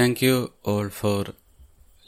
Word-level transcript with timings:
Thank 0.00 0.22
you 0.22 0.52
all 0.64 0.88
for 0.88 1.26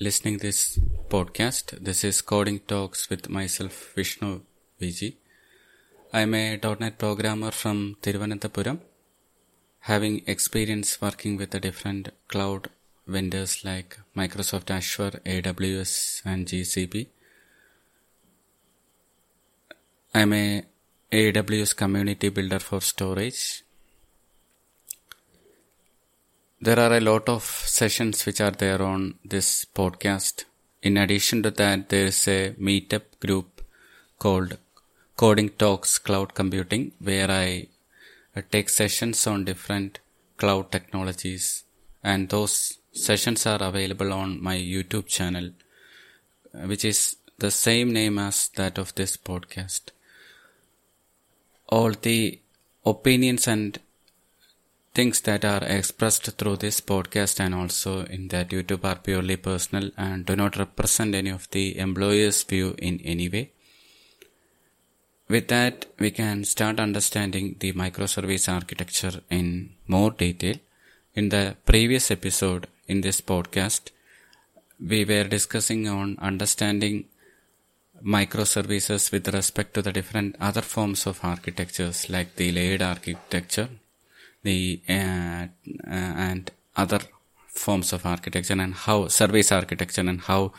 listening 0.00 0.38
this 0.38 0.78
podcast. 1.10 1.72
This 1.78 2.04
is 2.04 2.22
Coding 2.22 2.60
Talks 2.60 3.10
with 3.10 3.28
myself 3.28 3.92
Vishnu 3.94 4.40
Viji. 4.80 5.16
I'm 6.10 6.32
a 6.34 6.56
.NET 6.56 6.96
programmer 6.96 7.50
from 7.50 7.96
Thiruvananthapuram, 8.00 8.78
having 9.80 10.22
experience 10.26 11.02
working 11.02 11.36
with 11.36 11.50
the 11.50 11.60
different 11.60 12.08
cloud 12.28 12.70
vendors 13.06 13.62
like 13.62 13.98
Microsoft 14.16 14.70
Azure, 14.70 15.20
AWS 15.26 16.22
and 16.24 16.46
GCP. 16.46 17.08
I'm 20.14 20.32
a 20.32 20.64
AWS 21.12 21.76
community 21.76 22.30
builder 22.30 22.58
for 22.58 22.80
storage 22.80 23.64
there 26.66 26.78
are 26.78 26.92
a 26.96 27.00
lot 27.00 27.28
of 27.28 27.42
sessions 27.42 28.24
which 28.24 28.40
are 28.40 28.52
there 28.52 28.80
on 28.80 29.14
this 29.24 29.64
podcast. 29.64 30.44
In 30.80 30.96
addition 30.96 31.42
to 31.42 31.50
that, 31.50 31.88
there 31.88 32.06
is 32.06 32.28
a 32.28 32.52
meetup 32.52 33.02
group 33.18 33.62
called 34.20 34.58
Coding 35.16 35.48
Talks 35.50 35.98
Cloud 35.98 36.34
Computing 36.34 36.92
where 37.00 37.28
I 37.28 37.66
uh, 38.36 38.42
take 38.52 38.68
sessions 38.68 39.26
on 39.26 39.44
different 39.44 39.98
cloud 40.36 40.70
technologies 40.70 41.64
and 42.04 42.28
those 42.28 42.78
sessions 42.92 43.44
are 43.44 43.60
available 43.60 44.12
on 44.12 44.40
my 44.40 44.56
YouTube 44.56 45.08
channel, 45.08 45.50
uh, 46.54 46.66
which 46.68 46.84
is 46.84 47.16
the 47.38 47.50
same 47.50 47.92
name 47.92 48.20
as 48.20 48.50
that 48.54 48.78
of 48.78 48.94
this 48.94 49.16
podcast. 49.16 49.90
All 51.68 51.90
the 51.90 52.38
opinions 52.86 53.48
and 53.48 53.80
things 54.94 55.22
that 55.22 55.44
are 55.44 55.64
expressed 55.64 56.26
through 56.38 56.56
this 56.56 56.80
podcast 56.80 57.40
and 57.40 57.54
also 57.54 58.04
in 58.04 58.28
that 58.28 58.50
YouTube 58.50 58.84
are 58.84 58.96
purely 58.96 59.36
personal 59.36 59.90
and 59.96 60.26
do 60.26 60.36
not 60.36 60.56
represent 60.56 61.14
any 61.14 61.30
of 61.30 61.48
the 61.50 61.78
employer's 61.78 62.42
view 62.42 62.74
in 62.78 63.00
any 63.02 63.28
way. 63.28 63.50
With 65.28 65.48
that, 65.48 65.86
we 65.98 66.10
can 66.10 66.44
start 66.44 66.78
understanding 66.78 67.56
the 67.58 67.72
microservice 67.72 68.52
architecture 68.52 69.22
in 69.30 69.70
more 69.86 70.10
detail. 70.10 70.56
In 71.14 71.30
the 71.30 71.56
previous 71.64 72.10
episode 72.10 72.66
in 72.86 73.00
this 73.00 73.22
podcast, 73.22 73.90
we 74.78 75.04
were 75.04 75.24
discussing 75.24 75.88
on 75.88 76.18
understanding 76.20 77.06
microservices 78.04 79.10
with 79.12 79.32
respect 79.32 79.72
to 79.74 79.80
the 79.80 79.92
different 79.92 80.36
other 80.40 80.60
forms 80.60 81.06
of 81.06 81.24
architectures 81.24 82.10
like 82.10 82.34
the 82.36 82.50
layered 82.52 82.82
architecture 82.82 83.68
the 84.42 84.82
uh, 84.88 84.92
uh, 84.92 86.12
and 86.28 86.50
other 86.76 87.00
forms 87.46 87.92
of 87.92 88.06
architecture 88.06 88.54
and 88.54 88.74
how 88.74 89.08
service 89.08 89.52
architecture 89.52 90.00
and 90.00 90.20
how 90.22 90.52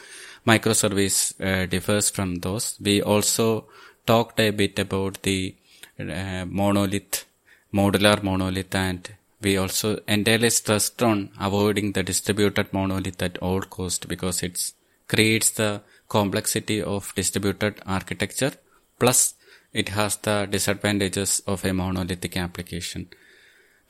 microservice 0.48 1.17
uh, 1.42 1.66
differs 1.66 2.09
from 2.09 2.36
those. 2.36 2.78
We 2.80 3.02
also 3.02 3.66
talked 4.06 4.40
a 4.40 4.52
bit 4.52 4.78
about 4.80 5.22
the 5.23 5.56
uh, 6.00 6.45
monolith, 6.45 7.25
modular 7.73 8.22
monolith, 8.22 8.75
and 8.75 9.09
we 9.42 9.58
also 9.58 10.00
entirely 10.08 10.50
stressed 10.50 11.02
on 11.03 11.31
avoiding 11.40 11.92
the 11.92 12.03
distributed 12.03 12.72
monolith 12.72 13.22
at 13.22 13.38
all 13.40 13.62
cost 13.62 14.08
because 14.08 14.44
it 14.44 14.72
creates 15.08 15.52
the 15.52 15.81
complexity 16.08 16.81
of 16.81 17.14
distributed 17.16 17.81
architecture 17.86 18.53
plus 19.00 19.36
it 19.73 19.90
has 19.90 20.18
the 20.18 20.47
disadvantages 20.50 21.42
of 21.47 21.66
a 21.66 21.73
monolithic 21.73 22.38
application. 22.38 23.09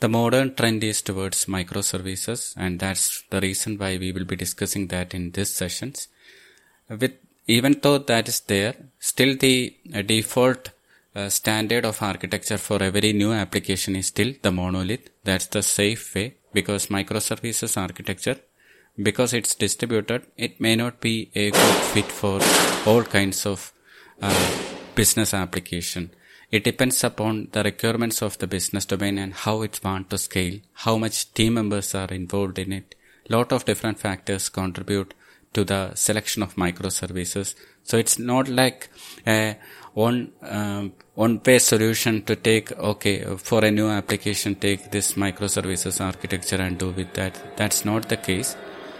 The 0.04 0.10
modern 0.10 0.54
trend 0.54 0.84
is 0.84 1.02
towards 1.02 1.46
microservices 1.46 2.56
and 2.58 2.78
that's 2.78 3.24
the 3.30 3.40
reason 3.40 3.78
why 3.78 3.92
we 3.98 4.12
will 4.12 4.26
be 4.26 4.36
discussing 4.36 4.88
that 4.88 5.14
in 5.14 5.32
this 5.32 5.54
sessions. 5.54 6.10
With 6.90 7.14
even 7.48 7.80
though 7.82 8.00
that 8.00 8.28
is 8.28 8.42
there, 8.42 8.74
still 9.00 9.38
the 9.38 9.74
uh, 9.96 10.02
default 10.02 10.72
uh, 11.16 11.30
standard 11.30 11.86
of 11.86 12.02
architecture 12.02 12.58
for 12.58 12.84
every 12.84 13.14
new 13.14 13.32
application 13.32 13.96
is 13.96 14.08
still 14.08 14.34
the 14.42 14.52
monolith. 14.52 15.10
That's 15.24 15.48
the 15.48 15.64
safe 15.64 16.14
way 16.14 16.36
because 16.52 16.88
microservices 16.88 17.78
architecture, 17.78 18.40
because 19.02 19.32
it's 19.32 19.56
distributed, 19.56 20.24
it 20.36 20.60
may 20.60 20.76
not 20.76 21.00
be 21.00 21.32
a 21.34 21.52
good 21.52 21.76
fit 21.94 22.12
for 22.12 22.42
all 22.86 23.04
kinds 23.04 23.46
of 23.46 23.72
uh, 24.22 24.52
business 24.96 25.34
application. 25.34 26.12
It 26.58 26.64
depends 26.64 27.04
upon 27.04 27.48
the 27.52 27.64
requirements 27.64 28.22
of 28.22 28.38
the 28.38 28.46
business 28.46 28.86
domain 28.86 29.18
and 29.18 29.34
how 29.34 29.64
it 29.64 29.80
wants 29.84 30.10
to 30.12 30.20
scale, 30.20 30.60
how 30.86 31.00
much 31.00 31.34
team 31.34 31.56
members 31.56 31.96
are 31.96 32.12
involved 32.22 32.60
in 32.60 32.72
it. 32.72 32.94
Lot 33.28 33.52
of 33.52 33.66
different 33.66 33.98
factors 34.00 34.50
contribute 34.50 35.16
to 35.54 35.64
the 35.64 35.96
selection 35.96 36.44
of 36.44 36.54
microservices. 36.54 37.56
So 37.82 37.98
it's 37.98 38.20
not 38.20 38.50
like 38.50 38.90
a 39.26 39.58
one 39.94 40.32
um, 40.44 40.94
one 41.16 41.42
way 41.44 41.58
solution 41.58 42.22
to 42.26 42.36
take 42.36 42.72
okay 42.92 43.18
for 43.38 43.66
a 43.66 43.72
new 43.72 43.90
application 43.90 44.54
take 44.68 44.92
this 44.92 45.14
microservices 45.14 46.00
architecture 46.06 46.62
and 46.68 46.78
do 46.78 46.92
with 46.92 47.14
that. 47.14 47.58
That's 47.58 47.84
not 47.84 48.10
the 48.10 48.18
case. 48.18 48.56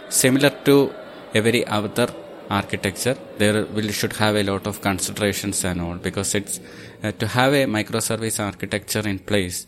Similar 0.08 0.50
to 0.64 0.92
every 1.32 1.64
other 1.66 2.08
architecture 2.50 3.16
there 3.38 3.64
will 3.64 3.90
should 3.98 4.14
have 4.14 4.36
a 4.36 4.42
lot 4.42 4.66
of 4.66 4.80
considerations 4.80 5.64
and 5.64 5.80
all 5.80 5.94
because 5.94 6.34
it's 6.34 6.60
uh, 7.04 7.12
to 7.20 7.26
have 7.36 7.52
a 7.52 7.64
microservice 7.76 8.38
architecture 8.50 9.06
in 9.12 9.18
place 9.30 9.58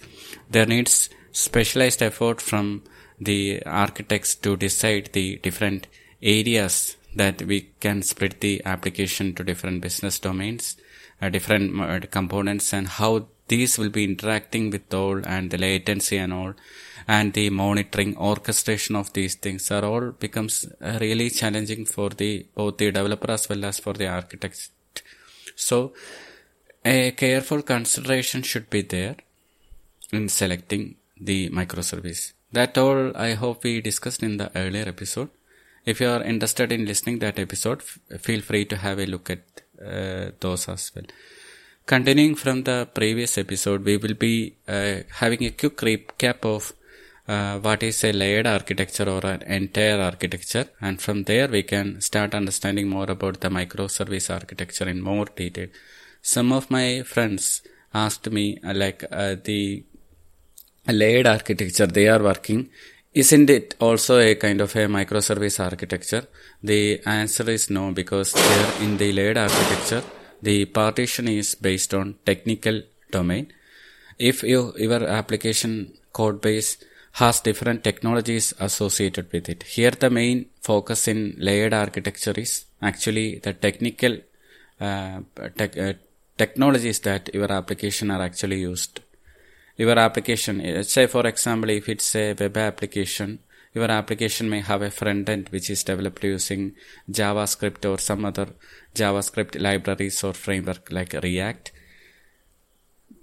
there 0.51 0.67
needs 0.75 0.95
specialized 1.33 2.03
effort 2.03 2.41
from 2.41 2.67
the 3.29 3.63
architects 3.85 4.35
to 4.35 4.57
decide 4.57 5.11
the 5.13 5.37
different 5.47 5.87
areas 6.23 6.97
that 7.15 7.41
we 7.51 7.59
can 7.85 8.03
split 8.03 8.41
the 8.41 8.55
application 8.65 9.35
to 9.35 9.45
different 9.51 9.81
business 9.87 10.19
domains 10.19 10.77
uh, 11.23 11.29
different 11.29 11.81
uh, 11.81 12.01
components 12.19 12.73
and 12.73 12.89
how 12.89 13.13
these 13.49 13.79
will 13.79 13.91
be 13.91 14.05
interacting 14.05 14.71
with 14.71 14.93
all 14.93 15.21
and 15.25 15.51
the 15.51 15.59
latency 15.59 16.17
and 16.19 16.33
all 16.33 16.53
and 17.09 17.33
the 17.35 17.49
monitoring 17.51 18.17
orchestration 18.17 18.97
of 18.97 19.13
these 19.13 19.37
things 19.37 19.71
are 19.71 19.85
all 19.85 20.11
becomes 20.11 20.67
uh, 20.81 20.99
really 21.01 21.31
challenging 21.31 21.85
for 21.85 22.11
the 22.11 22.47
both 22.55 22.77
the 22.79 22.91
developer 22.91 23.31
as 23.31 23.49
well 23.49 23.65
as 23.65 23.79
for 23.79 23.93
the 23.93 24.09
architect. 24.09 24.71
So 25.55 25.93
a 26.87 27.11
careful 27.11 27.63
consideration 27.63 28.43
should 28.43 28.71
be 28.71 28.83
there 28.83 29.17
in 30.13 30.29
selecting 30.29 30.95
the 31.21 31.51
microservice. 31.51 32.33
That 32.53 32.79
all 32.79 33.17
i 33.17 33.33
hope 33.43 33.65
we 33.65 33.81
discussed 33.81 34.23
in 34.23 34.37
the 34.37 34.51
earlier 34.63 34.87
episode. 34.95 35.31
If 35.85 36.01
you 36.01 36.09
are 36.09 36.23
interested 36.23 36.71
in 36.77 36.85
listening 36.85 37.19
that 37.21 37.39
episode 37.39 37.81
f- 37.81 38.21
feel 38.27 38.41
free 38.41 38.65
to 38.67 38.77
have 38.77 38.99
a 39.01 39.07
look 39.07 39.31
at 39.31 39.43
uh, 39.85 40.31
those 40.41 40.69
as 40.69 40.93
well. 40.95 41.07
Continuing 41.87 42.35
from 42.37 42.63
the 42.69 42.79
previous 43.01 43.37
episode 43.45 43.85
we 43.85 43.97
will 43.97 44.15
be 44.15 44.55
uh, 44.69 44.97
having 45.23 45.45
a 45.45 45.51
quick 45.51 45.77
recap 45.89 46.45
of 46.55 46.73
uh, 47.27 47.59
what 47.59 47.83
is 47.83 48.05
a 48.05 48.13
layered 48.13 48.47
architecture 48.47 49.09
or 49.11 49.27
an 49.27 49.43
n-tier 49.43 49.99
architecture. 50.01 50.67
And 50.81 51.01
from 51.01 51.25
there 51.25 51.49
we 51.49 51.65
can 51.65 52.01
start 52.01 52.33
understanding 52.35 52.89
more 52.89 53.11
about 53.11 53.41
the 53.41 53.49
microservice 53.49 54.33
architecture 54.33 54.89
in 54.89 55.01
more 55.03 55.27
detail 55.43 55.69
some 56.35 56.51
of 56.59 56.71
my 56.77 56.87
friends 57.13 57.63
asked 58.05 58.29
me 58.39 58.47
uh, 58.69 58.75
like 58.83 59.03
uh, 59.11 59.35
the 59.49 59.61
layered 61.01 61.29
architecture 61.37 61.89
they 61.99 62.07
are 62.15 62.23
working 62.31 62.61
isn't 63.23 63.49
it 63.49 63.75
also 63.81 64.19
a 64.19 64.35
kind 64.35 64.61
of 64.61 64.77
a 64.77 64.85
microservice 64.97 65.59
architecture? 65.59 66.25
The 66.63 67.01
answer 67.07 67.49
is 67.49 67.71
no 67.71 67.91
because 67.91 68.35
there 68.35 68.83
in 68.83 68.99
the 68.99 69.11
layered 69.11 69.39
architecture. 69.39 70.03
The 70.43 70.67
partition 70.67 71.27
is 71.27 71.55
based 71.55 71.95
on 71.95 72.17
technical 72.27 72.83
domain. 73.11 73.55
If 74.19 74.43
you, 74.43 74.75
your 74.77 75.03
application 75.05 75.95
code 76.13 76.43
base 76.43 76.77
has 77.13 77.41
different 77.41 77.85
technologies 77.85 78.53
associated 78.61 79.33
with 79.33 79.49
it. 79.49 79.63
Here 79.63 79.93
the 79.93 80.11
main 80.11 80.51
focus 80.61 81.09
in 81.09 81.37
layered 81.39 81.73
architecture 81.73 82.35
is 82.37 82.67
actually 82.83 83.39
the 83.39 83.55
technical 83.55 84.19
uh, 84.79 85.21
te- 85.57 85.81
uh, 85.81 85.95
technologies 86.37 87.01
that 87.01 87.35
your 87.35 87.51
application 87.51 88.11
are 88.11 88.23
actually 88.23 88.61
used. 88.61 89.01
Your 89.77 89.99
application, 89.99 90.85
say 90.85 91.07
for 91.07 91.27
example, 91.27 91.71
if 91.71 91.89
it's 91.89 92.15
a 92.17 92.33
web 92.35 92.57
application, 92.57 93.41
your 93.75 93.91
application 93.91 94.49
may 94.49 94.61
have 94.61 94.81
a 94.81 94.91
front 94.91 95.29
end 95.29 95.51
which 95.51 95.69
is 95.69 95.85
developed 95.85 96.25
using 96.25 96.75
JavaScript 97.11 97.89
or 97.91 97.99
some 97.99 98.25
other 98.25 98.49
JavaScript 98.95 99.61
libraries 99.61 100.25
or 100.25 100.33
framework 100.33 100.91
like 100.91 101.13
React. 101.13 101.73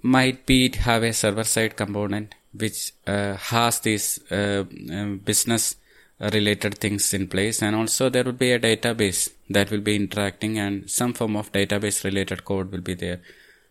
Might 0.02 0.46
be 0.46 0.66
it 0.66 0.76
have 0.76 1.02
a 1.02 1.12
server 1.12 1.44
side 1.44 1.76
component 1.76 2.34
which 2.52 2.92
uh, 3.06 3.34
has 3.34 3.80
this 3.80 4.20
uh, 4.30 4.64
um, 4.92 5.18
business 5.24 5.74
related 6.20 6.78
things 6.78 7.12
in 7.12 7.28
place. 7.28 7.62
And 7.62 7.74
also 7.76 8.08
there 8.08 8.24
will 8.24 8.32
be 8.32 8.52
a 8.52 8.58
database 8.58 9.30
that 9.50 9.70
will 9.70 9.80
be 9.80 9.96
interacting 9.96 10.58
and 10.58 10.90
some 10.90 11.12
form 11.12 11.36
of 11.36 11.52
database 11.52 12.04
related 12.04 12.44
code 12.44 12.70
will 12.72 12.80
be 12.80 12.94
there. 12.94 13.20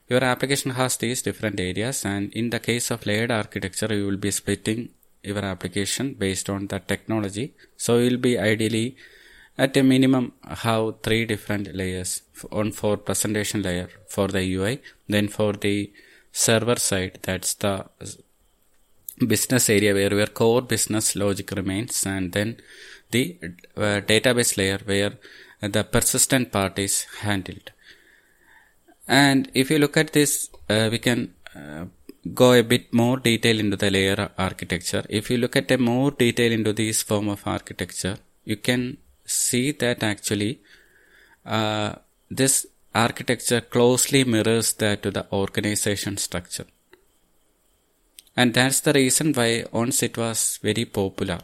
Your 0.10 0.24
application 0.24 0.72
has 0.72 0.98
these 0.98 1.22
different 1.22 1.60
areas. 1.60 2.06
And 2.06 2.31
in 2.34 2.50
the 2.50 2.60
case 2.60 2.92
of 2.92 3.06
layered 3.06 3.31
architecture 3.31 3.94
you 3.94 4.06
will 4.06 4.18
be 4.18 4.31
splitting 4.31 4.90
your 5.24 5.44
application 5.44 6.13
based 6.13 6.50
on 6.50 6.68
the 6.68 6.80
technology. 6.80 7.54
So 7.78 7.98
you'll 7.98 8.18
be 8.18 8.38
ideally 8.38 8.98
at 9.57 9.78
a 9.78 9.84
minimum 9.84 10.34
have 10.44 11.01
three 11.04 11.25
different 11.25 11.74
layers 11.75 12.24
one 12.50 12.72
for 12.72 12.98
presentation 12.98 13.62
layer 13.62 13.89
for 14.07 14.28
the 14.28 14.42
UI, 14.56 14.81
then 15.07 15.28
for 15.28 15.54
the 15.54 15.92
server 16.31 16.78
side, 16.78 17.19
that's 17.22 17.54
the 17.54 17.86
business 19.28 19.70
area 19.70 19.94
where 19.94 20.14
your 20.14 20.28
core 20.28 20.62
business 20.62 21.16
logic 21.16 21.52
remains, 21.52 22.06
and 22.06 22.31
then 22.31 22.58
the 23.12 23.38
uh, 23.78 24.02
database 24.12 24.58
layer 24.58 24.80
where 24.86 25.14
the 25.62 25.84
persistent 25.84 26.52
part 26.52 26.78
is 26.80 27.06
handled. 27.22 27.72
And 29.08 29.50
if 29.54 29.70
you 29.70 29.80
look 29.80 29.98
at 29.98 30.14
this, 30.14 30.50
uh, 30.70 30.90
we 30.92 31.00
can 31.00 31.34
uh, 31.56 31.86
go 32.34 32.54
a 32.54 32.64
bit 32.64 32.94
more 32.94 33.18
detail 33.18 33.60
into 33.60 33.78
the 33.78 33.92
layer 33.92 34.30
architecture. 34.38 35.04
If 35.10 35.30
you 35.30 35.38
look 35.38 35.56
at 35.56 35.72
a 35.72 35.78
more 35.78 36.12
detail 36.12 36.52
into 36.52 36.74
this 36.74 37.04
form 37.04 37.28
of 37.30 37.46
architecture, 37.46 38.18
you 38.46 38.58
can 38.58 38.98
see 39.25 39.72
that 39.72 40.04
actually 40.04 40.62
uh, 41.46 41.96
this 42.30 42.66
architecture 42.96 43.62
closely 43.62 44.24
mirrors 44.24 44.74
that 44.74 45.04
to 45.04 45.12
the 45.12 45.25
organization 45.31 46.18
structure. 46.18 46.66
And 48.35 48.53
that's 48.53 48.80
the 48.81 48.94
reason 48.94 49.33
why 49.33 49.65
once 49.71 50.01
it 50.03 50.18
was 50.18 50.59
very 50.62 50.85
popular. 50.85 51.39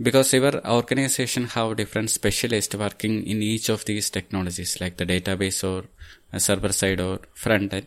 Because 0.00 0.32
your 0.32 0.66
organization 0.66 1.46
have 1.48 1.76
different 1.76 2.10
specialists 2.10 2.74
working 2.74 3.24
in 3.26 3.42
each 3.42 3.68
of 3.68 3.84
these 3.84 4.10
technologies 4.10 4.80
like 4.80 4.96
the 4.96 5.06
database 5.06 5.62
or 5.62 5.84
server 6.38 6.72
side 6.72 7.00
or 7.00 7.20
front 7.34 7.74
end 7.74 7.86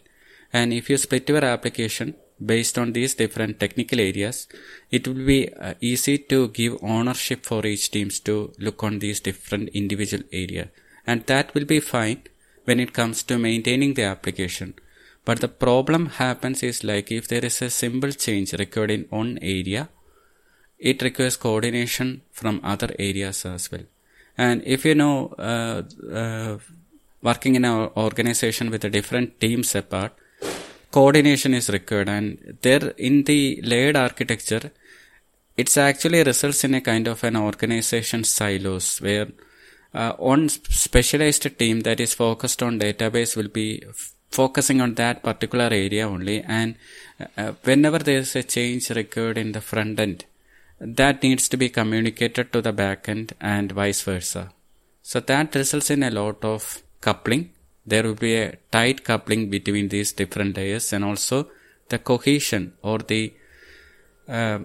and 0.53 0.71
if 0.71 0.89
you 0.89 0.97
split 0.97 1.27
your 1.27 1.43
application 1.43 2.13
based 2.45 2.77
on 2.77 2.93
these 2.93 3.15
different 3.15 3.59
technical 3.59 3.99
areas, 3.99 4.47
it 4.91 5.07
will 5.07 5.25
be 5.25 5.51
uh, 5.51 5.73
easy 5.81 6.19
to 6.19 6.49
give 6.49 6.77
ownership 6.83 7.43
for 7.43 7.65
each 7.65 7.89
teams 7.89 8.19
to 8.19 8.53
look 8.59 8.83
on 8.83 8.99
these 8.99 9.19
different 9.19 9.69
individual 9.69 10.23
area. 10.31 10.69
And 11.07 11.25
that 11.25 11.53
will 11.55 11.65
be 11.65 11.79
fine 11.79 12.23
when 12.65 12.79
it 12.79 12.93
comes 12.93 13.23
to 13.23 13.39
maintaining 13.39 13.95
the 13.95 14.03
application. 14.03 14.75
But 15.25 15.39
the 15.39 15.47
problem 15.47 16.07
happens 16.07 16.63
is 16.63 16.83
like 16.83 17.11
if 17.11 17.27
there 17.27 17.45
is 17.45 17.61
a 17.61 17.69
simple 17.69 18.11
change 18.11 18.53
required 18.53 18.91
in 18.91 19.05
one 19.09 19.39
area, 19.41 19.89
it 20.77 21.01
requires 21.01 21.37
coordination 21.37 22.21
from 22.31 22.59
other 22.63 22.89
areas 22.99 23.45
as 23.45 23.71
well. 23.71 23.85
And 24.37 24.63
if 24.65 24.83
you 24.83 24.95
know, 24.95 25.33
uh, 25.37 25.83
uh, 26.11 26.57
working 27.21 27.55
in 27.55 27.63
an 27.63 27.89
organization 27.95 28.69
with 28.69 28.83
a 28.83 28.89
different 28.89 29.39
teams 29.39 29.73
apart, 29.75 30.13
coordination 30.91 31.53
is 31.53 31.69
required 31.69 32.09
and 32.09 32.57
there 32.61 32.93
in 32.97 33.23
the 33.23 33.59
layered 33.63 33.95
architecture 33.95 34.71
it's 35.55 35.75
actually 35.77 36.21
results 36.23 36.63
in 36.63 36.73
a 36.75 36.81
kind 36.81 37.07
of 37.07 37.23
an 37.23 37.35
organization 37.35 38.23
silos 38.23 38.99
where 39.01 39.27
uh, 39.93 40.13
one 40.13 40.49
specialized 40.49 41.47
team 41.59 41.81
that 41.81 41.99
is 41.99 42.13
focused 42.13 42.61
on 42.63 42.79
database 42.79 43.35
will 43.35 43.51
be 43.61 43.83
focusing 44.39 44.79
on 44.85 44.93
that 44.95 45.23
particular 45.27 45.69
area 45.85 46.07
only 46.07 46.37
and 46.59 46.75
uh, 47.37 47.51
whenever 47.63 47.99
there 47.99 48.21
is 48.25 48.35
a 48.35 48.43
change 48.55 48.89
required 49.01 49.37
in 49.37 49.51
the 49.57 49.61
front 49.71 49.99
end 50.05 50.25
that 50.79 51.23
needs 51.23 51.47
to 51.51 51.57
be 51.57 51.69
communicated 51.69 52.51
to 52.51 52.61
the 52.61 52.73
back 52.73 53.07
end 53.07 53.33
and 53.39 53.71
vice 53.71 54.01
versa. 54.01 54.51
So 55.01 55.19
that 55.21 55.55
results 55.55 55.89
in 55.89 56.03
a 56.03 56.11
lot 56.11 56.43
of 56.43 56.81
coupling. 56.99 57.51
There 57.85 58.03
will 58.03 58.15
be 58.15 58.35
a 58.35 58.57
tight 58.71 59.03
coupling 59.03 59.49
between 59.49 59.89
these 59.89 60.11
different 60.11 60.57
layers 60.57 60.91
and 60.93 61.05
also 61.05 61.47
the 61.89 61.99
cohesion 61.99 62.73
or 62.81 62.99
the 62.99 63.33
uh, 64.27 64.59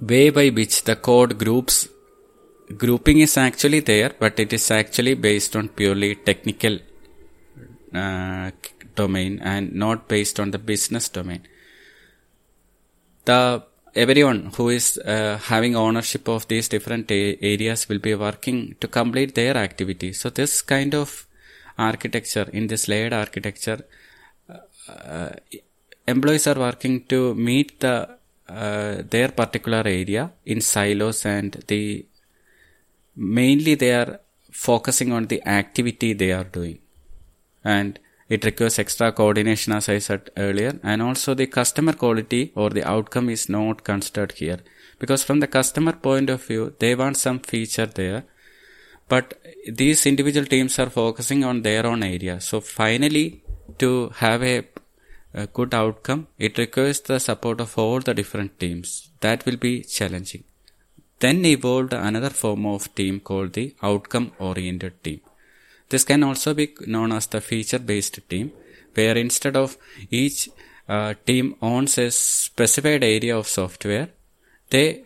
way 0.00 0.30
by 0.30 0.48
which 0.48 0.84
the 0.84 0.96
code 0.96 1.38
groups 1.38 1.88
grouping 2.76 3.20
is 3.20 3.36
actually 3.36 3.80
there 3.80 4.12
but 4.18 4.38
it 4.38 4.52
is 4.52 4.70
actually 4.70 5.14
based 5.14 5.54
on 5.56 5.68
purely 5.68 6.14
technical 6.14 6.78
uh, 7.96 8.50
domain 8.94 9.38
and 9.42 9.74
not 9.74 10.08
based 10.08 10.38
on 10.40 10.50
the 10.50 10.58
business 10.58 11.08
domain. 11.08 11.42
The 13.24 13.64
everyone 13.94 14.52
who 14.56 14.68
is 14.68 14.98
uh, 14.98 15.38
having 15.42 15.74
ownership 15.74 16.28
of 16.28 16.46
these 16.48 16.68
different 16.68 17.10
a- 17.10 17.38
areas 17.40 17.88
will 17.88 17.98
be 17.98 18.14
working 18.14 18.76
to 18.80 18.88
complete 18.88 19.34
their 19.34 19.56
activity. 19.56 20.12
So 20.12 20.30
this 20.30 20.62
kind 20.62 20.94
of 20.94 21.26
architecture, 21.78 22.48
in 22.52 22.66
this 22.66 22.88
layered 22.88 23.12
architecture, 23.12 23.80
uh, 24.88 25.30
employees 26.06 26.46
are 26.46 26.58
working 26.58 27.04
to 27.06 27.34
meet 27.34 27.80
the 27.80 28.16
uh, 28.48 29.02
their 29.10 29.28
particular 29.28 29.82
area 29.84 30.30
in 30.44 30.60
silos 30.60 31.26
and 31.26 31.64
the 31.66 32.06
mainly 33.16 33.74
they 33.74 33.92
are 33.92 34.20
focusing 34.52 35.12
on 35.12 35.26
the 35.26 35.44
activity 35.46 36.12
they 36.12 36.30
are 36.32 36.44
doing 36.44 36.78
and 37.74 37.98
it 38.34 38.44
requires 38.48 38.78
extra 38.82 39.08
coordination 39.18 39.72
as 39.78 39.88
i 39.94 39.98
said 40.06 40.30
earlier 40.46 40.72
and 40.90 41.02
also 41.08 41.34
the 41.40 41.48
customer 41.58 41.94
quality 42.04 42.42
or 42.62 42.68
the 42.76 42.86
outcome 42.94 43.28
is 43.36 43.44
not 43.56 43.84
considered 43.90 44.32
here 44.42 44.60
because 45.02 45.22
from 45.28 45.40
the 45.44 45.52
customer 45.58 45.94
point 46.08 46.30
of 46.34 46.42
view 46.50 46.64
they 46.84 46.94
want 47.02 47.24
some 47.26 47.38
feature 47.52 47.90
there 48.00 48.22
but 49.08 49.34
these 49.80 50.04
individual 50.06 50.46
teams 50.46 50.78
are 50.78 50.90
focusing 50.90 51.44
on 51.44 51.62
their 51.62 51.86
own 51.86 52.02
area. 52.02 52.40
So 52.40 52.60
finally, 52.60 53.42
to 53.78 54.10
have 54.16 54.42
a, 54.42 54.64
a, 55.32 55.46
good 55.46 55.74
outcome, 55.74 56.26
it 56.38 56.58
requires 56.58 57.00
the 57.00 57.20
support 57.20 57.60
of 57.60 57.78
all 57.78 58.00
the 58.00 58.14
different 58.14 58.58
teams. 58.58 59.10
That 59.20 59.46
will 59.46 59.56
be 59.56 59.82
challenging. 59.82 60.44
Then 61.20 61.44
evolved 61.44 61.92
another 61.92 62.30
form 62.30 62.66
of 62.66 62.94
team 62.94 63.20
called 63.20 63.52
the 63.52 63.74
outcome 63.82 64.32
oriented 64.38 65.02
team. 65.02 65.20
This 65.88 66.04
can 66.04 66.22
also 66.24 66.54
be 66.54 66.74
known 66.86 67.12
as 67.12 67.26
the 67.26 67.40
feature 67.40 67.78
based 67.78 68.18
team, 68.28 68.52
where 68.94 69.16
instead 69.16 69.56
of 69.56 69.76
each 70.10 70.48
uh, 70.88 71.14
team 71.26 71.56
owns 71.62 71.98
a 71.98 72.10
specified 72.10 73.04
area 73.04 73.36
of 73.36 73.46
software, 73.46 74.08
they 74.70 75.02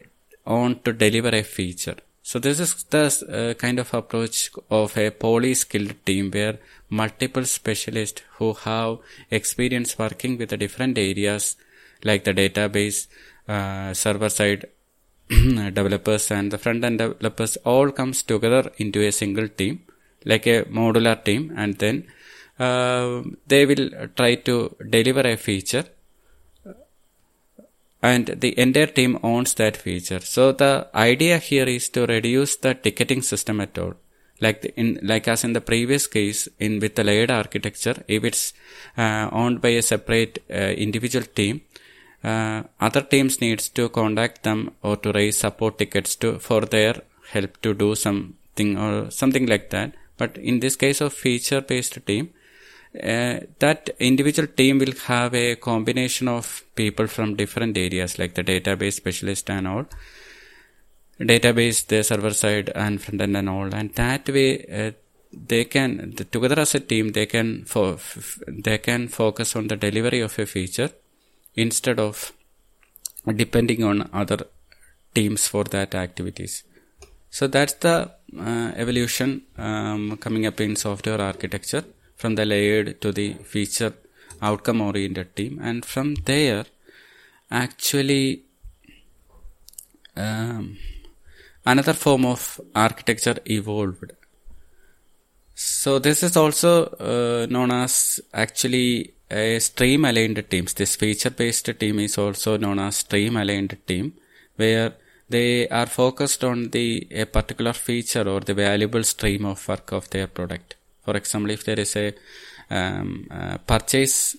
own 0.46 0.80
to 0.80 0.92
deliver 0.92 1.28
a 1.28 1.42
feature. 1.42 1.96
So 2.22 2.38
this 2.38 2.60
is 2.60 2.84
the 2.84 3.04
uh, 3.06 3.54
kind 3.54 3.78
of 3.78 3.92
approach 3.92 4.50
of 4.70 4.96
a 4.96 5.10
poly-skilled 5.10 5.94
team 6.06 6.30
where 6.30 6.58
multiple 6.88 7.44
specialists 7.44 8.22
who 8.36 8.52
have 8.52 8.98
experience 9.30 9.98
working 9.98 10.38
with 10.38 10.50
the 10.50 10.56
different 10.56 10.96
areas 10.96 11.56
like 12.04 12.24
the 12.24 12.32
database, 12.32 13.06
uh, 13.48 13.92
server 13.94 14.28
side 14.28 14.66
developers 15.28 16.30
and 16.30 16.50
the 16.50 16.58
front 16.58 16.84
end 16.84 16.98
developers 16.98 17.56
all 17.58 17.90
comes 17.90 18.22
together 18.22 18.70
into 18.78 19.00
a 19.00 19.12
single 19.12 19.48
team 19.48 19.80
like 20.24 20.46
a 20.46 20.64
modular 20.64 21.22
team 21.24 21.52
and 21.56 21.78
then 21.78 22.04
uh, 22.58 23.22
they 23.46 23.64
will 23.66 23.88
try 24.16 24.34
to 24.34 24.74
deliver 24.90 25.20
a 25.20 25.36
feature 25.36 25.84
and 28.02 28.26
the 28.26 28.58
entire 28.58 28.86
team 28.86 29.18
owns 29.22 29.54
that 29.54 29.76
feature. 29.76 30.20
So 30.20 30.52
the 30.52 30.88
idea 30.94 31.38
here 31.38 31.64
is 31.66 31.88
to 31.90 32.06
reduce 32.06 32.56
the 32.56 32.74
ticketing 32.74 33.22
system 33.22 33.60
at 33.60 33.78
all. 33.78 33.94
Like 34.40 34.62
the, 34.62 34.74
in 34.80 34.98
like 35.02 35.28
as 35.28 35.44
in 35.44 35.52
the 35.52 35.60
previous 35.60 36.06
case 36.06 36.48
in 36.58 36.80
with 36.80 36.94
the 36.94 37.04
layered 37.04 37.30
architecture, 37.30 38.02
if 38.08 38.24
it's 38.24 38.54
uh, 38.96 39.28
owned 39.32 39.60
by 39.60 39.70
a 39.70 39.82
separate 39.82 40.42
uh, 40.50 40.54
individual 40.54 41.26
team, 41.26 41.60
uh, 42.24 42.62
other 42.80 43.02
teams 43.02 43.40
needs 43.42 43.68
to 43.68 43.90
contact 43.90 44.42
them 44.42 44.72
or 44.82 44.96
to 44.96 45.12
raise 45.12 45.36
support 45.36 45.76
tickets 45.76 46.16
to 46.16 46.38
for 46.38 46.62
their 46.62 47.02
help 47.32 47.60
to 47.60 47.74
do 47.74 47.94
something 47.94 48.78
or 48.78 49.10
something 49.10 49.44
like 49.46 49.68
that. 49.70 49.92
But 50.20 50.36
in 50.50 50.60
this 50.64 50.76
case 50.84 51.00
of 51.06 51.12
feature 51.24 51.62
based 51.72 51.98
team, 52.06 52.24
uh, 53.12 53.34
that 53.64 53.90
individual 54.10 54.48
team 54.60 54.78
will 54.82 54.96
have 55.06 55.34
a 55.34 55.56
combination 55.68 56.28
of 56.38 56.64
people 56.80 57.06
from 57.06 57.36
different 57.42 57.76
areas 57.86 58.18
like 58.20 58.34
the 58.34 58.44
database 58.52 58.96
specialist 59.02 59.48
and 59.56 59.68
all. 59.72 59.84
Database 61.32 61.86
the 61.92 62.02
server 62.10 62.34
side 62.42 62.68
and 62.74 63.00
front 63.02 63.22
end 63.26 63.36
and 63.36 63.48
all. 63.48 63.74
And 63.80 63.94
that 63.94 64.28
way 64.28 64.50
uh, 64.80 64.90
they 65.32 65.64
can 65.64 66.14
the, 66.16 66.24
together 66.24 66.60
as 66.60 66.74
a 66.74 66.80
team 66.80 67.12
they 67.18 67.26
can 67.26 67.64
fo- 67.64 67.94
f- 67.94 68.40
they 68.48 68.78
can 68.78 69.08
focus 69.08 69.54
on 69.56 69.68
the 69.68 69.76
delivery 69.76 70.20
of 70.20 70.38
a 70.38 70.46
feature 70.46 70.90
instead 71.54 72.00
of 72.00 72.32
depending 73.42 73.84
on 73.84 74.08
other 74.12 74.40
teams 75.14 75.46
for 75.52 75.64
that 75.64 75.94
activities 75.94 76.64
so 77.30 77.46
that's 77.46 77.74
the 77.74 78.10
uh, 78.38 78.72
evolution 78.76 79.42
um, 79.56 80.16
coming 80.18 80.46
up 80.46 80.60
in 80.60 80.76
software 80.76 81.20
architecture. 81.20 81.84
From 82.16 82.34
the 82.34 82.44
layered 82.44 83.00
to 83.00 83.12
the 83.12 83.34
feature 83.34 83.94
outcome 84.42 84.82
oriented 84.82 85.34
team. 85.36 85.58
And 85.62 85.84
from 85.84 86.16
there 86.16 86.66
actually 87.50 88.42
um, 90.16 90.76
another 91.64 91.94
form 91.94 92.26
of 92.26 92.60
architecture 92.74 93.38
evolved. 93.46 94.12
So 95.54 95.98
this 95.98 96.22
is 96.22 96.36
also 96.36 96.86
uh, 96.86 97.46
known 97.48 97.70
as 97.70 98.20
actually 98.32 99.14
a 99.30 99.58
stream 99.60 100.04
aligned 100.04 100.42
teams. 100.50 100.74
This 100.74 100.96
feature 100.96 101.30
based 101.30 101.70
team 101.78 102.00
is 102.00 102.18
also 102.18 102.56
known 102.56 102.78
as 102.78 102.96
stream 102.96 103.36
aligned 103.36 103.76
team, 103.86 104.14
where 104.56 104.94
they 105.30 105.68
are 105.68 105.86
focused 105.86 106.42
on 106.44 106.70
the 106.70 107.06
a 107.22 107.24
particular 107.24 107.72
feature 107.72 108.28
or 108.28 108.40
the 108.40 108.54
valuable 108.54 109.04
stream 109.04 109.44
of 109.44 109.66
work 109.68 109.92
of 109.92 110.10
their 110.10 110.26
product. 110.26 110.76
For 111.04 111.16
example, 111.16 111.50
if 111.50 111.64
there 111.64 111.80
is 111.80 111.94
a, 111.96 112.12
um, 112.70 113.26
uh, 113.30 113.58
purchase 113.58 114.36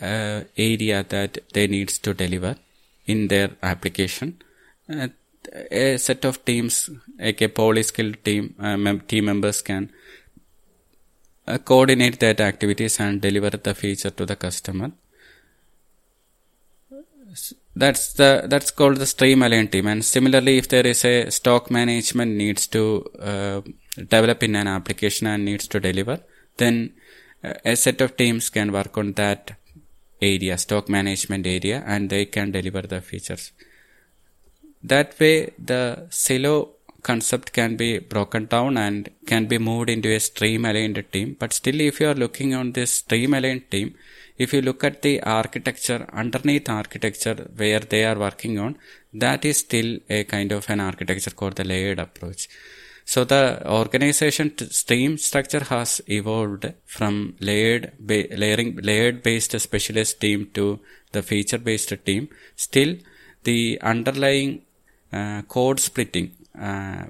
uh, 0.00 0.40
area 0.56 1.04
that 1.08 1.38
they 1.52 1.66
needs 1.66 1.98
to 1.98 2.14
deliver 2.14 2.56
in 3.06 3.28
their 3.28 3.50
application, 3.62 4.40
uh, 4.88 5.08
a 5.70 5.96
set 5.96 6.24
of 6.24 6.44
teams, 6.44 6.90
like 7.18 7.40
a 7.40 7.48
poly-skilled 7.48 8.24
team, 8.24 8.54
uh, 8.58 8.76
mem- 8.76 9.00
team 9.00 9.24
members 9.26 9.62
can 9.62 9.90
uh, 11.46 11.58
coordinate 11.58 12.20
that 12.20 12.40
activities 12.40 13.00
and 13.00 13.20
deliver 13.20 13.50
the 13.50 13.74
feature 13.74 14.10
to 14.10 14.26
the 14.26 14.36
customer. 14.36 14.92
That's 17.74 18.12
the 18.14 18.46
that's 18.46 18.70
called 18.72 18.96
the 18.96 19.06
stream 19.06 19.42
aligned 19.42 19.72
team. 19.72 19.86
And 19.86 20.04
similarly, 20.04 20.58
if 20.58 20.68
there 20.68 20.86
is 20.86 21.04
a 21.04 21.30
stock 21.30 21.70
management 21.70 22.32
needs 22.36 22.66
to 22.68 23.06
uh, 23.18 23.60
develop 23.96 24.42
in 24.42 24.56
an 24.56 24.66
application 24.66 25.28
and 25.28 25.44
needs 25.44 25.68
to 25.68 25.80
deliver, 25.80 26.20
then 26.56 26.94
uh, 27.44 27.54
a 27.64 27.76
set 27.76 28.00
of 28.00 28.16
teams 28.16 28.50
can 28.50 28.72
work 28.72 28.98
on 28.98 29.12
that 29.12 29.52
area, 30.20 30.58
stock 30.58 30.88
management 30.88 31.46
area, 31.46 31.82
and 31.86 32.10
they 32.10 32.24
can 32.26 32.50
deliver 32.50 32.82
the 32.82 33.00
features. 33.00 33.52
That 34.82 35.18
way, 35.20 35.52
the 35.58 36.06
silo 36.10 36.70
concept 37.02 37.52
can 37.52 37.76
be 37.76 37.98
broken 37.98 38.46
down 38.46 38.76
and 38.76 39.10
can 39.26 39.46
be 39.46 39.58
moved 39.58 39.90
into 39.90 40.12
a 40.14 40.20
stream 40.20 40.64
aligned 40.64 41.02
team. 41.12 41.36
But 41.38 41.52
still, 41.52 41.80
if 41.80 42.00
you 42.00 42.08
are 42.08 42.14
looking 42.14 42.54
on 42.54 42.72
this 42.72 42.94
stream 42.94 43.34
aligned 43.34 43.70
team, 43.70 43.94
if 44.44 44.52
you 44.54 44.60
look 44.68 44.82
at 44.88 44.96
the 45.06 45.14
architecture 45.38 46.00
underneath 46.22 46.68
architecture 46.82 47.38
where 47.60 47.82
they 47.92 48.02
are 48.10 48.18
working 48.26 48.54
on, 48.64 48.72
that 49.24 49.44
is 49.50 49.58
still 49.66 49.90
a 50.18 50.24
kind 50.34 50.50
of 50.58 50.68
an 50.74 50.80
architecture 50.90 51.34
called 51.40 51.56
the 51.60 51.68
layered 51.72 52.00
approach. 52.06 52.42
So 53.12 53.24
the 53.32 53.44
organization 53.80 54.48
stream 54.80 55.12
structure 55.18 55.64
has 55.72 56.00
evolved 56.18 56.66
from 56.96 57.14
layered 57.48 57.86
ba- 58.08 58.30
layering 58.42 58.70
layered 58.90 59.18
based 59.28 59.54
specialist 59.66 60.20
team 60.24 60.40
to 60.58 60.66
the 61.14 61.22
feature 61.30 61.62
based 61.68 61.92
team. 62.08 62.28
Still, 62.66 62.92
the 63.48 63.60
underlying 63.92 64.52
uh, 65.12 65.42
code 65.56 65.80
splitting 65.88 66.28
uh, 66.68 67.04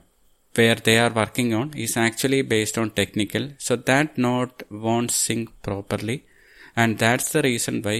where 0.54 0.78
they 0.86 0.98
are 1.04 1.12
working 1.22 1.50
on 1.60 1.66
is 1.86 1.96
actually 1.96 2.42
based 2.42 2.76
on 2.82 2.90
technical. 3.02 3.44
So 3.58 3.76
that 3.90 4.18
node 4.26 4.56
won't 4.70 5.10
sync 5.10 5.50
properly, 5.68 6.18
and 6.80 6.98
that's 7.04 7.28
the 7.34 7.42
reason 7.50 7.76
why 7.86 7.98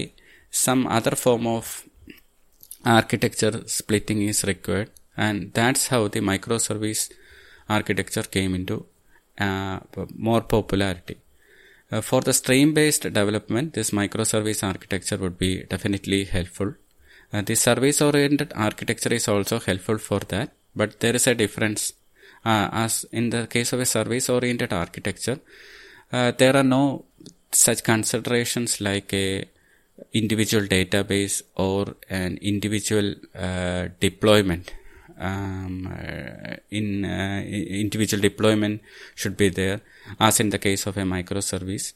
some 0.65 0.81
other 0.97 1.15
form 1.23 1.45
of 1.57 1.65
architecture 2.97 3.55
splitting 3.77 4.21
is 4.31 4.39
required, 4.51 4.89
and 5.25 5.53
that's 5.59 5.83
how 5.91 6.01
the 6.15 6.21
microservice 6.31 7.03
architecture 7.77 8.27
came 8.37 8.53
into 8.59 8.77
uh, 9.47 9.79
more 10.27 10.41
popularity. 10.55 11.17
Uh, 11.91 12.01
for 12.09 12.21
the 12.27 12.33
stream 12.41 12.73
based 12.73 13.03
development, 13.19 13.73
this 13.73 13.91
microservice 13.91 14.61
architecture 14.71 15.17
would 15.17 15.37
be 15.37 15.51
definitely 15.73 16.23
helpful. 16.35 16.73
Uh, 17.33 17.41
the 17.41 17.55
service 17.55 17.99
oriented 18.01 18.51
architecture 18.55 19.13
is 19.19 19.27
also 19.27 19.59
helpful 19.59 19.97
for 19.97 20.19
that, 20.33 20.51
but 20.75 20.99
there 21.01 21.15
is 21.15 21.27
a 21.27 21.35
difference. 21.35 21.93
Uh, 22.43 22.67
as 22.85 23.05
in 23.11 23.29
the 23.29 23.45
case 23.45 23.71
of 23.73 23.79
a 23.79 23.85
service 23.85 24.27
oriented 24.35 24.71
architecture, 24.73 25.39
uh, 26.11 26.31
there 26.39 26.55
are 26.55 26.67
no 26.77 27.05
such 27.51 27.83
considerations 27.83 28.79
like 28.81 29.13
a 29.13 29.45
individual 30.13 30.65
database 30.65 31.41
or 31.55 31.95
an 32.09 32.37
individual 32.41 33.15
uh, 33.35 33.87
deployment 33.99 34.73
um, 35.19 35.87
uh, 35.87 36.55
in 36.71 37.05
uh, 37.05 37.41
individual 37.45 38.21
deployment 38.21 38.81
should 39.15 39.37
be 39.37 39.49
there 39.49 39.81
as 40.19 40.39
in 40.39 40.49
the 40.49 40.57
case 40.57 40.87
of 40.87 40.97
a 40.97 41.01
microservice. 41.01 41.93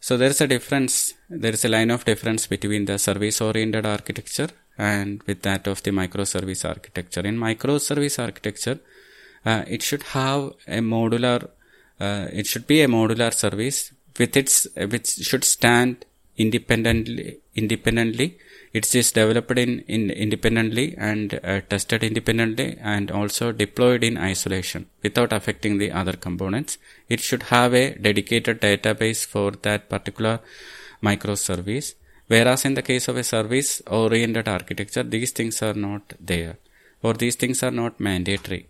So 0.00 0.16
there 0.16 0.30
is 0.30 0.40
a 0.40 0.46
difference 0.46 1.14
there 1.28 1.52
is 1.52 1.64
a 1.64 1.68
line 1.68 1.90
of 1.90 2.04
difference 2.04 2.46
between 2.46 2.84
the 2.84 2.98
service 2.98 3.40
oriented 3.40 3.86
architecture 3.86 4.50
and 4.78 5.22
with 5.26 5.42
that 5.42 5.66
of 5.66 5.82
the 5.82 5.90
microservice 5.90 6.68
architecture. 6.68 7.20
In 7.20 7.38
microservice 7.38 8.22
architecture 8.22 8.78
uh, 9.44 9.64
it 9.66 9.82
should 9.82 10.02
have 10.02 10.52
a 10.66 10.80
modular 10.80 11.48
uh, 11.98 12.26
it 12.30 12.46
should 12.46 12.66
be 12.66 12.82
a 12.82 12.88
modular 12.88 13.32
service 13.32 13.92
with 14.18 14.36
its 14.36 14.66
which 14.76 15.08
should 15.28 15.44
stand 15.44 16.04
independently 16.36 17.38
independently. 17.54 18.38
It 18.72 18.94
is 18.94 19.10
developed 19.12 19.58
in, 19.58 19.80
in 19.88 20.10
independently 20.10 20.94
and 20.98 21.40
uh, 21.42 21.60
tested 21.62 22.04
independently 22.04 22.76
and 22.80 23.10
also 23.10 23.50
deployed 23.52 24.04
in 24.04 24.18
isolation 24.18 24.86
without 25.02 25.32
affecting 25.32 25.78
the 25.78 25.90
other 25.92 26.12
components. 26.12 26.76
It 27.08 27.20
should 27.20 27.44
have 27.44 27.72
a 27.72 27.94
dedicated 27.94 28.60
database 28.60 29.24
for 29.24 29.52
that 29.62 29.88
particular 29.88 30.40
microservice. 31.02 31.94
Whereas 32.26 32.64
in 32.64 32.74
the 32.74 32.82
case 32.82 33.08
of 33.08 33.16
a 33.16 33.24
service 33.24 33.80
oriented 33.86 34.48
architecture 34.48 35.04
these 35.04 35.30
things 35.30 35.62
are 35.62 35.74
not 35.74 36.14
there 36.20 36.58
or 37.02 37.14
these 37.14 37.36
things 37.36 37.62
are 37.62 37.70
not 37.70 38.00
mandatory 38.00 38.68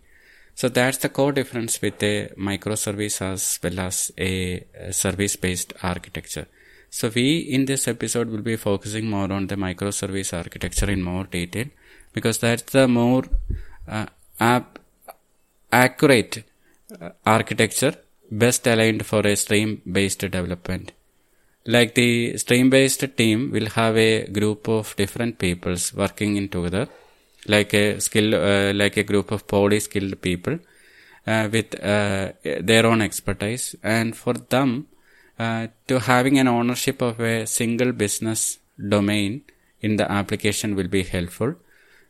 so 0.59 0.67
that's 0.77 0.99
the 1.03 1.11
core 1.17 1.33
difference 1.39 1.73
with 1.83 2.01
a 2.11 2.15
microservice 2.49 3.17
as 3.31 3.43
well 3.63 3.79
as 3.87 3.97
a 4.29 4.31
service 5.03 5.35
based 5.45 5.73
architecture 5.91 6.47
so 6.89 7.11
we 7.17 7.27
in 7.55 7.65
this 7.71 7.87
episode 7.93 8.29
will 8.33 8.45
be 8.51 8.57
focusing 8.69 9.05
more 9.15 9.29
on 9.37 9.45
the 9.51 9.59
microservice 9.67 10.31
architecture 10.41 10.89
in 10.95 11.01
more 11.11 11.25
detail 11.37 11.67
because 12.13 12.37
that's 12.43 12.67
the 12.75 12.87
more 12.87 13.23
uh, 13.87 14.05
ap- 14.39 14.79
accurate 15.71 16.43
uh, 17.01 17.09
architecture 17.25 17.95
best 18.31 18.67
aligned 18.67 19.05
for 19.05 19.21
a 19.25 19.35
stream 19.35 19.81
based 19.97 20.19
development. 20.19 20.91
Like 21.65 21.95
the 21.95 22.37
stream 22.37 22.69
based 22.69 23.03
team 23.17 23.51
will 23.51 23.69
have 23.79 23.97
a 23.97 24.27
group 24.27 24.67
of 24.69 24.95
different 24.95 25.37
peoples 25.37 25.93
working 25.93 26.37
in 26.37 26.47
together, 26.49 26.87
like 27.47 27.73
a 27.73 27.99
skill, 27.99 28.35
uh, 28.35 28.73
like 28.73 28.97
a 28.97 29.03
group 29.03 29.31
of 29.31 29.47
poly-skilled 29.47 30.21
people 30.21 30.59
uh, 31.25 31.49
with 31.51 31.75
uh, 31.83 32.33
their 32.43 32.85
own 32.85 33.01
expertise, 33.01 33.75
and 33.83 34.15
for 34.15 34.33
them 34.33 34.87
uh, 35.39 35.67
to 35.87 35.99
having 35.99 36.39
an 36.39 36.47
ownership 36.47 37.01
of 37.01 37.19
a 37.19 37.45
single 37.45 37.91
business 37.91 38.59
domain 38.89 39.43
in 39.81 39.95
the 39.97 40.11
application 40.11 40.75
will 40.75 40.87
be 40.87 41.03
helpful. 41.03 41.55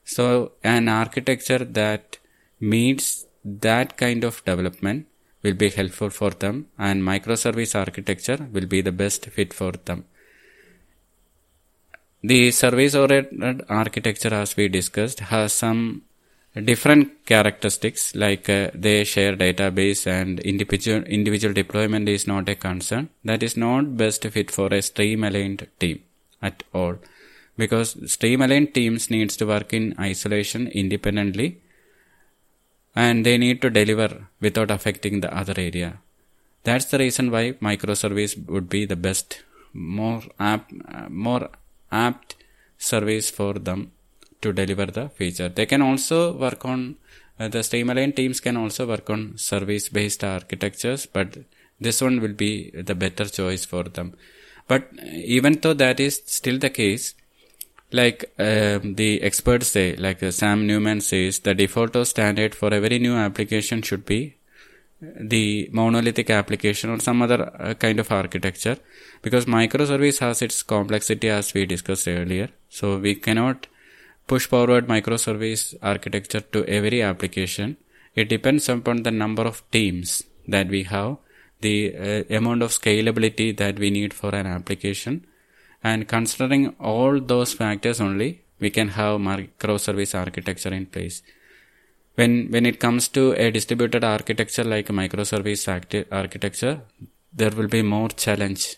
So 0.04 0.54
an 0.64 0.88
architecture 0.88 1.64
that 1.80 2.18
meets 2.60 3.26
that 3.44 3.98
kind 3.98 4.24
of 4.24 4.44
development 4.46 5.08
will 5.44 5.54
be 5.54 5.70
helpful 5.70 6.10
for 6.10 6.32
them 6.32 6.68
and 6.78 7.04
microservice 7.04 7.76
architecture 7.76 8.48
will 8.52 8.66
be 8.66 8.82
the 8.82 8.92
best 8.92 9.26
fit 9.26 9.54
for 9.54 9.74
them. 9.86 10.06
The 12.30 12.52
service 12.52 12.94
oriented 12.94 13.64
architecture 13.70 14.34
as 14.34 14.58
we 14.58 14.68
discussed 14.68 15.20
has 15.32 15.54
some 15.54 16.02
different 16.70 17.26
characteristics 17.26 18.16
like 18.16 18.50
uh, 18.50 18.72
they 18.74 19.04
share 19.04 19.36
database 19.38 20.06
and 20.06 20.40
individual 20.42 21.04
individual 21.18 21.54
deployment 21.54 22.10
is 22.10 22.28
not 22.28 22.50
a 22.50 22.56
concern. 22.56 23.08
That 23.24 23.44
is 23.44 23.56
not 23.56 23.96
best 23.96 24.28
fit 24.36 24.52
for 24.52 24.68
a 24.74 24.82
stream 24.82 25.24
aligned 25.24 25.68
team 25.80 26.02
at 26.42 26.64
all 26.74 26.96
because 27.56 27.96
stream 28.12 28.42
aligned 28.42 28.74
teams 28.74 29.10
needs 29.10 29.38
to 29.38 29.46
work 29.46 29.72
in 29.72 29.96
isolation 29.98 30.68
independently 30.68 31.62
and 32.96 33.26
they 33.26 33.38
need 33.38 33.62
to 33.62 33.70
deliver 33.70 34.10
without 34.42 34.70
affecting 34.70 35.22
the 35.22 35.34
other 35.34 35.56
area. 35.56 36.00
That's 36.66 36.86
the 36.86 36.98
reason 36.98 37.32
why 37.32 37.54
microservice 37.70 38.36
would 38.48 38.68
be 38.68 38.84
the 38.84 38.98
best 38.98 39.44
more 39.74 40.24
apt 40.40 40.74
more 41.10 41.50
apt 41.92 42.36
service 42.78 43.30
for 43.30 43.54
them 43.54 43.92
to 44.42 44.54
deliver 44.54 44.86
the 44.86 45.10
feature. 45.10 45.50
They 45.50 45.66
can 45.66 45.82
also 45.82 46.34
work 46.34 46.66
on 46.66 46.98
uh, 47.40 47.48
the 47.48 47.64
stream 47.64 47.90
aligned 47.90 48.16
teams 48.16 48.40
can 48.40 48.58
also 48.58 48.88
work 48.88 49.10
on 49.10 49.38
service 49.38 49.90
based 49.90 50.24
architectures, 50.24 51.06
but 51.06 51.38
this 51.80 52.02
one 52.02 52.20
will 52.20 52.34
be 52.34 52.72
the 52.72 52.96
better 52.96 53.26
choice 53.26 53.64
for 53.66 53.84
them. 53.84 54.16
But 54.68 54.90
even 55.14 55.60
though 55.62 55.76
that 55.76 56.00
is 56.00 56.22
still 56.26 56.58
the 56.58 56.70
case, 56.70 57.14
like 57.92 58.34
um, 58.40 58.96
the 58.96 59.22
experts 59.22 59.68
say, 59.68 59.96
like 59.96 60.22
uh, 60.24 60.32
Sam 60.32 60.66
Newman 60.66 61.00
says, 61.02 61.40
the 61.40 61.54
default 61.54 61.96
or 61.96 62.06
standard 62.06 62.56
for 62.56 62.74
every 62.74 63.00
new 63.00 63.16
application 63.16 63.82
should 63.82 64.06
be 64.06 64.37
the 65.02 65.70
monolithic 65.72 66.30
application 66.30 66.90
or 66.90 67.00
some 67.00 67.22
other 67.22 67.52
uh, 67.62 67.74
kind 67.76 68.00
of 68.00 68.12
architecture 68.12 68.78
because 69.22 69.46
microservice 69.46 70.20
has 70.20 70.42
its 70.42 70.64
complexity 70.64 71.30
as 71.30 71.54
we 71.54 71.66
discussed 71.66 72.08
earlier. 72.08 72.50
So 72.70 72.98
we 72.98 73.16
cannot 73.16 73.68
push 74.26 74.48
forward 74.48 74.88
microservice 74.88 75.76
architecture 75.82 76.42
to 76.42 76.66
every 76.66 77.02
application. 77.02 77.78
It 78.16 78.30
depends 78.30 78.68
upon 78.70 79.04
the 79.04 79.12
number 79.12 79.44
of 79.44 79.64
teams 79.72 80.24
that 80.48 80.68
we 80.68 80.84
have, 80.84 81.18
the 81.62 81.96
uh, 81.96 82.36
amount 82.36 82.64
of 82.64 82.72
scalability 82.72 83.56
that 83.58 83.78
we 83.78 83.92
need 83.92 84.14
for 84.14 84.34
an 84.34 84.48
application, 84.48 85.26
And 85.84 86.08
considering 86.08 86.76
all 86.80 87.20
those 87.20 87.54
factors 87.54 88.02
only, 88.02 88.44
we 88.60 88.70
can 88.70 88.90
have 88.90 89.20
microservice 89.20 90.18
architecture 90.18 90.74
in 90.74 90.88
place. 90.88 91.22
When, 92.20 92.48
when 92.50 92.66
it 92.66 92.80
comes 92.80 93.08
to 93.10 93.34
a 93.34 93.52
distributed 93.52 94.04
architecture 94.04 94.64
like 94.64 94.88
microservice 94.88 95.64
architecture, 96.12 96.82
there 97.32 97.52
will 97.52 97.68
be 97.68 97.84
more 97.84 98.10
challenge 98.10 98.78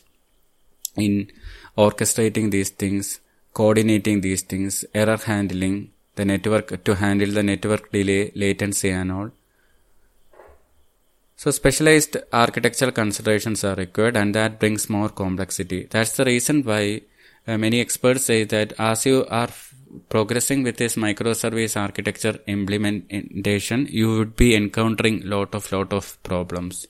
in 0.97 1.31
orchestrating 1.77 2.51
these 2.51 2.69
things, 2.69 3.21
coordinating 3.53 4.19
these 4.19 4.41
things, 4.41 4.83
error 4.93 5.15
handling, 5.15 5.91
the 6.15 6.25
network 6.25 6.83
to 6.83 6.95
handle 6.95 7.31
the 7.31 7.43
network 7.43 7.93
delay, 7.93 8.31
latency 8.35 8.89
and 8.89 9.09
all. 9.09 9.31
So 11.37 11.51
specialized 11.51 12.17
architectural 12.33 12.91
considerations 12.91 13.63
are 13.63 13.75
required 13.75 14.17
and 14.17 14.35
that 14.35 14.59
brings 14.59 14.89
more 14.89 15.07
complexity. 15.07 15.87
That's 15.89 16.17
the 16.17 16.25
reason 16.25 16.63
why 16.63 17.03
uh, 17.47 17.57
many 17.57 17.79
experts 17.79 18.25
say 18.25 18.43
that 18.43 18.73
as 18.77 19.05
you 19.05 19.25
are 19.29 19.47
progressing 20.09 20.63
with 20.63 20.77
this 20.77 20.95
microservice 20.95 21.75
architecture 21.79 22.39
implementation, 22.47 23.87
you 23.89 24.17
would 24.17 24.35
be 24.35 24.55
encountering 24.55 25.21
lot 25.23 25.55
of 25.55 25.71
lot 25.71 25.93
of 25.93 26.21
problems. 26.23 26.87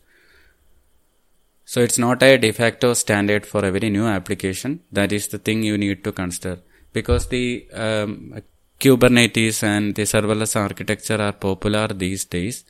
So 1.65 1.81
it's 1.81 1.99
not 1.99 2.23
a 2.23 2.37
de 2.37 2.51
facto 2.51 2.93
standard 2.93 3.45
for 3.45 3.63
every 3.63 3.89
new 3.89 4.07
application. 4.07 4.81
That 4.91 5.11
is 5.11 5.27
the 5.27 5.37
thing 5.37 5.63
you 5.63 5.77
need 5.77 6.03
to 6.03 6.11
consider 6.11 6.59
because 6.93 7.27
the 7.27 7.67
um, 7.73 8.41
Kubernetes 8.79 9.61
and 9.63 9.93
the 9.93 10.03
serverless 10.03 10.55
architecture 10.55 11.21
are 11.21 11.33
popular 11.33 11.87
these 11.87 12.25
days 12.25 12.63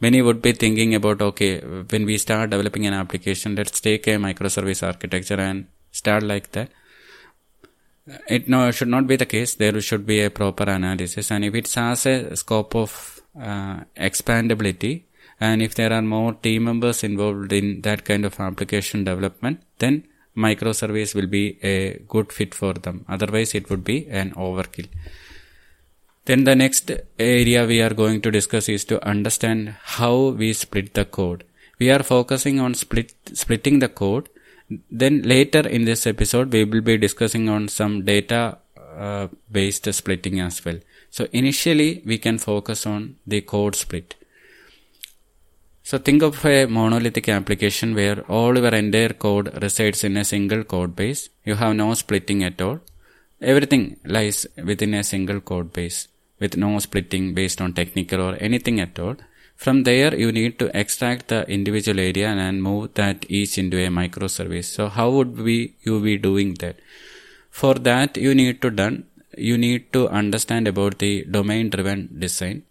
many 0.00 0.20
would 0.26 0.40
be 0.42 0.52
thinking 0.52 0.94
about 0.94 1.22
okay 1.22 1.52
when 1.92 2.04
we 2.04 2.16
start 2.18 2.50
developing 2.50 2.86
an 2.86 2.94
application 3.02 3.54
let's 3.54 3.80
take 3.80 4.06
a 4.06 4.16
microservice 4.26 4.82
architecture 4.86 5.40
and 5.48 5.66
start 5.90 6.22
like 6.22 6.50
that 6.52 6.68
it 8.28 8.48
no 8.48 8.70
should 8.70 8.88
not 8.88 9.06
be 9.06 9.16
the 9.16 9.26
case 9.26 9.54
there 9.54 9.80
should 9.80 10.06
be 10.06 10.20
a 10.22 10.30
proper 10.30 10.64
analysis 10.64 11.30
and 11.30 11.44
if 11.44 11.54
it 11.54 11.72
has 11.72 12.06
a 12.06 12.36
scope 12.36 12.74
of 12.74 13.20
uh, 13.40 13.76
expandability 13.96 15.02
and 15.40 15.62
if 15.62 15.74
there 15.74 15.92
are 15.92 16.02
more 16.02 16.32
team 16.34 16.64
members 16.64 17.02
involved 17.02 17.52
in 17.52 17.80
that 17.80 18.04
kind 18.04 18.24
of 18.24 18.38
application 18.38 19.04
development 19.04 19.62
then 19.78 20.04
microservice 20.36 21.14
will 21.14 21.26
be 21.26 21.58
a 21.62 21.98
good 22.08 22.30
fit 22.32 22.54
for 22.54 22.74
them 22.74 23.04
otherwise 23.08 23.54
it 23.54 23.70
would 23.70 23.84
be 23.84 24.06
an 24.08 24.32
overkill 24.32 24.88
then 26.26 26.44
the 26.44 26.56
next 26.56 26.90
area 27.18 27.66
we 27.66 27.82
are 27.82 27.92
going 27.92 28.22
to 28.22 28.30
discuss 28.30 28.68
is 28.68 28.84
to 28.86 29.04
understand 29.06 29.74
how 29.82 30.28
we 30.28 30.52
split 30.54 30.94
the 30.94 31.04
code. 31.04 31.44
We 31.78 31.90
are 31.90 32.02
focusing 32.02 32.60
on 32.60 32.74
split, 32.74 33.12
splitting 33.34 33.80
the 33.80 33.88
code. 33.88 34.30
Then 34.90 35.22
later 35.22 35.60
in 35.60 35.84
this 35.84 36.06
episode, 36.06 36.52
we 36.52 36.64
will 36.64 36.80
be 36.80 36.96
discussing 36.96 37.48
on 37.48 37.68
some 37.68 38.04
data 38.04 38.58
uh, 38.96 39.28
based 39.50 39.92
splitting 39.92 40.40
as 40.40 40.64
well. 40.64 40.78
So 41.10 41.26
initially 41.32 42.02
we 42.04 42.18
can 42.18 42.38
focus 42.38 42.86
on 42.86 43.16
the 43.26 43.40
code 43.40 43.76
split. 43.76 44.14
So 45.82 45.98
think 45.98 46.22
of 46.22 46.44
a 46.46 46.66
monolithic 46.66 47.28
application 47.28 47.94
where 47.94 48.20
all 48.22 48.56
your 48.56 48.74
entire 48.74 49.12
code 49.12 49.62
resides 49.62 50.02
in 50.02 50.16
a 50.16 50.24
single 50.24 50.64
code 50.64 50.96
base. 50.96 51.28
You 51.44 51.56
have 51.56 51.76
no 51.76 51.92
splitting 51.92 52.42
at 52.42 52.62
all. 52.62 52.80
Everything 53.40 53.98
lies 54.04 54.46
within 54.56 54.94
a 54.94 55.04
single 55.04 55.40
code 55.40 55.72
base 55.72 56.08
with 56.40 56.56
no 56.56 56.78
splitting 56.78 57.34
based 57.34 57.60
on 57.60 57.74
technical 57.74 58.20
or 58.20 58.34
anything 58.36 58.80
at 58.80 58.98
all. 58.98 59.16
From 59.56 59.84
there, 59.84 60.14
you 60.14 60.30
need 60.32 60.58
to 60.58 60.76
extract 60.76 61.28
the 61.28 61.48
individual 61.48 62.00
area 62.00 62.28
and 62.28 62.62
move 62.62 62.94
that 62.94 63.24
each 63.28 63.56
into 63.56 63.78
a 63.78 63.88
microservice. 63.88 64.64
So 64.64 64.88
how 64.88 65.10
would 65.10 65.38
we 65.38 65.74
you 65.82 66.00
be 66.00 66.18
doing 66.18 66.54
that? 66.54 66.76
For 67.50 67.74
that, 67.74 68.16
you 68.16 68.34
need 68.34 68.60
to 68.62 68.70
done 68.70 69.04
you 69.36 69.56
need 69.58 69.92
to 69.92 70.08
understand 70.08 70.68
about 70.68 70.98
the 70.98 71.24
domain 71.24 71.70
driven 71.70 72.08
design. 72.18 72.62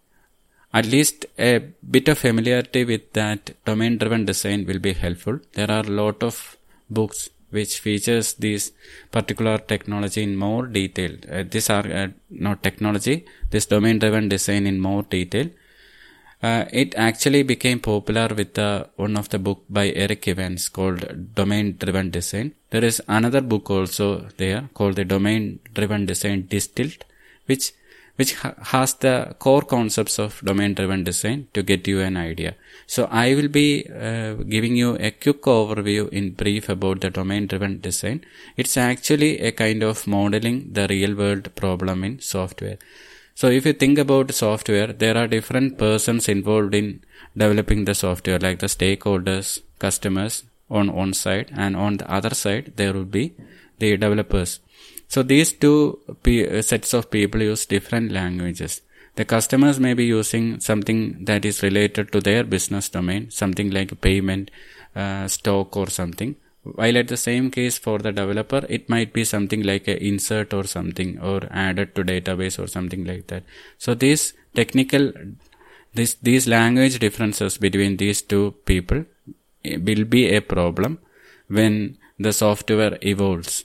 At 0.72 0.86
least 0.86 1.26
a 1.38 1.58
bit 1.88 2.08
of 2.08 2.18
familiarity 2.18 2.84
with 2.84 3.12
that 3.12 3.54
domain 3.64 3.98
driven 3.98 4.24
design 4.24 4.66
will 4.66 4.80
be 4.80 4.92
helpful. 4.92 5.38
There 5.52 5.70
are 5.70 5.84
a 5.84 5.96
lot 6.02 6.22
of 6.22 6.56
books 6.90 7.30
which 7.50 7.78
features 7.78 8.34
this 8.34 8.72
particular 9.12 9.58
technology 9.58 10.22
in 10.24 10.36
more 10.36 10.66
detail. 10.66 11.12
Uh, 11.30 11.44
these 11.48 11.70
are 11.70 11.86
uh, 11.86 12.08
not 12.30 12.62
technology, 12.64 13.24
this 13.50 13.66
domain 13.66 14.00
driven 14.00 14.28
design 14.28 14.66
in 14.66 14.80
more 14.80 15.04
detail. 15.04 15.48
Uh, 16.46 16.64
it 16.80 16.90
actually 17.06 17.42
became 17.42 17.78
popular 17.80 18.28
with 18.38 18.58
uh, 18.58 18.84
one 18.96 19.16
of 19.20 19.28
the 19.32 19.38
book 19.46 19.60
by 19.76 19.86
Eric 20.04 20.28
Evans 20.32 20.68
called 20.68 21.02
Domain 21.38 21.76
Driven 21.82 22.10
Design. 22.16 22.48
There 22.72 22.84
is 22.84 23.00
another 23.18 23.40
book 23.52 23.70
also 23.70 24.08
there 24.36 24.68
called 24.74 24.96
the 24.96 25.06
Domain 25.06 25.60
Driven 25.76 26.04
Design 26.10 26.46
Distilled, 26.54 27.02
which 27.46 27.72
which 28.16 28.34
ha- 28.40 28.54
has 28.72 28.94
the 29.04 29.14
core 29.44 29.62
concepts 29.62 30.18
of 30.24 30.40
domain 30.48 30.74
driven 30.74 31.02
design 31.02 31.48
to 31.54 31.62
get 31.70 31.88
you 31.88 32.00
an 32.00 32.16
idea. 32.16 32.54
So 32.86 33.08
I 33.10 33.34
will 33.34 33.48
be 33.48 33.86
uh, 33.88 34.34
giving 34.54 34.76
you 34.76 34.90
a 35.08 35.10
quick 35.10 35.42
overview 35.42 36.08
in 36.10 36.30
brief 36.42 36.68
about 36.68 37.00
the 37.00 37.10
domain 37.10 37.46
driven 37.46 37.80
design. 37.80 38.24
It's 38.56 38.76
actually 38.76 39.32
a 39.40 39.52
kind 39.52 39.82
of 39.82 40.06
modeling 40.06 40.58
the 40.72 40.86
real 40.88 41.14
world 41.22 41.54
problem 41.56 42.04
in 42.04 42.20
software. 42.20 42.78
So 43.34 43.48
if 43.50 43.66
you 43.66 43.72
think 43.72 43.98
about 43.98 44.32
software, 44.32 44.92
there 44.92 45.16
are 45.16 45.26
different 45.26 45.76
persons 45.76 46.28
involved 46.28 46.74
in 46.74 47.02
developing 47.36 47.84
the 47.84 47.94
software, 47.94 48.38
like 48.38 48.60
the 48.60 48.66
stakeholders, 48.66 49.60
customers 49.78 50.44
on 50.70 50.92
one 50.92 51.14
side, 51.14 51.50
and 51.54 51.76
on 51.76 51.96
the 51.96 52.10
other 52.10 52.34
side, 52.34 52.74
there 52.76 52.92
will 52.92 53.04
be 53.04 53.34
the 53.78 53.96
developers. 53.96 54.60
So 55.08 55.22
these 55.22 55.52
two 55.52 55.98
p- 56.22 56.62
sets 56.62 56.94
of 56.94 57.10
people 57.10 57.42
use 57.42 57.66
different 57.66 58.12
languages. 58.12 58.82
The 59.16 59.24
customers 59.24 59.78
may 59.78 59.94
be 59.94 60.06
using 60.06 60.60
something 60.60 61.24
that 61.24 61.44
is 61.44 61.62
related 61.62 62.12
to 62.12 62.20
their 62.20 62.44
business 62.44 62.88
domain, 62.88 63.30
something 63.30 63.70
like 63.70 64.00
payment, 64.00 64.50
uh, 64.96 65.28
stock 65.28 65.76
or 65.76 65.88
something. 65.88 66.36
While 66.64 66.96
at 66.96 67.08
the 67.08 67.16
same 67.16 67.50
case 67.50 67.76
for 67.76 67.98
the 67.98 68.10
developer, 68.10 68.64
it 68.68 68.88
might 68.88 69.12
be 69.12 69.24
something 69.24 69.62
like 69.62 69.86
a 69.86 70.02
insert 70.02 70.54
or 70.54 70.64
something 70.64 71.18
or 71.20 71.46
added 71.50 71.94
to 71.94 72.04
database 72.04 72.58
or 72.58 72.66
something 72.66 73.04
like 73.04 73.26
that. 73.26 73.42
So 73.78 73.94
these 73.94 74.32
technical, 74.54 75.12
this, 75.92 76.14
these 76.14 76.48
language 76.48 76.98
differences 76.98 77.58
between 77.58 77.98
these 77.98 78.22
two 78.22 78.54
people 78.64 79.04
eh, 79.64 79.76
will 79.76 80.04
be 80.04 80.34
a 80.34 80.40
problem 80.40 80.98
when 81.48 81.98
the 82.18 82.32
software 82.32 82.98
evolves. 83.02 83.64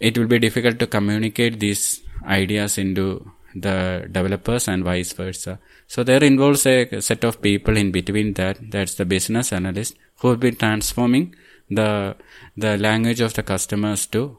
It 0.00 0.18
will 0.18 0.26
be 0.26 0.40
difficult 0.40 0.80
to 0.80 0.86
communicate 0.88 1.60
these 1.60 2.02
ideas 2.26 2.76
into 2.76 3.30
the 3.54 4.08
developers 4.10 4.66
and 4.68 4.84
vice 4.84 5.12
versa. 5.12 5.58
So 5.86 6.02
there 6.02 6.22
involves 6.22 6.66
a 6.66 7.00
set 7.00 7.24
of 7.24 7.40
people 7.40 7.76
in 7.76 7.92
between 7.92 8.34
that. 8.34 8.58
That's 8.70 8.96
the 8.96 9.04
business 9.04 9.52
analyst 9.52 9.94
who 10.18 10.28
will 10.28 10.36
be 10.36 10.50
transforming 10.50 11.34
the 11.70 12.16
the 12.56 12.76
language 12.78 13.20
of 13.20 13.34
the 13.34 13.42
customers 13.42 14.06
to 14.06 14.38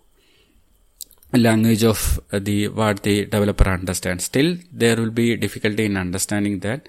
language 1.34 1.84
of 1.84 2.20
the 2.32 2.70
what 2.70 3.04
the 3.04 3.26
developer 3.26 3.70
understands. 3.70 4.26
Still, 4.26 4.58
there 4.72 4.96
will 4.96 5.12
be 5.12 5.36
difficulty 5.36 5.86
in 5.86 5.98
understanding 5.98 6.60
that. 6.60 6.88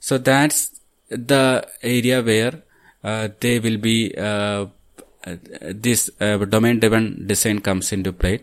So 0.00 0.18
that's 0.18 0.80
the 1.08 1.66
area 1.82 2.22
where 2.22 2.62
uh, 3.04 3.28
they 3.40 3.58
will 3.58 3.78
be 3.78 4.14
uh, 4.16 4.66
this 5.24 6.10
uh, 6.20 6.36
domain 6.38 6.80
driven 6.80 7.26
design 7.26 7.60
comes 7.60 7.92
into 7.92 8.12
play 8.12 8.40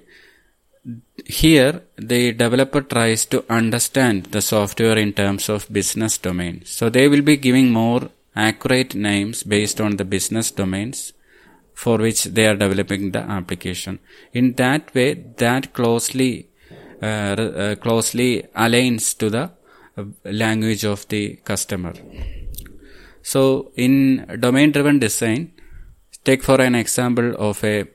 here 1.26 1.82
the 1.98 2.32
developer 2.32 2.82
tries 2.82 3.26
to 3.26 3.44
understand 3.50 4.26
the 4.28 4.42
software 4.42 4.98
in 4.98 5.12
terms 5.14 5.50
of 5.50 5.72
business 5.72 6.18
domain 6.18 6.62
so 6.66 6.90
they 6.90 7.08
will 7.08 7.22
be 7.22 7.36
giving 7.36 7.70
more 7.70 8.10
accurate 8.36 8.96
names 8.96 9.44
based 9.44 9.82
on 9.82 9.98
the 9.98 10.06
business 10.06 10.52
domains 10.52 11.14
for 11.84 11.98
which 12.06 12.22
they 12.36 12.46
are 12.46 12.58
developing 12.64 13.12
the 13.16 13.24
application. 13.38 14.00
In 14.34 14.54
that 14.62 14.94
way 14.94 15.10
that 15.44 15.74
closely 15.74 16.32
uh, 17.02 17.06
uh, 17.06 17.76
closely 17.76 18.44
aligns 18.66 19.06
to 19.20 19.30
the 19.36 19.46
uh, 19.98 20.04
language 20.26 20.84
of 20.84 21.08
the 21.08 21.24
customer. 21.52 21.94
So 23.22 23.72
in 23.76 23.94
domain 24.42 24.74
driven 24.74 25.00
design 25.00 25.54
take 26.26 26.44
for 26.44 26.60
an 26.60 26.76
example 26.76 27.34
of 27.50 27.64
a 27.64 27.86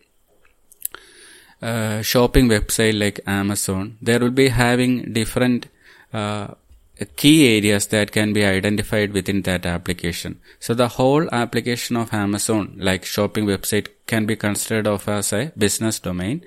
uh, 1.61 2.01
shopping 2.03 2.49
website 2.49 2.99
like 2.99 3.21
Amazon, 3.27 3.99
there 4.01 4.19
will 4.19 4.37
be 4.43 4.49
having 4.49 5.13
different 5.13 5.67
uh, 6.13 6.49
key 7.17 7.57
areas 7.57 7.89
that 7.89 8.13
can 8.13 8.33
be 8.33 8.45
identified 8.45 9.13
within 9.13 9.43
that 9.43 9.67
application. 9.67 10.41
So 10.61 10.75
the 10.75 10.89
whole 10.89 11.29
application 11.33 11.97
of 11.97 12.15
Amazon, 12.15 12.77
like 12.79 13.05
shopping 13.05 13.47
website, 13.47 13.89
can 14.07 14.27
be 14.27 14.37
considered 14.37 14.87
of 14.87 15.09
as 15.09 15.33
a 15.33 15.53
business 15.59 15.99
domain. 15.99 16.45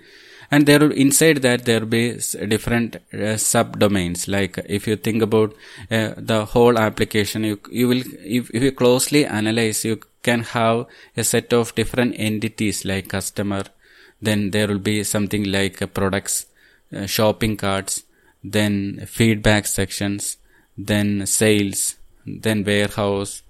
And 0.49 0.65
there 0.65 0.79
will, 0.79 0.93
inside 0.93 1.41
that 1.41 1.65
there 1.65 1.81
will 1.81 1.88
be 1.88 2.13
different 2.47 2.95
uh, 2.95 3.36
subdomains. 3.36 4.29
Like 4.29 4.57
if 4.65 4.88
you 4.88 4.95
think 4.95 5.21
about 5.21 5.53
uh, 5.91 6.13
the 6.15 6.45
whole 6.45 6.79
application, 6.79 7.43
you, 7.43 7.60
you 7.69 7.89
will, 7.89 8.03
if, 8.23 8.49
if 8.51 8.63
you 8.63 8.71
closely 8.71 9.25
analyze, 9.25 9.83
you 9.83 9.99
can 10.23 10.43
have 10.43 10.86
a 11.17 11.25
set 11.25 11.51
of 11.51 11.75
different 11.75 12.15
entities 12.17 12.86
like 12.86 13.10
customer, 13.10 13.63
then 14.21 14.51
there 14.51 14.67
will 14.67 14.79
be 14.79 15.03
something 15.03 15.43
like 15.43 15.81
uh, 15.81 15.88
products, 15.88 16.45
shopping 17.05 17.57
carts, 17.57 18.03
then 18.51 19.05
feedback 19.05 19.65
sections, 19.65 20.38
then 20.77 21.25
sales, 21.25 21.95
then 22.25 22.63
warehouse, 22.63 23.43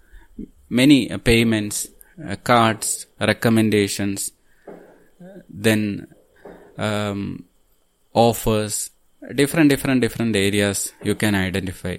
many 0.70 1.12
uh, 1.12 1.18
payments, 1.18 1.88
uh, 2.26 2.36
cards, 2.44 3.08
recommendations, 3.20 4.32
then 5.50 6.08
um, 6.78 7.46
offers, 8.14 8.92
different, 9.36 9.70
different, 9.70 10.02
different 10.02 10.36
areas 10.36 10.94
you 11.04 11.16
can 11.16 11.36
identify. 11.36 11.98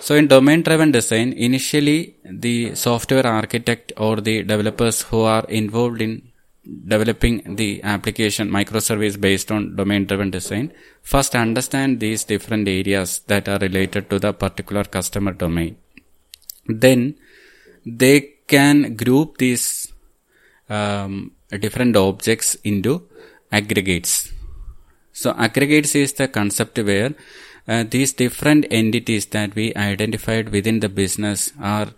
So 0.00 0.14
in 0.14 0.26
domain 0.28 0.62
driven 0.62 0.92
design, 0.92 1.32
initially 1.32 2.16
the 2.24 2.74
software 2.74 3.26
architect 3.26 3.92
or 3.96 4.20
the 4.20 4.42
developers 4.42 5.02
who 5.02 5.22
are 5.22 5.44
involved 5.48 6.02
in 6.02 6.30
developing 6.64 7.56
the 7.56 7.82
application 7.82 8.48
microservice 8.48 9.20
based 9.20 9.50
on 9.52 9.76
domain 9.76 10.06
driven 10.06 10.30
design 10.30 10.72
first 11.02 11.34
understand 11.34 12.00
these 12.00 12.24
different 12.24 12.66
areas 12.66 13.20
that 13.26 13.48
are 13.48 13.58
related 13.58 14.08
to 14.08 14.18
the 14.18 14.32
particular 14.32 14.84
customer 14.84 15.32
domain. 15.32 15.76
Then 16.66 17.16
they 17.84 18.34
can 18.46 18.96
group 18.96 19.38
these 19.38 19.92
um, 20.68 21.32
different 21.60 21.96
objects 21.96 22.54
into 22.64 23.08
aggregates. 23.52 24.32
So 25.12 25.34
aggregates 25.36 25.94
is 25.94 26.14
the 26.14 26.28
concept 26.28 26.78
where 26.78 27.14
uh, 27.68 27.84
these 27.88 28.12
different 28.12 28.66
entities 28.70 29.26
that 29.26 29.54
we 29.54 29.74
identified 29.74 30.48
within 30.48 30.80
the 30.80 30.88
business 30.88 31.52
are 31.60 31.88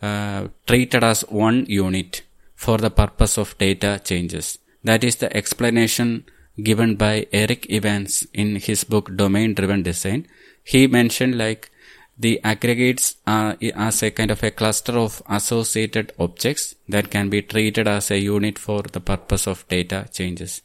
uh, 0.00 0.48
treated 0.66 1.04
as 1.04 1.22
one 1.22 1.66
unit 1.66 2.22
for 2.64 2.78
the 2.78 2.90
purpose 2.90 3.36
of 3.42 3.58
data 3.58 4.00
changes. 4.04 4.58
That 4.84 5.02
is 5.02 5.16
the 5.16 5.34
explanation 5.36 6.24
given 6.68 6.96
by 6.96 7.26
Eric 7.32 7.66
Evans 7.70 8.26
in 8.32 8.56
his 8.56 8.84
book 8.84 9.16
Domain 9.16 9.54
Driven 9.54 9.82
Design. 9.82 10.28
He 10.62 10.86
mentioned 10.86 11.36
like 11.38 11.70
the 12.16 12.40
aggregates 12.44 13.16
are 13.26 13.56
as 13.74 14.02
a 14.02 14.10
kind 14.10 14.30
of 14.30 14.42
a 14.44 14.50
cluster 14.50 14.92
of 14.92 15.22
associated 15.28 16.12
objects 16.18 16.76
that 16.88 17.10
can 17.10 17.30
be 17.30 17.42
treated 17.42 17.88
as 17.88 18.10
a 18.10 18.18
unit 18.18 18.58
for 18.58 18.82
the 18.82 19.00
purpose 19.00 19.46
of 19.48 19.66
data 19.68 20.08
changes. 20.12 20.62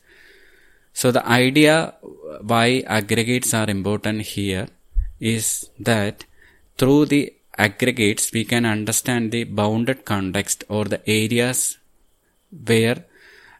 So 0.93 1.11
the 1.11 1.25
idea 1.27 1.95
why 2.41 2.83
aggregates 2.85 3.53
are 3.53 3.69
important 3.69 4.21
here 4.21 4.67
is 5.19 5.69
that 5.79 6.25
through 6.77 7.05
the 7.05 7.33
aggregates 7.57 8.31
we 8.31 8.45
can 8.45 8.65
understand 8.65 9.31
the 9.31 9.43
bounded 9.45 10.05
context 10.05 10.63
or 10.69 10.85
the 10.85 11.01
areas 11.09 11.76
where 12.51 13.05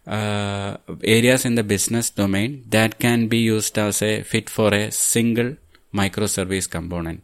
uh, 0.05 0.77
areas 1.03 1.45
in 1.45 1.55
the 1.55 1.63
business 1.63 2.09
domain 2.09 2.63
that 2.69 2.97
can 2.99 3.27
be 3.27 3.39
used 3.39 3.77
as 3.77 4.01
a 4.01 4.23
fit 4.23 4.49
for 4.49 4.73
a 4.73 4.91
single 4.91 5.55
microservice 5.93 6.69
component. 6.69 7.21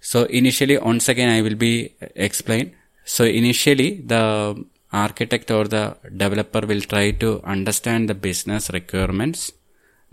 So 0.00 0.24
initially, 0.24 0.78
once 0.78 1.08
again, 1.08 1.28
I 1.28 1.42
will 1.42 1.56
be 1.56 1.94
explained. 2.14 2.72
So 3.04 3.24
initially, 3.24 4.02
the 4.02 4.64
architect 4.92 5.50
or 5.50 5.64
the 5.64 5.96
developer 6.16 6.64
will 6.66 6.80
try 6.80 7.10
to 7.10 7.42
understand 7.42 8.08
the 8.08 8.14
business 8.14 8.70
requirements 8.70 9.52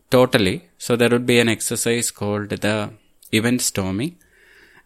totally. 0.10 0.70
So 0.78 0.96
there 0.96 1.10
would 1.10 1.26
be 1.26 1.40
an 1.40 1.50
exercise 1.50 2.12
called 2.12 2.50
the 2.50 2.92
event 3.32 3.62
storming. 3.62 4.18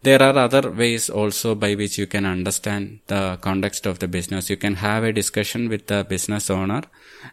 There 0.03 0.21
are 0.21 0.37
other 0.37 0.69
ways 0.71 1.09
also 1.09 1.55
by 1.55 1.75
which 1.75 1.97
you 1.97 2.07
can 2.07 2.25
understand 2.25 2.99
the 3.07 3.37
context 3.41 3.85
of 3.85 3.99
the 3.99 4.07
business. 4.07 4.49
You 4.49 4.57
can 4.57 4.75
have 4.75 5.03
a 5.03 5.11
discussion 5.11 5.69
with 5.69 5.87
the 5.87 6.03
business 6.03 6.49
owner, 6.49 6.83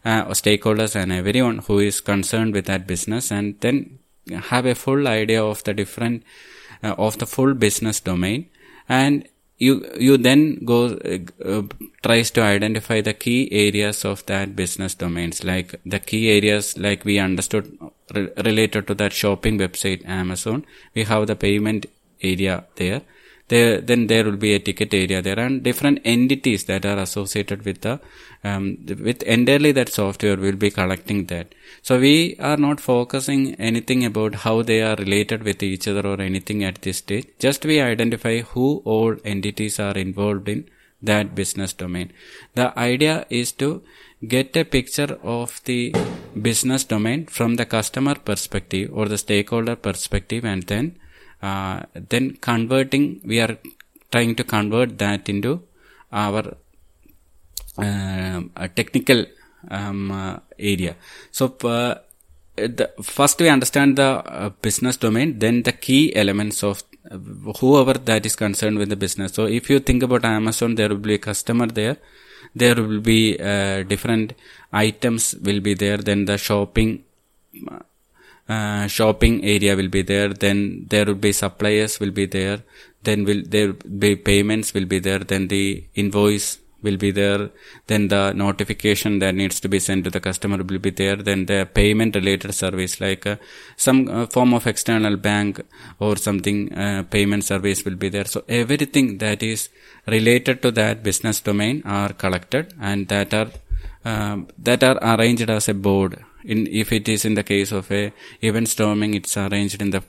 uh, 0.05 0.25
stakeholders 0.29 0.97
and 0.97 1.13
everyone 1.13 1.59
who 1.59 1.79
is 1.79 2.01
concerned 2.01 2.55
with 2.55 2.65
that 2.67 2.87
business 2.87 3.31
and 3.31 3.61
then 3.61 3.99
have 4.31 4.67
a 4.67 4.75
full 4.75 5.07
idea 5.07 5.45
of 5.45 5.63
the 5.65 5.75
different, 5.75 6.23
uh, 6.83 6.95
of 6.97 7.19
the 7.19 7.27
full 7.27 7.55
business 7.55 8.01
domain 8.01 8.49
and 8.89 9.29
you 9.59 9.75
you 9.99 10.17
then 10.17 10.65
go 10.65 10.87
uh, 10.89 11.63
tries 12.03 12.31
to 12.31 12.43
identify 12.43 13.01
the 13.01 13.15
key 13.15 13.49
areas 13.53 14.05
of 14.05 14.25
that 14.27 14.57
business 14.57 14.95
domains 14.95 15.45
like 15.45 15.75
the 15.87 16.01
key 16.01 16.29
areas 16.31 16.77
like 16.77 17.05
we 17.05 17.19
understood 17.19 17.79
re- 18.15 18.31
related 18.45 18.87
to 18.89 18.95
that 18.95 19.13
shopping 19.13 19.59
website 19.59 20.07
amazon 20.09 20.65
we 20.95 21.05
have 21.05 21.27
the 21.29 21.37
payment 21.37 21.87
area 22.25 22.65
there. 22.77 23.03
There 23.49 23.81
then 23.81 24.07
there 24.07 24.25
will 24.25 24.39
be 24.39 24.55
a 24.55 24.59
ticket 24.59 24.95
area 24.95 25.21
there. 25.21 25.39
And 25.39 25.63
different 25.63 26.01
entities 26.05 26.65
that 26.65 26.87
are 26.87 26.99
associated 26.99 27.65
with 27.65 27.83
the 27.83 28.01
um, 28.43 28.79
with 29.09 29.23
entirely 29.23 29.73
that 29.73 29.91
software 29.91 30.37
will 30.37 30.57
be 30.57 30.71
collecting 30.71 31.27
that. 31.27 31.55
So 31.83 32.01
we 32.01 32.37
are 32.39 32.57
not 32.57 32.81
focusing 32.81 33.55
anything 33.57 34.05
about 34.05 34.37
how 34.47 34.63
they 34.63 34.81
are 34.83 34.97
related 34.97 35.43
with 35.43 35.63
each 35.63 35.87
other 35.89 36.07
or 36.07 36.21
anything 36.21 36.65
at 36.65 36.81
this 36.83 36.99
stage. 36.99 37.27
Just 37.39 37.65
we 37.65 37.81
identify 37.81 38.41
who 38.41 38.83
all 38.85 39.17
entities 39.25 39.79
are 39.79 39.97
involved 39.97 40.49
in 40.49 40.65
that 41.03 41.35
business 41.35 41.73
domain. 41.73 42.13
The 42.55 42.77
idea 42.79 43.27
is 43.29 43.53
to 43.53 43.83
get 44.27 44.57
a 44.57 44.65
picture 44.65 45.19
of 45.23 45.61
the 45.65 45.95
business 46.41 46.85
domain 46.85 47.27
from 47.27 47.57
the 47.57 47.67
customer 47.67 48.15
perspective 48.15 48.91
or 48.93 49.07
the 49.07 49.19
stakeholder 49.19 49.77
perspective 49.77 50.45
and 50.45 50.63
then 50.65 50.97
uh, 51.49 51.77
then 52.13 52.27
converting 52.49 53.05
we 53.31 53.39
are 53.45 53.55
trying 54.13 54.35
to 54.41 54.45
convert 54.55 54.91
that 55.05 55.29
into 55.33 55.53
our 56.23 56.43
uh, 57.77 58.69
technical 58.81 59.21
um, 59.69 60.11
uh, 60.11 60.37
area. 60.59 60.95
So 61.33 61.47
uh, 61.65 61.95
the, 62.55 62.87
first 63.03 63.41
we 63.41 63.49
understand 63.49 63.97
the 63.97 64.11
uh, 64.43 64.51
business 64.67 64.97
domain 64.97 65.39
then 65.39 65.63
the 65.69 65.73
key 65.73 66.15
elements 66.15 66.63
of 66.63 66.83
whoever 67.61 67.95
that 67.95 68.25
is 68.25 68.37
concerned 68.37 68.79
with 68.79 68.89
the 68.89 68.97
business. 68.97 69.33
So 69.33 69.47
if 69.47 69.69
you 69.71 69.81
think 69.81 70.03
about 70.03 70.25
amazon 70.25 70.77
there 70.77 70.89
will 70.89 71.07
be 71.11 71.15
a 71.15 71.19
customer 71.19 71.67
there. 71.67 71.97
There 72.55 72.77
will 72.77 73.01
be 73.01 73.37
different 73.93 74.35
items 74.73 75.35
will 75.47 75.61
be 75.61 75.75
there. 75.75 75.97
Then 75.97 76.25
the 76.27 76.39
shopping 76.39 77.03
uh, 78.49 78.87
shopping 78.87 79.45
area 79.45 79.77
will 79.77 79.89
be 79.89 80.03
there. 80.03 80.29
Then 80.29 80.87
there 80.89 81.07
will 81.07 81.15
be 81.15 81.33
suppliers 81.33 82.01
will 82.01 82.11
be 82.11 82.27
there. 82.27 82.63
Then 83.03 83.25
will 83.25 83.43
there 83.47 83.73
be 83.73 84.17
payments 84.17 84.75
will 84.75 84.87
be 84.87 84.99
there. 84.99 85.21
Then 85.21 85.49
the 85.49 85.85
invoice 85.95 86.59
will 86.83 86.99
be 86.99 87.11
there. 87.11 87.51
Then 87.87 88.09
the 88.09 88.33
notification 88.33 89.19
that 89.21 89.35
needs 89.35 89.59
to 89.61 89.69
be 89.69 89.81
sent 89.81 90.05
to 90.05 90.11
the 90.11 90.21
customer 90.21 90.59
will 90.59 90.79
be 90.79 90.91
there. 90.91 91.17
Then 91.17 91.47
the 91.47 91.67
payment 91.73 92.15
related 92.15 92.55
service 92.55 93.01
like 93.01 93.27
uh, 93.27 93.37
some 93.77 94.09
uh, 94.09 94.27
form 94.27 94.53
of 94.53 94.67
external 94.67 95.17
bank 95.17 95.61
or 95.99 96.17
something 96.17 96.73
uh, 96.75 97.05
payment 97.05 97.45
service 97.45 97.85
will 97.85 97.97
be 97.97 98.11
there. 98.11 98.27
So 98.27 98.45
everything 98.49 99.19
that 99.19 99.43
is 99.43 99.71
related 100.07 100.61
to 100.63 100.71
that 100.73 101.03
business 101.03 101.41
domain 101.41 101.83
are 101.87 102.13
collected 102.13 102.75
and 102.81 103.09
that 103.09 103.33
are 103.33 103.51
um, 104.05 104.49
that 104.59 104.85
are 104.85 104.99
arranged 105.03 105.49
as 105.49 105.69
a 105.69 105.75
board 105.75 106.23
in 106.45 106.67
if 106.67 106.93
it 106.93 107.09
is 107.09 107.25
in 107.25 107.35
the 107.35 107.43
case 107.43 107.73
of 107.73 107.91
a 107.91 108.13
event 108.43 108.69
storming 108.69 109.15
it's 109.15 109.37
arranged 109.37 109.81
in 109.81 109.91
the 109.91 110.03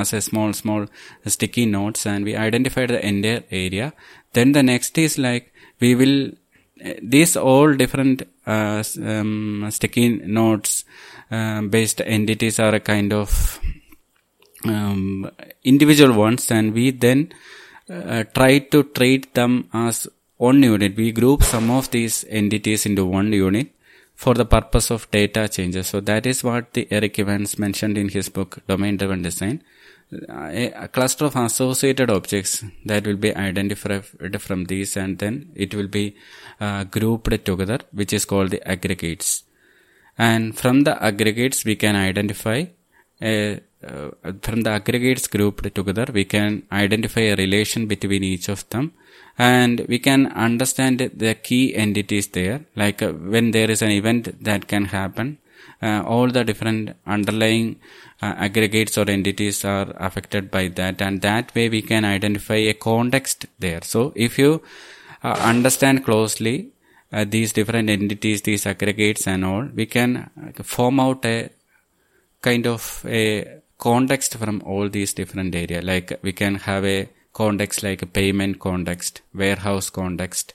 as 0.00 0.12
a 0.12 0.20
small 0.20 0.52
small 0.52 0.86
sticky 1.26 1.66
notes 1.66 2.06
and 2.06 2.24
we 2.24 2.36
identified 2.36 2.90
the 2.90 3.04
entire 3.04 3.42
area. 3.50 3.92
Then 4.32 4.52
the 4.52 4.62
next 4.62 4.96
is 4.98 5.18
like 5.18 5.52
we 5.80 5.94
will 5.94 6.32
these 7.02 7.36
all 7.36 7.74
different 7.74 8.22
uh, 8.46 8.82
um, 9.02 9.66
sticky 9.70 10.08
notes 10.40 10.84
uh, 11.30 11.62
based 11.62 12.00
entities 12.00 12.58
are 12.58 12.74
a 12.74 12.80
kind 12.80 13.12
of 13.12 13.60
um, 14.64 15.30
individual 15.64 16.16
ones 16.16 16.50
and 16.50 16.72
we 16.72 16.90
then 16.90 17.32
uh, 17.88 18.24
try 18.34 18.58
to 18.58 18.84
treat 18.84 19.34
them 19.34 19.68
as 19.72 20.08
one 20.36 20.62
unit. 20.62 20.96
We 20.96 21.12
group 21.12 21.42
some 21.42 21.70
of 21.70 21.90
these 21.90 22.24
entities 22.28 22.86
into 22.86 23.04
one 23.04 23.32
unit 23.32 23.68
for 24.22 24.34
the 24.40 24.44
purpose 24.54 24.88
of 24.94 25.10
data 25.10 25.42
changes. 25.48 25.86
So 25.92 25.98
that 26.08 26.26
is 26.30 26.44
what 26.44 26.74
the 26.74 26.86
Eric 26.96 27.18
Evans 27.18 27.58
mentioned 27.58 27.96
in 27.96 28.08
his 28.16 28.28
book 28.28 28.58
Domain 28.68 28.98
Driven 28.98 29.22
Design. 29.22 29.62
A, 30.28 30.88
cluster 30.88 31.24
of 31.26 31.36
associated 31.36 32.10
objects 32.10 32.64
that 32.84 33.06
will 33.06 33.20
be 33.26 33.34
identified 33.34 34.42
from 34.46 34.64
these 34.64 34.96
and 34.96 35.18
then 35.20 35.34
it 35.54 35.74
will 35.74 35.86
be 35.86 36.16
uh, 36.60 36.82
grouped 36.96 37.44
together 37.44 37.78
which 37.92 38.12
is 38.12 38.24
called 38.24 38.50
the 38.50 38.60
aggregates 38.74 39.44
and 40.18 40.58
from 40.58 40.82
the 40.88 40.94
aggregates 41.10 41.64
we 41.64 41.76
can 41.76 41.94
identify 41.94 42.58
a, 43.22 43.60
uh, 43.86 44.10
from 44.42 44.62
the 44.62 44.70
aggregates 44.70 45.28
grouped 45.28 45.72
together 45.76 46.06
we 46.12 46.24
can 46.24 46.64
identify 46.72 47.20
a 47.20 47.36
relation 47.36 47.86
between 47.86 48.24
each 48.24 48.48
of 48.48 48.68
them 48.70 48.92
and 49.38 49.86
we 49.88 49.98
can 49.98 50.26
understand 50.32 50.98
the 50.98 51.34
key 51.34 51.74
entities 51.74 52.28
there 52.28 52.64
like 52.76 53.02
uh, 53.02 53.12
when 53.12 53.50
there 53.50 53.70
is 53.70 53.82
an 53.82 53.90
event 53.90 54.42
that 54.42 54.66
can 54.68 54.86
happen 54.86 55.38
uh, 55.82 56.02
all 56.06 56.28
the 56.28 56.44
different 56.44 56.94
underlying 57.06 57.76
uh, 58.22 58.34
aggregates 58.36 58.98
or 58.98 59.08
entities 59.08 59.64
are 59.64 59.94
affected 59.98 60.50
by 60.50 60.68
that 60.68 61.00
and 61.00 61.22
that 61.22 61.54
way 61.54 61.68
we 61.68 61.80
can 61.80 62.04
identify 62.04 62.56
a 62.56 62.74
context 62.74 63.46
there 63.58 63.80
so 63.82 64.12
if 64.14 64.38
you 64.38 64.62
uh, 65.22 65.36
understand 65.52 66.04
closely 66.04 66.70
uh, 67.12 67.24
these 67.28 67.52
different 67.52 67.90
entities, 67.90 68.42
these 68.42 68.66
aggregates 68.66 69.26
and 69.26 69.44
all, 69.44 69.68
we 69.74 69.86
can 69.86 70.16
uh, 70.16 70.62
form 70.62 71.00
out 71.00 71.24
a 71.24 71.50
kind 72.40 72.66
of 72.66 73.04
a 73.06 73.60
context 73.78 74.36
from 74.36 74.62
all 74.64 74.88
these 74.88 75.12
different 75.12 75.54
areas. 75.54 75.84
Like 75.84 76.18
we 76.22 76.32
can 76.32 76.54
have 76.56 76.84
a 76.84 77.08
context 77.32 77.82
like 77.82 78.02
a 78.02 78.06
payment 78.06 78.58
context, 78.58 79.22
warehouse 79.34 79.90
context, 79.90 80.54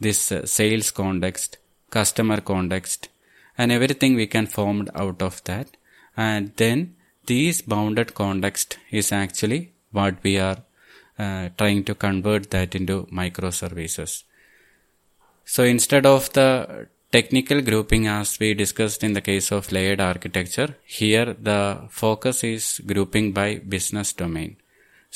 this 0.00 0.32
uh, 0.32 0.46
sales 0.46 0.90
context, 0.90 1.58
customer 1.90 2.40
context, 2.40 3.08
and 3.58 3.70
everything 3.70 4.14
we 4.14 4.26
can 4.26 4.46
form 4.46 4.88
out 4.94 5.20
of 5.22 5.42
that. 5.44 5.76
And 6.16 6.52
then 6.56 6.96
these 7.26 7.62
bounded 7.62 8.14
context 8.14 8.78
is 8.90 9.12
actually 9.12 9.72
what 9.90 10.16
we 10.22 10.38
are 10.38 10.58
uh, 11.18 11.50
trying 11.58 11.84
to 11.84 11.94
convert 11.94 12.50
that 12.50 12.74
into 12.74 13.06
microservices. 13.12 14.24
So 15.44 15.64
instead 15.64 16.06
of 16.06 16.32
the 16.32 16.88
technical 17.10 17.60
grouping 17.60 18.06
as 18.06 18.38
we 18.40 18.54
discussed 18.54 19.04
in 19.04 19.12
the 19.12 19.20
case 19.20 19.52
of 19.52 19.70
layered 19.70 20.00
architecture, 20.00 20.76
here 20.84 21.34
the 21.34 21.86
focus 21.90 22.42
is 22.42 22.80
grouping 22.86 23.32
by 23.32 23.56
business 23.56 24.12
domain. 24.12 24.56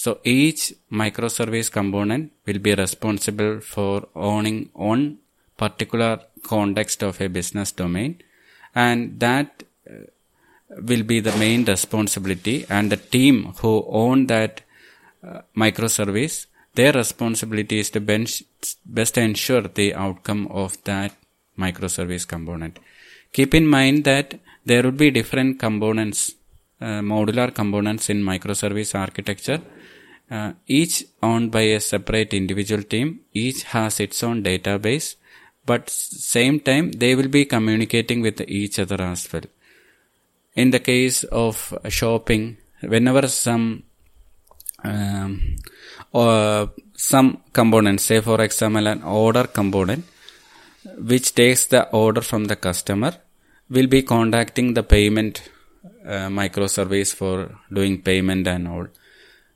So 0.02 0.10
each 0.24 0.62
microservice 1.02 1.68
component 1.78 2.32
will 2.46 2.60
be 2.68 2.74
responsible 2.74 3.60
for 3.60 3.94
owning 4.14 4.58
one 4.74 5.04
particular 5.56 6.12
context 6.42 7.02
of 7.02 7.20
a 7.20 7.28
business 7.38 7.72
domain 7.72 8.12
and 8.74 9.18
that 9.20 9.62
uh, 9.90 10.04
will 10.88 11.02
be 11.02 11.20
the 11.20 11.34
main 11.44 11.64
responsibility 11.64 12.66
and 12.68 12.92
the 12.92 12.98
team 13.16 13.54
who 13.60 13.72
own 13.88 14.26
that 14.26 14.60
uh, 15.26 15.40
microservice 15.56 16.46
their 16.76 16.92
responsibility 16.92 17.78
is 17.82 17.88
to 17.90 18.00
bench, 18.00 18.42
best 18.84 19.16
ensure 19.16 19.62
the 19.62 19.94
outcome 19.94 20.46
of 20.48 20.72
that 20.84 21.12
microservice 21.58 22.28
component. 22.28 22.78
Keep 23.32 23.54
in 23.54 23.66
mind 23.66 24.04
that 24.04 24.38
there 24.66 24.82
would 24.82 24.98
be 24.98 25.10
different 25.10 25.58
components, 25.58 26.32
uh, 26.80 27.00
modular 27.12 27.48
components 27.60 28.10
in 28.10 28.22
microservice 28.22 28.94
architecture, 28.94 29.60
uh, 30.30 30.52
each 30.66 31.04
owned 31.22 31.50
by 31.52 31.62
a 31.62 31.80
separate 31.80 32.34
individual 32.34 32.82
team, 32.82 33.20
each 33.32 33.62
has 33.64 34.00
its 34.00 34.22
own 34.22 34.42
database, 34.42 35.16
but 35.64 35.88
same 35.88 36.58
time 36.60 36.92
they 36.92 37.14
will 37.14 37.28
be 37.28 37.44
communicating 37.44 38.20
with 38.22 38.40
each 38.42 38.78
other 38.78 39.00
as 39.02 39.32
well. 39.32 39.42
In 40.54 40.70
the 40.70 40.80
case 40.80 41.24
of 41.24 41.74
shopping, 41.88 42.56
whenever 42.80 43.28
some 43.28 43.82
um, 44.84 45.56
or 46.12 46.70
some 46.94 47.42
component, 47.52 48.00
say 48.00 48.20
for 48.20 48.40
example 48.40 48.86
an 48.86 49.02
order 49.02 49.44
component, 49.44 50.04
which 50.98 51.34
takes 51.34 51.66
the 51.66 51.88
order 51.90 52.20
from 52.20 52.44
the 52.46 52.56
customer, 52.56 53.12
will 53.68 53.86
be 53.86 54.02
contacting 54.02 54.74
the 54.74 54.82
payment 54.82 55.42
uh, 56.04 56.28
microservice 56.28 57.14
for 57.14 57.58
doing 57.72 58.00
payment 58.00 58.46
and 58.46 58.68
all. 58.68 58.86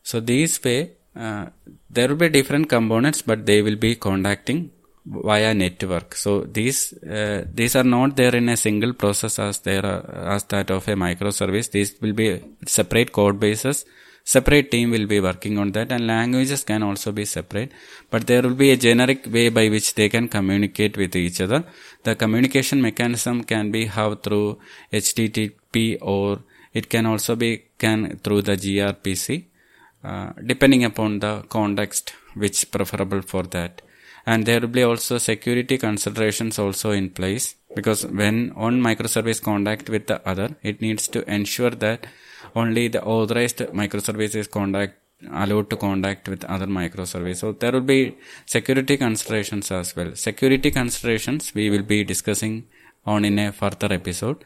So 0.02 0.20
these 0.20 0.62
way, 0.62 0.92
uh, 1.14 1.46
there 1.88 2.08
will 2.08 2.16
be 2.16 2.28
different 2.28 2.68
components, 2.68 3.22
but 3.22 3.46
they 3.46 3.62
will 3.62 3.76
be 3.76 3.94
contacting 3.96 4.70
via 5.04 5.54
network. 5.54 6.14
So 6.14 6.40
these 6.40 6.92
uh, 7.02 7.44
these 7.52 7.74
are 7.76 7.84
not 7.84 8.16
there 8.16 8.34
in 8.34 8.48
a 8.48 8.56
single 8.56 8.92
process 8.92 9.38
as 9.38 9.60
there 9.60 9.84
are, 9.84 10.34
as 10.34 10.44
that 10.44 10.70
of 10.70 10.86
a 10.88 10.94
microservice. 10.94 11.70
These 11.70 12.00
will 12.00 12.12
be 12.12 12.40
separate 12.66 13.12
code 13.12 13.40
bases 13.40 13.84
separate 14.24 14.70
team 14.70 14.90
will 14.90 15.06
be 15.06 15.20
working 15.20 15.58
on 15.58 15.72
that 15.72 15.90
and 15.90 16.06
languages 16.06 16.62
can 16.64 16.82
also 16.82 17.10
be 17.12 17.24
separate 17.24 17.72
but 18.10 18.26
there 18.26 18.42
will 18.42 18.54
be 18.54 18.70
a 18.70 18.76
generic 18.76 19.26
way 19.26 19.48
by 19.48 19.68
which 19.68 19.94
they 19.94 20.08
can 20.08 20.28
communicate 20.28 20.96
with 20.96 21.16
each 21.16 21.40
other 21.40 21.64
the 22.04 22.14
communication 22.14 22.80
mechanism 22.80 23.42
can 23.42 23.70
be 23.70 23.86
how 23.86 24.14
through 24.14 24.58
http 24.92 25.98
or 26.00 26.40
it 26.72 26.88
can 26.88 27.06
also 27.06 27.34
be 27.34 27.50
can 27.78 28.18
through 28.24 28.42
the 28.42 28.56
grpc 28.56 29.44
uh, 30.04 30.32
depending 30.44 30.84
upon 30.84 31.18
the 31.20 31.42
context 31.48 32.14
which 32.34 32.70
preferable 32.70 33.22
for 33.22 33.42
that 33.42 33.82
and 34.26 34.46
there 34.46 34.60
will 34.60 34.68
be 34.68 34.82
also 34.82 35.18
security 35.18 35.76
considerations 35.78 36.58
also 36.58 36.90
in 36.90 37.10
place 37.10 37.54
because 37.74 38.06
when 38.06 38.50
one 38.54 38.80
microservice 38.80 39.42
contact 39.42 39.88
with 39.88 40.06
the 40.06 40.20
other 40.28 40.56
it 40.62 40.80
needs 40.80 41.08
to 41.08 41.28
ensure 41.30 41.70
that 41.70 42.06
only 42.54 42.88
the 42.88 43.02
authorized 43.02 43.58
microservices 43.82 44.50
contact 44.50 44.94
allowed 45.32 45.68
to 45.70 45.76
contact 45.76 46.28
with 46.28 46.44
other 46.44 46.66
microservices. 46.66 47.36
So 47.36 47.52
there 47.52 47.72
will 47.72 47.80
be 47.80 48.16
security 48.46 48.96
considerations 48.96 49.70
as 49.70 49.94
well. 49.94 50.14
Security 50.14 50.70
considerations 50.70 51.54
we 51.54 51.70
will 51.70 51.82
be 51.82 52.04
discussing 52.04 52.66
on 53.04 53.24
in 53.24 53.38
a 53.38 53.52
further 53.52 53.92
episode. 53.92 54.44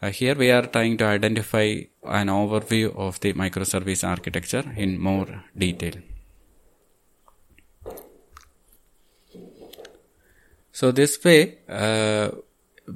Uh, 0.00 0.10
here 0.10 0.36
we 0.36 0.48
are 0.52 0.66
trying 0.66 0.96
to 0.96 1.04
identify 1.04 1.66
an 2.04 2.28
overview 2.28 2.94
of 2.96 3.18
the 3.18 3.32
microservice 3.32 4.06
architecture 4.06 4.64
in 4.76 4.96
more 4.96 5.42
detail. 5.56 5.94
So 10.70 10.92
this 10.92 11.18
way, 11.24 11.58
uh, 11.68 12.30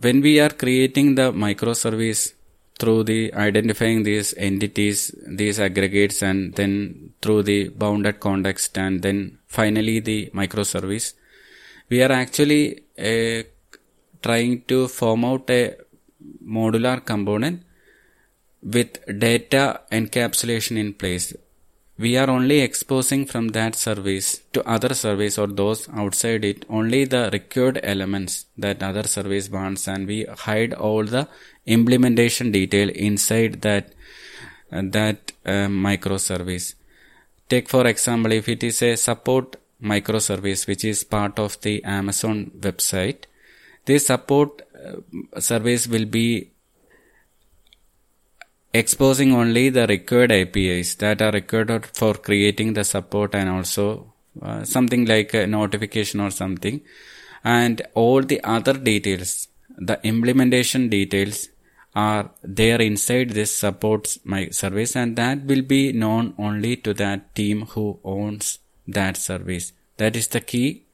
when 0.00 0.20
we 0.20 0.38
are 0.38 0.50
creating 0.50 1.16
the 1.16 1.32
microservice 1.32 2.34
through 2.78 3.02
the 3.02 3.34
identifying 3.34 4.04
these 4.04 4.32
entities, 4.36 5.12
these 5.26 5.58
aggregates, 5.58 6.22
and 6.22 6.54
then 6.54 7.14
through 7.20 7.42
the 7.42 7.70
bounded 7.70 8.20
context, 8.20 8.78
and 8.78 9.02
then 9.02 9.38
finally 9.48 9.98
the 9.98 10.30
microservice, 10.32 11.14
we 11.88 12.00
are 12.00 12.12
actually 12.12 12.84
uh, 12.96 13.42
trying 14.22 14.62
to 14.62 14.86
form 14.86 15.24
out 15.24 15.50
a 15.50 15.76
modular 16.44 17.04
component 17.04 17.62
with 18.62 18.92
data 19.18 19.80
encapsulation 19.90 20.78
in 20.78 20.94
place. 20.94 21.34
We 21.98 22.16
are 22.16 22.30
only 22.30 22.60
exposing 22.60 23.26
from 23.26 23.48
that 23.48 23.74
service 23.76 24.42
to 24.54 24.66
other 24.66 24.94
service 24.94 25.38
or 25.38 25.46
those 25.46 25.88
outside 25.90 26.44
it. 26.44 26.64
Only 26.68 27.04
the 27.04 27.30
required 27.32 27.80
elements 27.82 28.46
that 28.56 28.82
other 28.82 29.04
service 29.04 29.50
wants 29.50 29.86
and 29.86 30.06
we 30.06 30.24
hide 30.24 30.72
all 30.72 31.04
the 31.04 31.28
implementation 31.66 32.50
detail 32.50 32.88
inside 32.88 33.60
that 33.62 33.92
uh, 34.72 34.82
that 34.84 35.32
uh, 35.44 35.68
microservice. 35.68 36.74
Take 37.48 37.68
for 37.68 37.86
example 37.86 38.32
if 38.32 38.48
it 38.48 38.64
is 38.64 38.80
a 38.82 38.96
support 38.96 39.56
microservice 39.82 40.66
which 40.66 40.84
is 40.84 41.02
part 41.02 41.38
of 41.38 41.60
the 41.62 41.82
amazon 41.82 42.50
website 42.60 43.24
this 43.84 44.06
support 44.06 44.62
service 45.38 45.86
will 45.86 46.04
be 46.04 46.50
exposing 48.72 49.32
only 49.34 49.68
the 49.68 49.86
required 49.86 50.32
APIs 50.32 50.94
that 50.96 51.20
are 51.20 51.32
required 51.32 51.86
for 51.86 52.14
creating 52.14 52.72
the 52.72 52.84
support 52.84 53.34
and 53.34 53.48
also 53.50 54.12
uh, 54.40 54.64
something 54.64 55.04
like 55.04 55.34
a 55.34 55.46
notification 55.46 56.20
or 56.20 56.30
something. 56.30 56.80
And 57.44 57.82
all 57.94 58.22
the 58.22 58.42
other 58.42 58.74
details 58.74 59.48
the 59.78 60.00
implementation 60.06 60.88
details 60.88 61.48
are 61.94 62.30
there 62.42 62.80
inside 62.80 63.30
this 63.30 63.54
supports 63.54 64.18
microservice 64.18 64.96
and 64.96 65.16
that 65.16 65.44
will 65.44 65.62
be 65.62 65.92
known 65.92 66.34
only 66.38 66.76
to 66.76 66.94
that 66.94 67.34
team 67.34 67.66
who 67.66 67.98
owns 68.04 68.58
that 68.86 69.16
service. 69.16 69.72
That 69.98 70.16
is 70.16 70.28
the 70.28 70.40
key 70.40 70.84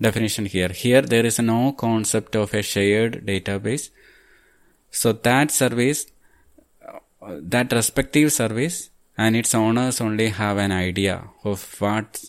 definition 0.00 0.46
here. 0.46 0.68
Here 0.68 1.02
there 1.02 1.24
is 1.24 1.38
no 1.38 1.72
concept 1.72 2.36
of 2.36 2.54
a 2.54 2.62
shared 2.62 3.26
database. 3.26 3.90
So 4.90 5.12
that 5.12 5.50
service 5.50 6.06
that 7.26 7.72
respective 7.72 8.32
service 8.32 8.90
and 9.16 9.36
its 9.36 9.54
owners 9.54 10.00
only 10.00 10.28
have 10.28 10.58
an 10.58 10.72
idea 10.72 11.24
of 11.44 11.80
what 11.80 12.24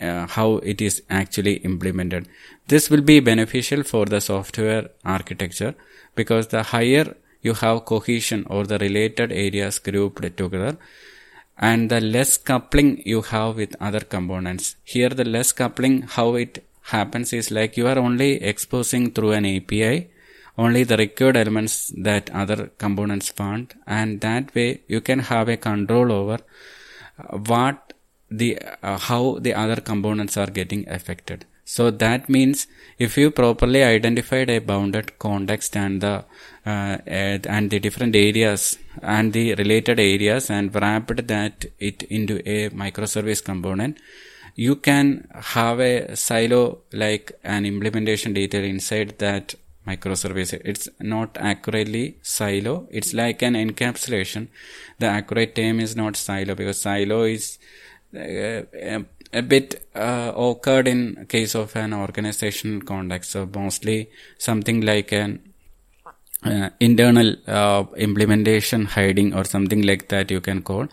uh, 0.00 0.26
how 0.26 0.56
it 0.58 0.80
is 0.80 1.02
actually 1.10 1.54
implemented. 1.56 2.28
This 2.68 2.88
will 2.88 3.02
be 3.02 3.20
beneficial 3.20 3.82
for 3.82 4.06
the 4.06 4.20
software 4.20 4.90
architecture 5.04 5.74
because 6.14 6.48
the 6.48 6.62
higher 6.62 7.16
you 7.42 7.54
have 7.54 7.84
cohesion 7.84 8.46
or 8.48 8.64
the 8.64 8.78
related 8.78 9.32
areas 9.32 9.78
grouped 9.78 10.36
together 10.36 10.78
and 11.58 11.90
the 11.90 12.00
less 12.00 12.38
coupling 12.38 13.02
you 13.04 13.20
have 13.22 13.56
with 13.56 13.76
other 13.80 14.00
components. 14.00 14.76
Here 14.84 15.10
the 15.10 15.24
less 15.24 15.52
coupling 15.52 16.02
how 16.02 16.34
it 16.34 16.64
happens 16.82 17.32
is 17.32 17.50
like 17.50 17.76
you 17.76 17.86
are 17.86 17.98
only 17.98 18.42
exposing 18.42 19.10
through 19.12 19.32
an 19.32 19.46
api 19.46 20.08
only 20.58 20.82
the 20.84 20.96
required 20.96 21.36
elements 21.36 21.92
that 21.96 22.30
other 22.30 22.70
components 22.78 23.32
want 23.38 23.74
and 23.86 24.20
that 24.20 24.54
way 24.54 24.82
you 24.88 25.00
can 25.00 25.20
have 25.20 25.48
a 25.48 25.56
control 25.56 26.10
over 26.12 26.38
uh, 27.18 27.36
what 27.36 27.92
the 28.30 28.58
uh, 28.82 28.98
how 28.98 29.38
the 29.40 29.54
other 29.54 29.80
components 29.80 30.36
are 30.36 30.46
getting 30.46 30.88
affected. 30.88 31.44
So 31.64 31.90
that 31.90 32.28
means 32.28 32.66
if 32.98 33.16
you 33.16 33.30
properly 33.30 33.82
identified 33.84 34.50
a 34.50 34.58
bounded 34.58 35.18
context 35.18 35.76
and 35.76 36.00
the 36.00 36.24
uh, 36.66 36.98
and 37.06 37.70
the 37.70 37.78
different 37.78 38.16
areas 38.16 38.78
and 39.02 39.32
the 39.32 39.54
related 39.54 40.00
areas 40.00 40.50
and 40.50 40.74
wrapped 40.74 41.26
that 41.28 41.66
it 41.78 42.02
into 42.04 42.38
a 42.48 42.70
microservice 42.70 43.42
component 43.44 43.98
you 44.66 44.76
can 44.86 45.26
have 45.56 45.80
a 45.80 46.14
silo 46.14 46.62
like 46.92 47.32
an 47.42 47.64
implementation 47.64 48.34
detail 48.34 48.62
inside 48.62 49.18
that 49.18 49.54
microservice. 49.86 50.52
It's 50.52 50.86
not 51.00 51.38
accurately 51.40 52.18
silo. 52.20 52.86
It's 52.90 53.14
like 53.14 53.40
an 53.40 53.54
encapsulation. 53.54 54.48
The 54.98 55.06
accurate 55.06 55.54
term 55.54 55.80
is 55.80 55.96
not 55.96 56.16
silo 56.16 56.54
because 56.54 56.78
silo 56.82 57.22
is 57.22 57.58
uh, 58.14 58.18
a, 58.20 59.04
a, 59.32 59.40
bit 59.40 59.88
uh, 59.94 60.32
occurred 60.36 60.88
in 60.88 61.24
case 61.26 61.54
of 61.54 61.74
an 61.74 61.94
organizational 61.94 62.82
context. 62.82 63.30
So 63.30 63.48
mostly 63.54 64.10
something 64.36 64.82
like 64.82 65.10
an 65.12 65.40
uh, 66.44 66.68
internal 66.80 67.34
uh, 67.46 67.84
implementation 67.96 68.84
hiding 68.84 69.32
or 69.32 69.44
something 69.44 69.80
like 69.82 70.08
that 70.08 70.30
you 70.30 70.42
can 70.42 70.62
call 70.62 70.88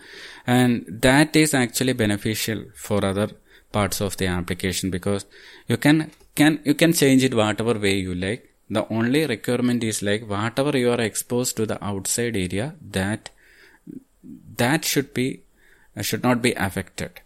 and 0.46 0.84
that 0.88 1.34
is 1.36 1.54
actually 1.54 1.94
beneficial 1.94 2.64
for 2.74 3.02
other 3.02 3.30
parts 3.72 4.00
of 4.00 4.16
the 4.16 4.26
application 4.26 4.90
because 4.90 5.26
you 5.66 5.76
can 5.76 6.10
can 6.34 6.60
you 6.64 6.74
can 6.74 6.92
change 6.92 7.24
it 7.24 7.34
whatever 7.34 7.74
way 7.78 7.96
you 7.96 8.14
like 8.14 8.54
the 8.70 8.86
only 8.98 9.26
requirement 9.26 9.82
is 9.84 10.02
like 10.02 10.28
whatever 10.28 10.76
you 10.76 10.90
are 10.90 11.00
exposed 11.00 11.56
to 11.56 11.66
the 11.66 11.82
outside 11.84 12.36
area 12.36 12.74
that 12.98 13.30
that 14.56 14.84
should 14.84 15.12
be 15.14 15.42
uh, 15.96 16.02
should 16.02 16.22
not 16.22 16.40
be 16.42 16.52
affected 16.54 17.20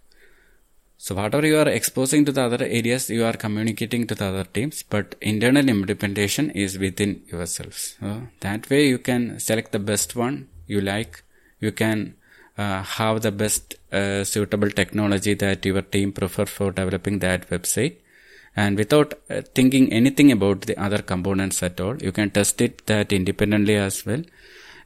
so 1.05 1.17
whatever 1.17 1.45
you 1.45 1.59
are 1.59 1.69
exposing 1.69 2.25
to 2.27 2.31
the 2.31 2.43
other 2.43 2.65
areas, 2.65 3.11
you 3.11 3.25
are 3.25 3.33
communicating 3.33 4.07
to 4.07 4.15
the 4.15 4.27
other 4.27 4.45
teams, 4.45 4.85
but 4.85 5.17
internal 5.21 5.69
implementation 5.69 6.51
is 6.51 6.79
within 6.79 7.25
yourselves. 7.27 7.97
So 7.99 8.29
that 8.39 8.71
way 8.71 8.87
you 8.87 8.99
can 8.99 9.41
select 9.41 9.73
the 9.73 9.81
best 9.81 10.15
one 10.15 10.49
you 10.69 10.81
like. 10.81 11.25
You 11.59 11.73
can 11.73 12.15
uh, 12.59 12.83
have 12.83 13.23
the 13.23 13.33
best 13.33 13.75
uh, 13.93 14.25
suitable 14.25 14.71
technology 14.71 15.35
that 15.35 15.65
your 15.65 15.83
team 15.83 16.13
prefer 16.13 16.45
for 16.45 16.71
developing 16.71 17.19
that 17.21 17.49
website. 17.51 17.97
And 18.55 18.77
without 18.77 19.15
uh, 19.31 19.43
thinking 19.55 19.93
anything 19.93 20.31
about 20.31 20.63
the 20.63 20.77
other 20.77 20.99
components 20.99 21.63
at 21.63 21.81
all, 21.81 21.97
you 21.97 22.13
can 22.13 22.31
test 22.31 22.61
it 22.61 22.87
that 22.87 23.13
independently 23.13 23.77
as 23.77 24.05
well. 24.05 24.23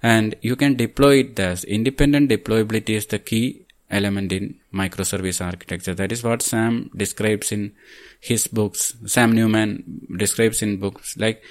And 0.03 0.37
you 0.43 0.55
can 0.55 0.77
deploy 0.77 1.21
it 1.21 1.39
as 1.41 1.65
independent 1.65 2.31
deployability 2.31 2.91
is 2.91 3.07
the 3.07 3.19
key 3.19 3.67
element 3.91 4.33
in 4.33 4.59
microservice 4.73 5.45
architecture. 5.45 5.95
That 5.95 6.13
is 6.13 6.23
what 6.23 6.43
Sam 6.43 6.91
describes 6.95 7.51
in 7.51 7.73
his 8.21 8.47
books. 8.47 8.95
Sam 9.07 9.33
Newman 9.33 10.07
describes 10.17 10.63
in 10.63 10.79
books. 10.79 11.17
Like 11.17 11.43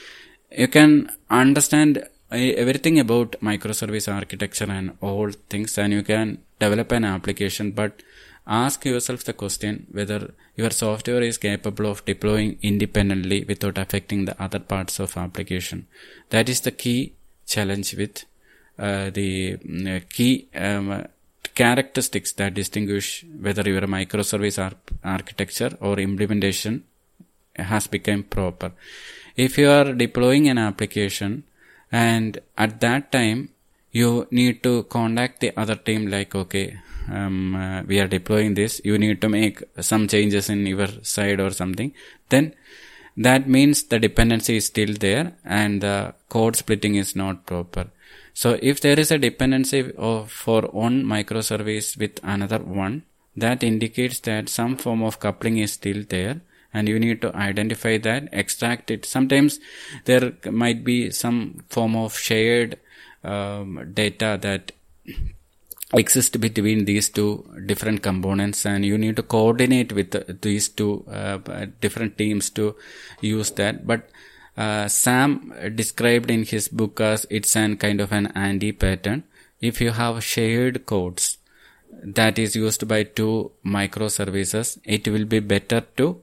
you 0.58 0.68
can 0.68 1.12
understand 1.30 2.08
everything 2.36 3.00
about 3.00 3.32
microservice 3.42 4.08
architecture 4.14 4.70
and 4.70 4.98
all 5.02 5.32
things 5.50 5.78
and 5.78 5.94
you 5.94 6.04
can 6.04 6.38
develop 6.60 6.92
an 6.92 7.04
application 7.04 7.72
but 7.72 8.02
ask 8.48 8.86
yourself 8.86 9.24
the 9.24 9.34
question 9.34 9.88
whether 9.92 10.34
your 10.56 10.70
software 10.70 11.22
is 11.22 11.38
capable 11.38 11.88
of 11.88 12.06
deploying 12.06 12.58
independently 12.62 13.44
without 13.48 13.78
affecting 13.78 14.26
the 14.26 14.42
other 14.42 14.60
parts 14.60 15.00
of 15.00 15.18
application 15.18 15.88
that 16.30 16.48
is 16.48 16.62
the 16.62 16.72
key 16.72 17.14
challenge 17.46 17.96
with 17.96 18.26
uh, 18.78 19.10
the 19.10 19.58
uh, 19.88 20.00
key 20.10 20.48
um, 20.54 21.06
characteristics 21.54 22.34
that 22.34 22.54
distinguish 22.54 23.26
whether 23.40 23.64
your 23.70 23.82
microservice 23.82 24.62
ar- 24.62 24.78
architecture 25.04 25.72
or 25.80 26.00
implementation 26.00 26.84
has 27.56 27.88
become 27.88 28.24
proper. 28.24 28.72
If 29.36 29.58
you 29.58 29.70
are 29.70 29.94
deploying 29.94 30.50
an 30.50 30.58
application 30.58 31.44
and 32.04 32.40
at 32.66 32.80
that 32.86 33.12
time 33.18 33.50
you 34.00 34.10
need 34.40 34.62
to 34.68 34.74
contact 34.98 35.40
the 35.44 35.52
other 35.62 35.78
team 35.88 36.08
like 36.16 36.34
okay 36.44 36.68
um, 37.10 37.56
uh, 37.56 37.84
we 37.84 38.00
are 38.00 38.08
deploying 38.08 38.54
this. 38.54 38.82
You 38.84 38.98
need 38.98 39.22
to 39.22 39.30
make 39.30 39.64
some 39.80 40.08
changes 40.08 40.50
in 40.50 40.66
your 40.66 40.88
side 41.04 41.40
or 41.40 41.52
something. 41.52 41.94
Then 42.30 42.54
that 43.18 43.48
means 43.48 43.84
the 43.84 44.00
dependency 44.00 44.58
is 44.58 44.66
still 44.66 44.94
there 45.00 45.34
and 45.44 45.82
the 45.82 46.14
code 46.30 46.56
splitting 46.56 46.96
is 46.96 47.16
not 47.16 47.46
proper. 47.46 47.88
So 48.34 48.58
if 48.62 48.82
there 48.82 49.00
is 49.00 49.12
a 49.12 49.18
dependency 49.18 49.94
of, 49.98 50.32
for 50.32 50.64
one 50.64 51.04
microservice 51.04 51.98
with 51.98 52.20
another 52.24 52.60
one, 52.60 53.04
that 53.38 53.64
indicates 53.64 54.20
that 54.22 54.50
some 54.50 54.78
form 54.78 55.04
of 55.04 55.20
coupling 55.20 55.58
is 55.58 55.74
still 55.74 56.04
there 56.08 56.42
and 56.76 56.90
you 56.90 57.00
need 57.00 57.22
to 57.22 57.36
identify 57.36 57.98
that, 57.98 58.28
extract 58.32 58.92
it. 58.92 59.06
Sometimes 59.06 59.60
there 60.06 60.34
might 60.52 60.84
be 60.84 61.10
some 61.12 61.40
form 61.70 61.96
of 61.96 62.18
shared 62.18 62.78
um, 63.24 63.92
data 63.94 64.38
that 64.42 64.72
exist 65.94 66.40
between 66.42 66.86
these 66.86 67.08
two 67.10 67.32
different 67.66 68.02
components 68.02 68.66
and 68.66 68.86
you 68.86 68.98
need 68.98 69.16
to 69.16 69.24
coordinate 69.24 69.94
with 69.94 70.42
these 70.42 70.68
two 70.68 71.06
uh, 71.10 71.38
different 71.80 72.18
teams 72.18 72.50
to 72.50 72.76
use 73.22 73.52
that 73.52 73.86
but 73.86 74.10
uh, 74.58 74.88
Sam 74.88 75.54
described 75.76 76.32
in 76.32 76.44
his 76.44 76.68
book 76.68 77.02
as 77.02 77.26
it's 77.30 77.56
an 77.56 77.78
kind 77.78 78.00
of 78.00 78.12
an 78.12 78.28
anti-pattern. 78.28 79.24
If 79.60 79.82
you 79.82 79.92
have 79.92 80.24
shared 80.24 80.86
codes 80.86 81.38
that 82.04 82.40
is 82.40 82.56
used 82.56 82.88
by 82.88 83.04
two 83.04 83.52
microservices, 83.66 84.80
it 84.86 85.08
will 85.08 85.26
be 85.26 85.40
better 85.40 85.82
to 85.98 86.22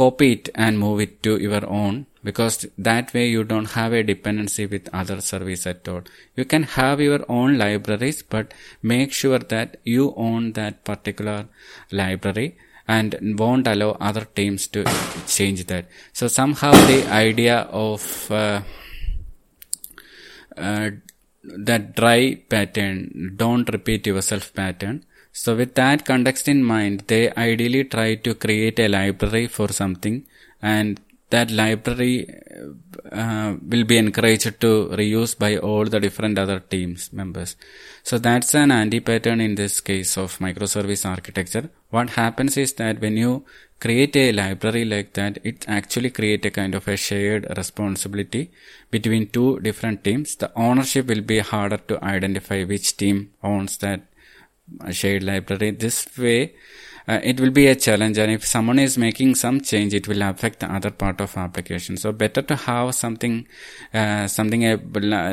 copy 0.00 0.32
it 0.32 0.48
and 0.54 0.78
move 0.78 1.00
it 1.00 1.22
to 1.22 1.32
your 1.46 1.64
own 1.68 2.06
because 2.28 2.66
that 2.76 3.14
way 3.14 3.26
you 3.28 3.42
don't 3.44 3.70
have 3.78 3.92
a 3.92 4.02
dependency 4.02 4.66
with 4.66 4.88
other 4.92 5.20
service 5.20 5.66
at 5.66 5.88
all. 5.88 6.02
You 6.34 6.44
can 6.44 6.64
have 6.64 7.00
your 7.00 7.24
own 7.28 7.56
libraries, 7.56 8.22
but 8.22 8.52
make 8.82 9.12
sure 9.12 9.38
that 9.38 9.76
you 9.84 10.12
own 10.16 10.52
that 10.52 10.84
particular 10.84 11.46
library 11.90 12.58
and 12.88 13.38
won't 13.38 13.66
allow 13.66 13.90
other 14.08 14.24
teams 14.24 14.66
to 14.68 14.84
change 15.26 15.64
that. 15.66 15.86
So 16.12 16.28
somehow 16.28 16.72
the 16.72 17.06
idea 17.10 17.58
of 17.86 18.30
uh, 18.30 18.62
uh, 20.56 20.90
that 21.42 21.94
dry 21.94 22.42
pattern, 22.48 23.34
don't 23.36 23.68
repeat 23.72 24.06
yourself 24.06 24.52
pattern. 24.52 25.05
So 25.42 25.54
with 25.54 25.74
that 25.74 26.06
context 26.06 26.48
in 26.48 26.62
mind, 26.64 27.04
they 27.08 27.30
ideally 27.32 27.84
try 27.84 28.14
to 28.26 28.34
create 28.34 28.78
a 28.78 28.88
library 28.88 29.48
for 29.48 29.68
something 29.68 30.24
and 30.62 30.98
that 31.28 31.50
library 31.50 32.26
uh, 33.12 33.56
will 33.70 33.84
be 33.84 33.98
encouraged 33.98 34.60
to 34.62 34.70
reuse 35.00 35.38
by 35.38 35.58
all 35.58 35.84
the 35.84 36.00
different 36.00 36.38
other 36.38 36.58
teams 36.60 37.12
members. 37.12 37.56
So 38.02 38.16
that's 38.18 38.54
an 38.54 38.70
anti-pattern 38.70 39.42
in 39.42 39.56
this 39.56 39.80
case 39.80 40.16
of 40.16 40.38
microservice 40.38 41.04
architecture. 41.04 41.68
What 41.90 42.10
happens 42.10 42.56
is 42.56 42.72
that 42.74 43.00
when 43.00 43.18
you 43.18 43.44
create 43.78 44.16
a 44.16 44.32
library 44.32 44.86
like 44.86 45.12
that, 45.14 45.38
it 45.44 45.66
actually 45.68 46.10
create 46.10 46.46
a 46.46 46.50
kind 46.50 46.74
of 46.74 46.88
a 46.88 46.96
shared 46.96 47.46
responsibility 47.58 48.52
between 48.90 49.28
two 49.28 49.60
different 49.60 50.02
teams. 50.02 50.34
The 50.36 50.50
ownership 50.56 51.08
will 51.08 51.20
be 51.20 51.40
harder 51.40 51.80
to 51.88 52.02
identify 52.02 52.64
which 52.64 52.96
team 52.96 53.32
owns 53.42 53.76
that 53.78 54.00
shared 54.90 55.22
library. 55.22 55.70
This 55.72 56.06
way, 56.18 56.54
uh, 57.08 57.20
it 57.22 57.40
will 57.40 57.50
be 57.50 57.66
a 57.68 57.74
challenge 57.74 58.18
and 58.18 58.30
if 58.32 58.44
someone 58.44 58.78
is 58.78 58.98
making 58.98 59.34
some 59.34 59.60
change 59.60 59.94
it 59.94 60.08
will 60.08 60.22
affect 60.22 60.60
the 60.60 60.70
other 60.72 60.90
part 60.90 61.20
of 61.20 61.36
application 61.36 61.96
so 61.96 62.12
better 62.12 62.42
to 62.42 62.56
have 62.56 62.94
something 62.94 63.46
uh, 63.94 64.26
something 64.26 64.64
a 64.64 64.76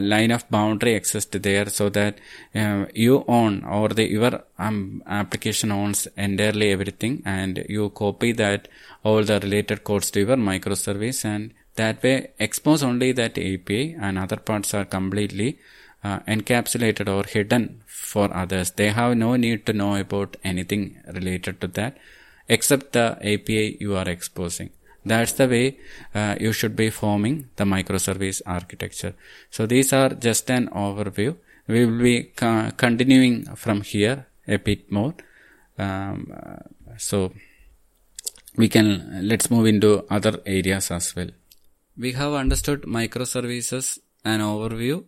line 0.02 0.32
of 0.32 0.48
boundary 0.50 0.94
exist 0.94 1.32
there 1.42 1.68
so 1.70 1.90
that 1.90 2.20
uh, 2.56 2.86
you 2.94 3.26
own 3.28 3.64
or 3.64 3.90
the 3.90 4.08
your 4.08 4.44
um, 4.60 5.02
application 5.08 5.72
owns 5.72 6.08
entirely 6.16 6.72
everything 6.72 7.22
and 7.26 7.66
you 7.68 7.90
copy 7.90 8.32
that 8.32 8.68
all 9.04 9.24
the 9.24 9.40
related 9.40 9.84
codes 9.84 10.12
to 10.12 10.20
your 10.20 10.38
microservice 10.38 11.26
and 11.26 11.54
that 11.76 12.04
way 12.04 12.32
expose 12.40 12.84
only 12.84 13.12
that 13.14 13.36
API 13.38 13.96
and 14.00 14.20
other 14.20 14.38
parts 14.38 14.76
are 14.76 14.86
completely 14.86 15.58
uh, 16.04 16.20
encapsulated 16.22 17.08
or 17.08 17.24
hidden 17.24 17.82
for 17.86 18.34
others. 18.34 18.72
They 18.72 18.90
have 18.90 19.18
no 19.18 19.36
need 19.36 19.66
to 19.68 19.74
know 19.74 19.96
about 19.96 20.38
anything 20.44 20.98
related 21.14 21.62
to 21.62 21.68
that 21.68 21.98
except 22.48 22.92
the 22.92 23.18
API 23.22 23.78
you 23.80 23.96
are 23.96 24.08
exposing. 24.08 24.70
That's 25.06 25.34
the 25.34 25.48
way 25.48 25.80
uh, 26.16 26.36
you 26.40 26.54
should 26.54 26.76
be 26.76 26.90
forming 26.90 27.50
the 27.56 27.66
microservice 27.66 28.42
architecture. 28.46 29.16
So 29.50 29.66
these 29.66 29.92
are 29.94 30.10
just 30.10 30.50
an 30.50 30.70
overview. 30.70 31.36
We 31.68 31.86
will 31.86 32.02
be 32.02 32.24
co- 32.24 32.72
continuing 32.78 33.46
from 33.56 33.82
here 33.82 34.28
a 34.48 34.58
bit 34.58 34.92
more. 34.92 35.16
Um, 35.78 36.32
uh, 36.34 36.58
so 36.98 37.34
we 38.56 38.70
can 38.70 39.28
let's 39.28 39.50
move 39.50 39.66
into 39.66 40.06
other 40.10 40.40
areas 40.46 40.92
as 40.92 41.16
well. 41.16 41.30
We 41.98 42.14
have 42.14 42.34
understood 42.34 42.84
microservices 42.84 44.00
an 44.24 44.40
overview 44.40 45.04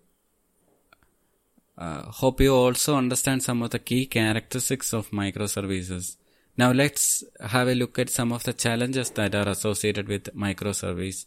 uh, 1.78 2.04
hope 2.04 2.42
you 2.42 2.56
also 2.56 2.96
understand 2.96 3.44
some 3.44 3.62
of 3.62 3.72
the 3.72 3.80
key 3.80 4.06
characteristics 4.06 4.94
of 4.94 5.10
microservices. 5.12 6.18
Now 6.58 6.72
let's 6.72 7.24
have 7.42 7.68
a 7.68 7.76
look 7.76 8.00
at 8.00 8.10
some 8.10 8.32
of 8.32 8.44
the 8.44 8.54
challenges 8.54 9.10
that 9.12 9.36
are 9.36 9.50
associated 9.50 10.08
with 10.08 10.36
microservice. 10.36 11.26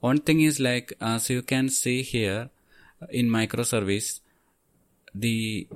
One 0.00 0.18
thing 0.18 0.40
is 0.40 0.60
like, 0.60 0.92
as 1.00 1.28
you 1.30 1.42
can 1.42 1.68
see 1.68 2.02
here 2.02 2.50
in 3.10 3.28
microservice, 3.28 4.20
the 5.14 5.66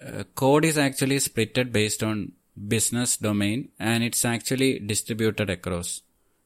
uh, 0.00 0.24
code 0.34 0.64
is 0.64 0.78
actually 0.78 1.16
splitted 1.16 1.72
based 1.72 2.02
on 2.02 2.32
business 2.68 3.16
domain 3.16 3.68
and 3.78 4.02
it's 4.02 4.24
actually 4.24 4.78
distributed 4.78 5.50
across. 5.50 6.02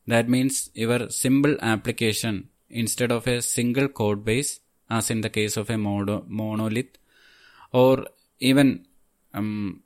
That 0.06 0.28
means 0.28 0.70
your 0.74 1.10
simple 1.10 1.56
application 1.60 2.48
instead 2.68 3.12
of 3.12 3.26
a 3.26 3.42
single 3.42 3.88
code 3.88 4.24
base, 4.24 4.60
as 4.90 5.10
in 5.10 5.20
the 5.20 5.30
case 5.30 5.56
of 5.56 5.70
a 5.70 5.78
mono- 5.78 6.24
monolith, 6.28 6.98
or 7.72 8.06
even 8.38 8.86
um, 9.34 9.82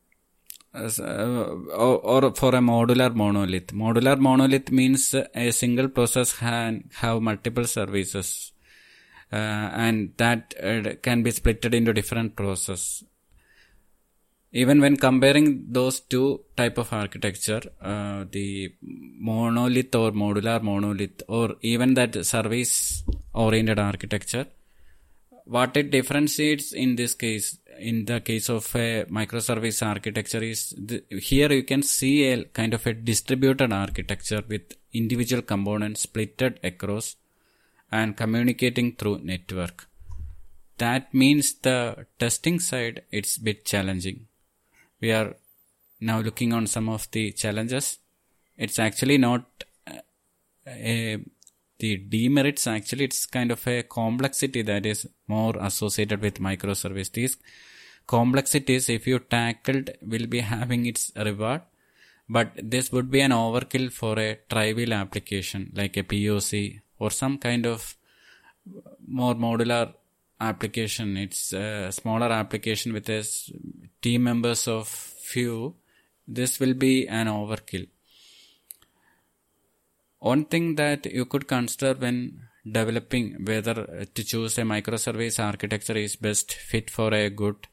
uh, 0.74 0.88
or, 1.02 1.96
or 1.98 2.34
for 2.34 2.54
a 2.54 2.60
modular 2.60 3.14
monolith. 3.14 3.68
Modular 3.68 4.18
monolith 4.18 4.70
means 4.70 5.14
a 5.34 5.50
single 5.50 5.88
process 5.88 6.32
can 6.32 6.90
have 6.94 7.20
multiple 7.20 7.64
services, 7.64 8.52
uh, 9.32 9.36
and 9.36 10.12
that 10.16 10.54
uh, 10.62 10.94
can 11.02 11.22
be 11.22 11.30
splitted 11.30 11.74
into 11.74 11.92
different 11.92 12.36
processes 12.36 13.04
even 14.52 14.80
when 14.80 14.96
comparing 14.96 15.64
those 15.70 16.00
two 16.00 16.40
type 16.56 16.76
of 16.76 16.92
architecture 16.92 17.62
the 18.36 18.72
monolith 19.28 19.94
or 19.94 20.10
modular 20.10 20.60
monolith 20.60 21.22
or 21.28 21.54
even 21.60 21.94
that 21.94 22.24
service 22.24 23.04
oriented 23.32 23.78
architecture 23.78 24.46
what 25.56 25.76
it 25.80 25.90
differentiates 25.96 26.66
in 26.84 26.90
this 27.00 27.14
case 27.22 27.46
in 27.90 28.04
the 28.10 28.18
case 28.28 28.48
of 28.56 28.64
a 28.76 29.04
microservice 29.18 29.78
architecture 29.92 30.42
is 30.52 30.60
the, 30.88 31.02
here 31.30 31.50
you 31.58 31.64
can 31.70 31.82
see 31.82 32.14
a 32.30 32.44
kind 32.58 32.74
of 32.74 32.86
a 32.86 32.92
distributed 33.10 33.72
architecture 33.72 34.42
with 34.52 34.74
individual 34.92 35.42
components 35.52 36.06
splitted 36.06 36.58
across 36.70 37.16
and 37.90 38.16
communicating 38.22 38.90
through 38.98 39.18
network 39.32 39.86
that 40.84 41.12
means 41.22 41.54
the 41.68 41.78
testing 42.24 42.58
side 42.70 43.02
it's 43.10 43.36
a 43.38 43.44
bit 43.48 43.64
challenging 43.64 44.20
we 45.00 45.10
are 45.18 45.30
now 46.00 46.20
looking 46.20 46.52
on 46.52 46.66
some 46.66 46.88
of 46.88 47.10
the 47.10 47.32
challenges. 47.32 47.98
It's 48.56 48.78
actually 48.78 49.18
not 49.18 49.44
a, 50.66 51.18
the 51.80 51.96
demerits. 51.96 52.66
Actually, 52.66 53.04
it's 53.04 53.26
kind 53.26 53.50
of 53.50 53.66
a 53.66 53.82
complexity 53.82 54.62
that 54.62 54.86
is 54.86 55.08
more 55.26 55.54
associated 55.58 56.20
with 56.22 56.38
microservice. 56.38 57.10
These 57.12 57.36
complexities, 58.06 58.88
if 58.88 59.06
you 59.06 59.18
tackled, 59.18 59.90
will 60.02 60.26
be 60.26 60.40
having 60.40 60.86
its 60.86 61.10
reward. 61.16 61.62
But 62.28 62.52
this 62.62 62.92
would 62.92 63.10
be 63.10 63.20
an 63.22 63.32
overkill 63.32 63.92
for 63.92 64.18
a 64.18 64.38
trivial 64.48 64.92
application 64.94 65.72
like 65.74 65.96
a 65.96 66.04
POC 66.04 66.80
or 67.00 67.10
some 67.10 67.38
kind 67.38 67.66
of 67.66 67.96
more 69.06 69.34
modular 69.34 69.94
application. 70.40 71.16
It's 71.16 71.52
a 71.52 71.90
smaller 71.90 72.30
application 72.30 72.92
with 72.92 73.08
a 73.08 73.24
team 74.00 74.22
members 74.24 74.68
of 74.68 74.86
few. 74.86 75.74
This 76.26 76.60
will 76.60 76.74
be 76.74 77.08
an 77.08 77.26
overkill. 77.26 77.88
One 80.20 80.44
thing 80.44 80.76
that 80.76 81.06
you 81.06 81.24
could 81.24 81.48
consider 81.48 81.94
when 81.94 82.42
developing 82.70 83.44
whether 83.44 84.04
to 84.04 84.24
choose 84.24 84.58
a 84.58 84.62
microservice 84.62 85.42
architecture 85.42 85.96
is 85.96 86.16
best 86.16 86.52
fit 86.52 86.90
for 86.90 87.12
a 87.12 87.28
good 87.30 87.66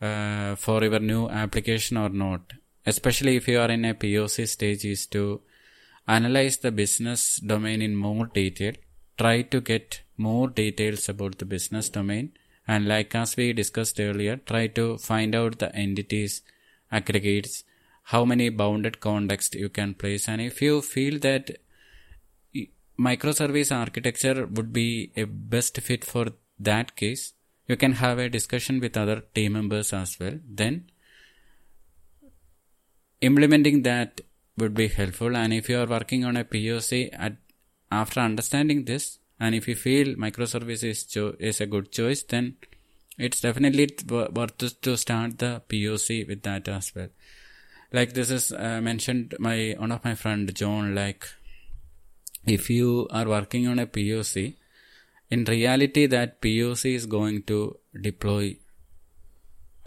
uh, 0.00 0.54
for 0.56 0.82
your 0.84 0.98
new 0.98 1.28
application 1.28 1.96
or 1.96 2.08
not. 2.08 2.52
Especially 2.84 3.36
if 3.36 3.48
you 3.48 3.58
are 3.60 3.70
in 3.70 3.84
a 3.84 3.94
POC 3.94 4.46
stage 4.48 4.84
is 4.84 5.06
to 5.06 5.40
analyze 6.06 6.58
the 6.58 6.70
business 6.70 7.36
domain 7.36 7.80
in 7.80 7.96
more 7.96 8.26
detail 8.26 8.74
try 9.16 9.42
to 9.42 9.60
get 9.60 10.02
more 10.16 10.48
details 10.48 11.08
about 11.08 11.38
the 11.38 11.44
business 11.44 11.88
domain 11.88 12.32
and 12.66 12.86
like 12.86 13.14
as 13.14 13.36
we 13.36 13.52
discussed 13.52 14.00
earlier 14.00 14.36
try 14.36 14.66
to 14.66 14.98
find 14.98 15.34
out 15.34 15.58
the 15.58 15.74
entities 15.74 16.42
aggregates 16.92 17.64
how 18.12 18.24
many 18.24 18.48
bounded 18.48 19.00
context 19.00 19.54
you 19.54 19.68
can 19.68 19.94
place 19.94 20.28
and 20.28 20.40
if 20.40 20.60
you 20.60 20.82
feel 20.82 21.18
that 21.18 21.56
microservice 22.98 23.74
architecture 23.74 24.46
would 24.46 24.72
be 24.72 25.12
a 25.16 25.24
best 25.24 25.80
fit 25.80 26.04
for 26.04 26.26
that 26.58 26.96
case. 26.96 27.32
You 27.66 27.76
can 27.76 27.92
have 27.92 28.18
a 28.18 28.28
discussion 28.28 28.80
with 28.80 28.96
other 28.96 29.22
team 29.34 29.54
members 29.54 29.92
as 29.92 30.18
well. 30.20 30.38
Then 30.48 30.90
implementing 33.20 33.82
that 33.82 34.20
would 34.56 34.74
be 34.74 34.88
helpful. 34.88 35.36
And 35.36 35.52
if 35.52 35.68
you 35.68 35.80
are 35.80 35.86
working 35.86 36.24
on 36.24 36.36
a 36.36 36.44
poc 36.44 37.10
at, 37.12 37.36
after 37.90 38.20
understanding 38.20 38.84
this 38.84 39.18
and 39.40 39.54
if 39.54 39.66
you 39.66 39.74
feel 39.74 40.14
microservice 40.14 40.84
is, 40.84 41.04
cho- 41.04 41.36
is 41.38 41.60
a 41.60 41.66
good 41.66 41.90
choice 41.90 42.22
then 42.22 42.56
it's 43.18 43.40
definitely 43.40 43.88
worth 44.10 44.58
to 44.58 44.96
start 44.96 45.38
the 45.38 45.62
poc 45.68 46.28
with 46.28 46.42
that 46.42 46.68
as 46.68 46.94
well. 46.94 47.08
Like 47.92 48.12
this 48.12 48.30
is 48.30 48.52
uh, 48.52 48.80
mentioned 48.80 49.34
my 49.38 49.76
one 49.78 49.92
of 49.92 50.04
my 50.04 50.14
friend 50.14 50.52
john 50.54 50.94
like 50.94 51.26
if 52.46 52.68
you 52.70 53.08
are 53.10 53.26
working 53.26 53.66
on 53.66 53.78
a 53.78 53.86
poc 53.86 54.54
in 55.30 55.44
reality 55.44 56.06
that 56.06 56.40
poc 56.40 56.94
is 56.94 57.06
going 57.06 57.42
to 57.42 57.76
deploy 58.00 58.56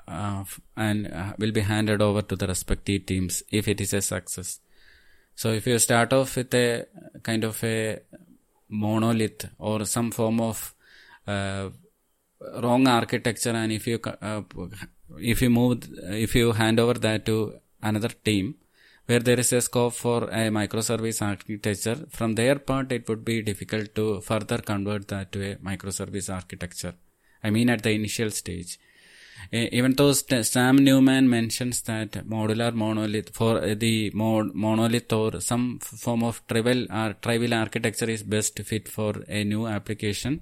uh, 0.08 0.44
and 0.76 1.08
uh, 1.14 1.34
will 1.38 1.52
be 1.52 1.62
handed 1.62 2.02
over 2.02 2.22
to 2.22 2.36
the 2.36 2.48
respective 2.48 3.06
teams 3.06 3.44
if 3.52 3.68
it 3.68 3.82
is 3.82 3.94
a 3.94 4.02
success. 4.02 4.60
So 5.36 5.52
if 5.52 5.68
you 5.68 5.78
start 5.80 6.14
off 6.14 6.36
with 6.36 6.54
a 6.54 6.88
kind 7.24 7.44
of 7.44 7.64
a 7.64 8.00
monolith 8.70 9.50
or 9.60 9.86
some 9.86 10.12
form 10.12 10.40
of 10.42 10.74
uh, 11.28 11.70
wrong 12.64 12.88
architecture 12.88 13.52
and 13.52 13.72
if 13.72 13.86
you 13.88 14.00
uh, 14.22 14.42
if 15.20 15.42
you 15.42 15.50
move 15.50 15.88
if 16.04 16.36
you 16.36 16.52
hand 16.54 16.80
over 16.80 16.94
that 16.94 17.26
to 17.26 17.60
another 17.82 18.10
team 18.10 18.56
where 19.08 19.20
there 19.20 19.40
is 19.40 19.52
a 19.54 19.62
scope 19.62 19.94
for 19.94 20.26
a 20.26 20.50
microservice 20.60 21.22
architecture. 21.22 21.98
From 22.10 22.36
their 22.36 22.60
part 22.60 22.92
it 22.92 23.08
would 23.10 23.24
be 23.26 23.42
difficult 23.42 23.96
to 23.96 24.22
further 24.22 24.60
convert 24.60 25.08
that 25.08 25.32
to 25.32 25.52
a 25.52 25.56
microservice 25.56 26.34
architecture. 26.34 26.94
I 27.44 27.50
mean 27.50 27.70
at 27.70 27.84
the 27.84 27.92
initial 27.92 28.32
stage. 28.32 28.78
Even 29.52 29.94
though 29.94 30.14
Sam 30.14 30.78
Newman 30.78 31.30
mentions 31.30 31.82
that 31.84 32.12
modular 32.28 32.74
monolith 32.74 33.34
for 33.34 33.76
the 33.76 34.12
monolith 34.14 35.14
or 35.14 35.40
some 35.40 35.80
form 35.80 36.24
of 36.24 36.42
trivial 36.48 36.88
or 36.92 37.14
trivial 37.14 37.54
architecture 37.54 38.10
is 38.10 38.24
best 38.24 38.60
fit 38.60 38.90
for 38.90 39.24
a 39.30 39.44
new 39.44 39.68
application. 39.68 40.42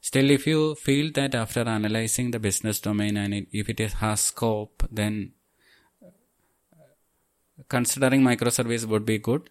Still, 0.00 0.30
if 0.30 0.46
you 0.46 0.74
feel 0.74 1.10
that 1.12 1.34
after 1.34 1.62
analyzing 1.62 2.32
the 2.32 2.38
business 2.38 2.80
domain 2.80 3.16
and 3.16 3.46
if 3.52 3.68
it 3.68 3.78
has 3.78 4.20
scope, 4.20 4.82
then 4.90 5.32
considering 7.68 8.22
microservice 8.22 8.84
would 8.84 9.04
be 9.04 9.18
good. 9.18 9.50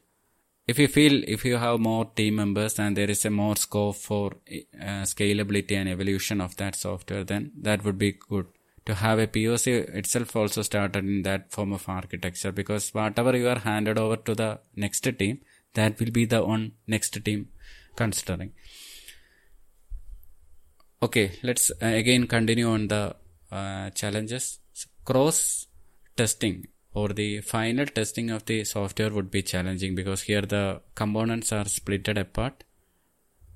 If 0.68 0.78
you 0.80 0.88
feel 0.88 1.24
if 1.26 1.45
you 1.45 1.58
have 1.58 1.80
more 1.80 2.05
team 2.05 2.36
members 2.36 2.78
and 2.78 2.95
there 2.97 3.10
is 3.10 3.24
a 3.26 3.30
more 3.30 3.55
scope 3.55 3.95
for 3.95 4.34
uh, 4.82 5.03
scalability 5.14 5.74
and 5.74 5.88
evolution 5.88 6.41
of 6.41 6.58
that 6.58 6.76
software, 6.76 7.24
then 7.24 7.51
that 7.62 7.84
would 7.86 7.97
be 7.97 8.12
good 8.30 8.47
to 8.86 8.95
have 8.95 9.20
a 9.20 9.28
POC 9.28 9.68
itself 9.95 10.36
also 10.36 10.62
started 10.62 11.03
in 11.05 11.22
that 11.24 11.51
form 11.51 11.74
of 11.74 11.88
architecture 11.88 12.51
because 12.51 12.93
whatever 12.93 13.36
you 13.36 13.47
are 13.47 13.60
handed 13.60 13.97
over 13.97 14.18
to 14.18 14.36
the 14.36 14.60
next 14.76 15.01
team, 15.20 15.39
that 15.74 15.99
will 15.99 16.12
be 16.12 16.26
the 16.26 16.43
one 16.43 16.72
next 16.86 17.24
team 17.24 17.49
considering. 17.95 18.51
Okay, 21.01 21.32
let's 21.43 21.70
uh, 21.82 21.86
again 21.86 22.28
continue 22.28 22.70
on 22.70 22.88
the 22.88 23.16
uh, 23.51 23.89
challenges. 23.91 24.60
So 24.74 24.88
cross 25.05 25.68
testing 26.16 26.68
or 26.97 27.09
the 27.09 27.41
final 27.41 27.85
testing 27.97 28.29
of 28.35 28.45
the 28.49 28.63
software 28.63 29.11
would 29.15 29.29
be 29.29 29.41
challenging 29.51 29.93
because 29.99 30.23
here 30.29 30.45
the 30.55 30.81
components 30.95 31.51
are 31.57 31.67
splitted 31.77 32.19
apart 32.25 32.63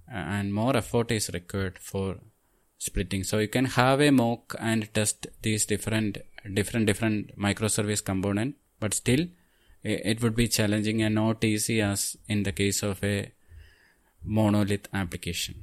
and 0.07 0.53
more 0.53 0.75
effort 0.77 1.11
is 1.11 1.29
required 1.33 1.79
for 1.79 2.07
splitting. 2.77 3.23
So 3.23 3.39
you 3.39 3.47
can 3.47 3.65
have 3.65 4.01
a 4.01 4.11
mock 4.11 4.55
and 4.59 4.93
test 4.93 5.27
these 5.41 5.65
different 5.65 6.19
different 6.59 6.85
different 6.85 7.37
microservice 7.47 8.03
component, 8.03 8.55
but 8.79 8.93
still 8.93 9.25
it 9.83 10.21
would 10.21 10.35
be 10.35 10.47
challenging 10.47 11.01
and 11.01 11.15
not 11.15 11.43
easy 11.43 11.81
as 11.81 12.17
in 12.27 12.43
the 12.43 12.51
case 12.51 12.83
of 12.83 13.03
a 13.03 13.31
monolith 14.23 14.87
application. 14.93 15.55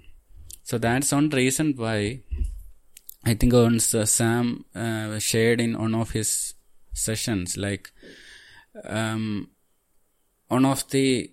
So 0.64 0.78
that's 0.78 1.12
one 1.12 1.30
reason 1.30 1.74
why 1.76 2.22
I 3.24 3.34
think 3.34 3.52
once 3.52 3.94
uh, 3.94 4.04
Sam 4.04 4.64
uh, 4.74 5.18
shared 5.18 5.60
in 5.60 5.78
one 5.78 5.94
of 5.94 6.10
his 6.10 6.54
sessions, 6.98 7.56
like 7.56 7.90
um, 8.84 9.50
one 10.48 10.64
of 10.64 10.88
the 10.90 11.32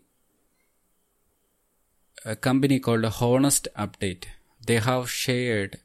a 2.23 2.35
company 2.35 2.79
called 2.79 3.05
Honest 3.05 3.67
Update 3.77 4.25
they 4.65 4.79
have 4.79 5.09
shared 5.09 5.79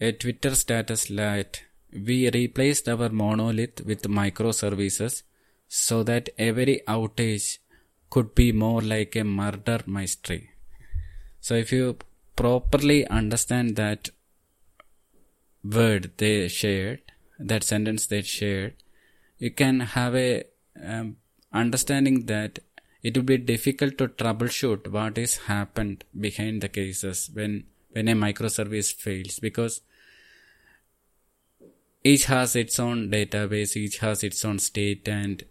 a 0.00 0.12
Twitter 0.12 0.54
status 0.54 1.04
that 1.06 1.62
we 1.92 2.30
replaced 2.30 2.88
our 2.88 3.10
monolith 3.10 3.82
with 3.84 4.02
microservices 4.02 5.22
so 5.68 6.02
that 6.02 6.30
every 6.38 6.80
outage 6.88 7.58
could 8.10 8.34
be 8.34 8.50
more 8.50 8.80
like 8.80 9.14
a 9.14 9.24
murder 9.24 9.80
mystery. 9.86 10.50
So 11.40 11.54
if 11.54 11.72
you 11.72 11.98
properly 12.34 13.06
understand 13.06 13.76
that 13.76 14.10
word 15.62 16.12
they 16.16 16.48
shared, 16.48 17.02
that 17.38 17.62
sentence 17.62 18.06
they 18.06 18.22
shared, 18.22 18.81
you 19.44 19.50
can 19.50 19.80
have 19.80 20.14
a 20.14 20.44
um, 20.94 21.16
understanding 21.52 22.26
that 22.26 22.58
it 23.02 23.16
will 23.16 23.28
be 23.30 23.38
difficult 23.38 23.98
to 23.98 24.06
troubleshoot 24.20 24.86
what 24.96 25.18
is 25.22 25.32
happened 25.48 26.04
behind 26.26 26.62
the 26.64 26.68
cases 26.68 27.30
when 27.38 27.64
when 27.94 28.12
a 28.12 28.14
microservice 28.26 28.90
fails 29.06 29.40
because 29.46 29.80
each 32.12 32.26
has 32.34 32.54
its 32.62 32.78
own 32.86 33.02
database 33.16 33.74
each 33.82 33.98
has 34.04 34.22
its 34.30 34.44
own 34.44 34.62
state 34.68 35.12
and 35.16 35.44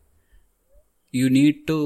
you 1.19 1.29
need 1.41 1.61
to 1.73 1.77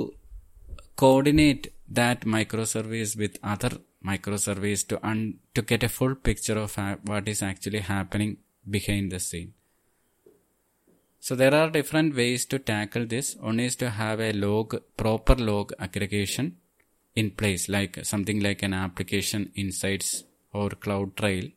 coordinate 1.03 1.73
that 2.01 2.31
microservice 2.37 3.17
with 3.25 3.43
other 3.55 3.73
microservice 4.13 4.87
to 4.93 5.03
un- 5.11 5.35
to 5.55 5.69
get 5.73 5.91
a 5.91 5.93
full 5.97 6.15
picture 6.29 6.59
of 6.67 6.75
ha- 6.75 6.97
what 7.11 7.27
is 7.35 7.41
actually 7.51 7.85
happening 7.93 8.37
behind 8.77 9.11
the 9.11 9.21
scene 9.29 9.53
so 11.25 11.33
there 11.33 11.55
are 11.55 11.71
different 11.71 12.15
ways 12.15 12.45
to 12.45 12.59
tackle 12.59 13.07
this. 13.07 13.35
One 13.37 13.59
is 13.59 13.75
to 13.77 13.89
have 13.89 14.19
a 14.19 14.31
log 14.31 14.75
proper 14.95 15.33
log 15.33 15.73
aggregation 15.79 16.57
in 17.15 17.31
place 17.31 17.67
like 17.67 17.97
something 18.05 18.41
like 18.41 18.61
an 18.61 18.75
application 18.75 19.51
insights 19.55 20.23
or 20.53 20.69
CloudTrail 20.69 21.51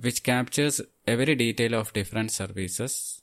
which 0.00 0.22
captures 0.22 0.80
every 1.08 1.34
detail 1.34 1.74
of 1.74 1.92
different 1.92 2.30
services 2.30 3.20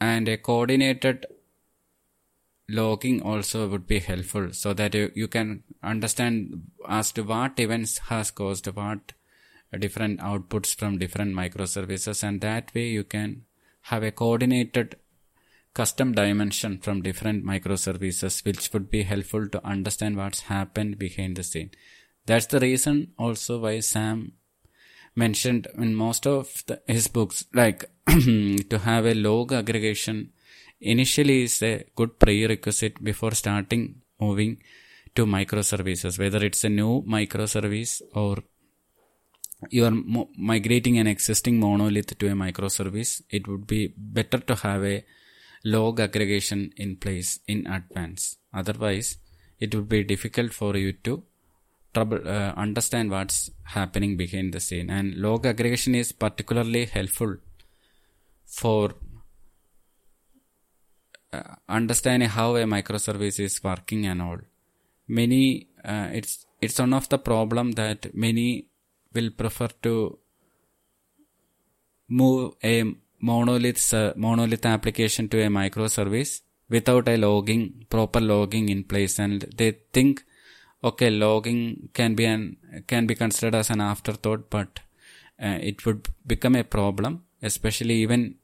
and 0.00 0.26
a 0.26 0.38
coordinated 0.38 1.26
logging 2.70 3.20
also 3.20 3.68
would 3.68 3.86
be 3.86 3.98
helpful 3.98 4.52
so 4.54 4.72
that 4.72 4.94
you, 4.94 5.12
you 5.14 5.28
can 5.28 5.64
understand 5.82 6.62
as 6.88 7.12
to 7.12 7.22
what 7.22 7.60
events 7.60 7.98
has 8.10 8.30
caused 8.30 8.66
what 8.68 9.12
different 9.78 10.20
outputs 10.20 10.74
from 10.74 10.98
different 10.98 11.34
microservices 11.34 12.22
and 12.22 12.40
that 12.40 12.74
way 12.74 12.88
you 12.88 13.04
can 13.04 13.42
have 13.82 14.02
a 14.02 14.12
coordinated 14.12 14.96
custom 15.74 16.12
dimension 16.12 16.78
from 16.78 17.02
different 17.02 17.44
microservices 17.44 18.44
which 18.44 18.72
would 18.72 18.90
be 18.90 19.02
helpful 19.02 19.48
to 19.48 19.66
understand 19.66 20.16
what's 20.16 20.42
happened 20.42 20.98
behind 20.98 21.36
the 21.36 21.42
scene. 21.42 21.70
That's 22.26 22.46
the 22.46 22.60
reason 22.60 23.12
also 23.18 23.58
why 23.60 23.80
sam 23.80 24.32
mentioned 25.14 25.66
in 25.76 25.94
most 25.94 26.26
of 26.26 26.62
the, 26.66 26.80
his 26.86 27.08
books 27.08 27.44
like 27.52 27.84
to 28.06 28.78
have 28.82 29.06
a 29.06 29.14
log 29.14 29.52
aggregation 29.52 30.32
initially 30.80 31.44
is 31.44 31.62
a 31.62 31.84
good 31.94 32.18
prerequisite 32.18 33.02
before 33.02 33.32
starting 33.32 34.02
moving 34.20 34.62
to 35.14 35.26
microservices 35.26 36.18
whether 36.18 36.44
it's 36.44 36.64
a 36.64 36.68
new 36.68 37.02
microservice 37.02 38.00
or 38.14 38.38
you 39.70 39.84
are 39.84 39.90
mo- 39.90 40.30
migrating 40.36 40.98
an 40.98 41.06
existing 41.06 41.58
monolith 41.58 42.18
to 42.18 42.28
a 42.28 42.32
microservice. 42.32 43.22
It 43.30 43.46
would 43.48 43.66
be 43.66 43.94
better 43.96 44.38
to 44.38 44.54
have 44.56 44.84
a 44.84 45.04
log 45.64 46.00
aggregation 46.00 46.72
in 46.76 46.96
place 46.96 47.40
in 47.46 47.66
advance. 47.66 48.36
Otherwise 48.52 49.18
it 49.60 49.74
would 49.74 49.88
be 49.88 50.02
difficult 50.02 50.52
for 50.52 50.76
you 50.76 50.92
to 50.92 51.22
trouble 51.94 52.26
uh, 52.26 52.52
understand 52.56 53.10
what's 53.10 53.50
happening 53.64 54.16
behind 54.16 54.52
the 54.52 54.60
scene. 54.60 54.90
And 54.90 55.14
log 55.16 55.46
aggregation 55.46 55.94
is 55.94 56.10
particularly 56.12 56.86
helpful 56.86 57.36
for 58.46 58.94
uh, 61.32 61.42
understanding 61.68 62.28
how 62.28 62.56
a 62.56 62.64
microservice 62.64 63.38
is 63.40 63.62
working 63.62 64.06
and 64.06 64.20
all. 64.20 64.38
Many 65.06 65.68
uh, 65.84 66.08
it's 66.12 66.46
it's 66.60 66.78
one 66.78 66.94
of 66.94 67.08
the 67.08 67.18
problem 67.18 67.72
that 67.72 68.14
many 68.14 68.66
will 69.14 69.30
prefer 69.30 69.68
to 69.82 70.18
move 72.08 72.54
a 72.62 72.84
monolith 73.20 73.94
uh, 73.94 74.12
monolith 74.16 74.66
application 74.66 75.28
to 75.28 75.40
a 75.40 75.48
microservice 75.48 76.42
without 76.68 77.08
a 77.08 77.16
logging 77.16 77.86
proper 77.88 78.20
logging 78.20 78.68
in 78.68 78.84
place. 78.84 79.18
And 79.18 79.42
they 79.56 79.72
think 79.92 80.24
okay 80.84 81.10
logging 81.10 81.90
can 81.92 82.14
be 82.14 82.24
an 82.24 82.56
can 82.86 83.06
be 83.06 83.14
considered 83.14 83.54
as 83.54 83.70
an 83.70 83.80
afterthought 83.80 84.50
but 84.50 84.80
uh, 85.40 85.58
it 85.70 85.86
would 85.86 86.08
become 86.26 86.56
a 86.56 86.64
problem 86.64 87.22
especially 87.42 87.94
even 87.94 88.36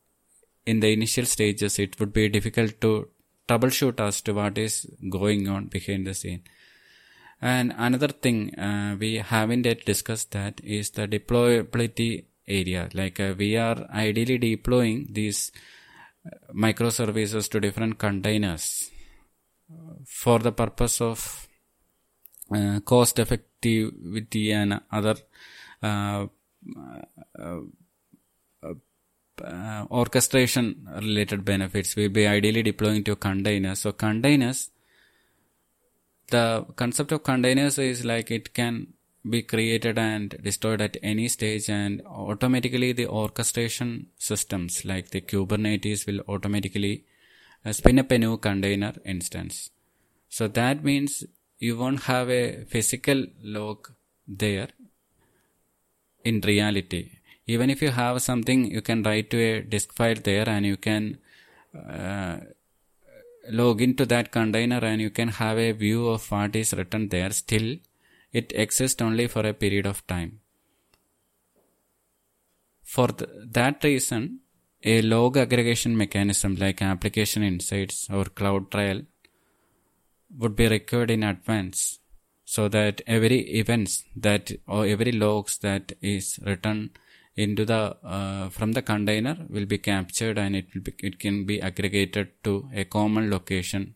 in 0.66 0.80
the 0.80 0.92
initial 0.92 1.24
stages. 1.24 1.78
It 1.78 1.98
would 1.98 2.12
be 2.12 2.28
difficult 2.28 2.80
to 2.82 3.08
troubleshoot 3.48 4.00
as 4.00 4.20
to 4.22 4.34
what 4.34 4.58
is 4.58 4.86
going 5.08 5.48
on 5.48 5.66
behind 5.66 6.06
the 6.06 6.14
scene 6.14 6.42
and 7.40 7.74
another 7.76 8.08
thing 8.08 8.54
uh, 8.58 8.96
we 8.98 9.16
haven't 9.16 9.64
yet 9.64 9.84
discussed 9.84 10.32
that 10.32 10.60
is 10.64 10.90
the 10.90 11.06
deployability 11.06 12.24
area. 12.46 12.88
Like 12.92 13.20
uh, 13.20 13.34
we 13.36 13.56
are 13.56 13.86
ideally 13.90 14.38
deploying 14.38 15.08
these 15.10 15.52
microservices 16.54 17.50
to 17.50 17.60
different 17.60 17.98
containers 17.98 18.90
for 20.06 20.38
the 20.38 20.52
purpose 20.52 21.00
of 21.00 21.48
uh, 22.54 22.80
cost 22.80 23.16
effectivity 23.16 24.52
and 24.52 24.80
other 24.90 25.16
uh, 25.82 26.26
uh, 29.44 29.86
orchestration 29.90 30.88
related 30.96 31.44
benefits. 31.44 31.94
We'll 31.94 32.08
be 32.08 32.26
ideally 32.26 32.62
deploying 32.62 33.04
to 33.04 33.16
containers. 33.16 33.80
So 33.80 33.92
containers 33.92 34.70
the 36.28 36.66
concept 36.76 37.12
of 37.12 37.22
containers 37.22 37.78
is 37.78 38.04
like 38.04 38.30
it 38.30 38.54
can 38.54 38.88
be 39.28 39.42
created 39.42 39.98
and 39.98 40.36
destroyed 40.42 40.80
at 40.80 40.96
any 41.02 41.28
stage 41.28 41.68
and 41.68 42.02
automatically 42.06 42.92
the 42.92 43.06
orchestration 43.06 44.06
systems 44.16 44.84
like 44.84 45.10
the 45.10 45.20
kubernetes 45.20 46.06
will 46.06 46.20
automatically 46.28 47.04
uh, 47.64 47.72
spin 47.72 47.98
up 47.98 48.10
a 48.10 48.18
new 48.18 48.36
container 48.36 48.94
instance. 49.04 49.70
So 50.28 50.48
that 50.48 50.84
means 50.84 51.24
you 51.58 51.76
won't 51.76 52.04
have 52.04 52.30
a 52.30 52.64
physical 52.64 53.26
log 53.42 53.90
there 54.26 54.68
in 56.24 56.40
reality. 56.42 57.18
Even 57.46 57.70
if 57.70 57.82
you 57.82 57.90
have 57.90 58.20
something 58.22 58.70
you 58.70 58.82
can 58.82 59.02
write 59.02 59.30
to 59.30 59.38
a 59.38 59.62
disk 59.62 59.94
file 59.94 60.20
there 60.22 60.48
and 60.48 60.66
you 60.66 60.76
can 60.76 61.18
uh, 61.74 62.38
log 63.50 63.80
into 63.80 64.06
that 64.06 64.30
container 64.30 64.78
and 64.78 65.00
you 65.00 65.10
can 65.10 65.28
have 65.28 65.58
a 65.58 65.72
view 65.72 66.08
of 66.08 66.30
what 66.30 66.56
is 66.56 66.72
written 66.72 67.08
there. 67.08 67.30
Still 67.30 67.76
it 68.32 68.52
exists 68.54 69.00
only 69.00 69.26
for 69.26 69.46
a 69.46 69.54
period 69.54 69.86
of 69.86 70.06
time. 70.06 70.40
For 72.82 73.08
th- 73.08 73.30
that 73.50 73.82
reason 73.84 74.40
a 74.84 75.02
log 75.02 75.36
aggregation 75.36 75.96
mechanism 75.96 76.54
like 76.56 76.80
application 76.80 77.42
insights 77.42 78.08
or 78.10 78.24
CloudTrail 78.24 79.06
would 80.36 80.54
be 80.54 80.68
required 80.68 81.10
in 81.10 81.22
advance 81.22 81.98
so 82.44 82.68
that 82.68 83.00
every 83.06 83.40
events 83.58 84.04
that 84.16 84.52
or 84.66 84.86
every 84.86 85.12
logs 85.12 85.58
that 85.58 85.92
is 86.00 86.38
written 86.44 86.90
into 87.44 87.64
the 87.64 87.82
uh, 88.16 88.48
from 88.48 88.72
the 88.72 88.82
container 88.82 89.36
will 89.48 89.66
be 89.72 89.78
captured 89.78 90.38
and 90.38 90.56
it 90.56 90.66
will 90.74 90.82
be, 90.88 90.94
it 91.08 91.18
can 91.24 91.44
be 91.50 91.60
aggregated 91.68 92.32
to 92.44 92.68
a 92.74 92.84
common 92.84 93.30
location. 93.30 93.94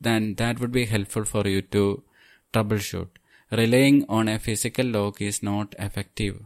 Then 0.00 0.34
that 0.34 0.60
would 0.60 0.72
be 0.72 0.84
helpful 0.84 1.24
for 1.24 1.46
you 1.48 1.62
to 1.76 2.02
troubleshoot. 2.52 3.08
Relying 3.50 4.04
on 4.08 4.28
a 4.28 4.38
physical 4.38 4.86
log 4.86 5.22
is 5.22 5.42
not 5.42 5.74
effective 5.78 6.36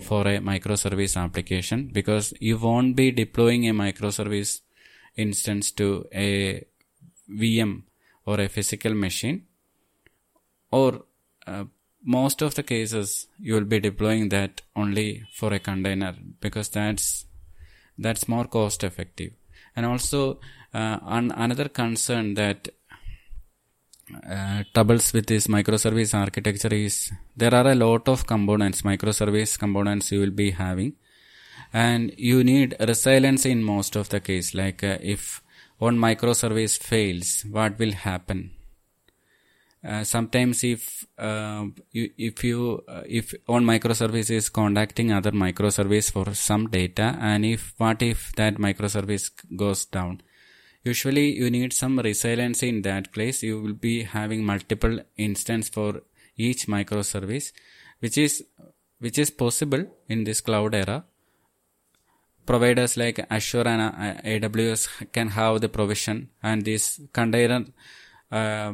for 0.00 0.22
a 0.28 0.38
microservice 0.38 1.16
application 1.22 1.88
because 1.92 2.34
you 2.38 2.58
won't 2.58 2.94
be 2.94 3.10
deploying 3.10 3.66
a 3.68 3.72
microservice 3.72 4.60
instance 5.16 5.70
to 5.72 6.06
a 6.14 6.62
VM 7.30 7.84
or 8.26 8.38
a 8.40 8.48
physical 8.48 8.94
machine 8.94 9.46
or 10.70 11.04
uh, 11.46 11.64
most 12.04 12.42
of 12.42 12.54
the 12.54 12.62
cases 12.62 13.26
you 13.38 13.54
will 13.54 13.64
be 13.64 13.80
deploying 13.80 14.28
that 14.30 14.62
only 14.74 15.24
for 15.32 15.52
a 15.52 15.58
container 15.58 16.14
because 16.40 16.68
that's 16.68 17.26
that's 17.98 18.28
more 18.28 18.44
cost 18.44 18.82
effective 18.82 19.32
and 19.76 19.86
also 19.86 20.40
uh, 20.74 20.98
an, 21.02 21.30
another 21.32 21.68
concern 21.68 22.34
that 22.34 22.68
uh, 24.28 24.62
troubles 24.74 25.12
with 25.12 25.26
this 25.26 25.46
microservice 25.46 26.12
architecture 26.14 26.74
is 26.74 27.12
there 27.36 27.54
are 27.54 27.68
a 27.68 27.74
lot 27.74 28.08
of 28.08 28.26
components 28.26 28.82
microservice 28.82 29.58
components 29.58 30.12
you 30.12 30.20
will 30.20 30.30
be 30.30 30.50
having. 30.50 30.94
And 31.72 32.12
you 32.18 32.44
need 32.44 32.76
resilience 32.78 33.46
in 33.46 33.62
most 33.62 33.96
of 33.96 34.10
the 34.10 34.20
case. 34.20 34.52
Like 34.54 34.84
uh, 34.84 34.98
if 35.00 35.42
one 35.78 35.96
microservice 35.98 36.78
fails 36.78 37.46
what 37.50 37.78
will 37.78 37.92
happen 37.92 38.50
uh, 39.84 40.04
sometimes 40.04 40.62
if 40.62 41.04
uh, 41.18 41.64
you, 41.90 42.10
if 42.16 42.44
you 42.44 42.84
uh, 42.86 43.02
if 43.04 43.34
one 43.46 43.64
microservice 43.64 44.30
is 44.30 44.48
contacting 44.48 45.10
other 45.10 45.32
microservice 45.32 46.10
for 46.10 46.34
some 46.34 46.68
data 46.68 47.16
and 47.20 47.44
if 47.44 47.74
what 47.78 48.00
if 48.00 48.32
that 48.36 48.56
microservice 48.56 49.30
goes 49.56 49.84
down? 49.86 50.22
Usually 50.84 51.36
you 51.36 51.50
need 51.50 51.72
some 51.72 51.98
resilience 51.98 52.62
in 52.62 52.82
that 52.82 53.12
place. 53.12 53.42
You 53.42 53.60
will 53.60 53.72
be 53.72 54.04
having 54.04 54.44
multiple 54.44 55.00
instance 55.16 55.68
for 55.68 56.02
each 56.36 56.66
microservice 56.66 57.50
which 57.98 58.18
is 58.18 58.44
which 59.00 59.18
is 59.18 59.30
possible 59.30 59.84
in 60.08 60.22
this 60.22 60.40
cloud 60.40 60.76
era. 60.76 61.04
Providers 62.46 62.96
like 62.96 63.26
Azure 63.30 63.66
and 63.66 63.82
uh, 63.82 64.48
AWS 64.48 65.12
can 65.12 65.28
have 65.28 65.60
the 65.60 65.68
provision 65.68 66.30
and 66.40 66.64
these 66.64 67.00
container 67.12 67.64
uh, 68.30 68.72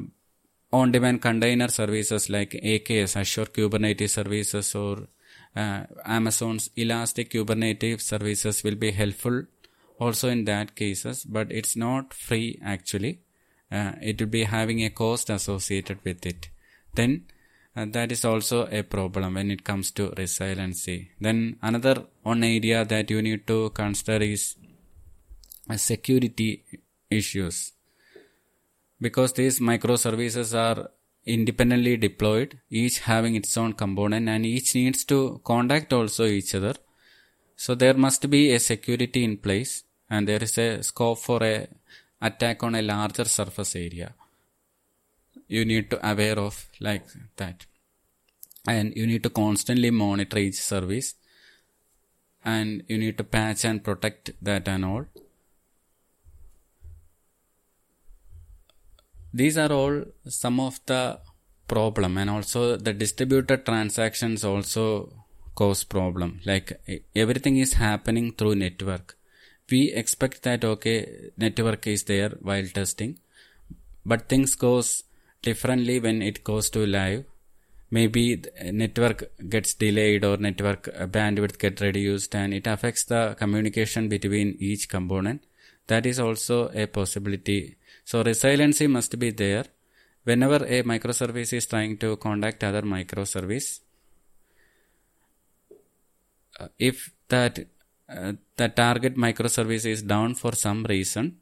on-demand 0.73 1.23
container 1.23 1.69
services 1.69 2.29
like 2.29 2.51
AKS, 2.51 3.17
Azure 3.17 3.47
Kubernetes 3.47 4.11
Services 4.11 4.75
or 4.75 5.09
uh, 5.57 5.85
Amazon's 6.05 6.71
Elastic 6.77 7.31
Kubernetes 7.31 8.03
Services 8.03 8.63
will 8.63 8.75
be 8.75 8.91
helpful 8.91 9.45
also 9.99 10.29
in 10.29 10.45
that 10.45 10.75
cases, 10.75 11.25
but 11.25 11.51
it's 11.51 11.75
not 11.75 12.13
free 12.13 12.59
actually. 12.63 13.21
Uh, 13.71 13.93
it 14.01 14.21
will 14.21 14.29
be 14.29 14.45
having 14.45 14.85
a 14.85 14.91
cost 14.91 15.31
associated 15.31 15.99
with 16.05 16.25
it. 16.25 16.49
Then 16.95 17.25
uh, 17.77 17.87
that 17.91 18.13
is 18.13 18.25
also 18.25 18.67
a 18.67 18.83
problem 18.83 19.35
when 19.35 19.51
it 19.51 19.65
comes 19.65 19.91
to 19.93 20.13
resiliency. 20.17 21.11
Then 21.21 21.57
another 21.63 22.05
one 22.23 22.45
area 22.45 22.85
that 22.85 23.11
you 23.11 23.23
need 23.23 23.47
to 23.47 23.71
consider 23.71 24.25
is 24.25 24.57
uh, 25.69 25.77
security 25.77 26.65
issues 27.11 27.73
because 29.01 29.33
these 29.33 29.61
microservices 29.61 30.55
are 30.55 30.91
independently 31.25 31.97
deployed, 31.97 32.59
each 32.71 33.01
having 33.01 33.35
its 33.35 33.57
own 33.57 33.73
component 33.75 34.29
and 34.29 34.47
each 34.47 34.75
needs 34.75 35.05
to 35.05 35.41
contact 35.45 35.93
also 35.93 36.25
each 36.25 36.55
other. 36.55 36.75
So 37.57 37.75
there 37.75 37.95
must 37.95 38.29
be 38.31 38.53
a 38.53 38.61
security 38.61 39.25
in 39.25 39.37
place 39.37 39.85
and 40.09 40.27
there 40.27 40.43
is 40.43 40.57
a 40.59 40.83
scope 40.83 41.19
for 41.19 41.43
a 41.43 41.69
attack 42.21 42.63
on 42.63 42.75
a 42.75 42.83
larger 42.83 43.25
surface 43.25 43.77
area. 43.77 44.15
You 45.47 45.65
need 45.65 45.91
to 45.91 46.11
aware 46.11 46.39
of 46.39 46.67
like 46.81 47.07
that. 47.37 47.67
And 48.67 48.93
you 48.97 49.07
need 49.07 49.23
to 49.23 49.31
constantly 49.31 49.91
monitor 49.91 50.39
each 50.39 50.61
service 50.61 51.15
and 52.45 52.83
you 52.89 52.99
need 52.99 53.19
to 53.19 53.25
patch 53.25 53.65
and 53.65 53.83
protect 53.83 54.31
that 54.43 54.69
and 54.69 54.85
all. 54.85 55.07
These 59.33 59.59
are 59.59 59.73
all 59.73 60.05
some 60.27 60.61
of 60.61 60.81
the 60.87 61.19
problem 61.67 62.17
and 62.17 62.31
also 62.31 62.77
the 62.77 62.93
distributed 62.93 63.65
transactions 63.65 64.45
also 64.45 65.13
cause 65.55 65.85
problem. 65.85 66.41
Like 66.45 66.81
everything 67.15 67.59
is 67.59 67.75
happening 67.75 68.33
through 68.33 68.57
network. 68.57 69.17
We 69.71 69.93
expect 69.93 70.43
that 70.45 70.65
okay 70.65 71.31
network 71.37 71.87
is 71.87 72.05
there 72.05 72.31
while 72.41 72.67
testing 72.67 73.19
but 74.05 74.29
things 74.29 74.55
goes 74.55 75.05
differently 75.43 76.01
when 76.01 76.23
it 76.23 76.43
goes 76.45 76.71
to 76.71 76.87
live. 76.87 77.25
Maybe 77.91 78.43
network 78.63 79.31
gets 79.49 79.75
delayed 79.75 80.25
or 80.25 80.37
network 80.37 80.89
uh, 80.89 81.07
bandwidth 81.07 81.59
get 81.59 81.81
reduced 81.81 82.35
and 82.35 82.53
it 82.53 82.67
affects 82.67 83.05
the 83.05 83.35
communication 83.39 84.09
between 84.09 84.57
each 84.61 84.89
component. 84.89 85.45
That 85.87 86.05
is 86.05 86.19
also 86.21 86.69
a 86.69 86.87
possibility 86.87 87.78
so 88.09 88.23
resiliency 88.23 88.87
must 88.87 89.19
be 89.19 89.31
there. 89.31 89.67
Whenever 90.25 90.61
a 90.77 90.83
microservice 90.83 91.53
is 91.53 91.67
trying 91.67 91.99
to 91.99 92.17
contact 92.17 92.65
other 92.65 92.81
microservice, 92.81 93.81
uh, 96.59 96.69
if 96.79 97.13
that 97.29 97.59
uh, 98.09 98.33
the 98.57 98.69
target 98.71 99.15
microservice 99.17 99.85
is 99.85 100.01
down 100.01 100.35
for 100.35 100.53
some 100.55 100.85
reason, 100.85 101.37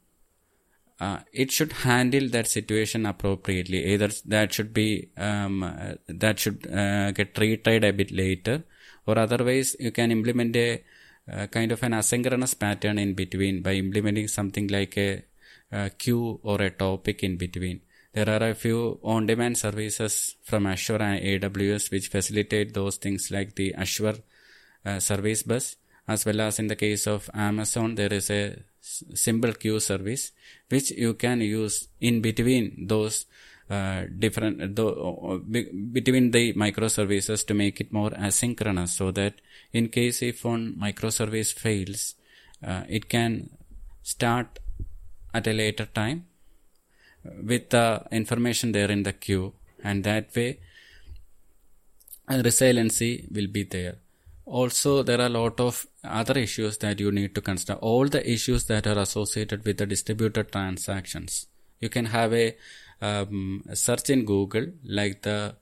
uh, 0.99 1.19
it 1.33 1.53
should 1.53 1.73
handle 1.73 2.29
that 2.31 2.49
situation 2.49 3.07
appropriately. 3.07 3.85
Either 3.93 4.11
that 4.25 4.53
should 4.53 4.75
be 4.75 5.11
um, 5.17 5.63
uh, 5.63 5.95
that 6.09 6.41
should 6.41 6.67
uh, 6.67 7.13
get 7.13 7.33
retried 7.35 7.89
a 7.89 7.93
bit 7.93 8.11
later, 8.11 8.65
or 9.07 9.17
otherwise 9.21 9.77
you 9.79 9.93
can 9.93 10.11
implement 10.11 10.57
a 10.57 10.83
kind 11.53 11.71
of 11.71 11.81
an 11.85 11.93
asynchronous 11.93 12.59
pattern 12.59 12.99
in 12.99 13.15
between 13.15 13.63
by 13.63 13.75
implementing 13.75 14.27
something 14.27 14.67
like 14.67 14.99
a 14.99 15.23
a 15.73 15.91
queue 15.91 16.41
or 16.43 16.61
a 16.63 16.71
topic 16.71 17.23
in 17.23 17.37
between. 17.37 17.81
There 18.13 18.29
are 18.31 18.51
a 18.51 18.55
few 18.55 18.99
on-demand 19.03 19.59
services 19.59 20.37
from 20.43 20.67
Azure 20.67 21.03
and 21.03 21.23
AWS 21.23 21.91
which 21.91 22.09
facilitate 22.09 22.73
those 22.73 22.97
things 22.97 23.31
like 23.31 23.55
the 23.55 23.75
Azure 23.75 24.17
uh, 24.85 25.01
service 25.01 25.43
bus 25.43 25.77
as 26.09 26.25
well 26.25 26.41
as 26.41 26.59
in 26.59 26.69
the 26.69 26.77
case 26.77 27.07
of 27.07 27.29
Amazon 27.35 27.95
there 27.95 28.13
is 28.13 28.31
a 28.31 28.57
simple 28.81 29.53
queue 29.53 29.81
service 29.81 30.33
which 30.69 30.93
you 30.93 31.15
can 31.15 31.41
use 31.41 31.89
in 32.01 32.21
between 32.21 32.87
those 32.87 33.27
uh, 33.69 34.05
different 34.19 34.77
the, 34.77 34.87
uh, 34.87 35.39
between 35.93 36.31
the 36.31 36.53
microservices 36.55 37.45
to 37.45 37.53
make 37.53 37.81
it 37.81 37.93
more 37.93 38.11
asynchronous 38.11 38.91
so 38.91 39.11
that 39.11 39.35
in 39.73 39.89
case 39.89 40.23
if 40.23 40.45
one 40.45 40.77
microservice 40.81 41.53
fails 41.53 42.15
uh, 42.65 42.85
it 42.89 43.09
can 43.09 43.51
start 44.03 44.61
at 45.39 45.47
a 45.53 45.55
later 45.63 45.87
time 46.01 46.25
with 47.51 47.71
the 47.71 47.87
information 48.21 48.73
there 48.73 48.91
in 48.91 49.03
the 49.03 49.13
queue 49.13 49.53
and 49.83 50.05
that 50.05 50.35
way 50.37 50.59
resiliency 52.29 53.29
will 53.31 53.47
be 53.47 53.63
there. 53.63 53.97
Also 54.45 55.03
there 55.03 55.21
are 55.21 55.27
a 55.27 55.37
lot 55.41 55.61
of 55.61 55.87
other 56.05 56.39
issues 56.39 56.79
that 56.79 57.01
you 57.01 57.11
need 57.11 57.35
to 57.35 57.41
consider. 57.41 57.75
All 57.75 58.07
the 58.09 58.29
issues 58.31 58.65
that 58.67 58.87
are 58.87 58.99
associated 58.99 59.65
with 59.65 59.79
the 59.79 59.87
distributed 59.87 60.53
transactions. 60.53 61.47
You 61.81 61.89
can 61.89 62.07
have 62.07 62.33
a, 62.33 62.57
um, 63.03 63.63
search 63.75 64.09
in 64.09 64.25
google 64.25 64.69
like 64.85 65.23
the 65.23 65.55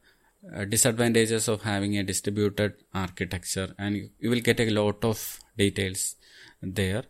uh, 0.54 0.64
disadvantages 0.64 1.48
of 1.48 1.62
having 1.62 1.98
a 1.98 2.04
distributed 2.04 2.74
architecture 2.94 3.74
and 3.78 3.96
you, 3.96 4.10
you 4.20 4.30
will 4.30 4.40
get 4.40 4.60
a 4.60 4.70
lot 4.70 5.04
of 5.04 5.40
details 5.56 6.14
there 6.62 7.04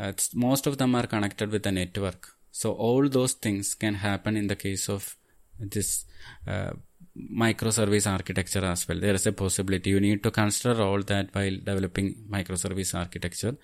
uh, 0.00 0.12
most 0.34 0.66
of 0.66 0.78
them 0.78 0.94
are 0.94 1.06
connected 1.06 1.50
with 1.50 1.62
the 1.62 1.72
network. 1.72 2.28
So 2.50 2.72
all 2.72 3.08
those 3.08 3.34
things 3.34 3.74
can 3.74 3.94
happen 3.94 4.36
in 4.36 4.46
the 4.48 4.56
case 4.56 4.88
of 4.88 5.16
this 5.58 6.04
uh, 6.46 6.72
microservice 7.44 8.10
architecture 8.10 8.64
as 8.64 8.88
well. 8.88 8.98
There 8.98 9.14
is 9.14 9.26
a 9.26 9.32
possibility. 9.32 9.90
You 9.90 10.00
need 10.00 10.22
to 10.22 10.30
consider 10.30 10.82
all 10.82 11.02
that 11.02 11.34
while 11.34 11.56
developing 11.70 12.08
microservice 12.30 12.98
architecture. 12.98 13.56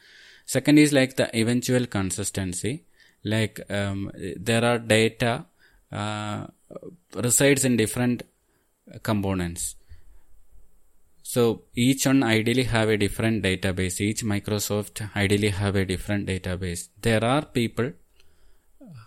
Second 0.44 0.78
is 0.78 0.92
like 0.92 1.16
the 1.16 1.28
eventual 1.36 1.86
consistency. 1.86 2.84
Like 3.24 3.60
um, 3.70 4.12
there 4.36 4.64
are 4.64 4.78
data 4.78 5.46
uh, 5.90 6.46
resides 7.14 7.64
in 7.64 7.76
different 7.76 8.22
components. 9.02 9.74
So 11.28 11.62
each 11.74 12.06
one 12.06 12.22
ideally 12.22 12.64
have 12.72 12.88
a 12.88 12.96
different 12.96 13.42
database. 13.42 14.00
Each 14.00 14.22
microservice 14.22 15.08
ideally 15.16 15.48
have 15.48 15.74
a 15.74 15.84
different 15.84 16.28
database. 16.28 16.88
There 17.02 17.24
are 17.24 17.44
people 17.44 17.88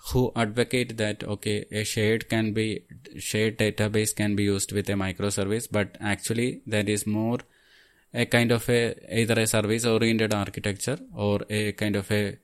who 0.07 0.23
advocate 0.35 0.97
that 0.97 1.23
okay, 1.23 1.65
a 1.71 1.83
shared 1.85 2.27
can 2.29 2.51
be 2.57 2.65
shared 3.17 3.57
database 3.57 4.13
can 4.13 4.35
be 4.35 4.43
used 4.43 4.73
with 4.73 4.89
a 4.89 4.97
microservice, 5.03 5.67
but 5.71 5.97
actually 6.01 6.61
that 6.67 6.89
is 6.89 7.07
more 7.07 7.39
a 8.13 8.25
kind 8.25 8.51
of 8.51 8.67
a 8.69 8.81
either 9.21 9.39
a 9.39 9.47
service 9.47 9.85
oriented 9.85 10.33
architecture 10.33 10.99
or 11.13 11.39
a 11.49 11.71
kind 11.83 11.95
of 11.95 12.11
a 12.11 12.37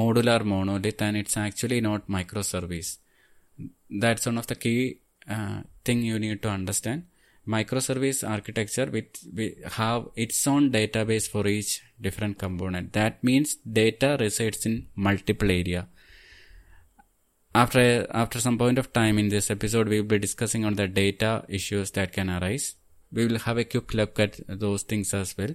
modular 0.00 0.44
monolith, 0.44 1.00
and 1.00 1.16
it's 1.16 1.38
actually 1.38 1.80
not 1.80 2.06
microservice. 2.18 2.98
That's 3.88 4.26
one 4.26 4.36
of 4.36 4.46
the 4.46 4.56
key 4.56 4.98
uh, 5.26 5.62
thing 5.86 6.02
you 6.02 6.18
need 6.18 6.42
to 6.42 6.50
understand 6.50 7.04
microservice 7.46 8.28
architecture 8.28 8.86
which 8.86 9.24
we 9.34 9.56
have 9.72 10.06
its 10.14 10.46
own 10.46 10.70
database 10.70 11.28
for 11.28 11.46
each 11.46 11.82
different 12.00 12.38
component. 12.38 12.92
That 12.92 13.22
means 13.24 13.56
data 13.56 14.16
resides 14.18 14.64
in 14.64 14.86
multiple 14.94 15.50
area. 15.50 15.88
After 17.54 18.06
after 18.10 18.40
some 18.40 18.58
point 18.58 18.78
of 18.78 18.92
time 18.92 19.18
in 19.18 19.28
this 19.28 19.50
episode 19.50 19.88
we 19.88 20.00
will 20.00 20.08
be 20.08 20.18
discussing 20.18 20.64
on 20.64 20.74
the 20.74 20.88
data 20.88 21.44
issues 21.48 21.90
that 21.92 22.12
can 22.12 22.30
arise. 22.30 22.76
We 23.12 23.26
will 23.26 23.40
have 23.40 23.58
a 23.58 23.64
quick 23.64 23.92
look 23.92 24.18
at 24.18 24.40
those 24.48 24.84
things 24.84 25.12
as 25.12 25.36
well. 25.36 25.54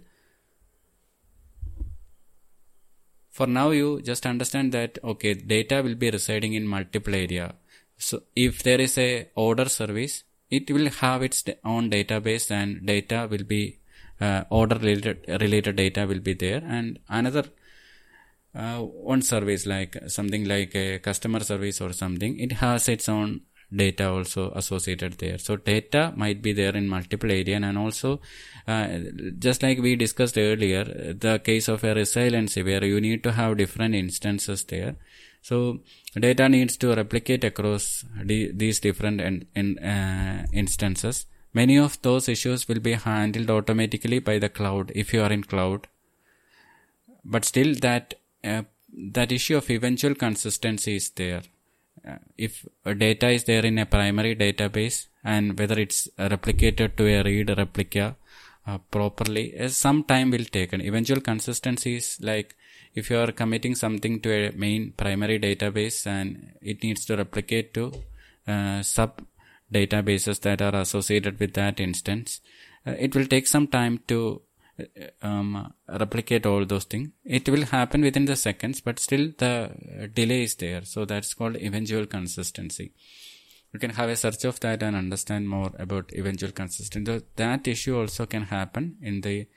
For 3.31 3.47
now 3.47 3.69
you 3.69 4.01
just 4.01 4.25
understand 4.25 4.73
that 4.73 4.99
okay 5.03 5.33
data 5.35 5.81
will 5.81 5.95
be 5.95 6.11
residing 6.11 6.53
in 6.53 6.67
multiple 6.67 7.15
area. 7.15 7.55
So 7.97 8.23
if 8.35 8.61
there 8.61 8.79
is 8.79 8.97
a 8.97 9.29
order 9.35 9.69
service 9.69 10.23
it 10.49 10.71
will 10.71 10.89
have 10.89 11.23
its 11.23 11.43
own 11.63 11.89
database 11.89 12.49
and 12.51 12.85
data 12.85 13.27
will 13.29 13.43
be 13.43 13.79
uh, 14.19 14.43
order 14.49 14.77
related 14.77 15.25
related 15.41 15.75
data 15.75 16.05
will 16.07 16.19
be 16.19 16.33
there. 16.33 16.63
And 16.65 16.99
another 17.09 17.45
uh, 18.55 18.79
one 18.79 19.21
service 19.21 19.65
like 19.65 19.97
something 20.07 20.45
like 20.45 20.75
a 20.75 20.99
customer 20.99 21.41
service 21.41 21.79
or 21.79 21.93
something 21.93 22.39
it 22.39 22.53
has 22.53 22.89
its 22.89 23.07
own 23.07 23.41
data 23.75 24.09
also 24.09 24.51
associated 24.51 25.13
there. 25.13 25.37
So 25.37 25.57
data 25.57 26.13
might 26.15 26.41
be 26.41 26.53
there 26.53 26.75
in 26.75 26.87
multiple 26.87 27.29
area 27.29 27.57
and 27.57 27.77
also 27.77 28.21
uh, 28.67 28.87
just 29.39 29.61
like 29.61 29.79
we 29.79 29.95
discussed 29.95 30.37
earlier 30.37 30.85
the 30.85 31.39
case 31.43 31.67
of 31.67 31.83
a 31.83 31.93
resiliency 31.93 32.63
where 32.63 32.83
you 32.83 33.01
need 33.01 33.23
to 33.23 33.33
have 33.33 33.57
different 33.57 33.95
instances 33.95 34.63
there. 34.63 34.95
So 35.41 35.81
data 36.19 36.47
needs 36.49 36.77
to 36.77 36.95
replicate 36.95 37.43
across 37.43 38.05
these 38.23 38.79
different 38.79 39.21
in, 39.21 39.45
in, 39.55 39.77
uh, 39.79 40.45
instances. 40.53 41.25
Many 41.53 41.77
of 41.77 42.01
those 42.01 42.29
issues 42.29 42.67
will 42.67 42.79
be 42.79 42.93
handled 42.93 43.49
automatically 43.49 44.19
by 44.19 44.39
the 44.39 44.49
cloud 44.49 44.91
if 44.95 45.13
you 45.13 45.21
are 45.21 45.31
in 45.31 45.43
cloud. 45.43 45.87
but 47.27 47.45
still 47.45 47.75
that 47.75 48.15
uh, 48.43 48.63
that 49.17 49.31
issue 49.31 49.57
of 49.57 49.69
eventual 49.69 50.15
consistency 50.15 50.95
is 50.95 51.09
there. 51.11 51.43
Uh, 52.07 52.17
if 52.37 52.65
data 52.97 53.29
is 53.29 53.43
there 53.43 53.65
in 53.65 53.77
a 53.77 53.85
primary 53.85 54.35
database 54.35 55.07
and 55.23 55.59
whether 55.59 55.77
it's 55.79 56.07
replicated 56.17 56.95
to 56.95 57.05
a 57.07 57.21
read 57.23 57.49
replica 57.57 58.15
uh, 58.65 58.77
properly, 58.77 59.59
uh, 59.59 59.67
some 59.67 60.03
time 60.03 60.31
will 60.31 60.45
take. 60.45 60.71
And 60.73 60.81
eventual 60.81 61.19
consistency 61.19 61.97
is 61.97 62.17
like 62.21 62.55
if 62.93 63.09
you 63.09 63.17
are 63.17 63.31
committing 63.31 63.75
something 63.75 64.19
to 64.21 64.31
a 64.31 64.51
main 64.51 64.91
primary 64.91 65.39
database 65.39 66.05
and 66.07 66.53
it 66.61 66.83
needs 66.83 67.05
to 67.05 67.17
replicate 67.17 67.73
to 67.73 67.93
uh, 68.47 68.81
sub 68.81 69.21
databases 69.71 70.39
that 70.41 70.61
are 70.61 70.75
associated 70.75 71.39
with 71.39 71.53
that 71.53 71.79
instance, 71.79 72.41
uh, 72.85 72.91
it 72.91 73.15
will 73.15 73.25
take 73.25 73.47
some 73.47 73.67
time 73.67 73.99
to 74.07 74.41
um, 75.21 75.73
replicate 75.87 76.45
all 76.45 76.65
those 76.65 76.85
things. 76.85 77.09
It 77.25 77.49
will 77.49 77.65
happen 77.65 78.01
within 78.01 78.25
the 78.25 78.35
seconds, 78.35 78.81
but 78.81 78.99
still 78.99 79.31
the 79.37 80.09
delay 80.13 80.43
is 80.43 80.55
there. 80.55 80.83
So 80.85 81.05
that's 81.05 81.33
called 81.33 81.57
eventual 81.57 82.05
consistency. 82.05 82.93
You 83.73 83.79
can 83.79 83.91
have 83.91 84.09
a 84.09 84.15
search 84.15 84.45
of 84.45 84.59
that 84.61 84.81
and 84.81 84.95
understand 84.95 85.49
more 85.49 85.71
about 85.77 86.11
eventual 86.13 86.51
consistency. 86.51 87.21
That 87.35 87.67
issue 87.67 87.97
also 87.99 88.25
can 88.25 88.43
happen 88.43 88.97
in 89.01 89.21
the 89.21 89.47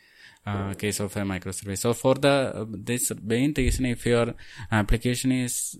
uh, 0.46 0.74
case 0.74 1.00
of 1.00 1.16
a 1.16 1.20
microservice. 1.20 1.78
So 1.78 1.92
for 1.94 2.14
the 2.14 2.66
this 2.70 3.12
main 3.22 3.54
reason, 3.56 3.86
if 3.86 4.06
your 4.06 4.34
application 4.70 5.32
is 5.32 5.78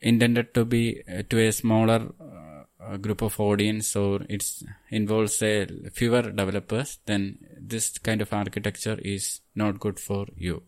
intended 0.00 0.54
to 0.54 0.64
be 0.64 1.02
uh, 1.08 1.22
to 1.30 1.38
a 1.38 1.52
smaller 1.52 2.12
group 3.00 3.22
of 3.22 3.38
audience 3.38 3.94
or 3.94 4.20
it 4.28 4.44
involves 4.90 5.42
a 5.42 5.66
fewer 5.92 6.22
developers, 6.22 6.98
then 7.06 7.38
this 7.58 7.98
kind 7.98 8.20
of 8.20 8.32
architecture 8.32 8.98
is 9.02 9.40
not 9.54 9.78
good 9.78 10.00
for 10.00 10.26
you. 10.36 10.62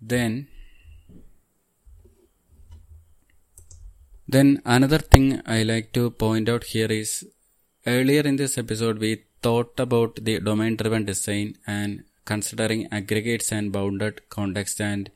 Then, 0.00 0.48
then 4.28 4.60
another 4.64 4.98
thing 4.98 5.40
I 5.46 5.62
like 5.62 5.92
to 5.92 6.10
point 6.10 6.48
out 6.48 6.64
here 6.64 6.90
is 6.90 7.26
earlier 7.86 8.22
in 8.22 8.36
this 8.36 8.58
episode 8.58 8.98
we 8.98 9.24
thought 9.42 9.78
about 9.78 10.16
the 10.16 10.40
domain 10.40 10.76
driven 10.76 11.04
design 11.04 11.56
and 11.66 12.04
considering 12.24 12.88
aggregates 12.90 13.52
and 13.52 13.70
bounded 13.70 14.28
context 14.28 14.80
and 14.80 15.10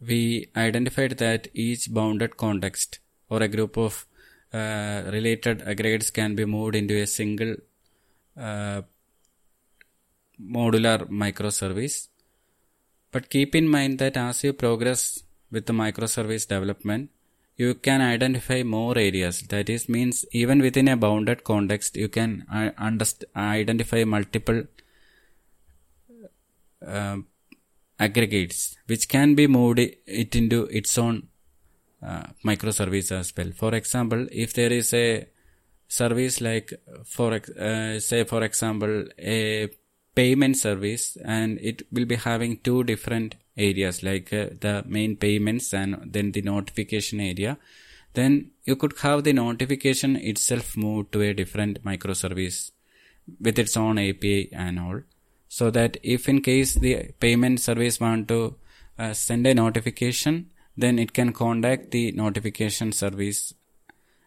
we 0.00 0.48
identified 0.56 1.18
that 1.18 1.48
each 1.52 1.92
bounded 1.92 2.36
context 2.36 2.98
or 3.28 3.42
a 3.42 3.48
group 3.48 3.76
of 3.76 4.06
uh, 4.52 5.02
related 5.12 5.62
aggregates 5.62 6.10
can 6.10 6.34
be 6.34 6.44
moved 6.44 6.74
into 6.74 6.96
a 6.96 7.06
single 7.06 7.56
uh, 8.38 8.82
modular 10.40 11.08
microservice. 11.08 12.08
But 13.10 13.30
keep 13.30 13.54
in 13.54 13.68
mind 13.68 13.98
that 13.98 14.16
as 14.16 14.44
you 14.44 14.52
progress 14.52 15.22
with 15.50 15.66
the 15.66 15.72
microservice 15.72 16.46
development, 16.46 17.10
you 17.56 17.74
can 17.74 18.00
identify 18.00 18.62
more 18.62 18.98
areas. 18.98 19.42
That 19.42 19.68
is, 19.68 19.88
means 19.88 20.24
even 20.32 20.60
within 20.60 20.88
a 20.88 20.96
bounded 20.96 21.44
context, 21.44 21.96
you 21.96 22.08
can 22.08 22.44
uh, 22.52 22.70
underst- 22.78 23.24
identify 23.34 24.04
multiple 24.04 24.64
uh, 26.86 27.18
aggregates 27.98 28.76
which 28.86 29.08
can 29.08 29.34
be 29.34 29.46
moved 29.46 29.78
it 29.78 30.36
into 30.36 30.64
its 30.64 30.98
own 30.98 31.28
uh, 32.02 32.24
microservice 32.44 33.10
as 33.10 33.32
well. 33.36 33.50
For 33.56 33.74
example, 33.74 34.26
if 34.30 34.52
there 34.52 34.72
is 34.72 34.92
a 34.92 35.26
service 35.88 36.40
like 36.40 36.72
for 37.04 37.32
uh, 37.34 37.98
say 38.00 38.24
for 38.24 38.42
example 38.42 39.04
a 39.18 39.70
payment 40.14 40.56
service 40.56 41.16
and 41.24 41.58
it 41.60 41.86
will 41.92 42.04
be 42.04 42.16
having 42.16 42.58
two 42.58 42.82
different 42.84 43.36
areas 43.56 44.02
like 44.02 44.32
uh, 44.32 44.46
the 44.60 44.84
main 44.86 45.16
payments 45.16 45.72
and 45.72 46.12
then 46.12 46.32
the 46.32 46.42
notification 46.42 47.20
area 47.20 47.58
then 48.16 48.50
you 48.64 48.74
could 48.76 48.94
have 49.02 49.24
the 49.24 49.32
notification 49.32 50.16
itself 50.16 50.76
moved 50.76 51.12
to 51.12 51.20
a 51.20 51.34
different 51.34 51.82
microservice 51.84 52.70
with 53.40 53.58
its 53.58 53.76
own 53.76 53.98
API 53.98 54.50
and 54.52 54.78
all. 54.78 55.00
So 55.48 55.70
that 55.70 55.98
if 56.02 56.28
in 56.28 56.40
case 56.40 56.74
the 56.74 57.12
payment 57.20 57.60
service 57.60 58.00
want 58.00 58.28
to 58.28 58.56
uh, 58.98 59.12
send 59.12 59.46
a 59.46 59.54
notification 59.54 60.50
then 60.78 60.98
it 60.98 61.12
can 61.12 61.32
contact 61.32 61.90
the 61.90 62.12
notification 62.12 62.92
service 62.92 63.54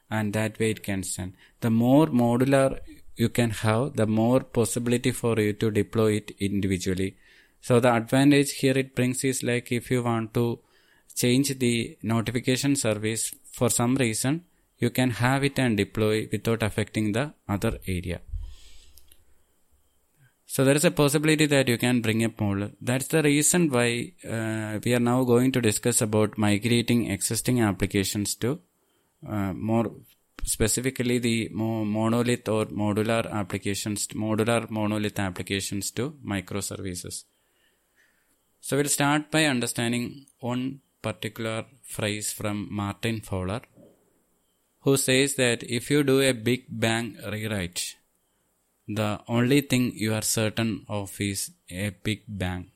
and 0.09 0.33
that 0.33 0.59
way 0.59 0.71
it 0.71 0.83
can 0.83 1.03
send. 1.03 1.33
The 1.61 1.69
more 1.69 2.07
modular 2.07 2.79
you 3.15 3.29
can 3.29 3.49
have 3.49 3.95
the 3.95 4.07
more 4.07 4.39
possibility 4.41 5.11
for 5.11 5.39
you 5.39 5.53
to 5.53 5.71
deploy 5.71 6.13
it 6.13 6.31
individually 6.39 7.17
so 7.61 7.79
the 7.79 7.93
advantage 7.93 8.51
here 8.61 8.77
it 8.77 8.95
brings 8.95 9.23
is 9.23 9.43
like 9.43 9.71
if 9.71 9.91
you 9.91 10.01
want 10.03 10.33
to 10.33 10.59
change 11.15 11.57
the 11.59 11.97
notification 12.01 12.75
service 12.75 13.33
for 13.51 13.69
some 13.69 13.95
reason 13.95 14.43
you 14.77 14.89
can 14.89 15.11
have 15.11 15.43
it 15.43 15.59
and 15.59 15.75
deploy 15.77 16.27
without 16.31 16.63
affecting 16.63 17.11
the 17.11 17.33
other 17.47 17.73
area 17.87 18.19
so 20.53 20.65
there 20.65 20.75
is 20.75 20.83
a 20.83 20.89
possibility 20.89 21.45
that 21.45 21.67
you 21.67 21.77
can 21.77 22.01
bring 22.01 22.23
up 22.23 22.41
more. 22.41 22.71
That's 22.81 23.05
the 23.05 23.21
reason 23.21 23.69
why 23.69 24.13
uh, 24.27 24.79
we 24.83 24.95
are 24.95 24.99
now 24.99 25.23
going 25.23 25.51
to 25.51 25.61
discuss 25.61 26.01
about 26.01 26.39
migrating 26.39 27.11
existing 27.11 27.61
applications 27.61 28.33
to 28.37 28.59
uh, 29.29 29.53
more 29.53 29.91
specifically 30.43 31.19
the 31.19 31.49
monolith 31.51 32.49
or 32.49 32.65
modular 32.65 33.31
applications, 33.31 34.07
modular 34.07 34.67
monolith 34.71 35.19
applications 35.19 35.91
to 35.91 36.15
microservices. 36.25 37.25
So 38.61 38.77
we'll 38.77 38.85
start 38.85 39.31
by 39.31 39.45
understanding 39.45 40.25
one 40.39 40.81
particular 41.01 41.65
phrase 41.83 42.31
from 42.31 42.67
Martin 42.71 43.21
Fowler, 43.21 43.61
who 44.81 44.97
says 44.97 45.35
that 45.35 45.63
if 45.63 45.89
you 45.89 46.03
do 46.03 46.21
a 46.21 46.33
big 46.33 46.65
bang 46.69 47.17
rewrite 47.31 47.95
the 48.97 49.09
only 49.27 49.61
thing 49.61 49.91
you 50.03 50.13
are 50.17 50.23
certain 50.23 50.83
of 50.89 51.09
is 51.21 51.51
a 51.69 51.91
big 52.03 52.21
bang. 52.27 52.71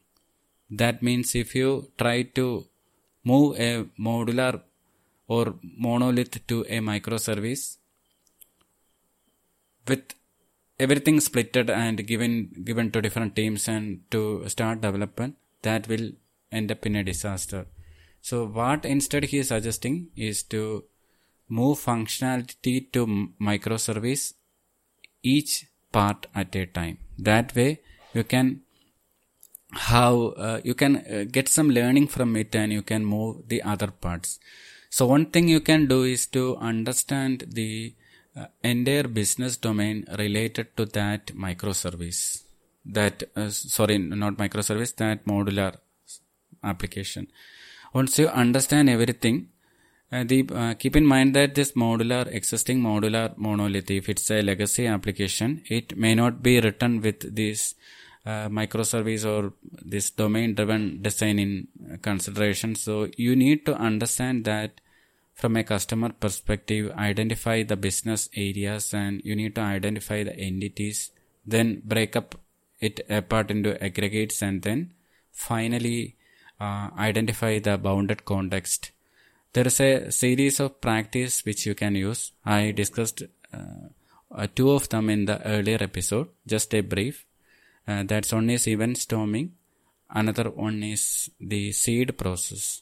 That 0.69 1.01
means 1.01 1.34
if 1.34 1.55
you 1.55 1.91
try 1.97 2.23
to 2.38 2.67
move 3.23 3.59
a 3.59 3.86
modular 3.99 4.61
or 5.27 5.55
monolith 5.61 6.45
to 6.47 6.61
a 6.69 6.79
microservice 6.79 7.77
with 9.88 10.13
everything 10.79 11.17
splitted 11.17 11.69
and 11.69 12.05
given 12.05 12.34
given 12.63 12.91
to 12.91 13.01
different 13.01 13.36
teams 13.36 13.67
and 13.67 14.01
to 14.11 14.47
start 14.47 14.81
development 14.81 15.36
that 15.64 15.88
will 15.88 16.11
end 16.51 16.72
up 16.72 16.86
in 16.86 16.95
a 16.95 17.03
disaster 17.03 17.66
so 18.22 18.45
what 18.45 18.86
instead 18.86 19.26
he 19.26 19.39
is 19.39 19.49
suggesting 19.49 19.95
is 20.16 20.43
to 20.43 20.86
move 21.49 21.78
functionality 21.78 22.76
to 22.93 23.05
microservice 23.49 24.34
each 25.22 25.66
part 25.91 26.28
at 26.34 26.55
a 26.55 26.66
time. 26.66 26.97
That 27.18 27.55
way, 27.55 27.82
you 28.14 28.24
can 28.24 28.61
have 29.72 30.16
uh, 30.38 30.61
you 30.64 30.74
can 30.74 30.97
uh, 30.97 31.26
get 31.32 31.49
some 31.49 31.70
learning 31.70 32.07
from 32.07 32.36
it 32.36 32.55
and 32.55 32.72
you 32.72 32.82
can 32.82 33.05
move 33.05 33.47
the 33.47 33.61
other 33.61 33.88
parts. 33.88 34.39
So 34.89 35.07
one 35.07 35.26
thing 35.28 35.47
you 35.47 35.59
can 35.59 35.88
do 35.88 36.03
is 36.03 36.28
to 36.28 36.55
understand 36.57 37.45
the 37.49 37.93
uh, 38.36 38.45
entire 38.64 39.07
business 39.07 39.57
domain 39.57 40.05
related 40.18 40.78
to 40.78 40.86
that 40.86 41.28
microservice. 41.28 42.43
That 42.86 43.23
uh, 43.36 43.49
sorry, 43.49 43.97
not 43.97 44.38
microservice, 44.38 44.95
that 44.97 45.25
modular 45.25 45.75
application. 46.63 47.27
Once 47.93 48.19
you 48.19 48.27
understand 48.27 48.89
everything, 48.89 49.49
uh, 50.11 50.23
the, 50.23 50.47
uh, 50.53 50.73
keep 50.75 50.95
in 50.95 51.05
mind 51.05 51.36
that 51.36 51.55
this 51.55 51.71
modular, 51.71 52.27
existing 52.27 52.81
modular 52.81 53.36
monolith, 53.38 53.89
if 53.89 54.09
it's 54.09 54.29
a 54.29 54.41
legacy 54.41 54.86
application, 54.86 55.63
it 55.67 55.97
may 55.97 56.13
not 56.13 56.43
be 56.43 56.59
written 56.59 57.01
with 57.01 57.36
this 57.36 57.75
uh, 58.25 58.47
microservice 58.47 59.25
or 59.25 59.53
this 59.63 60.09
domain 60.11 60.53
driven 60.55 61.01
design 61.01 61.39
in 61.39 61.67
consideration. 62.01 62.75
So 62.75 63.09
you 63.17 63.36
need 63.36 63.65
to 63.65 63.75
understand 63.75 64.45
that 64.45 64.81
from 65.34 65.57
a 65.57 65.63
customer 65.63 66.09
perspective, 66.09 66.91
identify 66.91 67.63
the 67.63 67.75
business 67.75 68.29
areas 68.36 68.93
and 68.93 69.21
you 69.25 69.36
need 69.36 69.55
to 69.55 69.61
identify 69.61 70.23
the 70.23 70.38
entities, 70.38 71.11
then 71.45 71.81
break 71.84 72.15
up 72.15 72.36
it 72.89 73.05
apart 73.09 73.49
into 73.55 73.71
aggregates 73.84 74.41
and 74.41 74.61
then 74.61 74.91
finally 75.31 76.15
uh, 76.59 76.89
identify 77.09 77.53
the 77.59 77.77
bounded 77.77 78.25
context 78.25 78.91
there 79.53 79.67
is 79.67 79.79
a 79.79 80.11
series 80.11 80.59
of 80.59 80.81
practice 80.81 81.45
which 81.45 81.65
you 81.67 81.75
can 81.75 81.95
use. 81.95 82.31
I 82.43 82.71
discussed 82.71 83.21
uh, 83.53 83.57
uh, 84.31 84.47
two 84.55 84.71
of 84.71 84.89
them 84.89 85.09
in 85.11 85.25
the 85.25 85.45
earlier 85.47 85.77
episode, 85.79 86.29
just 86.47 86.73
a 86.73 86.81
brief. 86.81 87.25
Uh, 87.88 88.03
that's 88.03 88.34
one 88.34 88.49
is 88.49 88.67
event 88.67 88.97
storming, 88.97 89.53
another 90.09 90.49
one 90.49 90.81
is 90.81 91.29
the 91.39 91.71
seed 91.71 92.17
process. 92.17 92.81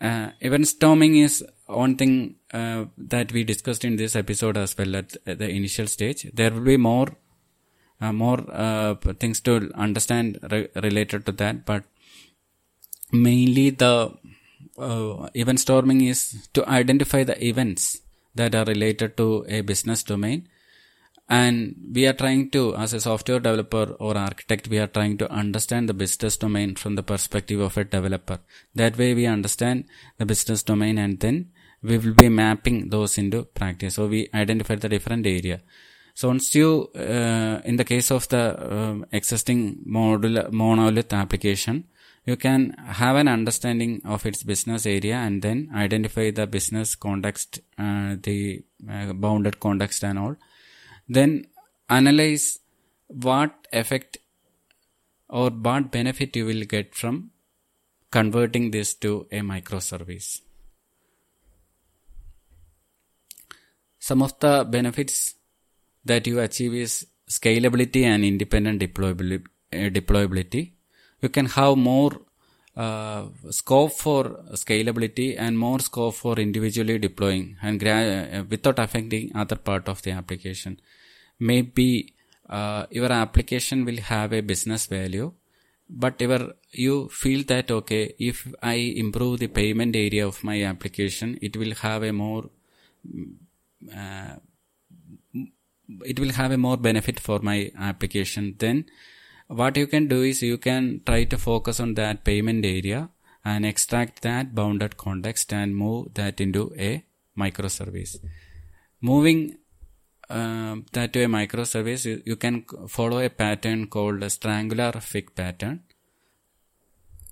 uh, 0.00 0.30
event 0.40 0.66
storming 0.66 1.16
is 1.16 1.44
one 1.66 1.94
thing 1.96 2.34
uh, 2.52 2.84
that 2.98 3.30
we 3.32 3.44
discussed 3.44 3.84
in 3.84 3.94
this 3.96 4.16
episode 4.16 4.56
as 4.56 4.76
well 4.76 4.96
at, 4.96 5.16
the 5.24 5.48
initial 5.48 5.86
stage. 5.86 6.28
There 6.34 6.50
will 6.50 6.68
be 6.74 6.76
more 6.76 7.08
more 8.10 8.44
uh, 8.50 8.94
things 9.20 9.40
to 9.40 9.70
understand 9.74 10.38
re- 10.50 10.68
related 10.74 11.26
to 11.26 11.32
that, 11.32 11.64
but 11.64 11.84
mainly 13.12 13.70
the 13.70 14.12
uh, 14.78 15.28
event 15.34 15.60
storming 15.60 16.00
is 16.00 16.48
to 16.54 16.66
identify 16.68 17.22
the 17.22 17.44
events 17.44 18.00
that 18.34 18.54
are 18.54 18.64
related 18.64 19.16
to 19.18 19.44
a 19.48 19.60
business 19.60 20.02
domain. 20.02 20.48
And 21.28 21.76
we 21.94 22.06
are 22.06 22.12
trying 22.12 22.50
to 22.50 22.74
as 22.76 22.92
a 22.92 23.00
software 23.00 23.38
developer 23.38 23.94
or 24.00 24.16
architect 24.16 24.68
we 24.68 24.78
are 24.78 24.86
trying 24.86 25.16
to 25.18 25.30
understand 25.30 25.88
the 25.88 25.94
business 25.94 26.36
domain 26.36 26.74
from 26.74 26.94
the 26.94 27.02
perspective 27.02 27.60
of 27.60 27.76
a 27.76 27.84
developer. 27.84 28.40
That 28.74 28.98
way 28.98 29.14
we 29.14 29.26
understand 29.26 29.84
the 30.18 30.26
business 30.26 30.62
domain 30.62 30.98
and 30.98 31.20
then 31.20 31.52
we 31.82 31.98
will 31.98 32.14
be 32.14 32.28
mapping 32.28 32.90
those 32.90 33.18
into 33.18 33.44
practice. 33.44 33.94
So 33.94 34.08
we 34.08 34.28
identify 34.34 34.74
the 34.74 34.88
different 34.88 35.26
area 35.26 35.62
so 36.14 36.28
once 36.28 36.54
you 36.54 36.90
uh, 36.96 37.60
in 37.64 37.76
the 37.76 37.84
case 37.84 38.10
of 38.10 38.28
the 38.28 38.44
uh, 38.76 38.96
existing 39.12 39.78
module 39.86 40.50
monolith 40.52 41.12
application 41.12 41.84
you 42.24 42.36
can 42.36 42.70
have 43.00 43.16
an 43.16 43.28
understanding 43.28 44.00
of 44.04 44.24
its 44.24 44.42
business 44.42 44.86
area 44.86 45.16
and 45.16 45.42
then 45.42 45.68
identify 45.74 46.30
the 46.30 46.46
business 46.46 46.94
context 46.94 47.60
uh, 47.78 48.16
the 48.22 48.62
uh, 48.90 49.12
bounded 49.12 49.58
context 49.58 50.04
and 50.04 50.18
all 50.18 50.36
then 51.08 51.46
analyze 51.88 52.60
what 53.08 53.66
effect 53.72 54.18
or 55.28 55.50
what 55.50 55.90
benefit 55.90 56.36
you 56.36 56.44
will 56.46 56.64
get 56.64 56.94
from 56.94 57.30
converting 58.10 58.70
this 58.70 58.94
to 58.94 59.26
a 59.32 59.40
microservice. 59.40 60.42
Some 63.98 64.22
of 64.22 64.38
the 64.40 64.66
benefits 64.68 65.34
that 66.04 66.26
you 66.26 66.40
achieve 66.40 66.74
is 66.74 67.06
scalability 67.28 68.04
and 68.04 68.24
independent 68.24 68.80
deployability. 68.80 70.72
You 71.20 71.28
can 71.28 71.46
have 71.46 71.76
more 71.76 72.20
uh, 72.76 73.26
scope 73.50 73.92
for 73.92 74.24
scalability 74.52 75.36
and 75.38 75.58
more 75.58 75.78
scope 75.78 76.14
for 76.14 76.38
individually 76.38 76.98
deploying 76.98 77.56
and 77.62 77.78
gra- 77.78 78.28
uh, 78.32 78.44
without 78.48 78.78
affecting 78.78 79.30
other 79.34 79.56
part 79.56 79.88
of 79.88 80.00
the 80.02 80.10
application 80.10 80.80
maybe 81.38 82.14
uh, 82.48 82.86
your 82.90 83.12
application 83.12 83.84
will 83.84 83.98
have 83.98 84.32
a 84.32 84.40
business 84.40 84.86
value 84.86 85.32
but 85.90 86.18
your, 86.20 86.54
you 86.70 87.08
feel 87.10 87.44
that 87.44 87.70
okay 87.70 88.14
if 88.18 88.46
i 88.62 88.74
improve 88.74 89.38
the 89.38 89.48
payment 89.48 89.94
area 89.94 90.26
of 90.26 90.42
my 90.42 90.62
application 90.62 91.38
it 91.42 91.54
will 91.56 91.74
have 91.74 92.02
a 92.02 92.12
more 92.12 92.48
uh, 93.94 94.36
it 96.04 96.18
will 96.18 96.32
have 96.32 96.52
a 96.52 96.58
more 96.58 96.76
benefit 96.76 97.20
for 97.20 97.38
my 97.40 97.70
application 97.78 98.54
then. 98.58 98.86
What 99.48 99.76
you 99.76 99.86
can 99.86 100.08
do 100.08 100.22
is 100.22 100.42
you 100.42 100.58
can 100.58 101.02
try 101.04 101.24
to 101.24 101.38
focus 101.38 101.80
on 101.80 101.94
that 101.94 102.24
payment 102.24 102.64
area 102.64 103.10
and 103.44 103.66
extract 103.66 104.22
that 104.22 104.54
bounded 104.54 104.96
context 104.96 105.52
and 105.52 105.76
move 105.76 106.14
that 106.14 106.40
into 106.40 106.72
a 106.78 107.04
microservice. 107.36 108.16
Moving 109.00 109.58
uh, 110.30 110.76
that 110.92 111.12
to 111.12 111.24
a 111.24 111.26
microservice 111.26 112.04
you, 112.04 112.22
you 112.24 112.36
can 112.36 112.64
follow 112.88 113.18
a 113.18 113.28
pattern 113.28 113.88
called 113.88 114.22
a 114.22 114.30
strangler 114.30 114.92
fig 114.92 115.34
pattern. 115.34 115.82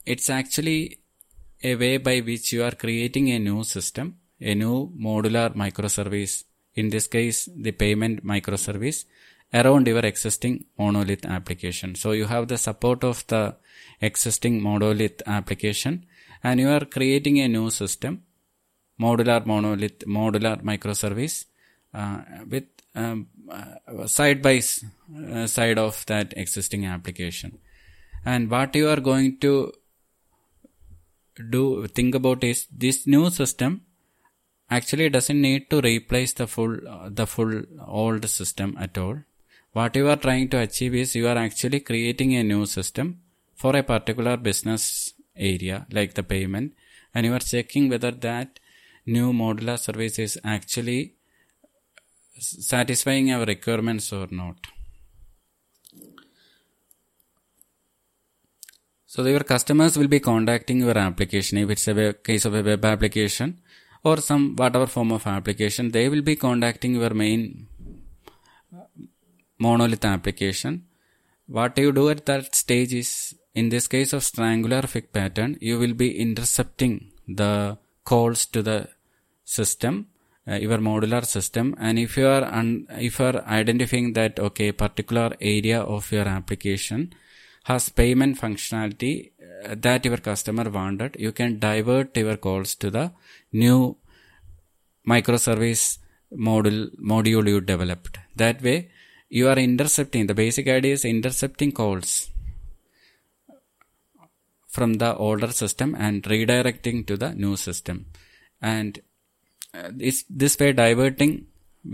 It's 0.05 0.29
actually 0.29 0.99
a 1.63 1.77
way 1.77 1.97
by 1.99 2.21
which 2.21 2.53
you 2.53 2.65
are 2.65 2.73
creating 2.73 3.31
a 3.31 3.39
new 3.39 3.63
system 3.63 4.17
a 4.41 4.55
new 4.55 4.91
modular 4.99 5.55
microservice 5.55 6.45
in 6.81 6.89
this 6.95 7.07
case 7.17 7.39
the 7.67 7.73
payment 7.83 8.25
microservice 8.33 8.99
around 9.53 9.87
your 9.87 10.05
existing 10.11 10.65
monolith 10.79 11.25
application. 11.27 11.95
So 11.95 12.13
you 12.13 12.27
have 12.27 12.49
the 12.49 12.59
support 12.59 13.05
of 13.05 13.27
the 13.27 13.57
existing 14.01 14.63
monolith 14.63 15.23
application 15.27 16.07
and 16.43 16.61
you 16.61 16.69
are 16.69 16.85
creating 16.85 17.41
a 17.41 17.49
new 17.49 17.71
system, 17.71 18.23
modular 19.01 19.45
monolith, 19.45 20.01
modular 20.07 20.63
microservice 20.63 21.47
uh, 21.93 22.19
with 22.49 22.65
um, 22.95 23.27
uh, 23.51 24.07
side 24.07 24.41
by 24.43 24.61
uh, 25.33 25.47
side 25.47 25.79
of 25.79 26.05
that 26.07 26.33
existing 26.37 26.87
application. 26.87 27.59
And 28.25 28.51
what 28.51 28.75
you 28.75 28.89
are 28.89 29.01
going 29.01 29.39
to 29.41 29.73
do, 31.51 31.87
think 31.89 32.15
about 32.15 32.45
is 32.45 32.67
this 32.71 33.07
new 33.07 33.31
system 33.31 33.83
actually 34.71 35.09
doesn't 35.09 35.41
need 35.41 35.69
to 35.71 35.81
replace 35.81 36.33
the 36.35 36.47
full, 36.47 36.77
uh, 36.89 37.09
the 37.11 37.27
full 37.27 37.63
old 37.87 38.29
system 38.29 38.77
at 38.79 38.97
all 38.97 39.19
what 39.73 39.95
you 39.95 40.09
are 40.09 40.17
trying 40.17 40.49
to 40.49 40.59
achieve 40.59 40.95
is 40.95 41.15
you 41.15 41.29
are 41.29 41.39
actually 41.39 41.81
creating 41.81 42.35
a 42.35 42.43
new 42.43 42.67
system 42.67 43.21
for 43.55 43.77
a 43.77 43.83
particular 43.83 44.37
business 44.37 45.15
area 45.37 45.87
like 45.93 46.15
the 46.15 46.23
payment 46.23 46.73
and 47.15 47.27
you 47.27 47.33
are 47.33 47.47
checking 47.53 47.89
whether 47.89 48.11
that 48.11 48.59
new 49.07 49.33
modular 49.33 49.79
service 49.79 50.19
is 50.19 50.39
actually 50.45 51.15
satisfying 52.39 53.31
our 53.31 53.45
requirements 53.45 54.13
or 54.13 54.27
not. 54.31 54.57
So 59.07 59.25
your 59.25 59.41
customers 59.41 59.99
will 59.99 60.09
be 60.09 60.21
contacting 60.21 60.81
your 60.81 60.97
application 60.97 61.59
if 61.59 61.71
it's 61.71 61.89
a 61.89 62.13
case 62.13 62.45
of 62.45 62.55
a 62.55 62.63
web 62.63 62.85
application 62.85 63.61
or 64.03 64.17
some 64.19 64.57
whatever 64.57 64.87
form 64.87 65.13
of 65.13 65.27
application 65.27 65.91
they 65.91 66.09
will 66.09 66.23
be 66.23 66.37
contacting 66.37 66.95
your 66.95 67.15
main 67.15 67.67
monolith 69.59 70.05
application. 70.05 70.87
What 71.47 71.77
you 71.79 71.93
do 71.93 72.09
at 72.09 72.27
that 72.27 72.55
stage 72.55 72.95
is, 72.95 73.35
in 73.55 73.69
this 73.69 73.87
case 73.89 74.13
of 74.13 74.23
strangler 74.23 74.83
fig 74.83 75.13
pattern, 75.13 75.59
you 75.61 75.79
will 75.79 75.95
be 75.95 76.19
intercepting 76.19 77.13
the 77.27 77.77
calls 78.05 78.47
to 78.47 78.63
the 78.63 78.89
system, 79.45 80.07
uh, 80.47 80.55
your 80.55 80.79
modular 80.79 81.25
system. 81.25 81.75
And 81.79 81.99
if 81.99 82.17
you 82.17 82.27
are 82.27 82.45
un- 82.45 82.87
if 82.91 83.19
you 83.19 83.27
are 83.27 83.45
identifying 83.47 84.13
that 84.15 84.39
okay, 84.39 84.73
particular 84.73 85.37
area 85.41 85.81
of 85.81 86.11
your 86.13 86.29
application 86.29 87.13
has 87.71 87.89
payment 88.01 88.39
functionality 88.45 89.15
uh, 89.65 89.75
that 89.87 90.05
your 90.05 90.21
customer 90.29 90.67
wanted, 90.79 91.17
you 91.19 91.33
can 91.33 91.59
divert 91.59 92.17
your 92.17 92.37
calls 92.37 92.75
to 92.83 92.91
the 92.97 93.07
new 93.53 93.97
microservice 95.13 95.85
module 96.49 96.83
module 97.13 97.47
you 97.53 97.61
developed. 97.61 98.19
That 98.37 98.63
way, 98.63 98.79
you 99.39 99.49
are 99.49 99.59
intercepting 99.59 100.27
the 100.27 100.35
basic 100.35 100.67
idea 100.69 100.95
is 100.95 101.05
intercepting 101.05 101.73
calls 101.73 102.29
from 104.69 104.95
the 105.03 105.11
older 105.17 105.53
system 105.53 105.95
and 106.07 106.23
redirecting 106.25 107.07
to 107.07 107.17
the 107.17 107.31
new 107.35 107.57
system 107.57 108.07
and 108.61 109.01
uh, 109.75 109.89
this 110.03 110.25
this 110.43 110.59
way 110.61 110.73
diverting 110.73 111.33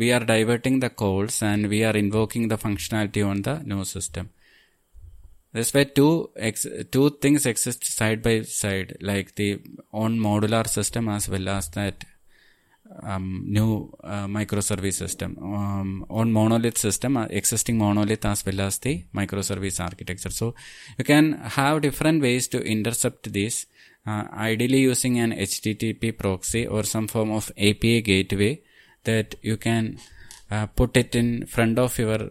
we 0.00 0.08
are 0.16 0.24
diverting 0.34 0.80
the 0.84 0.90
calls 1.02 1.42
and 1.50 1.68
we 1.74 1.80
are 1.88 1.96
invoking 2.04 2.48
the 2.52 2.58
functionality 2.64 3.22
on 3.30 3.40
the 3.48 3.56
new 3.72 3.84
system 3.84 4.28
this 5.56 5.72
way 5.74 5.84
two 5.98 6.30
ex- 6.36 6.66
two 6.90 7.06
things 7.22 7.46
exist 7.52 7.84
side 7.98 8.22
by 8.26 8.42
side. 8.42 8.96
Like 9.00 9.34
the 9.34 9.48
on 9.92 10.18
modular 10.18 10.66
system 10.76 11.08
as 11.08 11.28
well 11.28 11.48
as 11.48 11.68
that 11.70 12.04
um, 13.02 13.44
new 13.46 13.92
uh, 14.04 14.26
microservice 14.26 14.94
system. 14.94 15.36
Um, 15.42 16.06
on 16.08 16.32
monolith 16.32 16.78
system 16.78 17.16
uh, 17.16 17.26
existing 17.30 17.78
monolith 17.78 18.24
as 18.24 18.44
well 18.46 18.60
as 18.60 18.78
the 18.78 19.04
microservice 19.14 19.80
architecture. 19.80 20.30
So 20.30 20.54
you 20.98 21.04
can 21.04 21.32
have 21.32 21.82
different 21.82 22.22
ways 22.22 22.48
to 22.48 22.62
intercept 22.62 23.32
this 23.32 23.66
uh, 24.06 24.24
ideally 24.32 24.80
using 24.80 25.18
an 25.18 25.32
http 25.32 26.16
proxy 26.16 26.66
or 26.66 26.84
some 26.84 27.08
form 27.08 27.30
of 27.32 27.50
api 27.58 28.00
gateway 28.02 28.62
that 29.02 29.34
you 29.42 29.56
can 29.56 29.98
uh, 30.50 30.66
put 30.66 30.96
it 30.96 31.14
in 31.16 31.44
front 31.46 31.78
of 31.78 31.98
your 31.98 32.30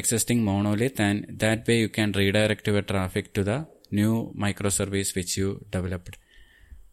existing 0.00 0.44
monolith 0.44 0.98
and 0.98 1.26
that 1.42 1.66
way 1.68 1.78
you 1.78 1.88
can 1.88 2.10
redirect 2.12 2.66
your 2.66 2.82
traffic 2.82 3.32
to 3.36 3.42
the 3.50 3.58
new 3.90 4.14
microservice 4.44 5.14
which 5.14 5.36
you 5.36 5.64
developed. 5.70 6.18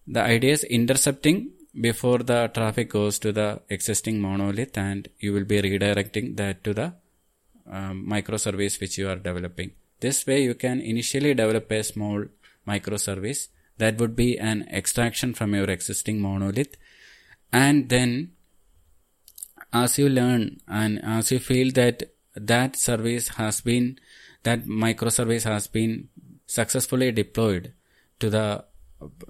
The 0.07 0.21
idea 0.21 0.53
is 0.53 0.63
intercepting 0.63 1.51
before 1.87 2.19
the 2.19 2.39
traffic 2.53 2.89
goes 2.91 3.17
to 3.19 3.31
the 3.31 3.61
existing 3.69 4.21
monolith 4.21 4.77
and 4.77 5.07
you 5.19 5.33
will 5.33 5.45
be 5.45 5.61
redirecting 5.61 6.37
that 6.37 6.63
to 6.65 6.73
the 6.73 6.93
um, 7.69 8.05
microservice 8.07 8.79
which 8.79 8.97
you 8.97 9.09
are 9.09 9.15
developing. 9.15 9.71
This 9.99 10.25
way 10.27 10.43
you 10.43 10.55
can 10.55 10.79
initially 10.79 11.33
develop 11.33 11.71
a 11.71 11.83
small 11.83 12.25
microservice. 12.67 13.47
That 13.77 13.97
would 13.99 14.15
be 14.15 14.37
an 14.37 14.67
extraction 14.71 15.33
from 15.33 15.55
your 15.55 15.69
existing 15.69 16.21
monolith 16.21 16.75
and 17.51 17.89
then 17.89 18.33
as 19.73 19.97
you 19.97 20.07
learn 20.09 20.59
and 20.67 21.03
as 21.03 21.31
you 21.31 21.39
feel 21.39 21.71
that 21.71 22.03
that 22.35 22.75
service 22.75 23.29
has 23.29 23.61
been 23.61 23.99
that 24.43 24.65
microservice 24.65 25.43
has 25.43 25.67
been 25.67 26.09
successfully 26.47 27.11
deployed 27.11 27.73
to 28.19 28.29
the 28.29 28.63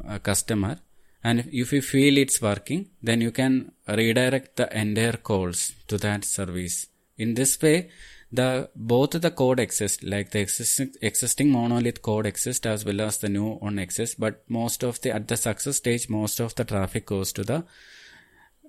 uh, 0.08 0.20
customer. 0.20 0.80
And 1.24 1.40
if, 1.52 1.72
you 1.72 1.82
feel 1.82 2.18
it's 2.18 2.42
working 2.42 2.90
then 3.02 3.22
you 3.22 3.32
can 3.32 3.72
redirect 3.88 4.56
the 4.56 4.76
entire 4.76 5.14
calls 5.14 5.74
to 5.88 5.98
that 6.00 6.26
service. 6.26 6.88
In 7.18 7.36
this 7.36 7.62
way 7.62 7.90
the 8.32 8.70
both 8.76 9.12
the 9.12 9.30
code 9.30 9.60
exist 9.60 10.04
like 10.04 10.32
the 10.32 10.40
existing 10.40 10.94
existing 11.02 11.52
monolith 11.52 12.02
code 12.02 12.26
exists 12.26 12.66
as 12.66 12.86
well 12.86 13.02
as 13.02 13.18
the 13.18 13.28
new 13.28 13.56
one 13.56 13.78
exists 13.78 14.16
but 14.16 14.42
most 14.48 14.84
of 14.84 15.02
the 15.02 15.12
at 15.12 15.28
the 15.28 15.36
success 15.36 15.78
stage 15.78 16.08
most 16.08 16.40
of 16.40 16.56
the 16.56 16.64
traffic 16.64 17.06
goes 17.06 17.34
to 17.34 17.44
the 17.44 17.64